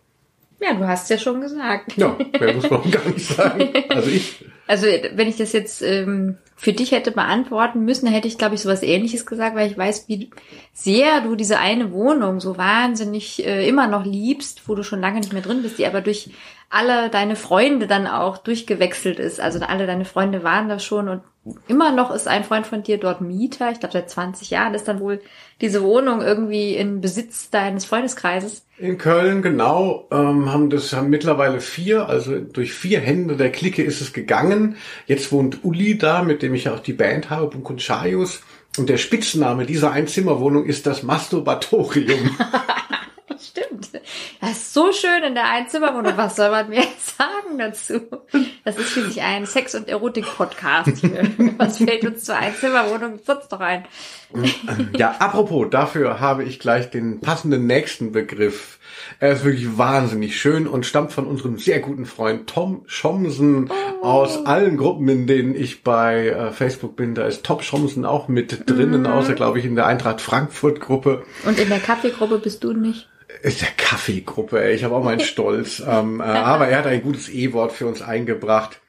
Ja, 0.61 0.75
du 0.75 0.87
hast 0.89 1.09
ja 1.09 1.19
schon 1.19 1.41
gesagt. 1.41 1.97
Ja, 1.97 2.17
mehr 2.41 2.55
muss 2.55 2.69
man 2.69 2.91
gar 2.91 3.05
nicht 3.09 3.29
sagen. 3.29 3.73
Also 3.89 4.11
ich. 4.11 4.45
Also 4.69 4.89
wenn 4.89 5.29
ich 5.29 5.37
das 5.37 5.53
jetzt 5.53 5.81
ähm, 5.81 6.39
für 6.57 6.73
dich 6.73 6.91
hätte 6.91 7.13
beantworten 7.13 7.85
müssen, 7.85 8.09
hätte 8.09 8.27
ich, 8.27 8.37
glaube 8.37 8.57
ich, 8.57 8.63
sowas 8.63 8.83
ähnliches 8.83 9.25
gesagt, 9.25 9.55
weil 9.55 9.71
ich 9.71 9.79
weiß, 9.79 10.09
wie 10.09 10.31
sehr 10.73 11.21
du 11.21 11.37
diese 11.37 11.61
eine 11.61 11.93
Wohnung 11.93 12.41
so 12.41 12.59
wahnsinnig 12.59 13.47
äh, 13.47 13.69
immer 13.69 13.87
noch 13.87 14.05
liebst, 14.05 14.63
wo 14.67 14.75
du 14.75 14.83
schon 14.83 15.01
lange 15.01 15.21
nicht 15.21 15.33
mehr 15.33 15.43
drin 15.43 15.63
bist, 15.63 15.79
die 15.79 15.87
aber 15.87 16.01
durch 16.01 16.31
alle 16.69 17.11
deine 17.11 17.37
Freunde 17.37 17.87
dann 17.87 18.07
auch 18.07 18.39
durchgewechselt 18.39 19.19
ist. 19.19 19.41
Also 19.41 19.61
alle 19.61 19.87
deine 19.87 20.05
Freunde 20.05 20.43
waren 20.43 20.69
da 20.69 20.79
schon 20.79 21.09
und 21.09 21.23
immer 21.69 21.93
noch 21.93 22.13
ist 22.13 22.27
ein 22.27 22.45
Freund 22.45 22.67
von 22.67 22.83
dir 22.83 22.99
dort 22.99 23.21
Mieter. 23.21 23.71
Ich 23.71 23.81
glaube, 23.81 23.93
seit 23.93 24.11
20 24.11 24.51
Jahren 24.51 24.75
ist 24.75 24.89
dann 24.89 25.01
wohl 25.01 25.21
diese 25.61 25.83
Wohnung 25.83 26.21
irgendwie 26.21 26.75
in 26.75 27.01
Besitz 27.01 27.51
deines 27.51 27.85
Freundeskreises. 27.85 28.67
In 28.79 28.99
Köln, 28.99 29.43
genau, 29.43 30.07
ähm, 30.11 30.53
haben 30.53 30.71
das 30.71 30.93
haben 30.93 31.09
mittlerweile 31.09 31.61
vier, 31.61 32.09
also 32.09 32.39
durch 32.39 32.75
vier 32.75 33.01
Hände 33.01 33.37
der 33.37 33.51
Clique 33.53 33.83
ist 33.83 34.01
es 34.01 34.13
gegangen. 34.13 34.77
Jetzt 35.07 35.33
wohnt 35.33 35.65
Uli 35.65 35.97
da, 35.97 36.23
mit 36.23 36.43
dem 36.43 36.55
ich 36.55 36.65
ja 36.65 36.75
auch 36.75 36.81
die 36.81 36.93
Band 36.93 37.31
habe, 37.31 37.47
Bunkunchaius. 37.47 38.43
Und 38.77 38.91
der 38.91 38.99
Spitzname 38.99 39.65
dieser 39.65 39.93
Einzimmerwohnung 39.93 40.67
ist 40.67 40.87
das 40.87 41.03
Masturbatorium. 41.03 42.37
Das 44.41 44.51
ist 44.53 44.75
so 44.75 44.93
schön 44.93 45.23
in 45.23 45.35
der 45.35 45.51
Einzimmerwohnung. 45.51 46.13
Was 46.17 46.37
soll 46.37 46.51
man 46.51 46.69
mehr 46.69 46.85
sagen 46.97 47.59
dazu? 47.59 48.01
Das 48.65 48.79
ist 48.79 48.91
schließlich 48.91 49.23
ein 49.23 49.47
Sex- 49.47 49.75
und 49.75 49.89
Erotik-Podcast 49.89 50.99
hier. 50.99 51.31
Was 51.59 51.79
fällt 51.79 52.05
uns 52.05 52.25
zur 52.25 52.37
Einzimmerwohnung 52.37 53.19
sonst 53.25 53.51
noch 53.51 53.61
ein? 53.61 53.85
Ja, 54.97 55.17
apropos, 55.19 55.69
dafür 55.71 56.21
habe 56.21 56.45
ich 56.45 56.59
gleich 56.59 56.91
den 56.91 57.21
passenden 57.21 57.67
nächsten 57.67 58.13
Begriff. 58.13 58.79
Er 59.21 59.33
ist 59.33 59.45
wirklich 59.45 59.79
wahnsinnig 59.79 60.41
schön 60.41 60.67
und 60.67 60.85
stammt 60.85 61.13
von 61.13 61.27
unserem 61.27 61.59
sehr 61.59 61.81
guten 61.81 62.07
Freund 62.07 62.49
Tom 62.49 62.83
Schomsen 62.87 63.71
oh. 63.71 64.05
aus 64.05 64.47
allen 64.47 64.77
Gruppen, 64.77 65.09
in 65.09 65.27
denen 65.27 65.55
ich 65.55 65.83
bei 65.83 66.29
äh, 66.29 66.51
Facebook 66.51 66.97
bin. 66.97 67.15
Da 67.15 67.27
ist 67.27 67.45
Tom 67.45 67.61
Schomsen 67.61 68.05
auch 68.05 68.29
mit 68.29 68.69
drinnen, 68.69 69.03
mhm. 69.03 69.07
außer 69.07 69.35
glaube 69.35 69.59
ich 69.59 69.65
in 69.65 69.77
der 69.77 69.87
Eintracht 69.87 70.21
Frankfurt 70.21 70.81
Gruppe. 70.81 71.25
Und 71.45 71.59
in 71.59 71.69
der 71.69 71.81
Kaffeegruppe 71.81 72.39
bist 72.39 72.65
du 72.65 72.73
nicht? 72.73 73.09
Ist 73.43 73.63
der 73.63 73.71
Kaffeegruppe, 73.77 74.63
ey. 74.63 74.75
Ich 74.75 74.85
habe 74.85 74.95
auch 74.95 75.05
meinen 75.05 75.21
Stolz. 75.21 75.83
ähm, 75.87 76.21
äh, 76.21 76.25
aber 76.25 76.69
er 76.69 76.79
hat 76.79 76.87
ein 76.87 77.03
gutes 77.03 77.29
E-Wort 77.29 77.73
für 77.73 77.87
uns 77.87 78.03
eingebracht. 78.03 78.81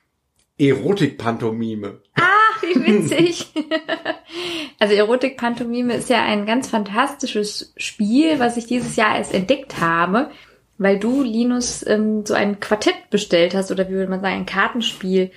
Erotik-Pantomime. 0.57 2.01
Ach, 2.15 2.63
wie 2.63 2.75
witzig. 2.85 3.47
also 4.79 4.93
Erotik-Pantomime 4.95 5.93
ist 5.93 6.09
ja 6.09 6.23
ein 6.23 6.45
ganz 6.45 6.69
fantastisches 6.69 7.73
Spiel, 7.77 8.39
was 8.39 8.57
ich 8.57 8.65
dieses 8.65 8.95
Jahr 8.95 9.17
erst 9.17 9.33
entdeckt 9.33 9.79
habe, 9.79 10.31
weil 10.77 10.99
du, 10.99 11.21
Linus, 11.21 11.85
ähm, 11.85 12.25
so 12.25 12.33
ein 12.33 12.59
Quartett 12.59 13.09
bestellt 13.09 13.55
hast 13.55 13.71
oder 13.71 13.87
wie 13.89 13.93
würde 13.93 14.09
man 14.09 14.21
sagen, 14.21 14.35
ein 14.35 14.45
Kartenspiel, 14.45 15.31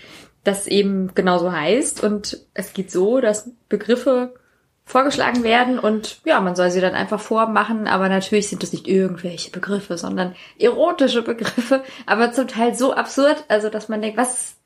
das 0.45 0.67
eben 0.67 1.15
genauso 1.15 1.53
heißt. 1.53 2.03
Und 2.03 2.47
es 2.55 2.73
geht 2.73 2.91
so, 2.91 3.21
dass 3.21 3.51
Begriffe 3.69 4.35
vorgeschlagen 4.91 5.45
werden 5.45 5.79
und 5.79 6.19
ja, 6.25 6.41
man 6.41 6.57
soll 6.57 6.73
sie 6.73 6.81
dann 6.81 6.95
einfach 6.95 7.21
vormachen, 7.21 7.87
aber 7.87 8.09
natürlich 8.09 8.49
sind 8.49 8.65
das 8.65 8.73
nicht 8.73 8.89
irgendwelche 8.89 9.53
Begriffe, 9.53 9.97
sondern 9.97 10.35
erotische 10.59 11.23
Begriffe, 11.23 11.85
aber 12.07 12.33
zum 12.33 12.49
Teil 12.49 12.75
so 12.75 12.93
absurd, 12.93 13.45
also 13.47 13.71
dass 13.71 13.89
man 13.89 14.03
denkt, 14.03 14.19
was, 14.19 14.57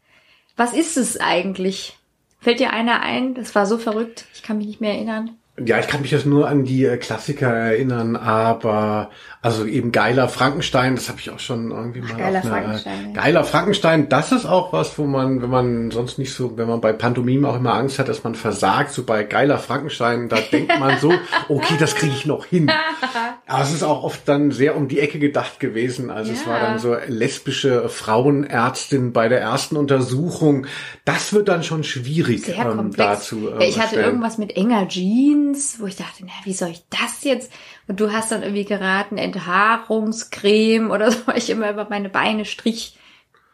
was 0.57 0.73
ist 0.73 0.97
es 0.97 1.21
eigentlich? 1.21 1.99
Fällt 2.41 2.61
dir 2.61 2.73
einer 2.73 3.03
ein? 3.03 3.35
Das 3.35 3.55
war 3.55 3.67
so 3.67 3.77
verrückt, 3.77 4.25
ich 4.35 4.43
kann 4.43 4.57
mich 4.57 4.67
nicht 4.67 4.81
mehr 4.81 4.95
erinnern. 4.95 5.37
Ja, 5.65 5.79
ich 5.79 5.87
kann 5.87 6.01
mich 6.03 6.11
jetzt 6.11 6.27
nur 6.27 6.49
an 6.49 6.65
die 6.65 6.85
äh, 6.85 6.97
Klassiker 6.97 7.47
erinnern, 7.47 8.17
aber 8.17 9.11
also 9.41 9.65
eben 9.65 9.93
geiler 9.93 10.29
Frankenstein, 10.29 10.97
das 10.97 11.09
habe 11.09 11.21
ich 11.21 11.31
auch 11.31 11.39
schon 11.39 11.71
irgendwie 11.71 12.01
mal. 12.01 12.15
geiler 12.17 12.39
auf 12.41 12.45
einer, 12.47 12.55
Frankenstein, 12.55 13.13
ja. 13.15 13.23
Geiler 13.23 13.45
Frankenstein, 13.45 14.09
das 14.09 14.33
ist 14.33 14.47
auch 14.47 14.73
was, 14.73 14.99
wo 14.99 15.05
man, 15.05 15.43
wenn 15.43 15.51
man 15.51 15.91
sonst 15.93 16.19
nicht 16.19 16.33
so, 16.35 16.57
wenn 16.57 16.67
man 16.67 16.81
bei 16.81 16.93
Pantomime 16.93 17.49
auch 17.49 17.55
immer 17.57 17.75
Angst 17.75 18.01
hat, 18.01 18.09
dass 18.09 18.25
man 18.25 18.35
versagt, 18.35 18.91
so 18.91 19.05
bei 19.05 19.23
geiler 19.23 19.59
Frankenstein, 19.59 20.29
da 20.29 20.39
denkt 20.53 20.77
man 20.81 20.99
so, 20.99 21.13
okay, 21.49 21.75
das 21.79 21.95
kriege 21.95 22.15
ich 22.15 22.27
noch 22.27 22.47
hin. 22.47 22.69
Aber 23.47 23.63
es 23.63 23.73
ist 23.73 23.85
auch 23.85 24.03
oft 24.03 24.27
dann 24.29 24.51
sehr 24.51 24.75
um 24.77 24.89
die 24.89 24.99
Ecke 24.99 25.21
gedacht 25.21 25.61
gewesen. 25.61 26.11
Also 26.11 26.33
es 26.33 26.47
war 26.49 26.59
Ja. 26.59 26.67
dann 26.67 26.79
so 26.81 26.97
lesbische 27.07 27.89
Frauenärztin 27.89 29.13
bei 29.13 29.29
der 29.29 29.41
ersten 29.41 29.77
Untersuchung. 29.77 30.67
Das 31.05 31.33
wird 31.33 31.49
dann 31.49 31.63
schon 31.63 31.85
schwierig 31.85 32.47
Sehr 32.47 32.57
ähm, 32.59 32.77
komplex. 32.77 32.97
dazu. 33.11 33.49
ähm, 33.51 33.61
ja, 33.61 33.67
ich 33.67 33.75
hatte 33.77 33.83
erstellen. 33.97 34.05
irgendwas 34.07 34.39
mit 34.39 34.57
enger 34.57 34.89
Jeans, 34.89 35.44
wo 35.79 35.87
ich 35.87 35.97
dachte, 35.97 36.25
na, 36.25 36.33
wie 36.45 36.53
soll 36.55 36.71
ich 36.71 36.85
das 36.91 37.25
jetzt? 37.25 37.53
Und 37.87 38.01
du 38.01 38.13
hast 38.13 38.33
dann 38.33 38.43
irgendwie 38.43 38.65
geraten, 38.65 39.19
Enthaarungscreme 39.19 40.91
oder 40.91 41.11
so, 41.13 41.19
weil 41.27 41.39
ich 41.39 41.51
immer 41.51 41.71
über 41.71 41.87
meine 41.89 42.09
Beine 42.09 42.45
strich. 42.45 42.99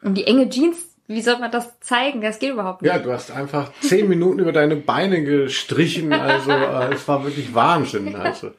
Und 0.03 0.15
die 0.15 0.27
enge 0.27 0.49
Jeans, 0.49 0.79
wie 1.07 1.23
soll 1.23 1.39
man 1.39 1.51
das 1.51 1.81
zeigen? 1.81 2.21
Das 2.21 2.39
geht 2.39 2.53
überhaupt 2.53 2.83
nicht. 2.83 2.93
Ja, 2.93 2.99
du 2.99 3.13
hast 3.13 3.33
einfach 3.33 3.73
zehn 3.81 4.09
Minuten 4.09 4.39
über 4.39 4.53
deine 4.53 4.77
Beine 4.77 5.25
gestrichen. 5.25 6.13
Also 6.13 6.53
äh, 6.53 6.95
es 6.95 7.09
war 7.09 7.25
wirklich 7.25 7.53
Wahnsinn. 7.53 8.15
Also 8.15 8.53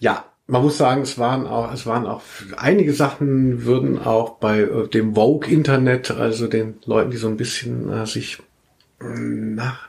ja, 0.00 0.24
man 0.48 0.62
muss 0.62 0.78
sagen, 0.78 1.02
es 1.02 1.18
waren 1.18 1.46
auch, 1.46 1.72
es 1.72 1.86
waren 1.86 2.06
auch 2.06 2.22
einige 2.56 2.92
Sachen 2.92 3.64
würden 3.64 3.98
auch 3.98 4.38
bei 4.38 4.60
äh, 4.60 4.88
dem 4.88 5.14
Vogue 5.14 5.48
Internet, 5.48 6.10
also 6.10 6.48
den 6.48 6.78
Leuten, 6.86 7.10
die 7.10 7.18
so 7.18 7.28
ein 7.28 7.36
bisschen 7.36 7.92
äh, 7.92 8.06
sich 8.06 8.38
mh, 8.98 9.54
nach 9.54 9.88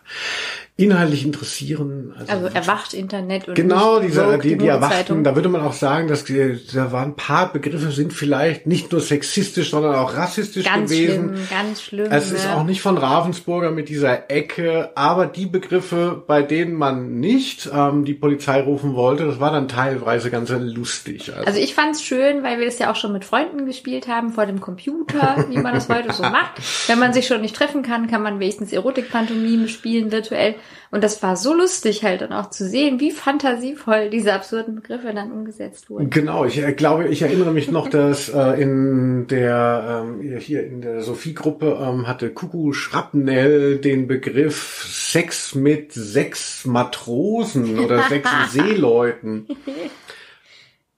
inhaltlich 0.80 1.26
interessieren. 1.26 2.14
Also 2.18 2.48
erwacht 2.48 2.94
Internet 2.94 3.48
und 3.50 3.56
Genau, 3.56 4.00
diese, 4.00 4.40
die, 4.42 4.58
die 4.58 4.68
Erwachten, 4.68 5.24
da 5.24 5.36
würde 5.36 5.50
man 5.50 5.62
auch 5.62 5.74
sagen, 5.74 6.08
dass 6.08 6.24
die, 6.24 6.58
da 6.74 6.92
waren 6.92 7.10
ein 7.10 7.16
paar 7.16 7.52
Begriffe 7.52 7.92
sind 7.92 8.14
vielleicht 8.14 8.66
nicht 8.66 8.92
nur 8.92 9.02
sexistisch, 9.02 9.72
sondern 9.72 9.96
auch 9.96 10.16
rassistisch 10.16 10.64
Ganz 10.66 10.90
gewesen. 10.90 11.34
schlimm, 11.36 11.48
ganz 11.50 11.82
schlimm. 11.82 12.08
Es 12.12 12.32
ist 12.32 12.48
auch 12.48 12.64
nicht 12.64 12.82
von 12.82 12.98
Ravensburger 12.98 13.72
mit 13.72 13.90
dieser 13.90 14.32
Ecke, 14.32 14.92
aber 14.96 15.26
die 15.26 15.48
Begriffe, 15.48 16.24
bei 16.26 16.42
denen 16.44 16.74
man 16.76 17.20
nicht 17.20 17.70
ähm, 17.74 18.06
die 18.06 18.14
Polizei 18.14 18.62
rufen 18.62 18.96
wollte, 18.96 19.26
das 19.26 19.40
war 19.40 19.52
dann 19.52 19.68
teilweise 19.68 20.32
ganz 20.32 20.50
lustig. 20.50 21.30
Also, 21.36 21.46
Also 21.46 21.60
ich 21.60 21.74
fand's 21.76 22.02
schön, 22.04 22.42
weil 22.44 22.58
wir 22.60 22.66
das 22.66 22.80
ja 22.80 22.90
auch 22.90 22.96
schon 22.96 23.12
mit 23.12 23.26
Freunden 23.26 23.66
gespielt 23.66 24.08
haben 24.08 24.32
vor 24.32 24.46
dem 24.46 24.62
Computer, 24.62 25.46
wie 25.50 25.58
man 25.58 25.74
das 25.74 25.90
heute 25.90 26.14
so 26.14 26.24
macht. 26.30 26.54
Wenn 26.88 27.00
man 27.00 27.12
sich 27.12 27.28
schon 27.28 27.42
nicht 27.42 27.56
treffen 27.56 27.84
kann, 27.84 28.08
kann 28.08 28.24
man 28.24 28.40
wenigstens 28.40 28.72
Erotik-Pantomime 28.72 29.68
spielen 29.68 30.12
virtuell. 30.12 30.56
Und 30.92 31.04
das 31.04 31.22
war 31.22 31.36
so 31.36 31.54
lustig 31.54 32.04
halt 32.04 32.22
dann 32.22 32.34
auch 32.34 32.50
zu 32.50 32.68
sehen, 32.68 33.00
wie 33.00 33.12
fantasievoll 33.12 34.10
diese 34.10 34.34
absurden 34.34 34.76
Begriffe 34.76 35.14
dann 35.14 35.32
umgesetzt 35.32 35.90
wurden. 35.90 36.10
Genau, 36.10 36.46
ich 36.46 36.58
äh, 36.62 36.74
glaube, 36.74 37.08
ich 37.08 37.22
erinnere 37.22 37.52
mich 37.52 37.70
noch, 37.70 37.90
dass 37.90 38.30
äh, 38.30 38.62
in 38.62 39.28
der 39.28 40.04
ähm, 40.04 40.38
hier 40.40 40.66
in 40.66 40.82
der 40.82 41.02
Sophie-Gruppe 41.02 41.80
ähm, 41.82 42.08
hatte 42.08 42.32
Kuku 42.32 42.74
Schrapnell 42.74 43.78
den 43.78 44.08
Begriff 44.08 44.86
Sex 44.88 45.56
mit 45.56 45.94
sechs 45.94 46.66
Matrosen 46.66 47.80
oder 47.80 48.04
sechs 48.10 48.30
Seeleuten. 48.50 49.48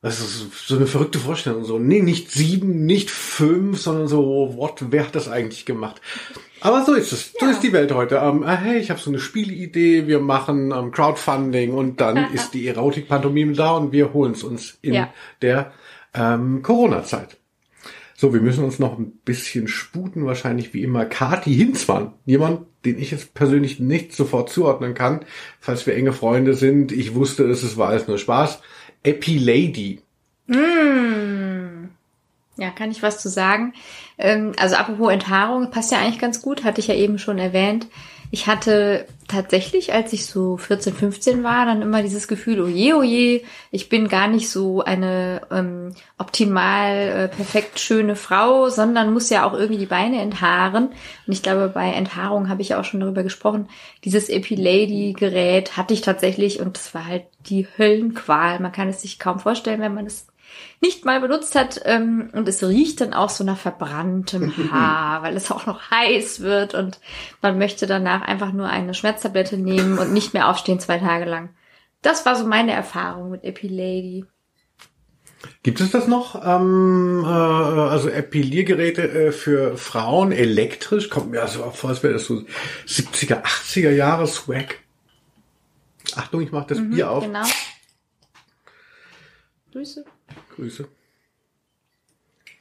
Das 0.01 0.19
ist 0.19 0.67
so 0.67 0.77
eine 0.77 0.87
verrückte 0.87 1.19
Vorstellung. 1.19 1.63
So, 1.63 1.77
nee, 1.77 2.01
nicht 2.01 2.31
sieben, 2.31 2.85
nicht 2.85 3.11
fünf, 3.11 3.79
sondern 3.79 4.07
so, 4.07 4.55
what, 4.57 4.85
wer 4.89 5.05
hat 5.05 5.15
das 5.15 5.27
eigentlich 5.27 5.65
gemacht? 5.65 6.01
Aber 6.61 6.85
so 6.85 6.93
ist 6.93 7.11
es. 7.11 7.33
So 7.39 7.45
Ja. 7.45 7.51
ist 7.51 7.61
die 7.63 7.73
Welt 7.73 7.91
heute. 7.93 8.15
Ähm, 8.17 8.43
äh, 8.43 8.55
hey, 8.55 8.77
ich 8.79 8.89
habe 8.89 8.99
so 8.99 9.09
eine 9.09 9.19
Spielidee, 9.19 10.07
wir 10.07 10.19
machen 10.19 10.71
ähm, 10.71 10.91
Crowdfunding 10.91 11.73
und 11.73 11.99
dann 12.01 12.17
ist 12.33 12.53
die 12.53 12.67
Erotik-Pantomime 12.67 13.53
da 13.53 13.71
und 13.71 13.91
wir 13.91 14.13
holen 14.13 14.33
es 14.33 14.43
uns 14.43 14.77
in 14.81 14.93
Ja. 14.93 15.13
der 15.41 15.73
ähm, 16.13 16.61
Corona-Zeit. 16.61 17.37
So, 18.15 18.33
wir 18.33 18.41
müssen 18.41 18.63
uns 18.63 18.77
noch 18.77 18.99
ein 18.99 19.13
bisschen 19.25 19.67
sputen, 19.67 20.25
wahrscheinlich 20.27 20.73
wie 20.75 20.83
immer. 20.83 21.05
Kati 21.05 21.55
Hinzmann, 21.55 22.13
jemand, 22.25 22.67
den 22.85 22.99
ich 22.99 23.09
jetzt 23.09 23.33
persönlich 23.33 23.79
nicht 23.79 24.13
sofort 24.13 24.51
zuordnen 24.51 24.93
kann, 24.93 25.21
falls 25.59 25.87
wir 25.87 25.95
enge 25.95 26.13
Freunde 26.13 26.53
sind. 26.53 26.91
Ich 26.91 27.15
wusste 27.15 27.45
es, 27.45 27.63
es 27.63 27.77
war 27.77 27.89
alles 27.89 28.07
nur 28.07 28.19
Spaß. 28.19 28.59
Epi 29.03 29.39
Lady. 29.39 30.01
Ja, 32.57 32.69
kann 32.69 32.91
ich 32.91 33.01
was 33.01 33.19
zu 33.19 33.29
sagen. 33.29 33.73
Ähm, 34.21 34.53
also 34.57 34.75
apropos 34.75 35.11
Enthaarung, 35.11 35.71
passt 35.71 35.91
ja 35.91 35.99
eigentlich 35.99 36.19
ganz 36.19 36.41
gut, 36.41 36.63
hatte 36.63 36.79
ich 36.79 36.87
ja 36.87 36.95
eben 36.95 37.17
schon 37.17 37.37
erwähnt. 37.37 37.87
Ich 38.33 38.47
hatte 38.47 39.07
tatsächlich, 39.27 39.93
als 39.93 40.13
ich 40.13 40.25
so 40.25 40.55
14, 40.55 40.93
15 40.93 41.43
war, 41.43 41.65
dann 41.65 41.81
immer 41.81 42.01
dieses 42.01 42.29
Gefühl, 42.29 42.61
oh 42.61 42.67
je, 42.67 42.93
oh 42.93 43.03
je, 43.03 43.43
ich 43.71 43.89
bin 43.89 44.07
gar 44.07 44.29
nicht 44.29 44.49
so 44.49 44.81
eine 44.81 45.41
ähm, 45.51 45.93
optimal 46.17 46.95
äh, 46.95 47.27
perfekt 47.27 47.81
schöne 47.81 48.15
Frau, 48.15 48.69
sondern 48.69 49.11
muss 49.11 49.29
ja 49.29 49.45
auch 49.45 49.53
irgendwie 49.53 49.79
die 49.79 49.85
Beine 49.85 50.21
enthaaren. 50.21 50.87
Und 51.27 51.33
ich 51.33 51.43
glaube, 51.43 51.67
bei 51.67 51.91
Enthaarung 51.91 52.47
habe 52.47 52.61
ich 52.61 52.69
ja 52.69 52.79
auch 52.79 52.85
schon 52.85 53.01
darüber 53.01 53.23
gesprochen. 53.23 53.67
Dieses 54.05 54.29
Epilady-Gerät 54.29 55.75
hatte 55.75 55.93
ich 55.93 55.99
tatsächlich 55.99 56.61
und 56.61 56.77
das 56.77 56.93
war 56.93 57.05
halt 57.05 57.23
die 57.47 57.67
Höllenqual. 57.77 58.61
Man 58.61 58.71
kann 58.71 58.87
es 58.87 59.01
sich 59.01 59.19
kaum 59.19 59.39
vorstellen, 59.39 59.81
wenn 59.81 59.93
man 59.93 60.05
es 60.05 60.27
nicht 60.81 61.05
mal 61.05 61.21
benutzt 61.21 61.55
hat 61.55 61.79
ähm, 61.85 62.31
und 62.33 62.47
es 62.47 62.63
riecht 62.63 63.01
dann 63.01 63.13
auch 63.13 63.29
so 63.29 63.43
nach 63.43 63.57
verbranntem 63.57 64.51
Haar, 64.71 65.21
weil 65.21 65.37
es 65.37 65.51
auch 65.51 65.67
noch 65.67 65.91
heiß 65.91 66.41
wird 66.41 66.73
und 66.73 66.99
man 67.41 67.57
möchte 67.57 67.85
danach 67.85 68.23
einfach 68.23 68.51
nur 68.51 68.67
eine 68.67 68.93
Schmerztablette 68.93 69.57
nehmen 69.57 69.99
und 69.99 70.11
nicht 70.11 70.33
mehr 70.33 70.49
aufstehen 70.49 70.79
zwei 70.79 70.97
Tage 70.97 71.25
lang. 71.25 71.49
Das 72.01 72.25
war 72.25 72.35
so 72.35 72.47
meine 72.47 72.71
Erfahrung 72.71 73.29
mit 73.29 73.43
Epilady. 73.43 74.25
Gibt 75.63 75.79
es 75.81 75.91
das 75.91 76.07
noch? 76.07 76.35
Ähm, 76.43 77.23
äh, 77.23 77.27
also 77.27 78.09
Epiliergeräte 78.09 79.03
äh, 79.03 79.31
für 79.31 79.77
Frauen 79.77 80.31
elektrisch? 80.31 81.09
Kommt 81.09 81.31
mir 81.31 81.41
also 81.41 81.63
auch 81.63 81.75
vor, 81.75 81.91
als 81.91 82.01
wäre 82.03 82.13
das 82.13 82.25
so 82.25 82.43
70er, 82.87 83.43
80er 83.43 83.91
Jahre 83.91 84.27
Swag. 84.27 84.79
Achtung, 86.15 86.41
ich 86.41 86.51
mache 86.51 86.67
das 86.69 86.79
Bier 86.79 87.09
auf. 87.09 87.23
Genau. 87.23 87.45
Grüße. 89.71 90.03
Grüße. 90.55 90.87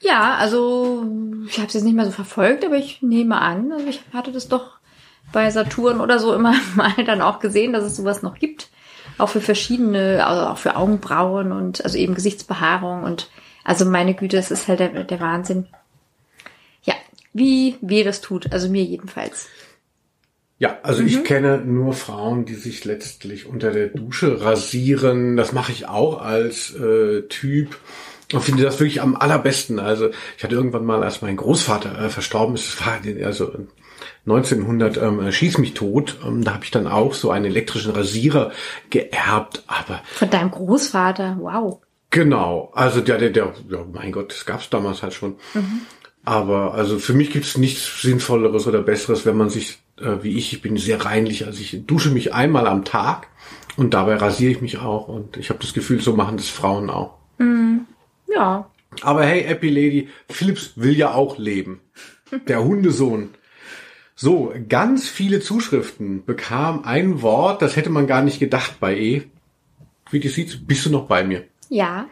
Ja, 0.01 0.37
also 0.37 1.07
ich 1.47 1.59
habe 1.59 1.69
es 1.69 1.75
jetzt 1.75 1.85
nicht 1.85 1.95
mehr 1.95 2.07
so 2.07 2.11
verfolgt, 2.11 2.65
aber 2.65 2.77
ich 2.77 3.03
nehme 3.03 3.39
an, 3.39 3.71
also 3.73 3.87
ich 3.87 4.01
hatte 4.13 4.33
das 4.33 4.49
doch 4.49 4.79
bei 5.33 5.51
Saturn 5.51 6.01
oder 6.01 6.19
so 6.19 6.35
immer 6.35 6.55
mal 6.75 6.93
dann 7.05 7.21
auch 7.21 7.39
gesehen, 7.39 7.73
dass 7.73 7.85
es 7.85 7.97
sowas 7.97 8.23
noch 8.23 8.39
gibt. 8.39 8.69
Auch 9.19 9.29
für 9.29 9.41
verschiedene, 9.41 10.27
also 10.27 10.47
auch 10.47 10.59
für 10.59 10.77
Augenbrauen 10.77 11.53
und 11.53 11.85
also 11.85 11.99
eben 11.99 12.15
Gesichtsbehaarung 12.15 13.03
und 13.03 13.29
also 13.65 13.85
meine 13.85 14.15
Güte, 14.15 14.39
es 14.39 14.51
ist 14.51 14.69
halt 14.69 14.81
der, 14.81 15.05
der 15.05 15.21
Wahnsinn. 15.21 15.67
Ja, 16.83 16.95
wie 17.35 17.77
weh 17.83 18.03
das 18.03 18.23
tut, 18.23 18.53
also 18.53 18.71
mir 18.71 18.83
jedenfalls. 18.83 19.49
Ja, 20.61 20.79
also 20.83 21.03
ich 21.03 21.25
kenne 21.25 21.57
nur 21.65 21.95
Frauen, 21.95 22.45
die 22.45 22.55
sich 22.55 22.85
letztlich 22.85 23.47
unter 23.47 23.71
der 23.71 23.89
Dusche 23.89 24.43
rasieren. 24.43 25.39
Das 25.39 25.53
mache 25.53 25.73
ich 25.73 25.89
auch 25.89 26.21
als 26.21 26.75
äh, 26.75 27.23
Typ 27.23 27.79
und 28.35 28.43
finde 28.43 28.65
das 28.65 28.79
wirklich 28.79 29.01
am 29.01 29.17
allerbesten. 29.17 29.79
Also 29.79 30.11
ich 30.37 30.45
hatte 30.45 30.55
irgendwann 30.55 30.85
mal, 30.85 31.03
als 31.03 31.23
mein 31.23 31.37
Großvater 31.37 31.99
äh, 31.99 32.09
verstorben 32.11 32.57
ist, 32.57 32.79
das 32.79 32.87
war 32.87 33.01
also 33.25 33.55
1900 34.27 34.99
ähm, 34.99 35.33
schieß 35.33 35.57
mich 35.57 35.73
tot. 35.73 36.19
Ähm, 36.27 36.45
da 36.45 36.53
habe 36.53 36.65
ich 36.65 36.71
dann 36.71 36.87
auch 36.87 37.15
so 37.15 37.31
einen 37.31 37.47
elektrischen 37.47 37.93
Rasierer 37.93 38.53
geerbt. 38.91 39.63
Aber 39.67 40.03
Von 40.13 40.29
deinem 40.29 40.51
Großvater, 40.51 41.39
wow. 41.41 41.81
Genau, 42.11 42.71
also 42.75 43.01
der, 43.01 43.17
der, 43.17 43.31
der, 43.31 43.55
ja, 43.71 43.87
mein 43.91 44.13
Gott, 44.13 44.31
das 44.33 44.45
gab's 44.45 44.69
damals 44.69 45.03
halt 45.03 45.15
schon. 45.15 45.37
Aber 46.25 46.75
also 46.75 46.99
für 46.99 47.15
mich 47.15 47.31
gibt's 47.31 47.57
nichts 47.57 48.03
Sinnvolleres 48.03 48.67
oder 48.67 48.83
Besseres, 48.83 49.25
wenn 49.25 49.37
man 49.37 49.49
sich, 49.49 49.79
äh, 50.01 50.23
wie 50.23 50.37
ich, 50.37 50.53
ich 50.53 50.63
bin 50.63 50.77
sehr 50.77 51.05
reinlich, 51.05 51.47
also 51.47 51.61
ich 51.61 51.87
dusche 51.87 52.11
mich 52.11 52.35
einmal 52.35 52.67
am 52.67 52.85
Tag 52.85 53.29
und 53.77 53.95
dabei 53.95 54.17
rasiere 54.17 54.53
ich 54.53 54.61
mich 54.61 54.79
auch 54.79 55.09
und 55.09 55.37
ich 55.37 55.51
habe 55.51 55.61
das 55.61 55.73
Gefühl, 55.75 56.01
so 56.01 56.15
machen 56.15 56.37
das 56.37 56.49
Frauen 56.49 56.91
auch. 56.91 57.15
Ja, 58.33 58.71
Aber 59.03 59.25
hey, 59.25 59.43
Epi 59.45 59.69
Lady, 59.69 60.09
Philips 60.29 60.73
will 60.77 60.97
ja 60.97 61.13
auch 61.15 61.39
leben. 61.39 61.81
Der 62.49 62.63
Hundesohn. 62.63 63.31
So, 64.15 64.53
ganz 64.69 65.09
viele 65.09 65.41
Zuschriften 65.41 66.25
bekam 66.25 66.85
ein 66.85 67.23
Wort, 67.23 67.63
das 67.63 67.77
hätte 67.77 67.91
man 67.91 68.07
gar 68.07 68.23
nicht 68.23 68.39
gedacht 68.39 68.79
bei 68.79 68.97
E. 68.97 69.23
Wie 70.11 70.21
du 70.21 70.29
siehst, 70.29 70.67
bist 70.67 70.87
du 70.87 70.91
noch 70.91 71.07
bei 71.07 71.25
mir? 71.25 71.45
ja. 71.71 72.07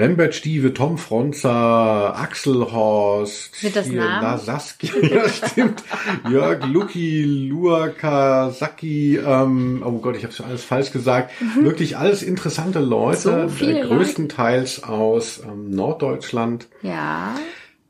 Rembert 0.00 0.34
Stieve, 0.34 0.72
Tom 0.72 0.96
Fronzer, 0.96 2.16
Axel 2.16 2.72
Horst, 2.72 3.54
Sind 3.54 3.76
das 3.76 3.86
hier, 3.86 4.38
Saskia, 4.42 4.92
ja 5.02 5.28
stimmt, 5.28 5.84
Jörg 6.30 6.64
Lucky, 6.66 7.22
Luaka, 7.24 8.50
Saki, 8.50 9.18
ähm, 9.18 9.82
oh 9.84 9.92
Gott, 9.98 10.16
ich 10.16 10.24
habe 10.24 10.32
alles 10.48 10.64
falsch 10.64 10.90
gesagt. 10.90 11.32
Wirklich 11.60 11.98
alles 11.98 12.22
interessante 12.22 12.80
Leute, 12.80 13.20
Mhm. 13.20 13.48
So 13.50 13.64
äh, 13.66 13.80
größtenteils 13.82 14.84
aus 14.84 15.42
ähm, 15.44 15.70
Norddeutschland. 15.70 16.68
Ja. 16.82 17.34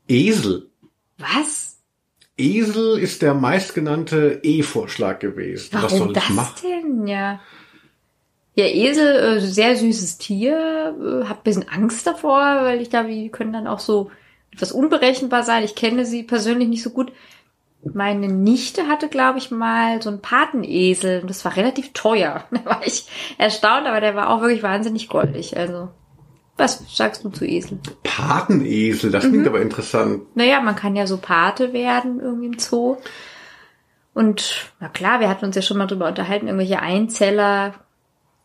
Esel. 0.07 0.69
Was? 1.17 1.77
Esel 2.37 2.97
ist 2.99 3.21
der 3.21 3.33
meistgenannte 3.33 4.39
E-Vorschlag 4.43 5.19
gewesen. 5.19 5.69
Was 5.71 5.93
Warum 5.93 6.13
das 6.13 6.29
machen? 6.29 6.55
denn? 6.63 7.07
Ja. 7.07 7.39
Ja, 8.55 8.65
Esel, 8.65 9.15
äh, 9.15 9.39
sehr 9.39 9.75
süßes 9.77 10.17
Tier. 10.17 10.95
Äh, 10.99 11.27
hab 11.27 11.39
ein 11.39 11.43
bisschen 11.43 11.69
Angst 11.69 12.05
davor, 12.05 12.41
weil 12.41 12.81
ich 12.81 12.89
glaube, 12.89 13.09
die 13.09 13.29
können 13.29 13.53
dann 13.53 13.67
auch 13.67 13.79
so 13.79 14.11
etwas 14.51 14.71
unberechenbar 14.71 15.43
sein. 15.43 15.63
Ich 15.63 15.75
kenne 15.75 16.05
sie 16.05 16.23
persönlich 16.23 16.67
nicht 16.67 16.83
so 16.83 16.89
gut. 16.89 17.13
Meine 17.93 18.27
Nichte 18.27 18.87
hatte, 18.87 19.07
glaube 19.07 19.39
ich, 19.39 19.49
mal 19.49 20.01
so 20.01 20.09
einen 20.09 20.21
Patenesel 20.21 21.21
und 21.21 21.29
das 21.29 21.43
war 21.45 21.55
relativ 21.55 21.93
teuer. 21.93 22.43
Da 22.51 22.65
war 22.65 22.81
ich 22.85 23.07
erstaunt, 23.37 23.87
aber 23.87 24.01
der 24.01 24.15
war 24.15 24.29
auch 24.29 24.41
wirklich 24.41 24.63
wahnsinnig 24.63 25.07
goldig. 25.07 25.57
Also, 25.57 25.89
was 26.57 26.83
sagst 26.95 27.23
du 27.23 27.29
zu 27.29 27.45
Esel? 27.45 27.79
Patenesel, 28.03 29.11
das 29.11 29.23
klingt 29.23 29.47
aber 29.47 29.61
interessant. 29.61 30.23
Naja, 30.35 30.59
man 30.59 30.75
kann 30.75 30.95
ja 30.95 31.07
so 31.07 31.17
Pate 31.17 31.71
werden 31.71 32.19
irgendwie 32.19 32.47
im 32.47 32.59
Zoo. 32.59 32.97
Und 34.13 34.71
na 34.81 34.89
klar, 34.89 35.21
wir 35.21 35.29
hatten 35.29 35.45
uns 35.45 35.55
ja 35.55 35.61
schon 35.61 35.77
mal 35.77 35.87
drüber 35.87 36.09
unterhalten, 36.09 36.47
irgendwelche 36.47 36.81
Einzeller 36.81 37.75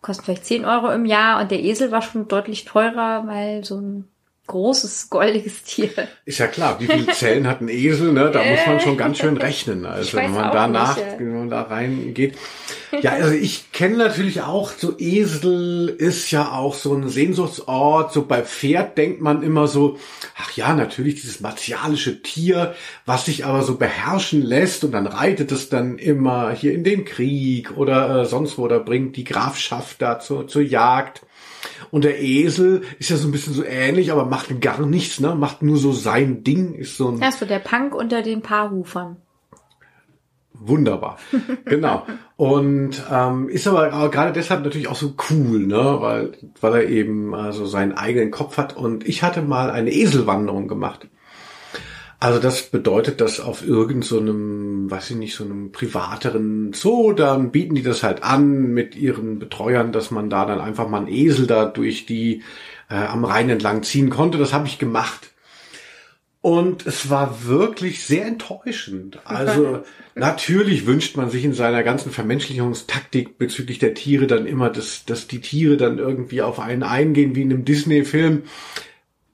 kosten 0.01 0.25
vielleicht 0.25 0.45
10 0.45 0.65
Euro 0.65 0.91
im 0.93 1.05
Jahr 1.05 1.41
und 1.41 1.51
der 1.51 1.63
Esel 1.63 1.91
war 1.91 2.03
schon 2.03 2.29
deutlich 2.29 2.65
teurer, 2.65 3.27
weil 3.27 3.65
so 3.65 3.81
ein 3.81 4.09
großes, 4.47 5.11
goldiges 5.11 5.63
Tier. 5.65 5.91
Ist 6.25 6.39
ja 6.39 6.47
klar, 6.47 6.79
wie 6.81 6.87
viele 6.87 7.13
Zellen 7.13 7.47
hat 7.47 7.61
ein 7.61 7.69
Esel, 7.69 8.13
ne? 8.13 8.31
Da 8.31 8.43
muss 8.45 8.67
man 8.67 8.81
schon 8.81 8.97
ganz 8.97 9.19
schön 9.19 9.37
rechnen. 9.37 9.87
Also 9.87 10.17
wenn 10.17 10.33
man 10.33 10.53
danach, 10.53 10.97
nicht, 10.97 11.07
ja. 11.07 11.19
wenn 11.19 11.37
man 11.37 11.51
da 11.51 11.63
reingeht. 11.63 12.37
Ja, 13.03 13.13
also 13.13 13.33
ich 13.33 13.73
kenne 13.73 13.97
natürlich 13.97 14.43
auch, 14.43 14.71
so 14.71 14.99
Esel 14.99 15.89
ist 15.89 16.31
ja 16.31 16.53
auch 16.53 16.75
so 16.75 16.95
ein 16.95 17.09
Sehnsuchtsort. 17.09 18.13
So 18.13 18.25
bei 18.25 18.43
Pferd 18.43 18.97
denkt 18.97 19.21
man 19.21 19.43
immer 19.43 19.69
so, 19.69 19.99
ach 20.37 20.53
ja, 20.53 20.75
natürlich 20.75 21.17
dieses 21.17 21.41
martialische 21.41 22.23
Tier, 22.23 22.75
was 23.05 23.27
sich 23.27 23.45
aber 23.45 23.63
so 23.63 23.77
beherrschen 23.77 24.43
lässt 24.43 24.85
und 24.85 24.93
dann 24.93 25.07
reitet 25.07 25.53
es 25.53 25.69
dann 25.69 25.99
immer 25.99 26.53
hier 26.53 26.73
in 26.73 26.85
den 26.85 27.05
Krieg 27.05 27.77
oder 27.77 28.23
äh, 28.23 28.25
sonst 28.27 28.59
wo, 28.59 28.63
oder 28.63 28.81
bringt 28.81 29.17
die 29.17 29.25
Grafschaft 29.25 30.03
da 30.03 30.19
zur, 30.19 30.47
zur 30.49 30.63
Jagd. 30.63 31.23
Und 31.91 32.05
der 32.05 32.21
Esel 32.23 32.83
ist 32.99 33.11
ja 33.11 33.17
so 33.17 33.29
ein 33.29 33.33
bisschen 33.33 33.55
so 33.55 33.65
ähnlich, 33.65 34.13
aber 34.13 34.25
macht 34.25 34.61
gar 34.61 34.85
nichts, 34.85 35.21
ne? 35.21 35.35
Macht 35.35 35.63
nur 35.63 35.77
so 35.77 35.93
sein 35.93 36.45
Ding, 36.45 36.75
ist 36.75 36.97
so 36.97 37.09
ein. 37.09 37.19
Ja, 37.19 37.33
so 37.33 37.47
der 37.47 37.59
Punk 37.59 37.95
unter 37.95 38.23
den 38.23 38.43
Paarhufern. 38.43 39.17
Wunderbar, 40.59 41.19
genau. 41.67 42.07
Und 42.37 43.03
ähm, 43.11 43.49
ist 43.49 43.67
aber, 43.67 44.09
gerade 44.11 44.33
deshalb 44.33 44.65
natürlich 44.65 44.89
auch 44.89 44.97
so 44.97 45.15
cool, 45.31 45.67
ne, 45.67 45.97
weil 46.01 46.33
weil 46.61 46.75
er 46.75 46.89
eben 46.89 47.35
also 47.35 47.67
seinen 47.67 47.93
eigenen 47.93 48.31
Kopf 48.31 48.57
hat. 48.57 48.77
Und 48.77 49.07
ich 49.07 49.23
hatte 49.23 49.43
mal 49.43 49.71
eine 49.71 49.91
Eselwanderung 49.91 50.69
gemacht. 50.69 51.09
Also 52.19 52.41
das 52.41 52.63
bedeutet, 52.71 53.21
dass 53.21 53.41
auf 53.41 53.67
irgendeinem, 53.67 54.89
so 54.89 54.91
weiß 54.91 55.11
ich 55.11 55.17
nicht, 55.17 55.35
so 55.35 55.45
einem 55.45 55.71
privateren 55.71 56.73
Zoo, 56.73 57.13
dann 57.13 57.51
bieten 57.51 57.75
die 57.75 57.83
das 57.83 58.03
halt 58.03 58.23
an 58.23 58.73
mit 58.73 58.97
ihren 58.97 59.39
Betreuern, 59.39 59.93
dass 59.93 60.11
man 60.11 60.31
da 60.31 60.47
dann 60.47 60.61
einfach 60.61 60.89
mal 60.89 60.99
einen 60.99 61.09
Esel 61.09 61.47
da 61.47 61.67
durch 61.67 62.07
die 62.07 62.43
äh, 62.89 62.95
am 62.95 63.25
Rhein 63.25 63.51
entlang 63.51 63.83
ziehen 63.83 64.09
konnte. 64.09 64.39
Das 64.39 64.55
habe 64.55 64.67
ich 64.67 64.79
gemacht. 64.79 65.33
Und 66.41 66.87
es 66.87 67.11
war 67.11 67.45
wirklich 67.45 68.05
sehr 68.05 68.25
enttäuschend. 68.25 69.19
Also 69.25 69.83
natürlich 70.15 70.87
wünscht 70.87 71.17
man 71.17 71.29
sich 71.29 71.45
in 71.45 71.55
seiner 71.55 71.83
ganzen 71.83 72.13
Vermenschlichungstaktik 72.13 73.37
bezüglich 73.37 73.79
der 73.79 73.95
Tiere 73.95 74.27
dann 74.27 74.47
immer, 74.47 74.71
dass, 74.71 75.05
dass 75.05 75.27
die 75.27 75.41
Tiere 75.41 75.77
dann 75.77 75.99
irgendwie 75.99 76.43
auf 76.43 76.61
einen 76.61 76.85
eingehen 76.85 77.35
wie 77.35 77.43
in 77.43 77.53
einem 77.53 77.65
Disney-Film. 77.65 78.45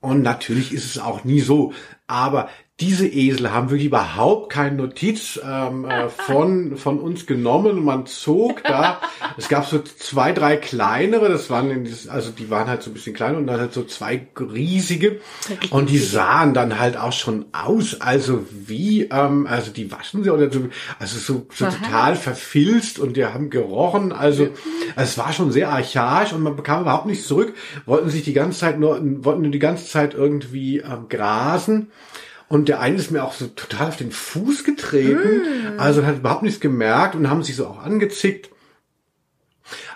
Und 0.01 0.23
natürlich 0.23 0.73
ist 0.73 0.87
es 0.87 0.99
auch 0.99 1.23
nie 1.23 1.41
so. 1.41 1.75
Aber 2.07 2.49
diese 2.83 3.07
Esel 3.07 3.53
haben 3.53 3.71
wirklich 3.71 3.87
überhaupt 3.87 4.51
keine 4.51 4.75
Notiz 4.75 5.39
ähm, 5.49 5.85
äh, 5.85 6.09
von, 6.09 6.77
von 6.77 6.99
uns 6.99 7.27
genommen. 7.27 7.85
Man 7.85 8.07
zog 8.07 8.65
da, 8.65 9.01
es 9.37 9.49
gab 9.49 9.67
so 9.67 9.79
zwei, 9.79 10.33
drei 10.33 10.57
kleinere, 10.57 11.29
das 11.29 11.49
waren, 11.49 11.87
also 12.09 12.33
die 12.33 12.51
waren 12.51 12.67
halt 12.67 12.83
so 12.83 12.91
ein 12.91 12.95
bisschen 12.95 13.15
kleiner 13.15 13.39
und 13.39 13.47
dann 13.47 13.61
halt 13.61 13.73
so 13.73 13.85
zwei 13.85 14.27
riesige. 14.37 15.21
Und 15.71 15.91
die 15.91 15.99
sahen 15.99 16.55
dann 16.55 16.81
halt 16.81 16.97
auch 16.97 17.13
schon 17.13 17.45
aus, 17.53 18.01
also 18.01 18.45
wie, 18.51 19.03
ähm, 19.03 19.47
also 19.47 19.71
die 19.71 19.93
waschen 19.93 20.25
sie 20.25 20.31
oder 20.31 20.51
so, 20.51 20.63
also 20.99 21.19
so, 21.19 21.47
so 21.55 21.67
total 21.67 22.17
verfilzt 22.17 22.99
und 22.99 23.17
die 23.17 23.25
haben 23.25 23.49
gerochen. 23.49 24.11
Also 24.11 24.49
es 24.97 25.17
war 25.19 25.33
schon 25.33 25.53
sehr 25.53 25.71
archaisch 25.71 26.33
und 26.33 26.43
man 26.43 26.57
bekam 26.57 26.83
überhaupt 26.83 27.07
nichts 27.07 27.29
zurück, 27.29 27.55
wollten 27.87 28.11
sich 28.11 28.25
die 28.25 28.33
ganze 28.33 28.59
Zeit 28.59 28.81
nur, 28.81 28.99
wollten 29.25 29.43
nur 29.43 29.53
die 29.53 29.61
ganze 29.61 29.87
Zeit 29.87 30.15
irgendwie 30.15 30.79
ähm, 30.79 31.07
grasen. 31.09 31.93
Und 32.53 32.69
der 32.69 32.81
eine 32.81 32.97
ist 32.97 33.11
mir 33.11 33.25
auch 33.25 33.33
so 33.33 33.47
total 33.47 33.89
auf 33.89 33.97
den 33.97 34.13
Fuß 34.13 34.65
getreten. 34.65 35.77
Mm. 35.77 35.81
Also 35.81 36.05
hat 36.05 36.19
überhaupt 36.19 36.43
nichts 36.43 36.61
gemerkt 36.61 37.15
und 37.15 37.31
haben 37.31 37.43
sich 37.43 37.57
so 37.57 37.67
auch 37.67 37.83
angezickt. 37.83 38.51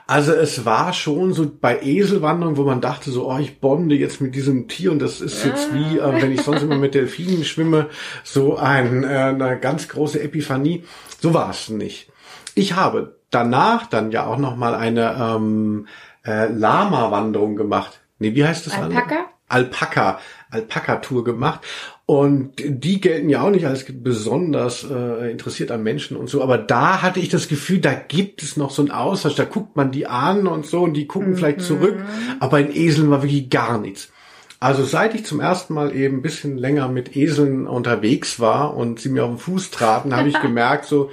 Also 0.06 0.32
es 0.32 0.64
war 0.64 0.94
schon 0.94 1.34
so 1.34 1.52
bei 1.60 1.82
Eselwanderung, 1.82 2.56
wo 2.56 2.64
man 2.64 2.80
dachte 2.80 3.10
so, 3.10 3.30
oh, 3.30 3.36
ich 3.36 3.60
bonde 3.60 3.94
jetzt 3.94 4.22
mit 4.22 4.34
diesem 4.34 4.68
Tier 4.68 4.90
und 4.90 5.00
das 5.00 5.20
ist 5.20 5.44
jetzt 5.44 5.74
wie, 5.74 5.98
äh, 5.98 6.22
wenn 6.22 6.32
ich 6.32 6.40
sonst 6.40 6.62
immer 6.62 6.78
mit 6.78 6.94
Delfinen 6.94 7.44
schwimme, 7.44 7.90
so 8.24 8.56
ein, 8.56 9.04
äh, 9.04 9.06
eine 9.06 9.60
ganz 9.60 9.88
große 9.88 10.22
Epiphanie. 10.22 10.82
So 11.20 11.34
war 11.34 11.50
es 11.50 11.68
nicht. 11.68 12.10
Ich 12.54 12.74
habe 12.74 13.18
danach 13.30 13.86
dann 13.86 14.12
ja 14.12 14.24
auch 14.24 14.38
noch 14.38 14.56
mal 14.56 14.74
eine 14.74 15.14
ähm, 15.20 15.88
äh, 16.24 16.46
Lama-Wanderung 16.46 17.54
gemacht. 17.54 18.00
Nee, 18.18 18.34
wie 18.34 18.46
heißt 18.46 18.66
das? 18.66 18.78
Alpaka? 18.78 19.26
Alpaka, 19.48 20.18
Alpaka-Tour 20.50 21.24
gemacht. 21.24 21.60
Und 22.06 22.52
die 22.58 23.00
gelten 23.00 23.28
ja 23.28 23.42
auch 23.42 23.50
nicht 23.50 23.66
als 23.66 23.84
besonders 23.88 24.84
äh, 24.88 25.30
interessiert 25.30 25.72
an 25.72 25.82
Menschen 25.82 26.16
und 26.16 26.28
so. 26.28 26.40
Aber 26.40 26.56
da 26.56 27.02
hatte 27.02 27.18
ich 27.18 27.28
das 27.28 27.48
Gefühl, 27.48 27.80
da 27.80 27.94
gibt 27.94 28.44
es 28.44 28.56
noch 28.56 28.70
so 28.70 28.82
einen 28.82 28.92
Austausch. 28.92 29.34
Da 29.34 29.44
guckt 29.44 29.74
man 29.74 29.90
die 29.90 30.06
an 30.06 30.46
und 30.46 30.66
so 30.66 30.82
und 30.82 30.94
die 30.94 31.06
gucken 31.06 31.30
mhm. 31.30 31.36
vielleicht 31.36 31.62
zurück. 31.62 31.96
Aber 32.38 32.60
in 32.60 32.74
Eseln 32.74 33.10
war 33.10 33.22
wirklich 33.22 33.50
gar 33.50 33.78
nichts. 33.78 34.12
Also 34.60 34.84
seit 34.84 35.14
ich 35.14 35.24
zum 35.24 35.40
ersten 35.40 35.74
Mal 35.74 35.94
eben 35.94 36.18
ein 36.18 36.22
bisschen 36.22 36.56
länger 36.56 36.88
mit 36.88 37.16
Eseln 37.16 37.66
unterwegs 37.66 38.40
war 38.40 38.76
und 38.76 39.00
sie 39.00 39.08
mir 39.10 39.24
auf 39.24 39.30
den 39.30 39.38
Fuß 39.38 39.70
traten, 39.70 40.14
habe 40.16 40.28
ich 40.28 40.40
gemerkt, 40.40 40.86
so, 40.86 41.10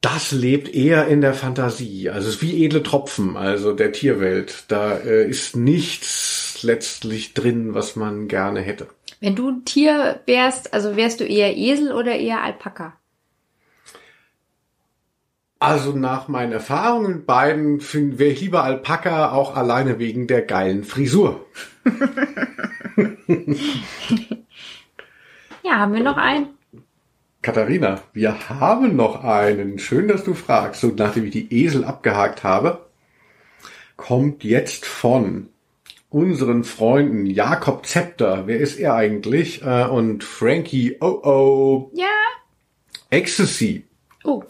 das 0.00 0.32
lebt 0.32 0.74
eher 0.74 1.06
in 1.06 1.20
der 1.20 1.34
Fantasie. 1.34 2.10
Also 2.10 2.28
es 2.28 2.36
ist 2.36 2.42
wie 2.42 2.64
edle 2.64 2.82
Tropfen, 2.82 3.36
also 3.36 3.72
der 3.72 3.92
Tierwelt. 3.92 4.64
Da 4.68 4.96
äh, 4.96 5.28
ist 5.28 5.54
nichts 5.54 6.51
letztlich 6.62 7.34
drin, 7.34 7.74
was 7.74 7.96
man 7.96 8.28
gerne 8.28 8.60
hätte. 8.60 8.88
Wenn 9.20 9.36
du 9.36 9.48
ein 9.48 9.64
Tier 9.64 10.20
wärst, 10.26 10.74
also 10.74 10.96
wärst 10.96 11.20
du 11.20 11.24
eher 11.24 11.56
Esel 11.56 11.92
oder 11.92 12.16
eher 12.16 12.42
Alpaka? 12.42 12.94
Also 15.62 15.92
nach 15.92 16.26
meinen 16.26 16.50
Erfahrungen 16.50 17.12
mit 17.18 17.26
beiden 17.26 17.80
wäre 18.18 18.30
ich 18.32 18.40
lieber 18.40 18.64
Alpaka 18.64 19.30
auch 19.30 19.56
alleine 19.56 20.00
wegen 20.00 20.26
der 20.26 20.42
geilen 20.42 20.82
Frisur. 20.82 21.46
ja, 25.62 25.76
haben 25.76 25.94
wir 25.94 26.02
noch 26.02 26.16
einen? 26.16 26.48
Katharina, 27.42 28.00
wir 28.12 28.48
haben 28.48 28.96
noch 28.96 29.22
einen. 29.22 29.78
Schön, 29.78 30.08
dass 30.08 30.24
du 30.24 30.34
fragst. 30.34 30.80
So, 30.80 30.92
nachdem 30.96 31.26
ich 31.26 31.30
die 31.30 31.54
Esel 31.54 31.84
abgehakt 31.84 32.42
habe, 32.42 32.86
kommt 33.96 34.42
jetzt 34.42 34.84
von 34.84 35.48
unseren 36.12 36.64
Freunden 36.64 37.26
Jakob 37.26 37.86
Zepter, 37.86 38.46
wer 38.46 38.60
ist 38.60 38.78
er 38.78 38.94
eigentlich? 38.94 39.62
Äh, 39.62 39.86
und 39.86 40.22
Frankie 40.22 40.96
Oh 41.00 41.20
Oh. 41.22 41.90
Ja. 41.94 42.06
Ecstasy. 43.10 43.84
Oh. 44.24 44.44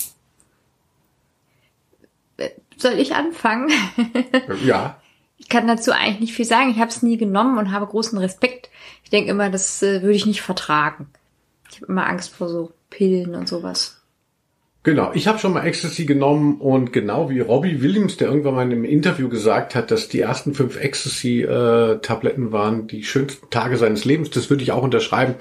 Äh, 2.37 2.51
soll 2.77 2.99
ich 2.99 3.15
anfangen? 3.15 3.71
ja. 4.65 4.99
Ich 5.39 5.49
kann 5.49 5.67
dazu 5.67 5.93
eigentlich 5.93 6.21
nicht 6.21 6.35
viel 6.35 6.45
sagen. 6.45 6.71
Ich 6.71 6.79
habe 6.79 6.91
es 6.91 7.03
nie 7.03 7.17
genommen 7.17 7.59
und 7.59 7.73
habe 7.73 7.87
großen 7.87 8.19
Respekt. 8.19 8.71
Ich 9.05 9.11
denke 9.11 9.31
immer, 9.31 9.51
das 9.51 9.83
äh, 9.83 10.03
würde 10.03 10.15
ich 10.15 10.27
nicht 10.27 10.43
vertragen. 10.43 11.09
Ich 11.71 11.77
habe 11.77 11.87
immer 11.87 12.07
Angst 12.07 12.35
vor 12.35 12.49
so 12.49 12.73
Pillen 12.91 13.35
und 13.35 13.49
sowas. 13.49 14.02
Genau, 14.85 15.13
ich 15.15 15.29
habe 15.29 15.39
schon 15.39 15.53
mal 15.53 15.65
Ecstasy 15.65 16.07
genommen 16.07 16.61
und 16.61 16.93
genau 16.93 17.31
wie 17.31 17.39
Robbie 17.39 17.83
Williams, 17.83 18.17
der 18.17 18.27
irgendwann 18.29 18.55
mal 18.55 18.63
in 18.63 18.73
einem 18.73 18.85
Interview 18.85 19.29
gesagt 19.29 19.77
hat, 19.77 19.93
dass 19.93 20.09
die 20.09 20.19
ersten 20.19 20.55
fünf 20.55 20.77
Ecstasy-Tabletten 20.77 22.49
äh, 22.49 22.53
waren 22.53 22.89
die 22.89 23.05
schönsten 23.05 23.49
Tage 23.49 23.77
seines 23.77 24.05
Lebens, 24.05 24.31
das 24.31 24.51
würde 24.51 24.65
ich 24.65 24.73
auch 24.73 24.83
unterschreiben. 24.83 25.37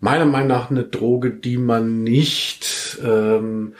Meiner 0.00 0.24
Meinung 0.24 0.48
nach 0.48 0.70
eine 0.70 0.84
Droge, 0.84 1.30
die 1.30 1.58
man 1.58 2.02
nicht 2.04 2.98
ähm, 3.04 3.74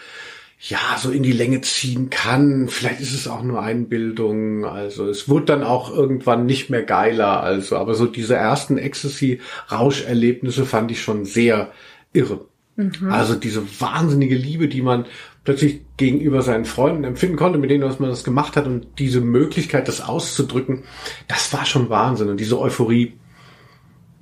ja 0.60 0.78
so 0.98 1.10
in 1.10 1.22
die 1.22 1.32
Länge 1.32 1.62
ziehen 1.62 2.10
kann. 2.10 2.68
Vielleicht 2.68 3.00
ist 3.00 3.14
es 3.14 3.26
auch 3.26 3.42
nur 3.42 3.62
Einbildung. 3.62 4.66
Also 4.66 5.08
es 5.08 5.30
wurde 5.30 5.46
dann 5.46 5.62
auch 5.62 5.96
irgendwann 5.96 6.44
nicht 6.44 6.68
mehr 6.68 6.82
geiler. 6.82 7.42
Also, 7.42 7.78
aber 7.78 7.94
so 7.94 8.04
diese 8.04 8.34
ersten 8.34 8.76
Ecstasy-Rauscherlebnisse 8.76 10.66
fand 10.66 10.90
ich 10.90 11.00
schon 11.00 11.24
sehr 11.24 11.72
irre. 12.12 12.49
Mhm. 12.80 13.10
Also 13.10 13.34
diese 13.34 13.62
wahnsinnige 13.80 14.34
Liebe, 14.34 14.68
die 14.68 14.82
man 14.82 15.06
plötzlich 15.44 15.82
gegenüber 15.96 16.42
seinen 16.42 16.64
Freunden 16.64 17.04
empfinden 17.04 17.36
konnte, 17.36 17.58
mit 17.58 17.70
denen 17.70 17.82
man 17.82 18.10
das 18.10 18.24
gemacht 18.24 18.56
hat 18.56 18.66
und 18.66 18.86
diese 18.98 19.20
Möglichkeit, 19.20 19.88
das 19.88 20.00
auszudrücken, 20.00 20.84
das 21.28 21.52
war 21.52 21.64
schon 21.66 21.90
Wahnsinn 21.90 22.28
und 22.28 22.40
diese 22.40 22.58
Euphorie. 22.58 23.14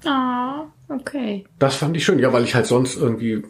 Ah, 0.04 0.66
okay. 0.88 1.44
Das 1.58 1.76
fand 1.76 1.96
ich 1.96 2.04
schön, 2.04 2.18
ja, 2.18 2.32
weil 2.32 2.44
ich 2.44 2.54
halt 2.54 2.66
sonst 2.66 2.96
irgendwie 2.96 3.42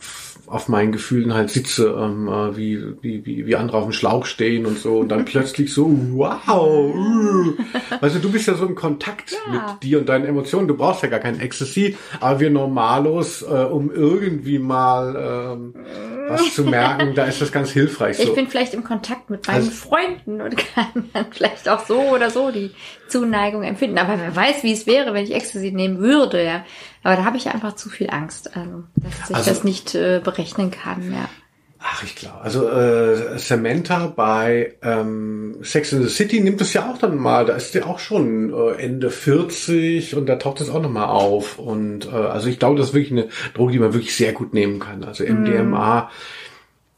auf 0.51 0.69
meinen 0.69 0.93
Gefühlen 0.93 1.35
halt 1.35 1.51
sitze, 1.51 1.95
ähm, 1.99 2.29
äh, 2.29 2.57
wie, 2.57 2.83
wie, 3.03 3.25
wie, 3.27 3.47
wie 3.47 3.57
andere 3.57 3.79
auf 3.79 3.85
dem 3.85 3.93
Schlauch 3.93 4.27
stehen 4.27 4.66
und 4.66 4.79
so 4.79 4.99
und 4.99 5.09
dann 5.09 5.25
plötzlich 5.27 5.73
so, 5.73 5.89
wow, 6.12 6.95
uh. 6.95 7.53
weißt 8.01 8.16
du, 8.16 8.20
du 8.20 8.33
bist 8.33 8.49
ja 8.49 8.55
so 8.55 8.66
im 8.66 8.75
Kontakt 8.75 9.33
Ja. 9.47 9.53
mit 9.53 9.83
dir 9.83 9.99
und 9.99 10.09
deinen 10.09 10.25
Emotionen, 10.25 10.69
du 10.69 10.77
brauchst 10.77 11.03
ja 11.03 11.09
gar 11.09 11.20
kein 11.20 11.41
Ecstasy, 11.41 11.97
aber 12.20 12.41
wir 12.41 12.51
Normalos, 12.51 13.43
äh, 13.43 13.47
um 13.47 13.91
irgendwie 13.91 14.59
mal 14.59 15.16
ähm, 15.55 15.75
was 16.30 16.55
zu 16.55 16.64
merken, 16.64 17.14
da 17.14 17.24
ist 17.24 17.40
das 17.40 17.50
ganz 17.52 17.70
hilfreich. 17.70 18.18
Ich 18.18 18.26
So. 18.26 18.34
bin 18.34 18.48
vielleicht 18.48 18.74
im 18.74 18.84
Kontakt 18.84 19.30
mit 19.30 19.46
meinen 19.46 19.56
Also- 19.56 19.70
Freunden 19.70 20.40
und 20.40 20.56
kann 20.74 21.09
dann 21.12 21.26
vielleicht 21.30 21.68
auch 21.68 21.84
so 21.86 22.00
oder 22.00 22.30
so 22.30 22.50
die 22.50 22.70
Zuneigung 23.09 23.62
empfinden. 23.62 23.98
Aber 23.98 24.18
wer 24.20 24.34
weiß, 24.34 24.62
wie 24.62 24.72
es 24.72 24.86
wäre, 24.86 25.14
wenn 25.14 25.24
ich 25.24 25.34
Ecstasy 25.34 25.70
nehmen 25.72 25.98
würde, 25.98 26.44
ja. 26.44 26.64
Aber 27.02 27.16
da 27.16 27.24
habe 27.24 27.36
ich 27.36 27.48
einfach 27.48 27.74
zu 27.76 27.88
viel 27.88 28.10
Angst, 28.10 28.56
also, 28.56 28.84
dass 28.96 29.30
ich 29.30 29.36
Also- 29.36 29.50
das 29.50 29.64
nicht 29.64 29.94
äh, 29.94 30.20
berechnen 30.22 30.70
kann, 30.70 31.12
ja. 31.12 31.28
Ach, 31.80 32.02
ich 32.02 32.16
glaube. 32.16 32.40
Also 32.40 32.68
äh, 32.68 33.38
Samantha 33.38 34.09
bei 34.09 34.74
ähm, 34.82 35.59
Sex 35.62 35.92
in 35.92 36.02
the 36.02 36.09
City 36.09 36.40
nimmt 36.40 36.60
es 36.60 36.72
ja 36.72 36.90
auch 36.90 36.98
dann 36.98 37.16
mal. 37.16 37.44
Da 37.44 37.55
ist 37.55 37.72
sie 37.72 37.82
auch 37.82 38.00
schon 38.00 38.52
äh, 38.52 38.82
Ende 38.82 39.10
40 39.10 40.16
und 40.16 40.26
da 40.26 40.36
taucht 40.36 40.60
es 40.60 40.70
auch 40.70 40.82
noch 40.82 40.90
mal 40.90 41.06
auf. 41.06 41.59
Und 41.59 42.06
äh, 42.06 42.16
also 42.16 42.48
ich 42.48 42.59
glaube, 42.59 42.78
das 42.78 42.88
ist 42.88 42.94
wirklich 42.94 43.12
eine 43.12 43.28
Droge, 43.55 43.72
die 43.72 43.78
man 43.78 43.92
wirklich 43.92 44.16
sehr 44.16 44.32
gut 44.32 44.55
nehmen 44.55 44.80
kann. 44.80 45.05
Also 45.05 45.24
MDMA. 45.24 46.10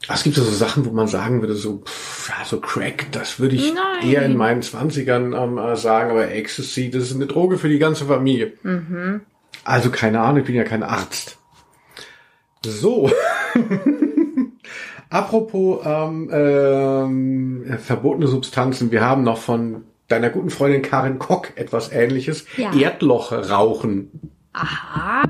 Es 0.09 0.23
gibt 0.23 0.35
ja 0.35 0.43
so 0.43 0.49
Sachen, 0.49 0.83
wo 0.87 0.91
man 0.91 1.07
sagen 1.07 1.41
würde, 1.41 1.53
so, 1.53 1.83
pff, 1.85 2.29
ja, 2.29 2.43
so 2.43 2.59
Crack, 2.59 3.11
das 3.11 3.39
würde 3.39 3.55
ich 3.55 3.71
Nein. 3.71 4.09
eher 4.09 4.23
in 4.23 4.35
meinen 4.35 4.63
Zwanzigern 4.63 5.33
ähm, 5.33 5.59
äh, 5.59 5.75
sagen, 5.75 6.09
aber 6.09 6.31
Ecstasy, 6.31 6.89
das 6.89 7.03
ist 7.03 7.15
eine 7.15 7.27
Droge 7.27 7.59
für 7.59 7.69
die 7.69 7.77
ganze 7.77 8.05
Familie. 8.05 8.53
Also 9.63 9.91
keine 9.91 10.21
Ahnung, 10.21 10.39
ich 10.39 10.45
bin 10.45 10.55
ja 10.55 10.63
kein 10.63 10.81
Arzt. 10.81 11.37
So. 12.65 13.11
Apropos 15.11 15.81
ähm, 15.85 16.29
ähm, 16.31 17.77
verbotene 17.79 18.27
Substanzen, 18.27 18.91
wir 18.91 19.01
haben 19.01 19.23
noch 19.23 19.39
von 19.39 19.83
deiner 20.07 20.29
guten 20.29 20.49
Freundin 20.49 20.81
Karin 20.81 21.19
Kock 21.19 21.51
etwas 21.57 21.91
ähnliches. 21.91 22.45
Ja. 22.55 22.73
Erdlochrauchen. 22.73 24.31
Aha. 24.53 25.23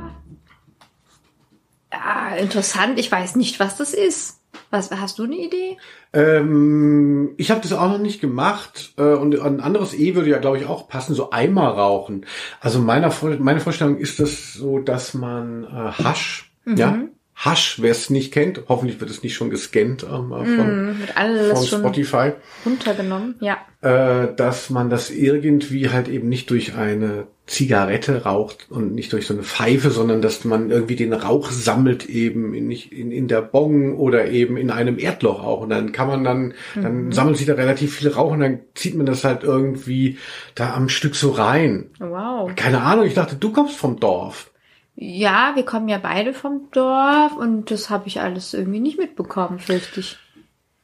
Ja, 1.91 2.35
interessant. 2.35 2.99
Ich 2.99 3.11
weiß 3.11 3.35
nicht, 3.35 3.59
was 3.59 3.75
das 3.77 3.95
ist. 3.95 4.41
Was, 4.69 4.91
hast 4.91 5.17
du 5.17 5.23
eine 5.23 5.35
Idee? 5.35 5.77
Ähm, 6.13 7.31
ich 7.37 7.49
habe 7.49 7.61
das 7.61 7.73
auch 7.73 7.89
noch 7.89 7.97
nicht 7.97 8.21
gemacht 8.21 8.93
äh, 8.97 9.15
und 9.15 9.37
ein 9.39 9.61
anderes 9.61 9.95
E 9.95 10.13
würde 10.13 10.29
ja, 10.29 10.37
glaube 10.37 10.59
ich, 10.59 10.67
auch 10.67 10.87
passen, 10.89 11.15
so 11.15 11.31
Eimer 11.31 11.69
rauchen. 11.69 12.27
Also 12.59 12.77
meiner, 12.79 13.11
meine 13.39 13.59
Vorstellung 13.59 13.97
ist 13.97 14.19
das 14.19 14.53
so, 14.53 14.77
dass 14.77 15.15
man 15.15 15.63
äh, 15.63 16.03
Hasch, 16.03 16.53
ja, 16.65 16.99
Hasch, 17.43 17.81
wer 17.81 17.89
es 17.91 18.09
nicht 18.11 18.31
kennt, 18.31 18.61
hoffentlich 18.67 18.99
wird 19.01 19.09
es 19.09 19.23
nicht 19.23 19.33
schon 19.33 19.49
gescannt 19.49 20.03
äh, 20.03 20.07
von, 20.07 20.45
Hm, 20.45 20.99
Wird 20.99 21.17
alles 21.17 21.69
von 21.69 21.79
Spotify, 21.79 22.33
runtergenommen? 22.65 23.35
Ja. 23.39 23.57
äh, 23.81 24.33
dass 24.35 24.69
man 24.69 24.89
das 24.91 25.09
irgendwie 25.09 25.89
halt 25.89 26.07
eben 26.07 26.29
nicht 26.29 26.51
durch 26.51 26.75
eine 26.75 27.25
Zigarette 27.47 28.23
raucht 28.23 28.67
und 28.69 28.93
nicht 28.93 29.11
durch 29.11 29.25
so 29.25 29.33
eine 29.33 29.41
Pfeife, 29.43 29.89
sondern 29.89 30.21
dass 30.21 30.45
man 30.45 30.69
irgendwie 30.69 30.95
den 30.95 31.11
Rauch 31.13 31.49
sammelt 31.49 32.05
eben 32.05 32.53
in, 32.53 32.69
in, 32.71 33.11
in 33.11 33.27
der 33.27 33.41
Bong 33.41 33.97
oder 33.97 34.29
eben 34.29 34.55
in 34.55 34.69
einem 34.69 34.99
Erdloch 34.99 35.43
auch. 35.43 35.61
Und 35.61 35.69
dann 35.71 35.91
kann 35.91 36.07
man 36.07 36.23
dann, 36.23 36.53
dann 36.75 37.11
sammelt 37.11 37.37
sich 37.37 37.47
da 37.47 37.55
relativ 37.55 37.95
viel 37.97 38.09
Rauch 38.09 38.31
und 38.31 38.39
dann 38.41 38.59
zieht 38.75 38.95
man 38.95 39.05
das 39.07 39.23
halt 39.23 39.43
irgendwie 39.43 40.17
da 40.55 40.75
am 40.75 40.87
Stück 40.89 41.15
so 41.15 41.31
rein. 41.31 41.89
Wow. 41.99 42.51
Keine 42.55 42.81
Ahnung, 42.83 43.05
ich 43.05 43.15
dachte, 43.15 43.35
du 43.35 43.51
kommst 43.51 43.75
vom 43.77 43.99
Dorf. 43.99 44.50
Ja, 45.03 45.53
wir 45.55 45.65
kommen 45.65 45.89
ja 45.89 45.97
beide 45.97 46.31
vom 46.31 46.69
Dorf 46.71 47.35
und 47.35 47.71
das 47.71 47.89
habe 47.89 48.07
ich 48.07 48.21
alles 48.21 48.53
irgendwie 48.53 48.79
nicht 48.79 48.99
mitbekommen, 48.99 49.57
fürchte 49.57 49.99
ich. 49.99 50.19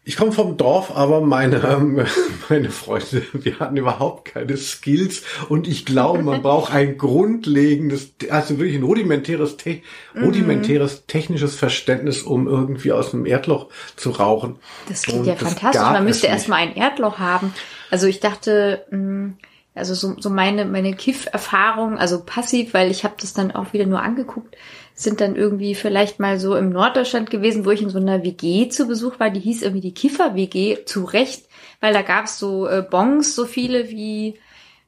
Ich 0.06 0.18
komme 0.18 0.31
vom 0.31 0.57
Dorf, 0.57 0.95
aber 0.95 1.22
meine, 1.22 1.57
ähm, 1.57 2.03
meine 2.49 2.72
Freunde, 2.72 3.22
wir 3.34 3.60
hatten 3.60 3.77
überhaupt 3.77 4.34
keine 4.34 4.57
Skills 4.57 5.22
und 5.49 5.68
ich 5.68 5.85
glaube, 5.85 6.23
man 6.23 6.41
braucht 6.41 6.73
ein 6.73 6.98
grundlegendes, 6.98 8.15
also 8.31 8.57
wirklich 8.57 8.77
ein 8.77 8.84
rudimentäres, 8.84 9.56
te 9.56 9.81
rudimentäres 10.19 11.06
technisches 11.06 11.56
Verständnis, 11.56 12.23
um 12.23 12.48
irgendwie 12.48 12.94
aus 12.94 13.14
einem 13.14 13.27
Erdloch 13.27 13.68
zu 13.98 14.10
rauchen. 14.10 14.56
Das 14.89 15.03
klingt 15.03 15.19
Und 15.19 15.26
ja 15.27 15.35
fantastisch. 15.35 15.80
Man 15.80 16.06
müsste 16.06 16.26
erstmal 16.26 16.61
ein 16.61 16.76
Erdloch 16.76 17.19
haben. 17.19 17.53
Also 17.91 18.07
ich 18.07 18.19
dachte, 18.19 18.84
mh, 18.89 19.34
also 19.78 19.94
so, 19.94 20.16
so 20.20 20.30
meine, 20.30 20.66
meine 20.66 20.94
Kiff-Erfahrung, 20.94 21.98
also 21.98 22.24
passiv, 22.24 22.74
weil 22.74 22.91
ich 22.91 23.04
habe 23.04 23.16
das 23.20 23.34
dann 23.34 23.52
auch 23.52 23.74
wieder 23.74 23.86
nur 23.86 24.02
angeguckt, 24.02 24.56
sind 24.94 25.22
dann 25.22 25.36
irgendwie 25.36 25.76
vielleicht 25.76 26.20
mal 26.20 26.40
so 26.40 26.56
im 26.56 26.70
Norddeutschland 26.70 27.30
gewesen, 27.30 27.66
wo 27.66 27.72
ich 27.72 27.82
in 27.82 27.90
so 27.90 27.99
einer 27.99 28.24
WG 28.24 28.70
zu 28.70 28.88
Besuch 28.88 29.20
war, 29.20 29.30
die 29.30 29.40
hieß 29.40 29.62
irgendwie 29.62 29.82
die 29.82 29.94
Kiffer-WG, 29.94 30.86
zu 30.86 31.04
Recht, 31.04 31.45
weil 31.82 31.94
da 31.94 32.02
gab 32.02 32.26
es 32.26 32.40
so 32.40 32.68
äh, 32.68 32.82
Bons, 32.82 33.36
so 33.36 33.45
viele 33.45 33.90
wie, 33.90 34.40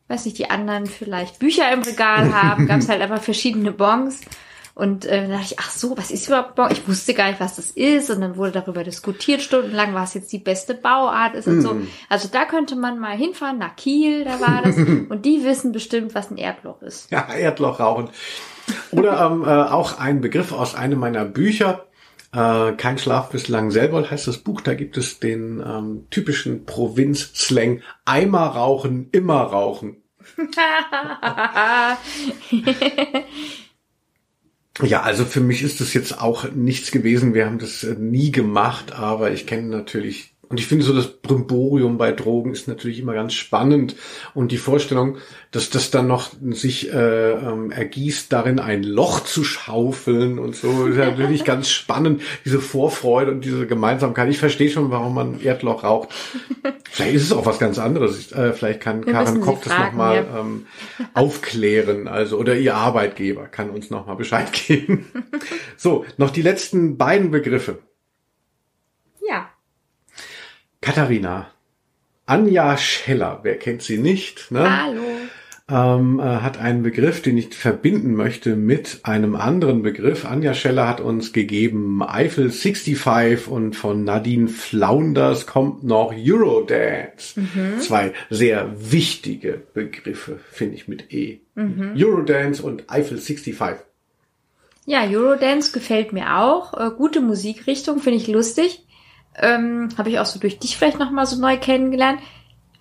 weiß 0.07 0.25
nicht, 0.25 0.39
die 0.39 0.49
anderen 0.49 0.87
vielleicht 0.87 1.39
Bücher 1.39 1.71
im 1.71 1.83
Regal 1.83 2.33
haben, 2.33 2.67
gab 2.67 2.79
es 2.79 2.89
halt 2.89 3.01
einfach 3.01 3.21
verschiedene 3.21 3.71
Bons. 3.71 4.21
Und 4.79 5.05
äh, 5.05 5.21
dann 5.21 5.31
dachte 5.31 5.45
ich, 5.45 5.59
ach 5.59 5.71
so, 5.71 5.97
was 5.97 6.09
ist 6.09 6.27
überhaupt 6.27 6.55
Bon? 6.55 6.71
Ich 6.71 6.87
wusste 6.87 7.13
gar 7.13 7.27
nicht, 7.27 7.41
was 7.41 7.57
das 7.57 7.71
ist. 7.71 8.09
Und 8.09 8.21
dann 8.21 8.37
wurde 8.37 8.53
darüber 8.53 8.85
diskutiert, 8.85 9.41
stundenlang, 9.41 9.93
was 9.93 10.13
jetzt 10.13 10.31
die 10.31 10.39
beste 10.39 10.73
Bauart 10.73 11.35
ist 11.35 11.47
und 11.47 11.61
so. 11.61 11.81
Also 12.07 12.29
da 12.31 12.45
könnte 12.45 12.77
man 12.77 12.97
mal 12.97 13.17
hinfahren, 13.17 13.57
nach 13.57 13.75
Kiel, 13.75 14.23
da 14.23 14.39
war 14.39 14.61
das. 14.63 14.77
und 14.77 15.25
die 15.25 15.43
wissen 15.43 15.73
bestimmt, 15.73 16.15
was 16.15 16.31
ein 16.31 16.37
Erdloch 16.37 16.81
ist. 16.81 17.11
Ja, 17.11 17.27
Erdloch 17.27 17.81
rauchen. 17.81 18.09
Oder 18.91 19.25
ähm, 19.25 19.43
äh, 19.43 19.47
auch 19.47 19.99
ein 19.99 20.21
Begriff 20.21 20.53
aus 20.53 20.75
einem 20.75 20.99
meiner 20.99 21.25
Bücher. 21.25 21.85
Äh, 22.31 22.71
Kein 22.73 22.97
Schlaf 22.97 23.31
bislang 23.31 23.71
selber 23.71 24.09
heißt 24.09 24.27
das 24.27 24.37
Buch. 24.37 24.61
Da 24.61 24.75
gibt 24.75 24.95
es 24.95 25.19
den 25.19 25.61
ähm, 25.65 26.07
typischen 26.09 26.65
Provinz-Slang. 26.65 27.81
Eimer 28.05 28.47
rauchen, 28.47 29.09
immer 29.11 29.41
rauchen. 29.41 29.97
Ja, 34.83 35.01
also 35.01 35.25
für 35.25 35.41
mich 35.41 35.61
ist 35.61 35.81
das 35.81 35.93
jetzt 35.93 36.21
auch 36.21 36.51
nichts 36.51 36.91
gewesen. 36.91 37.33
Wir 37.33 37.45
haben 37.45 37.59
das 37.59 37.83
äh, 37.83 37.95
nie 37.95 38.31
gemacht, 38.31 38.93
aber 38.93 39.31
ich 39.31 39.45
kenne 39.45 39.67
natürlich 39.67 40.33
und 40.49 40.59
ich 40.59 40.65
finde 40.65 40.83
so 40.83 40.93
das 40.93 41.07
Brimborium 41.07 41.99
bei 41.99 42.11
Drogen 42.11 42.51
ist 42.53 42.67
natürlich 42.67 42.99
immer 42.99 43.13
ganz 43.13 43.33
spannend 43.33 43.95
und 44.33 44.51
die 44.51 44.57
Vorstellung, 44.57 45.17
dass 45.51 45.69
das 45.69 45.91
dann 45.91 46.07
noch 46.07 46.31
sich 46.49 46.91
äh, 46.91 47.33
ähm, 47.33 47.69
ergießt, 47.69 48.33
darin 48.33 48.59
ein 48.59 48.81
Loch 48.81 49.19
zu 49.19 49.43
schaufeln 49.43 50.39
und 50.39 50.55
so, 50.55 50.87
ist 50.87 50.97
ja 50.97 51.11
natürlich 51.11 51.45
ganz 51.45 51.69
spannend. 51.69 52.23
Diese 52.45 52.59
Vorfreude 52.59 53.31
und 53.31 53.45
diese 53.45 53.67
Gemeinsamkeit. 53.67 54.27
Ich 54.29 54.39
verstehe 54.39 54.71
schon, 54.71 54.89
warum 54.89 55.13
man 55.13 55.39
Erdloch 55.39 55.83
raucht. 55.83 56.09
Vielleicht 56.89 57.13
ist 57.13 57.23
es 57.25 57.31
auch 57.31 57.45
was 57.45 57.59
ganz 57.59 57.77
anderes. 57.77 58.31
Äh, 58.31 58.53
vielleicht 58.53 58.81
kann 58.81 59.05
Wir 59.05 59.27
sie 59.27 59.39
Koch 59.39 59.61
das 59.63 59.71
fragen, 59.71 59.97
nochmal 59.97 60.15
ja. 60.15 60.39
ähm, 60.39 60.65
aufklären, 61.13 62.07
also 62.07 62.37
oder 62.37 62.57
ihr 62.57 62.73
Arbeitgeber 62.73 63.45
kann 63.47 63.69
uns 63.69 63.91
nochmal 63.91 64.15
Bescheid 64.15 64.51
geben. 64.51 65.05
so, 65.77 66.05
noch 66.17 66.31
die 66.31 66.41
letzten 66.41 66.97
beiden 66.97 67.29
Begriffe. 67.29 67.77
ja. 69.21 69.49
Katharina. 70.81 71.47
Anja 72.25 72.77
Scheller, 72.77 73.39
wer 73.43 73.57
kennt 73.57 73.81
sie 73.81 73.97
nicht, 73.97 74.51
ne? 74.51 74.83
Hallo. 74.83 75.01
ähm, 75.67 76.19
äh, 76.19 76.23
hat 76.23 76.59
einen 76.59 76.83
Begriff, 76.83 77.21
den 77.23 77.37
ich 77.37 77.55
verbinden 77.55 78.13
möchte 78.13 78.55
mit 78.55 78.99
einem 79.03 79.35
anderen 79.35 79.81
Begriff. 79.81 80.25
Anja 80.25 80.53
Scheller 80.53 80.87
hat 80.87 81.01
uns 81.01 81.33
gegeben 81.33 82.03
Eiffel 82.03 82.51
65 82.51 83.47
und 83.47 83.75
von 83.75 84.03
Nadine 84.03 84.47
Flaunders 84.47 85.47
kommt 85.47 85.83
noch 85.83 86.13
Eurodance. 86.15 87.41
Zwei 87.79 88.13
sehr 88.29 88.71
wichtige 88.77 89.61
Begriffe, 89.73 90.39
finde 90.51 90.75
ich 90.75 90.87
mit 90.87 91.11
E. 91.11 91.39
Eurodance 91.95 92.61
und 92.63 92.83
Eiffel 92.91 93.17
65. 93.17 93.83
Ja, 94.85 95.03
Eurodance 95.07 95.71
gefällt 95.71 96.13
mir 96.13 96.37
auch. 96.37 96.73
Äh, 96.73 96.91
gute 96.95 97.21
Musikrichtung, 97.21 97.99
finde 97.99 98.17
ich 98.17 98.27
lustig. 98.27 98.85
Ähm, 99.35 99.89
Habe 99.97 100.09
ich 100.09 100.19
auch 100.19 100.25
so 100.25 100.39
durch 100.39 100.59
dich 100.59 100.77
vielleicht 100.77 100.99
nochmal 100.99 101.25
so 101.25 101.39
neu 101.39 101.57
kennengelernt. 101.57 102.19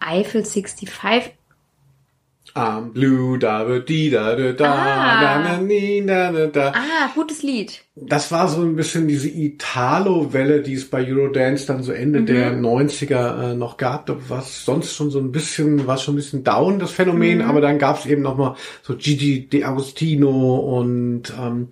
Eiffel 0.01 0.45
65. 0.45 1.35
I'm 2.55 2.93
blue, 2.93 3.39
da, 3.39 3.65
da, 3.65 3.79
da, 4.35 4.53
da, 4.53 4.73
Ah. 4.73 5.41
da, 5.43 5.59
da, 6.07 6.33
da, 6.33 6.47
da. 6.47 6.73
Ah, 6.75 7.11
gutes 7.15 7.43
Lied. 7.43 7.81
Das 8.07 8.31
war 8.31 8.49
so 8.49 8.61
ein 8.61 8.77
bisschen 8.77 9.09
diese 9.09 9.29
Italo-Welle, 9.29 10.63
die 10.63 10.75
es 10.75 10.89
bei 10.89 11.07
Eurodance 11.07 11.67
dann 11.67 11.83
so 11.83 11.93
Ende 11.93 12.23
der 12.23 12.53
90er 12.53 13.53
äh, 13.53 13.55
noch 13.55 13.77
gab. 13.77 14.07
Da 14.07 14.17
war 14.29 14.41
es 14.41 14.65
sonst 14.65 14.95
schon 14.95 15.11
so 15.11 15.19
ein 15.19 15.33
bisschen, 15.33 15.87
war 15.87 15.99
schon 15.99 16.15
ein 16.15 16.17
bisschen 16.17 16.45
down, 16.45 16.79
das 16.79 16.91
Phänomen, 16.91 17.43
aber 17.43 17.61
dann 17.61 17.79
gab 17.79 17.99
es 17.99 18.07
eben 18.07 18.23
noch 18.23 18.37
mal 18.37 18.57
so 18.83 18.95
Gigi 18.97 19.49
D'Agostino 19.51 20.59
und 20.59 21.33
ähm, 21.39 21.69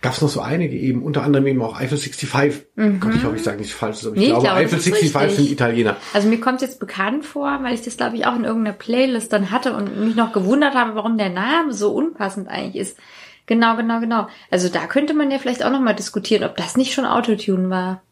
gab 0.00 0.12
es 0.14 0.22
noch 0.22 0.28
so 0.28 0.40
einige 0.40 0.76
eben, 0.76 1.02
unter 1.02 1.22
anderem 1.22 1.46
eben 1.46 1.62
auch 1.62 1.78
Eiffel 1.78 1.98
65. 1.98 2.66
Gott, 3.00 3.14
ich 3.14 3.24
hoffe, 3.24 3.36
ich 3.36 3.42
sage 3.42 3.58
nichts 3.58 3.72
Falsches, 3.72 4.06
aber 4.06 4.16
ich 4.16 4.20
Nee, 4.20 4.26
ich 4.26 4.30
glaube, 4.30 4.44
glaube, 4.44 4.60
Eiffel 4.60 4.78
das 4.78 4.86
ist 4.86 4.98
65 4.98 5.20
richtig. 5.22 5.36
sind 5.44 5.52
Italiener. 5.52 5.96
Also 6.12 6.28
mir 6.28 6.40
kommt 6.40 6.62
jetzt 6.62 6.80
bekannt 6.80 7.24
vor, 7.24 7.58
weil 7.62 7.74
ich 7.74 7.82
das 7.82 7.96
glaube 7.96 8.16
ich 8.16 8.26
auch 8.26 8.36
in 8.36 8.44
irgendeiner 8.44 8.76
Playlist 8.76 9.32
dann 9.32 9.50
hatte 9.50 9.74
und 9.74 9.98
mich 9.98 10.16
noch 10.16 10.32
gewundert 10.32 10.74
habe, 10.74 10.94
warum 10.94 11.18
der 11.18 11.30
Name 11.30 11.72
so 11.72 11.92
unpassend 11.92 12.48
eigentlich 12.48 12.76
ist. 12.76 12.98
Genau, 13.46 13.76
genau, 13.76 14.00
genau. 14.00 14.28
Also 14.50 14.68
da 14.68 14.86
könnte 14.86 15.14
man 15.14 15.30
ja 15.30 15.38
vielleicht 15.38 15.64
auch 15.64 15.70
nochmal 15.70 15.94
diskutieren, 15.94 16.44
ob 16.44 16.56
das 16.56 16.76
nicht 16.76 16.92
schon 16.92 17.06
Autotune 17.06 17.70
war. 17.70 18.02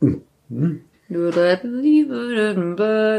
Mhm. 0.00 0.80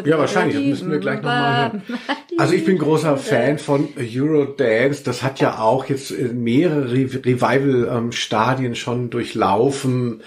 Ja, 0.06 0.18
wahrscheinlich. 0.18 0.56
Das 0.56 0.66
müssen 0.66 0.92
wir 0.92 1.00
gleich 1.00 1.18
nochmal 1.18 1.72
hören. 1.72 1.84
Also 2.38 2.54
ich 2.54 2.64
bin 2.64 2.78
großer 2.78 3.18
Fan 3.18 3.60
von 3.60 3.90
Eurodance. 4.00 5.04
Das 5.04 5.22
hat 5.22 5.42
ja 5.42 5.60
auch 5.60 5.86
jetzt 5.86 6.12
mehrere 6.12 6.90
Revival-Stadien 6.92 8.76
schon 8.76 9.10
durchlaufen. 9.10 10.24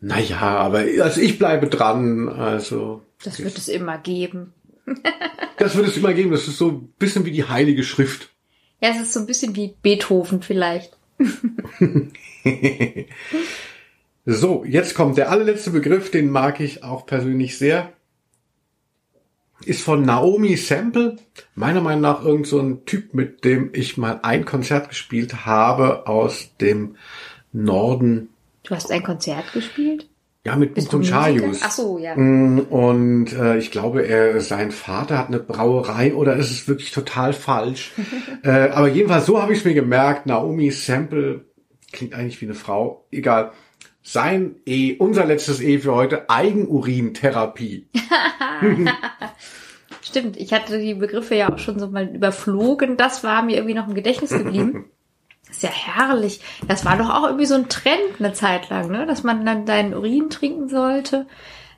Naja, 0.00 0.40
aber 0.40 0.84
also 1.00 1.20
ich 1.20 1.38
bleibe 1.38 1.68
dran. 1.68 2.30
Also 2.30 3.02
das 3.22 3.44
wird 3.44 3.56
es 3.58 3.68
immer 3.68 3.98
geben. 3.98 4.54
das 5.58 5.76
wird 5.76 5.86
es 5.86 5.96
immer 5.98 6.14
geben. 6.14 6.30
Das 6.30 6.48
ist 6.48 6.58
so 6.58 6.68
ein 6.68 6.88
bisschen 6.98 7.26
wie 7.26 7.30
die 7.30 7.44
Heilige 7.44 7.84
Schrift. 7.84 8.30
Ja, 8.84 8.90
es 8.90 9.00
ist 9.00 9.14
so 9.14 9.20
ein 9.20 9.26
bisschen 9.26 9.56
wie 9.56 9.74
Beethoven 9.80 10.42
vielleicht. 10.42 10.94
So, 14.26 14.64
jetzt 14.64 14.94
kommt 14.94 15.18
der 15.18 15.30
allerletzte 15.30 15.70
Begriff, 15.70 16.10
den 16.10 16.30
mag 16.30 16.58
ich 16.58 16.82
auch 16.82 17.04
persönlich 17.04 17.58
sehr. 17.58 17.92
Ist 19.66 19.82
von 19.82 20.00
Naomi 20.00 20.56
Sample. 20.56 21.16
Meiner 21.54 21.82
Meinung 21.82 22.00
nach 22.00 22.24
irgend 22.24 22.46
so 22.46 22.58
ein 22.58 22.86
Typ, 22.86 23.12
mit 23.12 23.44
dem 23.44 23.68
ich 23.74 23.98
mal 23.98 24.20
ein 24.22 24.46
Konzert 24.46 24.88
gespielt 24.88 25.44
habe 25.44 26.06
aus 26.06 26.56
dem 26.58 26.96
Norden. 27.52 28.30
Du 28.62 28.74
hast 28.74 28.90
ein 28.90 29.02
Konzert 29.02 29.52
gespielt? 29.52 30.08
Ja, 30.44 30.56
mit 30.56 30.74
Bist 30.74 30.90
Chayus. 30.90 31.60
Ach 31.62 31.70
so, 31.70 31.98
ja. 31.98 32.14
Mm, 32.16 32.66
und 32.68 33.32
äh, 33.32 33.56
ich 33.56 33.70
glaube, 33.70 34.06
er, 34.06 34.40
sein 34.42 34.72
Vater 34.72 35.16
hat 35.16 35.28
eine 35.28 35.38
Brauerei 35.38 36.14
oder 36.14 36.36
ist 36.36 36.50
es 36.50 36.68
wirklich 36.68 36.90
total 36.90 37.32
falsch. 37.32 37.92
äh, 38.42 38.68
aber 38.68 38.88
jedenfalls 38.88 39.24
so 39.24 39.40
habe 39.40 39.52
ich 39.54 39.60
es 39.60 39.64
mir 39.64 39.72
gemerkt. 39.72 40.26
Naomi 40.26 40.70
Sample 40.70 41.46
klingt 41.92 42.14
eigentlich 42.14 42.42
wie 42.42 42.46
eine 42.46 42.54
Frau. 42.54 43.06
Egal 43.10 43.52
sein 44.02 44.56
E, 44.66 44.96
unser 44.98 45.24
letztes 45.24 45.62
E 45.62 45.78
für 45.78 45.94
heute, 45.94 46.28
Eigenurintherapie. 46.28 47.88
Stimmt, 50.02 50.36
ich 50.36 50.52
hatte 50.52 50.78
die 50.78 50.94
Begriffe 50.94 51.34
ja 51.34 51.50
auch 51.50 51.58
schon 51.58 51.78
so 51.78 51.88
mal 51.88 52.14
überflogen. 52.14 52.98
Das 52.98 53.24
war 53.24 53.42
mir 53.42 53.56
irgendwie 53.56 53.74
noch 53.74 53.88
im 53.88 53.94
Gedächtnis 53.94 54.30
geblieben. 54.30 54.84
Ist 55.54 55.62
ja 55.62 55.70
herrlich. 55.70 56.40
Das 56.66 56.84
war 56.84 56.96
doch 56.96 57.10
auch 57.10 57.24
irgendwie 57.24 57.46
so 57.46 57.54
ein 57.54 57.68
Trend 57.68 58.18
eine 58.18 58.32
Zeit 58.32 58.70
lang, 58.70 58.90
ne? 58.90 59.06
dass 59.06 59.22
man 59.22 59.46
dann 59.46 59.66
deinen 59.66 59.94
Urin 59.94 60.28
trinken 60.28 60.68
sollte. 60.68 61.26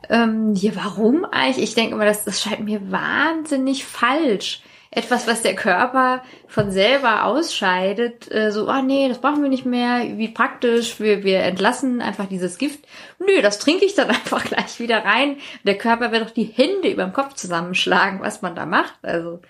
Ähm, 0.08 0.54
ja, 0.54 0.72
warum 0.74 1.26
eigentlich? 1.26 1.62
Ich 1.62 1.74
denke 1.74 1.94
immer, 1.94 2.06
das, 2.06 2.24
das 2.24 2.40
scheint 2.40 2.64
mir 2.64 2.90
wahnsinnig 2.90 3.84
falsch 3.84 4.62
etwas, 4.90 5.26
was 5.26 5.42
der 5.42 5.54
Körper 5.54 6.22
von 6.48 6.70
selber 6.70 7.24
ausscheidet, 7.24 8.32
äh, 8.32 8.50
so, 8.50 8.66
ah 8.66 8.78
oh, 8.78 8.82
nee, 8.82 9.08
das 9.08 9.18
brauchen 9.18 9.42
wir 9.42 9.50
nicht 9.50 9.66
mehr, 9.66 10.16
wie 10.16 10.28
praktisch, 10.28 10.98
wir, 11.00 11.22
wir 11.22 11.40
entlassen 11.40 12.00
einfach 12.00 12.24
dieses 12.24 12.56
Gift. 12.56 12.86
Nö, 13.18 13.42
das 13.42 13.58
trinke 13.58 13.84
ich 13.84 13.94
dann 13.94 14.08
einfach 14.08 14.42
gleich 14.42 14.80
wieder 14.80 15.04
rein. 15.04 15.36
Der 15.64 15.76
Körper 15.76 16.12
wird 16.12 16.24
doch 16.24 16.30
die 16.30 16.44
Hände 16.44 16.88
über 16.88 17.04
dem 17.04 17.12
Kopf 17.12 17.34
zusammenschlagen, 17.34 18.20
was 18.22 18.40
man 18.40 18.54
da 18.54 18.64
macht. 18.64 18.94
Also, 19.02 19.40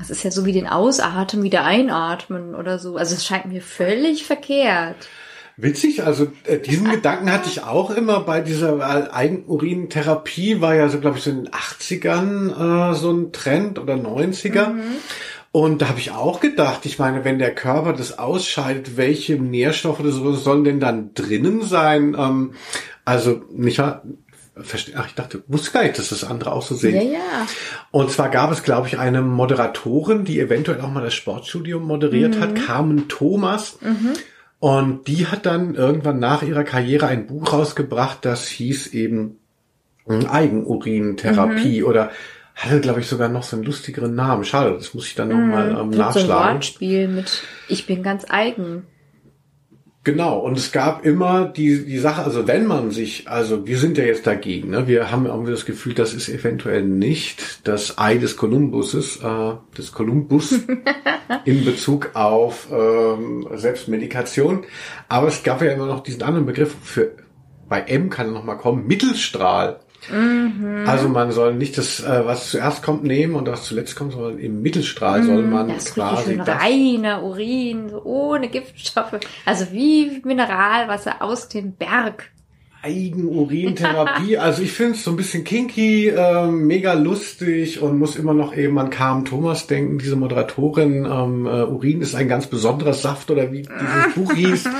das 0.00 0.10
ist 0.10 0.22
ja 0.22 0.30
so 0.30 0.44
wie 0.46 0.52
den 0.52 0.66
Ausatmen, 0.66 1.44
wieder 1.44 1.64
einatmen 1.64 2.54
oder 2.54 2.78
so. 2.78 2.96
Also 2.96 3.14
es 3.14 3.24
scheint 3.24 3.46
mir 3.46 3.62
völlig 3.62 4.24
verkehrt. 4.24 5.08
Witzig, 5.56 6.04
also 6.04 6.28
äh, 6.44 6.58
diesen 6.58 6.90
Gedanken 6.90 7.30
hatte 7.30 7.50
ich 7.50 7.62
auch 7.62 7.90
immer 7.90 8.20
bei 8.20 8.40
dieser 8.40 9.14
Eigenurintherapie, 9.14 10.62
war 10.62 10.74
ja 10.74 10.88
so, 10.88 11.00
glaube 11.00 11.18
ich, 11.18 11.24
so 11.24 11.30
in 11.30 11.44
den 11.44 11.52
80ern 11.52 12.92
äh, 12.92 12.94
so 12.94 13.12
ein 13.12 13.32
Trend 13.32 13.78
oder 13.78 13.94
90er. 13.94 14.68
Mhm. 14.68 14.82
Und 15.52 15.82
da 15.82 15.88
habe 15.88 15.98
ich 15.98 16.12
auch 16.12 16.40
gedacht, 16.40 16.86
ich 16.86 16.98
meine, 16.98 17.24
wenn 17.24 17.38
der 17.38 17.54
Körper 17.54 17.92
das 17.92 18.18
ausscheidet, 18.18 18.96
welche 18.96 19.34
Nährstoffe 19.34 20.00
das 20.02 20.14
sollen 20.14 20.64
denn 20.64 20.80
dann 20.80 21.12
drinnen 21.12 21.62
sein? 21.62 22.16
Ähm, 22.18 22.54
also 23.04 23.42
nicht 23.50 23.82
Ach, 24.96 25.06
ich 25.06 25.14
dachte, 25.14 25.42
wusste 25.48 25.72
gar 25.72 25.82
nicht, 25.82 25.98
dass 25.98 26.10
das 26.10 26.24
andere 26.24 26.52
auch 26.52 26.62
so 26.62 26.74
sehen. 26.74 27.12
Ja, 27.12 27.18
ja. 27.18 27.46
Und 27.90 28.10
zwar 28.10 28.28
gab 28.28 28.50
es, 28.52 28.62
glaube 28.62 28.88
ich, 28.88 28.98
eine 28.98 29.22
Moderatorin, 29.22 30.24
die 30.24 30.40
eventuell 30.40 30.80
auch 30.80 30.90
mal 30.90 31.02
das 31.02 31.14
Sportstudio 31.14 31.80
moderiert 31.80 32.36
mhm. 32.36 32.40
hat, 32.40 32.54
Carmen 32.54 33.08
Thomas. 33.08 33.78
Mhm. 33.80 34.12
Und 34.58 35.08
die 35.08 35.26
hat 35.26 35.46
dann 35.46 35.74
irgendwann 35.74 36.18
nach 36.18 36.42
ihrer 36.42 36.64
Karriere 36.64 37.06
ein 37.06 37.26
Buch 37.26 37.52
rausgebracht, 37.52 38.18
das 38.24 38.46
hieß 38.46 38.88
eben 38.88 39.38
Eigenurintherapie 40.06 41.80
mhm. 41.80 41.86
oder 41.86 42.10
hatte, 42.54 42.80
glaube 42.80 43.00
ich, 43.00 43.06
sogar 43.06 43.28
noch 43.28 43.42
so 43.42 43.56
einen 43.56 43.64
lustigeren 43.64 44.14
Namen. 44.14 44.44
Schade, 44.44 44.74
das 44.74 44.92
muss 44.92 45.06
ich 45.06 45.14
dann 45.14 45.28
nochmal 45.28 45.72
mhm. 45.72 45.78
ähm, 45.78 45.90
nachschlagen. 45.90 46.26
So 46.26 46.32
ein 46.32 46.54
Wortspiel 46.54 47.08
mit 47.08 47.42
Ich 47.68 47.86
bin 47.86 48.02
ganz 48.02 48.26
eigen. 48.28 48.86
Genau, 50.02 50.38
und 50.38 50.56
es 50.56 50.72
gab 50.72 51.04
immer 51.04 51.44
die, 51.44 51.84
die 51.84 51.98
Sache, 51.98 52.22
also 52.22 52.46
wenn 52.46 52.66
man 52.66 52.90
sich, 52.90 53.28
also 53.28 53.66
wir 53.66 53.76
sind 53.76 53.98
ja 53.98 54.04
jetzt 54.04 54.26
dagegen, 54.26 54.70
ne? 54.70 54.88
wir 54.88 55.10
haben 55.10 55.26
irgendwie 55.26 55.50
das 55.50 55.66
Gefühl, 55.66 55.92
das 55.92 56.14
ist 56.14 56.30
eventuell 56.30 56.84
nicht 56.84 57.68
das 57.68 57.98
Ei 57.98 58.16
des 58.16 58.38
Kolumbuses, 58.38 59.18
äh, 59.22 59.52
des 59.76 59.92
Kolumbus 59.92 60.54
in 61.44 61.66
Bezug 61.66 62.12
auf 62.14 62.68
ähm, 62.72 63.46
Selbstmedikation. 63.52 64.64
Aber 65.10 65.28
es 65.28 65.42
gab 65.42 65.60
ja 65.60 65.70
immer 65.70 65.86
noch 65.86 66.02
diesen 66.02 66.22
anderen 66.22 66.46
Begriff 66.46 66.74
für, 66.82 67.12
bei 67.68 67.82
M 67.82 68.08
kann 68.08 68.28
er 68.28 68.32
nochmal 68.32 68.56
kommen, 68.56 68.86
Mittelstrahl. 68.86 69.80
Mhm. 70.08 70.84
Also 70.86 71.08
man 71.08 71.32
soll 71.32 71.54
nicht 71.54 71.76
das, 71.76 72.00
äh, 72.00 72.22
was 72.24 72.50
zuerst 72.50 72.82
kommt, 72.82 73.04
nehmen 73.04 73.34
und 73.34 73.48
was 73.48 73.64
zuletzt 73.64 73.96
kommt, 73.96 74.12
sondern 74.12 74.38
im 74.38 74.62
Mittelstrahl 74.62 75.22
mhm, 75.22 75.26
soll 75.26 75.42
man 75.42 75.68
das 75.68 75.94
quasi. 75.94 76.36
Das 76.36 76.48
reiner 76.48 77.22
Urin, 77.22 77.90
so 77.90 78.02
ohne 78.04 78.48
Giftstoffe. 78.48 79.20
Also 79.44 79.66
wie 79.72 80.20
Mineralwasser 80.24 81.22
aus 81.22 81.48
dem 81.48 81.72
Berg. 81.72 82.30
Eigenurintherapie. 82.82 84.38
also 84.38 84.62
ich 84.62 84.72
finde 84.72 84.92
es 84.92 85.04
so 85.04 85.10
ein 85.10 85.16
bisschen 85.16 85.44
kinky, 85.44 86.08
äh, 86.08 86.46
mega 86.46 86.94
lustig 86.94 87.82
und 87.82 87.98
muss 87.98 88.16
immer 88.16 88.32
noch 88.32 88.56
eben 88.56 88.78
an 88.78 88.88
Carmen 88.88 89.26
Thomas 89.26 89.66
denken, 89.66 89.98
diese 89.98 90.16
Moderatorin. 90.16 91.04
Ähm, 91.04 91.46
äh, 91.46 91.64
Urin 91.64 92.00
ist 92.00 92.14
ein 92.14 92.28
ganz 92.28 92.46
besonderer 92.46 92.94
Saft 92.94 93.30
oder 93.30 93.52
wie 93.52 93.62
dieses 93.62 94.14
Buch 94.14 94.32
hieß. 94.32 94.64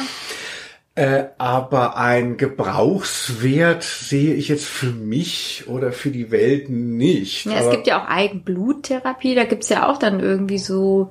Äh, 1.01 1.31
aber 1.39 1.97
ein 1.97 2.37
Gebrauchswert 2.37 3.83
sehe 3.83 4.35
ich 4.35 4.49
jetzt 4.49 4.67
für 4.67 4.91
mich 4.91 5.65
oder 5.67 5.93
für 5.93 6.11
die 6.11 6.31
Welt 6.31 6.69
nicht. 6.69 7.47
Ja, 7.47 7.55
es 7.55 7.71
gibt 7.71 7.87
ja 7.87 8.03
auch 8.03 8.07
Eigenbluttherapie, 8.07 9.35
da 9.35 9.45
gibt's 9.45 9.71
ja 9.71 9.89
auch 9.89 9.97
dann 9.97 10.21
irgendwie 10.21 10.59
so, 10.59 11.11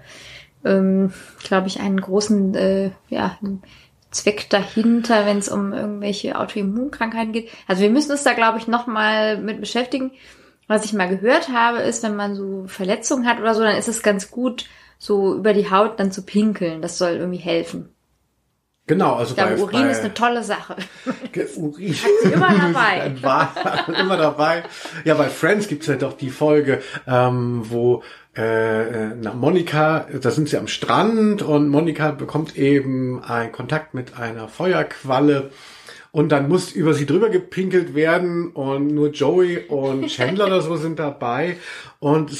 ähm, 0.63 1.11
glaube 1.43 1.69
ich, 1.69 1.79
einen 1.79 1.99
großen 1.99 2.53
äh, 2.53 2.91
ja, 3.09 3.39
Zweck 4.11 4.47
dahinter, 4.51 5.25
wenn 5.25 5.39
es 5.39 5.49
um 5.49 5.73
irgendwelche 5.73 6.37
Autoimmunkrankheiten 6.37 7.33
geht. 7.33 7.49
Also 7.67 7.81
wir 7.81 7.89
müssen 7.89 8.11
uns 8.11 8.21
da, 8.21 8.33
glaube 8.33 8.59
ich, 8.59 8.67
nochmal 8.67 9.39
mit 9.39 9.59
beschäftigen. 9.59 10.11
Was 10.67 10.85
ich 10.85 10.93
mal 10.93 11.09
gehört 11.09 11.49
habe, 11.49 11.79
ist, 11.79 12.03
wenn 12.03 12.15
man 12.15 12.35
so 12.35 12.65
Verletzungen 12.67 13.27
hat 13.27 13.39
oder 13.39 13.55
so, 13.55 13.63
dann 13.63 13.75
ist 13.75 13.87
es 13.87 14.03
ganz 14.03 14.29
gut, 14.29 14.65
so 14.99 15.33
über 15.33 15.55
die 15.55 15.71
Haut 15.71 15.99
dann 15.99 16.11
zu 16.11 16.21
pinkeln. 16.21 16.83
Das 16.83 16.99
soll 16.99 17.13
irgendwie 17.13 17.39
helfen. 17.39 17.89
Genau, 18.89 19.17
also 19.17 19.33
ich 19.33 19.37
glaube, 19.37 19.53
bei, 19.53 19.61
Urin 19.61 19.81
bei, 19.83 19.91
ist 19.91 19.99
eine 19.99 20.15
tolle 20.15 20.43
Sache. 20.43 20.75
Urin. 21.57 21.93
Hat 21.93 22.09
sie 22.23 22.31
immer 22.31 22.49
dabei. 22.73 23.13
War 23.21 23.53
immer 23.99 24.17
dabei. 24.17 24.63
Ja, 25.05 25.13
bei 25.13 25.29
Friends 25.29 25.67
gibt's 25.67 25.85
ja 25.85 25.95
doch 25.95 26.13
die 26.13 26.31
Folge, 26.31 26.81
ähm, 27.05 27.61
wo 27.69 28.01
äh, 28.35 29.09
na, 29.09 29.35
Monika, 29.35 30.07
da 30.19 30.31
sind 30.31 30.49
sie 30.49 30.57
am 30.57 30.67
Strand 30.67 31.43
und 31.43 31.69
Monika 31.69 32.09
bekommt 32.09 32.57
eben 32.57 33.23
einen 33.23 33.51
Kontakt 33.51 33.93
mit 33.93 34.17
einer 34.17 34.47
Feuerqualle 34.47 35.51
und 36.11 36.31
dann 36.31 36.49
muss 36.49 36.71
über 36.71 36.95
sie 36.95 37.05
drüber 37.05 37.29
gepinkelt 37.29 37.93
werden 37.93 38.47
und 38.47 38.87
nur 38.87 39.09
Joey 39.09 39.67
und 39.67 40.07
Chandler 40.15 40.47
oder 40.47 40.61
so 40.61 40.77
sind 40.77 40.97
dabei 40.97 41.57
und 41.99 42.31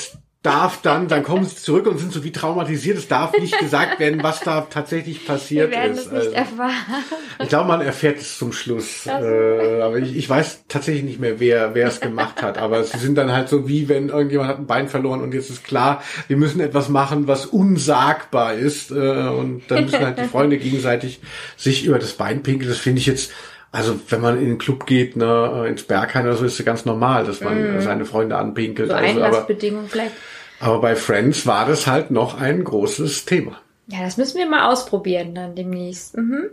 darf 0.41 0.82
dann, 0.82 1.10
dann 1.10 1.24
kommen 1.24 1.44
sie 1.44 1.57
zurück 1.57 1.86
und 1.86 1.98
sind 1.98 2.14
so 2.14 2.24
wie 2.24 2.32
traumatisiert. 2.32 2.98
Es 2.98 3.10
darf 3.10 3.38
nicht 3.38 3.60
gesagt 3.60 3.99
werden, 3.99 4.24
was 4.24 4.40
da 4.40 4.61
tatsächlich 4.61 5.28
passiert 5.28 5.72
Wir 5.72 5.78
werden 5.78 5.98
ist. 5.98 6.06
Es 6.06 6.11
nicht 6.11 6.18
also, 6.22 6.32
erfahren. 6.32 7.03
Ich 7.41 7.49
glaube, 7.49 7.68
man 7.68 7.82
erfährt 7.82 8.20
es 8.20 8.38
zum 8.38 8.53
Schluss. 8.53 9.06
Äh, 9.06 9.82
aber 9.82 9.98
ich, 9.98 10.16
ich 10.16 10.30
weiß 10.30 10.64
tatsächlich 10.70 11.03
nicht 11.03 11.20
mehr, 11.20 11.41
wer, 11.41 11.76
wer 11.76 11.88
es 11.88 11.99
gemacht 11.99 12.41
hat. 12.41 12.57
Aber 12.57 12.86
sie 12.86 12.98
sind 12.99 13.18
dann 13.18 13.34
halt 13.34 13.49
so 13.49 13.68
wie, 13.68 13.90
wenn 13.90 14.10
irgendjemand 14.10 14.49
hat 14.49 14.60
ein 14.60 14.66
Bein 14.66 14.88
verloren 14.88 15.22
und 15.22 15.34
jetzt 15.34 15.49
ist 15.49 15.66
klar, 15.66 16.02
wir 16.30 16.38
müssen 16.38 16.61
etwas 16.61 16.88
machen, 16.88 17.28
was 17.28 17.45
unsagbar 17.45 18.53
ist. 18.53 18.91
Äh, 18.91 18.95
und 18.95 19.64
dann 19.68 19.86
müssen 19.86 19.99
halt 19.99 20.20
die 20.20 20.24
Freunde 20.24 20.57
gegenseitig 20.57 21.20
sich 21.57 21.84
über 21.84 21.99
das 21.99 22.14
Bein 22.14 22.44
pinkeln. 22.44 22.70
Das 22.70 22.80
finde 22.80 22.99
ich 22.99 23.07
jetzt 23.07 23.32
also 23.71 23.99
wenn 24.09 24.21
man 24.21 24.39
in 24.39 24.45
den 24.45 24.57
Club 24.57 24.85
geht, 24.85 25.15
ne, 25.15 25.65
ins 25.67 25.83
Berghain 25.83 26.25
oder 26.25 26.35
so, 26.35 26.45
ist 26.45 26.59
es 26.59 26.65
ganz 26.65 26.85
normal, 26.85 27.25
dass 27.25 27.41
man 27.41 27.77
mm. 27.77 27.81
seine 27.81 28.05
Freunde 28.05 28.37
anpinkelt. 28.37 28.89
So 28.89 28.95
also, 28.95 29.23
aber, 29.23 29.47
vielleicht. 29.87 30.13
Aber 30.59 30.81
bei 30.81 30.95
Friends 30.95 31.45
war 31.45 31.67
das 31.67 31.87
halt 31.87 32.11
noch 32.11 32.39
ein 32.39 32.63
großes 32.63 33.25
Thema. 33.25 33.61
Ja, 33.87 34.03
das 34.03 34.17
müssen 34.17 34.37
wir 34.37 34.47
mal 34.47 34.71
ausprobieren 34.71 35.35
dann 35.35 35.55
demnächst. 35.55 36.17
Mhm. 36.17 36.49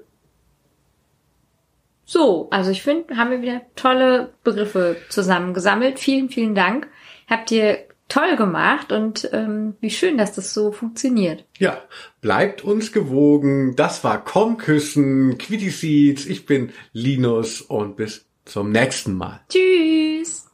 So, 2.05 2.49
also 2.51 2.71
ich 2.71 2.83
finde, 2.83 3.17
haben 3.17 3.31
wir 3.31 3.43
wieder 3.43 3.63
tolle 3.75 4.33
Begriffe 4.45 4.97
zusammengesammelt. 5.09 5.99
Vielen, 5.99 6.29
vielen 6.29 6.55
Dank. 6.55 6.87
Habt 7.29 7.51
ihr 7.51 7.86
toll 8.09 8.37
gemacht 8.37 8.93
und 8.93 9.29
ähm, 9.33 9.75
wie 9.81 9.91
schön, 9.91 10.19
dass 10.19 10.33
das 10.33 10.55
so 10.55 10.73
funktioniert. 10.73 11.45
Ja, 11.59 11.83
bleibt 12.21 12.63
uns 12.65 12.93
gewogen. 12.93 13.75
Das 13.77 14.05
war 14.05 14.25
Komm 14.25 14.57
Küssen, 14.57 15.39
Quitty 15.39 15.71
Seeds. 15.71 16.27
Ich 16.27 16.47
bin 16.47 16.71
Linus 16.93 17.61
und 17.61 17.97
bis 17.97 18.27
zum 18.45 18.71
nächsten 18.71 19.15
Mal. 19.15 19.41
Tschüss. 19.49 20.46